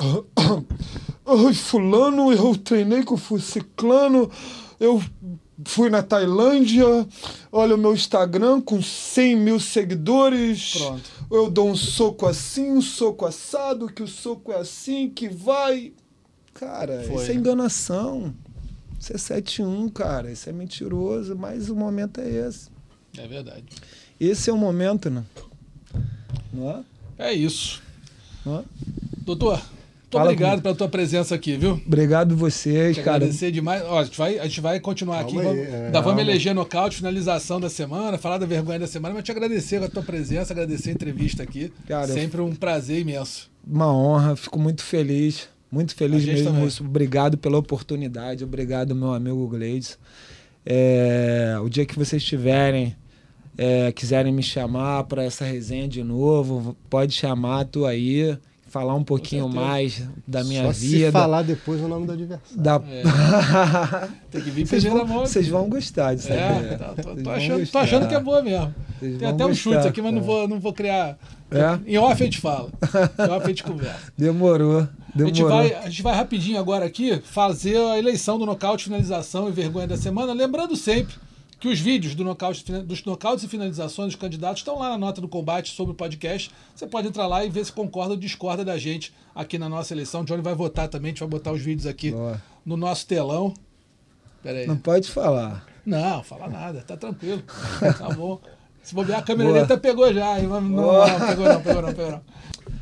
Ai, 1.26 1.54
fulano, 1.54 2.32
eu 2.32 2.56
treinei 2.56 3.02
com 3.02 3.14
o 3.14 3.40
ciclano, 3.40 4.30
eu 4.78 5.02
fui 5.64 5.90
na 5.90 6.02
Tailândia, 6.02 7.06
olha 7.52 7.74
o 7.74 7.78
meu 7.78 7.92
Instagram 7.92 8.60
com 8.60 8.82
100 8.82 9.36
mil 9.36 9.60
seguidores. 9.60 10.74
Pronto. 10.76 11.10
Eu 11.30 11.50
dou 11.50 11.68
um 11.68 11.76
soco 11.76 12.26
assim, 12.26 12.70
um 12.72 12.80
soco 12.80 13.26
assado, 13.26 13.86
que 13.86 14.02
o 14.02 14.08
soco 14.08 14.52
é 14.52 14.56
assim, 14.56 15.10
que 15.10 15.28
vai. 15.28 15.92
Cara, 16.54 17.04
Foi, 17.04 17.22
isso 17.22 17.30
é 17.30 17.34
enganação. 17.34 18.34
Isso 18.98 19.12
é 19.12 19.16
7-1, 19.40 19.92
cara. 19.92 20.30
Isso 20.30 20.48
é 20.48 20.52
mentiroso, 20.52 21.36
mas 21.36 21.70
o 21.70 21.76
momento 21.76 22.20
é 22.20 22.28
esse. 22.28 22.68
É 23.16 23.26
verdade. 23.26 23.64
Esse 24.18 24.50
é 24.50 24.52
o 24.52 24.58
momento, 24.58 25.08
né? 25.08 25.24
Não 26.52 26.70
é? 26.70 26.84
É 27.30 27.32
isso. 27.32 27.82
Não 28.44 28.58
é? 28.58 28.64
Doutor, 29.18 29.62
muito 30.10 30.18
Fala 30.18 30.32
obrigado 30.32 30.60
pela 30.60 30.74
tua 30.74 30.88
presença 30.88 31.36
aqui, 31.36 31.56
viu? 31.56 31.80
Obrigado 31.86 32.34
vocês, 32.34 32.96
Te 32.96 33.02
cara. 33.02 33.18
Agradecer 33.18 33.52
demais. 33.52 33.84
Ó, 33.84 34.00
a, 34.00 34.02
gente 34.02 34.18
vai, 34.18 34.38
a 34.40 34.42
gente 34.42 34.60
vai 34.60 34.80
continuar 34.80 35.24
calma 35.24 35.28
aqui. 35.28 35.38
Aí, 35.38 35.54
vamos, 35.54 35.68
é, 35.68 35.86
ainda 35.86 36.00
vamos 36.00 36.20
eleger 36.20 36.52
nocaute, 36.52 36.96
finalização 36.96 37.60
da 37.60 37.70
semana, 37.70 38.18
falar 38.18 38.38
da 38.38 38.46
vergonha 38.46 38.80
da 38.80 38.88
semana, 38.88 39.14
mas 39.14 39.22
te 39.22 39.30
agradecer 39.30 39.80
a 39.80 39.88
tua 39.88 40.02
presença, 40.02 40.52
agradecer 40.52 40.90
a 40.90 40.92
entrevista 40.94 41.44
aqui. 41.44 41.72
Cara, 41.86 42.08
Sempre 42.08 42.40
um 42.40 42.52
prazer 42.56 42.98
imenso. 42.98 43.48
Uma 43.64 43.94
honra, 43.94 44.34
fico 44.34 44.58
muito 44.58 44.82
feliz. 44.82 45.48
Muito 45.70 45.94
feliz 45.94 46.24
mesmo. 46.24 46.46
Também. 46.50 46.68
Obrigado 46.80 47.38
pela 47.38 47.56
oportunidade. 47.56 48.42
Obrigado, 48.42 48.96
meu 48.96 49.14
amigo 49.14 49.46
Gleides. 49.46 49.96
É, 50.66 51.56
o 51.62 51.68
dia 51.68 51.86
que 51.86 51.96
vocês 51.96 52.24
tiverem, 52.24 52.96
é, 53.56 53.92
quiserem 53.92 54.32
me 54.32 54.42
chamar 54.42 55.04
para 55.04 55.22
essa 55.22 55.44
resenha 55.44 55.86
de 55.86 56.02
novo, 56.02 56.76
pode 56.90 57.12
chamar, 57.12 57.66
tô 57.66 57.86
aí 57.86 58.36
falar 58.70 58.94
um 58.94 59.02
pouquinho 59.02 59.48
mais 59.48 60.02
da 60.26 60.44
minha 60.44 60.62
Só 60.62 60.70
vida. 60.70 61.06
Se 61.06 61.12
falar 61.12 61.42
depois 61.42 61.80
o 61.80 61.88
nome 61.88 62.06
do 62.06 62.12
adversário. 62.12 62.56
Da... 62.56 62.80
É. 62.88 64.08
Tem 64.30 64.40
que 64.40 64.50
vir 64.50 64.66
vocês 64.66 64.84
vão, 64.84 65.04
mão. 65.04 65.26
Vocês 65.26 65.48
vão 65.48 65.68
gostar 65.68 66.14
disso 66.14 66.32
é, 66.32 66.76
tá, 66.76 66.94
tô, 66.94 67.16
tô, 67.16 67.30
achando, 67.30 67.66
tô, 67.66 67.78
achando, 67.78 68.08
que 68.08 68.14
é 68.14 68.20
boa 68.20 68.40
mesmo. 68.42 68.72
Vocês 68.98 69.18
Tem 69.18 69.28
até 69.28 69.44
um 69.44 69.52
chute 69.52 69.88
aqui, 69.88 70.00
mas 70.00 70.12
é. 70.12 70.14
não, 70.14 70.22
vou, 70.22 70.48
não 70.48 70.60
vou 70.60 70.72
criar. 70.72 71.18
É? 71.50 71.90
Em 71.92 71.98
off 71.98 72.22
a 72.22 72.24
gente 72.24 72.38
fala. 72.38 72.70
Em 73.18 73.30
off 73.30 73.44
a 73.44 73.48
gente 73.48 73.64
conversa. 73.64 74.12
Demorou. 74.16 74.86
Demorou. 75.12 75.24
A 75.24 75.26
gente, 75.26 75.42
vai, 75.42 75.74
a 75.74 75.90
gente 75.90 76.02
vai 76.02 76.14
rapidinho 76.14 76.60
agora 76.60 76.86
aqui 76.86 77.20
fazer 77.24 77.76
a 77.76 77.98
eleição 77.98 78.38
do 78.38 78.46
nocaute, 78.46 78.84
finalização 78.84 79.48
e 79.48 79.52
vergonha 79.52 79.88
da 79.88 79.96
semana. 79.96 80.32
Lembrando 80.32 80.76
sempre 80.76 81.16
que 81.60 81.68
os 81.68 81.78
vídeos 81.78 82.14
do 82.14 82.24
nocaute, 82.24 82.64
dos 82.82 83.04
nocautes 83.04 83.44
e 83.44 83.48
finalizações 83.48 84.14
dos 84.14 84.20
candidatos 84.20 84.60
estão 84.60 84.78
lá 84.78 84.88
na 84.88 84.98
nota 84.98 85.20
do 85.20 85.28
combate 85.28 85.72
sobre 85.72 85.92
o 85.92 85.94
podcast. 85.94 86.50
Você 86.74 86.86
pode 86.86 87.06
entrar 87.06 87.26
lá 87.26 87.44
e 87.44 87.50
ver 87.50 87.66
se 87.66 87.70
concorda 87.70 88.14
ou 88.14 88.16
discorda 88.16 88.64
da 88.64 88.78
gente 88.78 89.12
aqui 89.34 89.58
na 89.58 89.68
nossa 89.68 89.92
eleição. 89.92 90.24
Johnny 90.24 90.40
vai 90.40 90.54
votar 90.54 90.88
também, 90.88 91.10
a 91.10 91.12
gente 91.12 91.20
vai 91.20 91.28
botar 91.28 91.52
os 91.52 91.60
vídeos 91.60 91.86
aqui 91.86 92.12
Boa. 92.12 92.42
no 92.64 92.78
nosso 92.78 93.06
telão. 93.06 93.52
Pera 94.42 94.58
aí. 94.58 94.66
Não 94.66 94.78
pode 94.78 95.10
falar. 95.10 95.66
Não, 95.84 96.22
fala 96.24 96.48
nada, 96.48 96.80
tá 96.80 96.96
tranquilo. 96.96 97.42
tá 97.98 98.08
bom. 98.14 98.40
Se 98.82 98.94
bobear 98.94 99.18
a 99.18 99.22
câmera 99.22 99.50
ali 99.50 99.58
até 99.58 99.76
pegou 99.76 100.12
já. 100.14 100.38
Não, 100.38 100.62
não, 100.62 100.70
não, 100.70 101.26
pegou 101.26 101.44
não, 101.44 101.60
pegou 101.60 101.82
não, 101.82 101.92
pegou 101.92 102.10
não. 102.12 102.22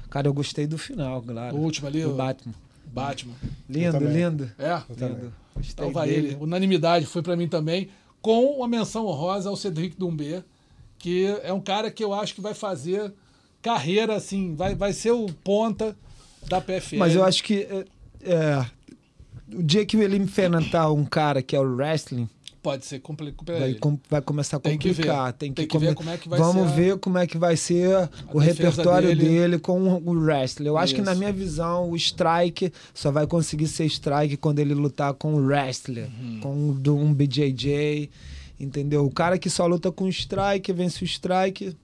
Cara, 0.08 0.28
eu 0.28 0.32
gostei 0.32 0.68
do 0.68 0.78
final, 0.78 1.20
claro. 1.20 1.56
O 1.56 1.60
último 1.60 1.88
ali, 1.88 2.04
o 2.04 2.14
Batman. 2.14 2.54
Batman. 2.86 3.34
Lindo, 3.68 3.98
lindo. 3.98 4.52
É? 4.56 4.80
Lindo. 4.88 5.32
Gostei 5.54 5.72
então 5.72 5.92
vai 5.92 6.08
dele. 6.08 6.28
ele. 6.28 6.36
Unanimidade 6.40 7.06
foi 7.06 7.22
para 7.22 7.36
mim 7.36 7.48
também 7.48 7.90
com 8.20 8.56
uma 8.56 8.68
menção 8.68 9.06
honrosa 9.06 9.48
ao 9.48 9.56
Cedric 9.56 9.96
Doumbé, 9.96 10.42
que 10.98 11.26
é 11.42 11.52
um 11.52 11.60
cara 11.60 11.90
que 11.90 12.02
eu 12.02 12.12
acho 12.12 12.34
que 12.34 12.40
vai 12.40 12.54
fazer 12.54 13.12
carreira, 13.62 14.14
assim, 14.16 14.54
vai, 14.54 14.74
vai 14.74 14.92
ser 14.92 15.12
o 15.12 15.26
ponta 15.44 15.96
da 16.48 16.60
PFL. 16.60 16.96
Mas 16.96 17.14
eu 17.14 17.24
acho 17.24 17.42
que 17.42 17.62
é, 17.62 17.84
é, 18.22 18.66
o 19.54 19.62
dia 19.62 19.84
que 19.84 19.96
ele 19.96 20.16
enfrentar 20.16 20.90
um 20.90 21.04
cara 21.04 21.42
que 21.42 21.54
é 21.54 21.60
o 21.60 21.76
wrestling, 21.76 22.28
Pode 22.62 22.84
ser 22.86 22.98
complicado. 23.00 23.58
Vai, 23.58 23.78
vai 24.10 24.20
começar 24.20 24.56
a 24.56 24.60
complicar. 24.60 25.32
Tem 25.32 25.52
que, 25.52 25.62
ver. 25.62 25.66
Tem 25.66 25.66
que, 25.66 25.68
tem 25.68 25.68
que 25.68 25.78
ver 25.78 25.94
como 25.94 26.10
é 26.10 26.16
que 26.16 26.28
vai 26.28 26.38
Vamos 26.38 26.70
ser. 26.70 26.76
ver 26.76 26.98
como 26.98 27.18
é 27.18 27.26
que 27.26 27.38
vai 27.38 27.56
ser 27.56 28.10
o 28.32 28.38
repertório 28.38 29.08
dele. 29.08 29.24
dele. 29.24 29.58
com 29.58 29.80
o 29.80 30.12
wrestler. 30.12 30.68
Eu 30.68 30.74
Isso. 30.74 30.82
acho 30.82 30.94
que, 30.96 31.02
na 31.02 31.14
minha 31.14 31.32
visão, 31.32 31.90
o 31.90 31.96
strike 31.96 32.72
só 32.92 33.10
vai 33.10 33.26
conseguir 33.26 33.68
ser 33.68 33.84
strike 33.86 34.36
quando 34.36 34.58
ele 34.58 34.74
lutar 34.74 35.14
com 35.14 35.34
o 35.34 35.46
wrestler, 35.46 36.08
uhum. 36.20 36.40
com 36.82 36.92
um 36.94 37.14
BJJ. 37.14 38.10
Entendeu? 38.58 39.06
O 39.06 39.10
cara 39.10 39.38
que 39.38 39.48
só 39.48 39.66
luta 39.66 39.92
com 39.92 40.08
strike, 40.08 40.72
vence 40.72 41.04
o 41.04 41.06
strike, 41.06 41.76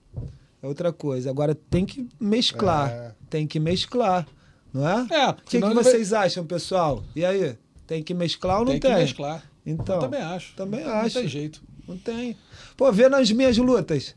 é 0.61 0.67
outra 0.67 0.91
coisa. 0.91 1.29
Agora 1.29 1.55
tem 1.55 1.85
que 1.85 2.05
mesclar. 2.19 2.89
É. 2.89 3.11
Tem 3.29 3.47
que 3.47 3.59
mesclar. 3.59 4.27
Não 4.73 4.85
é? 4.85 5.07
É. 5.09 5.29
O 5.29 5.35
que, 5.35 5.61
que 5.61 5.73
vocês 5.73 6.09
vai... 6.09 6.25
acham, 6.25 6.45
pessoal? 6.45 7.01
E 7.15 7.23
aí? 7.23 7.55
Tem 7.87 8.03
que 8.03 8.13
mesclar 8.13 8.59
ou 8.59 8.65
não 8.65 8.73
tem? 8.73 8.81
Tem 8.81 8.91
que 8.91 8.97
mesclar. 8.97 9.43
Então, 9.65 9.95
eu 9.95 10.01
também 10.01 10.21
acho. 10.21 10.53
Também 10.55 10.83
não, 10.83 10.91
acho. 10.91 11.15
Não 11.15 11.21
tem 11.21 11.29
jeito. 11.29 11.61
Não 11.87 11.97
tem. 11.97 12.37
Pô, 12.77 12.91
vê 12.91 13.09
nas 13.09 13.31
minhas 13.31 13.57
lutas. 13.57 14.15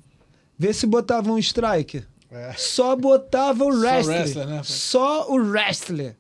Vê 0.59 0.73
se 0.73 0.87
botava 0.87 1.31
um 1.31 1.39
strike. 1.39 2.05
É. 2.31 2.53
Só 2.57 2.95
botava 2.95 3.65
o 3.65 3.69
wrestler. 3.69 4.03
Só, 4.05 4.11
wrestler, 4.11 4.47
né? 4.47 4.61
Só 4.63 5.31
o 5.31 5.37
wrestler. 5.37 6.17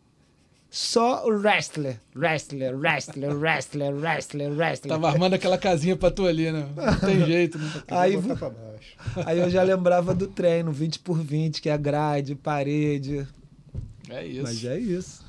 Só 0.70 1.26
o 1.26 1.30
wrestler. 1.30 1.98
Wrestler, 2.14 2.76
wrestler, 2.76 3.34
wrestler, 3.34 3.94
wrestler, 3.94 4.52
wrestler. 4.52 4.94
Tava 4.94 5.08
armando 5.08 5.34
aquela 5.34 5.56
casinha 5.56 5.96
pra 5.96 6.10
tu 6.10 6.26
ali, 6.26 6.52
né? 6.52 6.68
Não 6.76 7.00
tem 7.00 7.24
jeito. 7.24 7.58
Né? 7.58 7.70
Aí, 7.88 8.14
aí 9.24 9.38
eu 9.38 9.50
já 9.50 9.62
lembrava 9.62 10.14
do 10.14 10.26
treino, 10.26 10.70
20 10.70 10.98
por 11.00 11.18
20, 11.18 11.62
que 11.62 11.70
é 11.70 11.78
grade, 11.78 12.34
parede. 12.34 13.26
É 14.10 14.26
isso. 14.26 14.42
Mas 14.42 14.64
é 14.64 14.78
isso. 14.78 15.24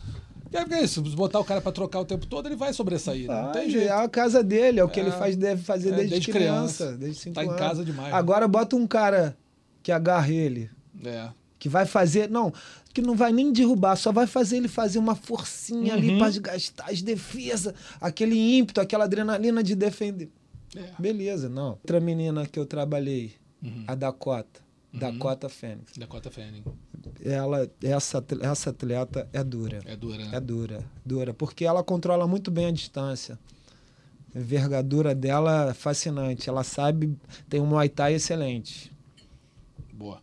E 0.52 0.76
é 0.76 0.84
isso, 0.84 1.02
botar 1.16 1.40
o 1.40 1.46
cara 1.46 1.62
para 1.62 1.72
trocar 1.72 2.00
o 2.00 2.06
tempo 2.06 2.26
todo, 2.26 2.48
ele 2.48 2.56
vai 2.56 2.74
sobressair. 2.74 3.28
Né? 3.28 3.42
Não 3.42 3.52
tem 3.52 3.70
jeito. 3.70 3.88
É 3.88 3.92
a 3.92 4.10
casa 4.10 4.44
dele, 4.44 4.80
é 4.80 4.84
o 4.84 4.90
que 4.90 5.00
é, 5.00 5.04
ele 5.04 5.12
faz, 5.12 5.36
deve 5.36 5.62
fazer 5.64 5.90
é, 5.90 5.96
desde, 5.96 6.10
desde, 6.16 6.32
criança, 6.32 6.86
criança, 6.86 6.98
desde 6.98 7.20
5 7.22 7.36
tá 7.36 7.42
anos. 7.42 7.54
em 7.54 7.58
casa 7.58 7.86
demais. 7.86 8.14
Agora 8.14 8.48
né? 8.48 8.52
bota 8.52 8.76
um 8.76 8.88
cara 8.88 9.38
que 9.84 9.92
agarra 9.92 10.32
ele. 10.32 10.70
É. 11.06 11.30
Que 11.60 11.70
vai 11.70 11.86
fazer. 11.86 12.30
Não, 12.30 12.52
que 12.94 13.02
não 13.02 13.16
vai 13.16 13.32
nem 13.32 13.52
derrubar, 13.52 13.96
só 13.96 14.12
vai 14.12 14.26
fazer 14.26 14.58
ele 14.58 14.68
fazer 14.68 14.98
uma 14.98 15.16
forcinha 15.16 15.94
uhum. 15.94 16.00
ali 16.00 16.18
para 16.18 16.40
gastar 16.40 16.90
as 16.90 17.02
defesas, 17.02 17.74
aquele 18.02 18.58
ímpeto, 18.58 18.82
aquela 18.82 19.04
adrenalina 19.04 19.62
de 19.62 19.76
defender. 19.76 20.32
É. 20.76 20.90
Beleza, 20.98 21.48
não. 21.48 21.72
Outra 21.72 22.00
menina 22.00 22.46
que 22.48 22.58
eu 22.58 22.66
trabalhei, 22.66 23.34
uhum. 23.62 23.84
a 23.88 23.94
Dakota. 23.94 24.62
Uhum. 24.94 25.00
Dakota 25.00 25.48
Fênix. 25.48 25.98
Dakota 25.98 26.32
Fênix 26.32 26.66
ela, 27.24 27.70
essa, 27.84 28.24
essa 28.42 28.70
atleta 28.70 29.28
é 29.34 29.44
dura. 29.44 29.80
É 29.86 29.96
dura. 29.96 30.18
Né? 30.18 30.30
É 30.34 30.40
dura, 30.40 30.86
dura. 31.06 31.34
Porque 31.34 31.66
ela 31.66 31.84
controla 31.84 32.28
muito 32.28 32.50
bem 32.50 32.68
a 32.68 32.72
distância. 32.72 33.38
A 34.34 34.40
envergadura 34.40 35.16
dela 35.16 35.70
é 35.70 35.74
fascinante. 35.74 36.50
Ela 36.50 36.64
sabe, 36.64 37.16
tem 37.50 37.60
um 37.60 37.66
Muay 37.66 37.90
Thai 37.90 38.16
excelente. 38.16 38.92
Boa. 39.94 40.22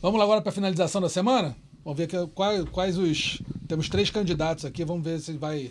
Vamos 0.00 0.18
lá 0.18 0.24
agora 0.24 0.40
para 0.40 0.50
a 0.50 0.54
finalização 0.54 1.00
da 1.00 1.08
semana? 1.08 1.56
Vamos 1.84 1.98
ver 1.98 2.06
que, 2.06 2.26
quais, 2.28 2.64
quais 2.70 2.98
os. 2.98 3.42
Temos 3.66 3.88
três 3.88 4.10
candidatos 4.10 4.64
aqui, 4.64 4.84
vamos 4.84 5.04
ver 5.04 5.20
se 5.20 5.32
vai. 5.32 5.70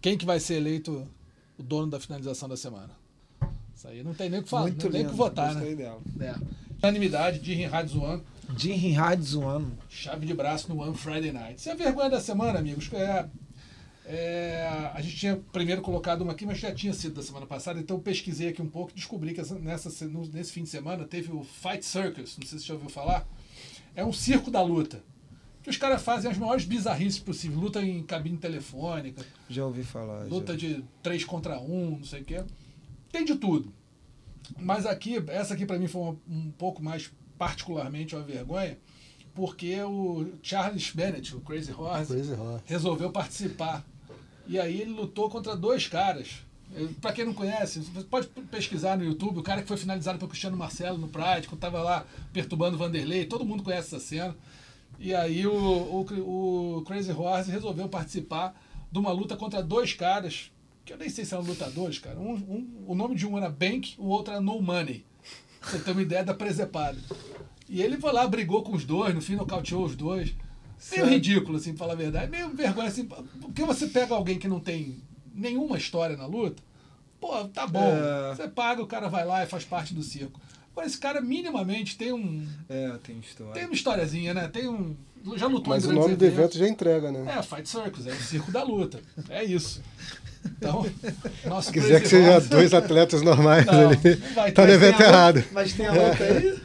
Quem 0.00 0.16
que 0.16 0.26
vai 0.26 0.40
ser 0.40 0.54
eleito 0.54 1.06
o 1.58 1.62
dono 1.62 1.90
da 1.90 2.00
finalização 2.00 2.48
da 2.48 2.56
semana. 2.56 2.90
Isso 3.74 3.88
aí 3.88 4.02
não 4.02 4.14
tem 4.14 4.30
nem 4.30 4.40
o 4.40 4.42
que 4.42 4.48
falar, 4.48 4.62
Muito 4.62 4.84
não 4.84 4.90
tem 4.90 5.00
nem 5.02 5.06
o 5.06 5.10
que 5.10 5.16
votar, 5.16 5.54
né? 5.54 5.74
Dela. 5.74 6.00
É. 6.20 6.34
Unanimidade 6.82 7.38
de 7.38 7.54
Rinhard 7.54 7.90
Jim 8.54 8.92
Hardzuan. 8.92 9.72
Chave 9.88 10.26
de 10.26 10.34
braço 10.34 10.68
no 10.68 10.82
One 10.82 10.96
Friday 10.96 11.32
Night. 11.32 11.58
Isso 11.58 11.68
é 11.68 11.72
a 11.72 11.76
vergonha 11.76 12.10
da 12.10 12.20
semana, 12.20 12.58
amigos. 12.58 12.90
É, 12.92 13.28
é, 14.06 14.90
a 14.94 15.00
gente 15.00 15.16
tinha 15.16 15.36
primeiro 15.52 15.82
colocado 15.82 16.22
uma 16.22 16.32
aqui, 16.32 16.46
mas 16.46 16.58
já 16.58 16.72
tinha 16.72 16.92
sido 16.92 17.16
da 17.16 17.22
semana 17.22 17.46
passada, 17.46 17.80
então 17.80 17.96
eu 17.96 18.02
pesquisei 18.02 18.48
aqui 18.48 18.62
um 18.62 18.68
pouco 18.68 18.92
e 18.92 18.94
descobri 18.94 19.34
que 19.34 19.42
nessa, 19.58 19.90
nesse 20.32 20.52
fim 20.52 20.62
de 20.62 20.68
semana 20.68 21.04
teve 21.04 21.32
o 21.32 21.42
Fight 21.42 21.84
Circus, 21.84 22.36
não 22.38 22.46
sei 22.46 22.58
se 22.58 22.64
você 22.64 22.68
já 22.68 22.74
ouviu 22.74 22.88
falar. 22.88 23.26
É 23.94 24.04
um 24.04 24.12
circo 24.12 24.50
da 24.50 24.62
luta. 24.62 25.02
Que 25.62 25.70
os 25.70 25.76
caras 25.76 26.00
fazem 26.00 26.30
as 26.30 26.38
maiores 26.38 26.64
bizarrices 26.64 27.18
possíveis. 27.18 27.60
Luta 27.60 27.82
em 27.82 28.00
cabine 28.04 28.36
telefônica. 28.36 29.26
Já 29.50 29.66
ouvi 29.66 29.82
falar. 29.82 30.24
Luta 30.26 30.52
já. 30.52 30.68
de 30.68 30.84
3 31.02 31.24
contra 31.24 31.58
1, 31.58 31.90
não 31.90 32.04
sei 32.04 32.20
o 32.20 32.24
quê. 32.24 32.44
Tem 33.10 33.24
de 33.24 33.34
tudo. 33.34 33.72
Mas 34.60 34.86
aqui, 34.86 35.16
essa 35.26 35.54
aqui 35.54 35.66
para 35.66 35.76
mim 35.76 35.88
foi 35.88 36.02
um, 36.02 36.18
um 36.28 36.50
pouco 36.52 36.80
mais 36.80 37.10
particularmente 37.38 38.14
uma 38.14 38.24
vergonha, 38.24 38.78
porque 39.34 39.80
o 39.82 40.32
Charles 40.42 40.90
Bennett, 40.90 41.34
o 41.36 41.40
Crazy 41.40 41.72
Horse, 41.72 42.12
Crazy 42.12 42.32
Horse. 42.32 42.64
resolveu 42.66 43.10
participar. 43.10 43.84
E 44.46 44.58
aí 44.58 44.80
ele 44.80 44.92
lutou 44.92 45.28
contra 45.28 45.56
dois 45.56 45.86
caras. 45.86 46.42
Para 47.00 47.12
quem 47.12 47.24
não 47.24 47.34
conhece, 47.34 47.80
você 47.80 48.06
pode 48.06 48.26
pesquisar 48.50 48.96
no 48.96 49.04
YouTube, 49.04 49.38
o 49.38 49.42
cara 49.42 49.62
que 49.62 49.68
foi 49.68 49.76
finalizado 49.76 50.18
pelo 50.18 50.28
Cristiano 50.28 50.56
Marcelo 50.56 50.98
no 50.98 51.08
Pride, 51.08 51.46
quando 51.46 51.54
estava 51.54 51.80
lá 51.80 52.04
perturbando 52.32 52.76
o 52.76 52.78
Vanderlei, 52.78 53.24
todo 53.24 53.44
mundo 53.44 53.62
conhece 53.62 53.94
essa 53.94 54.04
cena. 54.04 54.36
E 54.98 55.14
aí 55.14 55.46
o, 55.46 55.52
o, 55.54 56.78
o 56.78 56.82
Crazy 56.82 57.12
Horse 57.12 57.50
resolveu 57.50 57.88
participar 57.88 58.54
de 58.90 58.98
uma 58.98 59.12
luta 59.12 59.36
contra 59.36 59.62
dois 59.62 59.92
caras, 59.92 60.50
que 60.84 60.92
eu 60.92 60.96
nem 60.96 61.08
sei 61.08 61.24
se 61.24 61.34
eram 61.34 61.44
lutadores, 61.44 61.98
cara. 61.98 62.18
Um, 62.18 62.34
um, 62.34 62.84
o 62.86 62.94
nome 62.94 63.14
de 63.14 63.26
um 63.26 63.36
era 63.36 63.48
Bank, 63.48 63.94
o 63.98 64.06
outro 64.06 64.32
era 64.32 64.40
No 64.40 64.60
Money. 64.60 65.04
Você 65.66 65.78
tem 65.78 65.92
uma 65.92 66.02
ideia 66.02 66.24
da 66.24 66.34
presepada. 66.34 66.98
E 67.68 67.82
ele 67.82 67.96
foi 67.96 68.12
lá, 68.12 68.26
brigou 68.26 68.62
com 68.62 68.72
os 68.72 68.84
dois, 68.84 69.14
no 69.14 69.20
fim 69.20 69.34
nocauteou 69.34 69.84
os 69.84 69.96
dois. 69.96 70.34
Meio 70.92 71.06
ridículo, 71.06 71.56
assim, 71.56 71.70
pra 71.70 71.80
falar 71.80 71.94
a 71.94 71.96
verdade. 71.96 72.30
Meio 72.30 72.50
vergonha, 72.50 72.88
assim. 72.88 73.04
Porque 73.04 73.64
você 73.64 73.88
pega 73.88 74.14
alguém 74.14 74.38
que 74.38 74.46
não 74.46 74.60
tem 74.60 75.02
nenhuma 75.34 75.76
história 75.76 76.16
na 76.16 76.26
luta, 76.26 76.62
pô, 77.20 77.44
tá 77.48 77.66
bom. 77.66 77.82
É... 77.82 78.34
Você 78.34 78.48
paga, 78.48 78.82
o 78.82 78.86
cara 78.86 79.08
vai 79.08 79.24
lá 79.24 79.42
e 79.42 79.46
faz 79.46 79.64
parte 79.64 79.92
do 79.92 80.02
circo. 80.02 80.40
Agora, 80.72 80.86
esse 80.86 80.98
cara 80.98 81.20
minimamente 81.20 81.96
tem 81.96 82.12
um. 82.12 82.46
É, 82.68 82.98
tem 83.02 83.18
história. 83.18 83.54
Tem 83.54 83.64
uma 83.64 83.74
historiazinha, 83.74 84.34
né? 84.34 84.48
Tem 84.48 84.68
um. 84.68 84.94
Já 85.34 85.46
lutou 85.46 85.74
Mas 85.74 85.84
em 85.84 85.88
o 85.88 85.92
nome 85.92 86.12
eventos. 86.12 86.18
do 86.18 86.24
evento 86.24 86.58
já 86.58 86.68
entrega, 86.68 87.10
né? 87.10 87.34
É, 87.36 87.42
Fight 87.42 87.68
Circus, 87.68 88.06
é 88.06 88.12
o 88.12 88.16
circo 88.16 88.52
da 88.52 88.62
luta. 88.62 89.00
É 89.28 89.42
isso. 89.42 89.82
Então, 90.44 90.86
nosso 91.44 91.68
Se 91.68 91.72
quiser 91.72 92.00
que 92.00 92.08
seja 92.08 92.40
dois 92.40 92.72
atletas 92.72 93.22
normais 93.22 93.66
não, 93.66 93.88
ali, 93.88 94.16
não 94.16 94.34
vai 94.34 94.52
tá 94.52 94.64
no 94.64 94.72
evento 94.72 95.00
errado. 95.00 95.44
Mas 95.52 95.72
tem 95.72 95.86
a 95.86 95.92
luta 95.92 96.24
aí? 96.24 96.62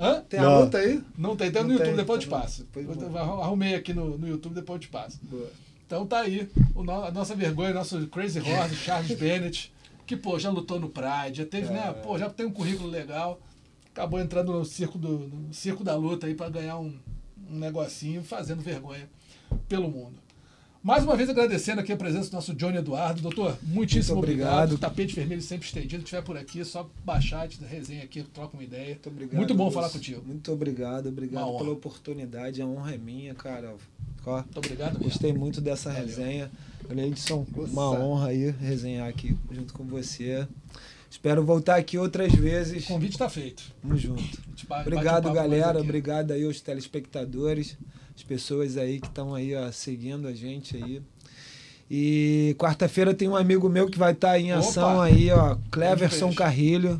Hã? 0.00 0.22
Tem 0.28 0.40
a 0.40 0.58
luta 0.58 0.78
aí? 0.78 1.00
Não 1.16 1.36
tem, 1.36 1.52
tem 1.52 1.62
no 1.62 1.72
YouTube, 1.72 1.96
depois 1.96 2.16
eu 2.16 2.24
te 2.24 2.28
passo. 2.28 2.66
Eu 2.74 3.18
arrumei 3.18 3.74
aqui 3.74 3.94
no, 3.94 4.18
no 4.18 4.26
YouTube, 4.26 4.54
depois 4.54 4.76
eu 4.76 4.80
te 4.80 4.88
passo. 4.88 5.20
Boa. 5.22 5.48
Então 5.86 6.06
tá 6.06 6.20
aí, 6.20 6.50
o, 6.74 6.90
a 6.90 7.10
nossa 7.10 7.36
vergonha, 7.36 7.72
nosso 7.72 8.06
Crazy 8.08 8.40
Horse, 8.40 8.74
Charles 8.74 9.16
Bennett, 9.16 9.72
que, 10.06 10.16
pô, 10.16 10.38
já 10.38 10.50
lutou 10.50 10.80
no 10.80 10.88
Pride, 10.88 11.38
já 11.38 11.46
teve, 11.46 11.68
é. 11.68 11.72
né, 11.72 11.94
pô, 12.02 12.18
já 12.18 12.28
tem 12.28 12.46
um 12.46 12.50
currículo 12.50 12.88
legal, 12.88 13.40
acabou 13.92 14.18
entrando 14.18 14.52
no 14.52 14.64
circo, 14.64 14.98
do, 14.98 15.18
no 15.18 15.54
circo 15.54 15.84
da 15.84 15.94
luta 15.94 16.26
aí 16.26 16.34
para 16.34 16.48
ganhar 16.48 16.78
um, 16.78 16.98
um 17.54 17.58
negocinho, 17.58 18.22
fazendo 18.22 18.62
vergonha 18.62 19.08
pelo 19.68 19.90
mundo. 19.90 20.14
Mais 20.82 21.04
uma 21.04 21.14
vez 21.14 21.30
agradecendo 21.30 21.80
aqui 21.80 21.92
a 21.92 21.96
presença 21.96 22.28
do 22.28 22.32
nosso 22.32 22.52
Johnny 22.54 22.78
Eduardo. 22.78 23.22
Doutor, 23.22 23.56
muitíssimo 23.62 24.16
Muito 24.16 24.24
obrigado. 24.24 24.72
obrigado. 24.72 24.78
Tapete 24.78 25.14
vermelho 25.14 25.40
sempre 25.40 25.64
estendido. 25.64 25.98
Se 25.98 26.04
estiver 26.04 26.22
por 26.22 26.36
aqui, 26.36 26.60
é 26.60 26.64
só 26.64 26.90
baixar, 27.04 27.46
te 27.46 27.62
resenha 27.62 28.02
aqui, 28.02 28.24
troca 28.24 28.56
uma 28.56 28.64
ideia. 28.64 28.88
Muito 28.88 29.08
obrigado. 29.08 29.36
Muito 29.36 29.54
bom 29.54 29.70
falar 29.70 29.90
contigo. 29.90 30.20
Muito 30.26 30.50
obrigado, 30.50 31.08
obrigado 31.08 31.56
pela 31.56 31.70
oportunidade. 31.70 32.60
A 32.60 32.66
honra 32.66 32.96
é 32.96 32.98
minha, 32.98 33.32
cara. 33.32 33.76
Muito 34.24 34.58
obrigado. 34.58 34.98
Gostei 34.98 35.30
mesmo. 35.30 35.44
muito 35.44 35.60
dessa 35.60 35.90
Valeu. 35.90 36.04
resenha. 36.06 36.50
Edson, 36.90 37.46
uma 37.56 37.90
honra 37.90 38.28
aí 38.28 38.50
resenhar 38.50 39.08
aqui 39.08 39.36
junto 39.52 39.72
com 39.72 39.84
você. 39.84 40.48
Espero 41.12 41.44
voltar 41.44 41.76
aqui 41.76 41.98
outras 41.98 42.32
vezes. 42.32 42.84
O 42.84 42.88
convite 42.88 43.12
está 43.12 43.28
feito. 43.28 43.62
Tamo 43.82 43.98
junto. 43.98 44.24
Obrigado, 44.80 45.28
um 45.28 45.32
galera. 45.34 45.78
Obrigado 45.78 46.30
aí 46.30 46.42
aos 46.42 46.62
telespectadores 46.62 47.76
as 48.16 48.22
pessoas 48.22 48.78
aí 48.78 48.98
que 48.98 49.08
estão 49.08 49.34
aí 49.34 49.54
ó, 49.54 49.70
seguindo 49.70 50.26
a 50.26 50.32
gente 50.32 50.74
aí. 50.74 51.02
E 51.90 52.56
quarta-feira 52.58 53.12
tem 53.12 53.28
um 53.28 53.36
amigo 53.36 53.68
meu 53.68 53.90
que 53.90 53.98
vai 53.98 54.12
estar 54.12 54.30
tá 54.30 54.38
em 54.38 54.52
ação 54.52 54.94
Opa. 54.94 55.04
aí, 55.04 55.30
ó, 55.30 55.58
Cleverson 55.70 56.32
Carrilho. 56.32 56.98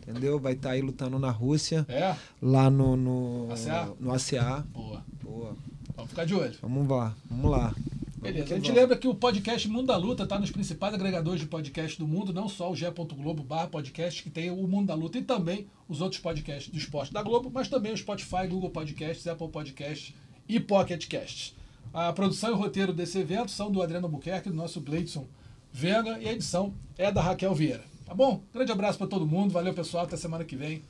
Entendeu? 0.00 0.40
Vai 0.40 0.54
estar 0.54 0.70
tá 0.70 0.74
aí 0.74 0.82
lutando 0.82 1.16
na 1.20 1.30
Rússia. 1.30 1.86
É? 1.88 2.16
Lá 2.42 2.68
no, 2.68 2.96
no, 2.96 3.48
ACA? 3.52 3.92
no 4.00 4.12
ACA. 4.12 4.66
Boa. 4.72 5.04
Boa. 5.22 5.56
Vamos 5.94 6.10
ficar 6.10 6.24
de 6.24 6.34
olho. 6.34 6.54
Vamos 6.60 6.88
lá, 6.88 7.14
vamos 7.30 7.48
lá. 7.48 7.72
Beleza. 8.22 8.54
A 8.54 8.56
gente 8.56 8.70
lembra 8.70 8.96
que 8.96 9.08
o 9.08 9.14
podcast 9.16 9.68
Mundo 9.68 9.88
da 9.88 9.96
Luta 9.96 10.22
está 10.22 10.38
nos 10.38 10.52
principais 10.52 10.94
agregadores 10.94 11.40
de 11.40 11.46
podcast 11.48 11.98
do 11.98 12.06
mundo, 12.06 12.32
não 12.32 12.48
só 12.48 12.70
o 12.70 12.76
ge.globo 12.76 13.42
barra 13.42 13.66
podcast, 13.66 14.22
que 14.22 14.30
tem 14.30 14.48
o 14.48 14.68
Mundo 14.68 14.86
da 14.86 14.94
Luta, 14.94 15.18
e 15.18 15.22
também 15.22 15.66
os 15.88 16.00
outros 16.00 16.20
podcasts 16.20 16.72
do 16.72 16.78
esporte 16.78 17.12
da 17.12 17.20
Globo, 17.20 17.50
mas 17.52 17.68
também 17.68 17.92
o 17.92 17.96
Spotify, 17.96 18.46
Google 18.48 18.70
Podcasts, 18.70 19.26
Apple 19.26 19.48
Podcasts 19.48 20.14
e 20.48 20.60
Pocket 20.60 21.08
Cast. 21.08 21.56
A 21.92 22.12
produção 22.12 22.50
e 22.50 22.52
o 22.52 22.56
roteiro 22.56 22.92
desse 22.92 23.18
evento 23.18 23.50
são 23.50 23.72
do 23.72 23.82
Adriano 23.82 24.08
Buquerque, 24.08 24.48
do 24.48 24.56
nosso 24.56 24.80
Gleidson 24.80 25.26
Venga, 25.72 26.18
e 26.20 26.28
a 26.28 26.32
edição 26.32 26.74
é 26.96 27.10
da 27.10 27.20
Raquel 27.20 27.54
Vieira. 27.54 27.82
Tá 28.06 28.14
bom? 28.14 28.42
Grande 28.52 28.70
abraço 28.70 28.98
para 28.98 29.06
todo 29.08 29.26
mundo, 29.26 29.52
valeu 29.52 29.74
pessoal, 29.74 30.04
até 30.04 30.16
semana 30.16 30.44
que 30.44 30.54
vem. 30.54 30.82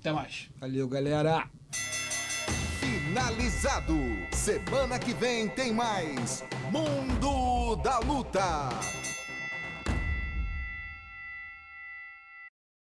Até 0.00 0.10
mais. 0.10 0.48
Valeu, 0.58 0.88
galera. 0.88 1.50
Finalizado. 3.08 3.96
Semana 4.30 4.98
que 4.98 5.14
vem 5.14 5.48
tem 5.48 5.72
mais 5.72 6.44
Mundo 6.70 7.76
da 7.76 7.98
Luta. 8.00 8.68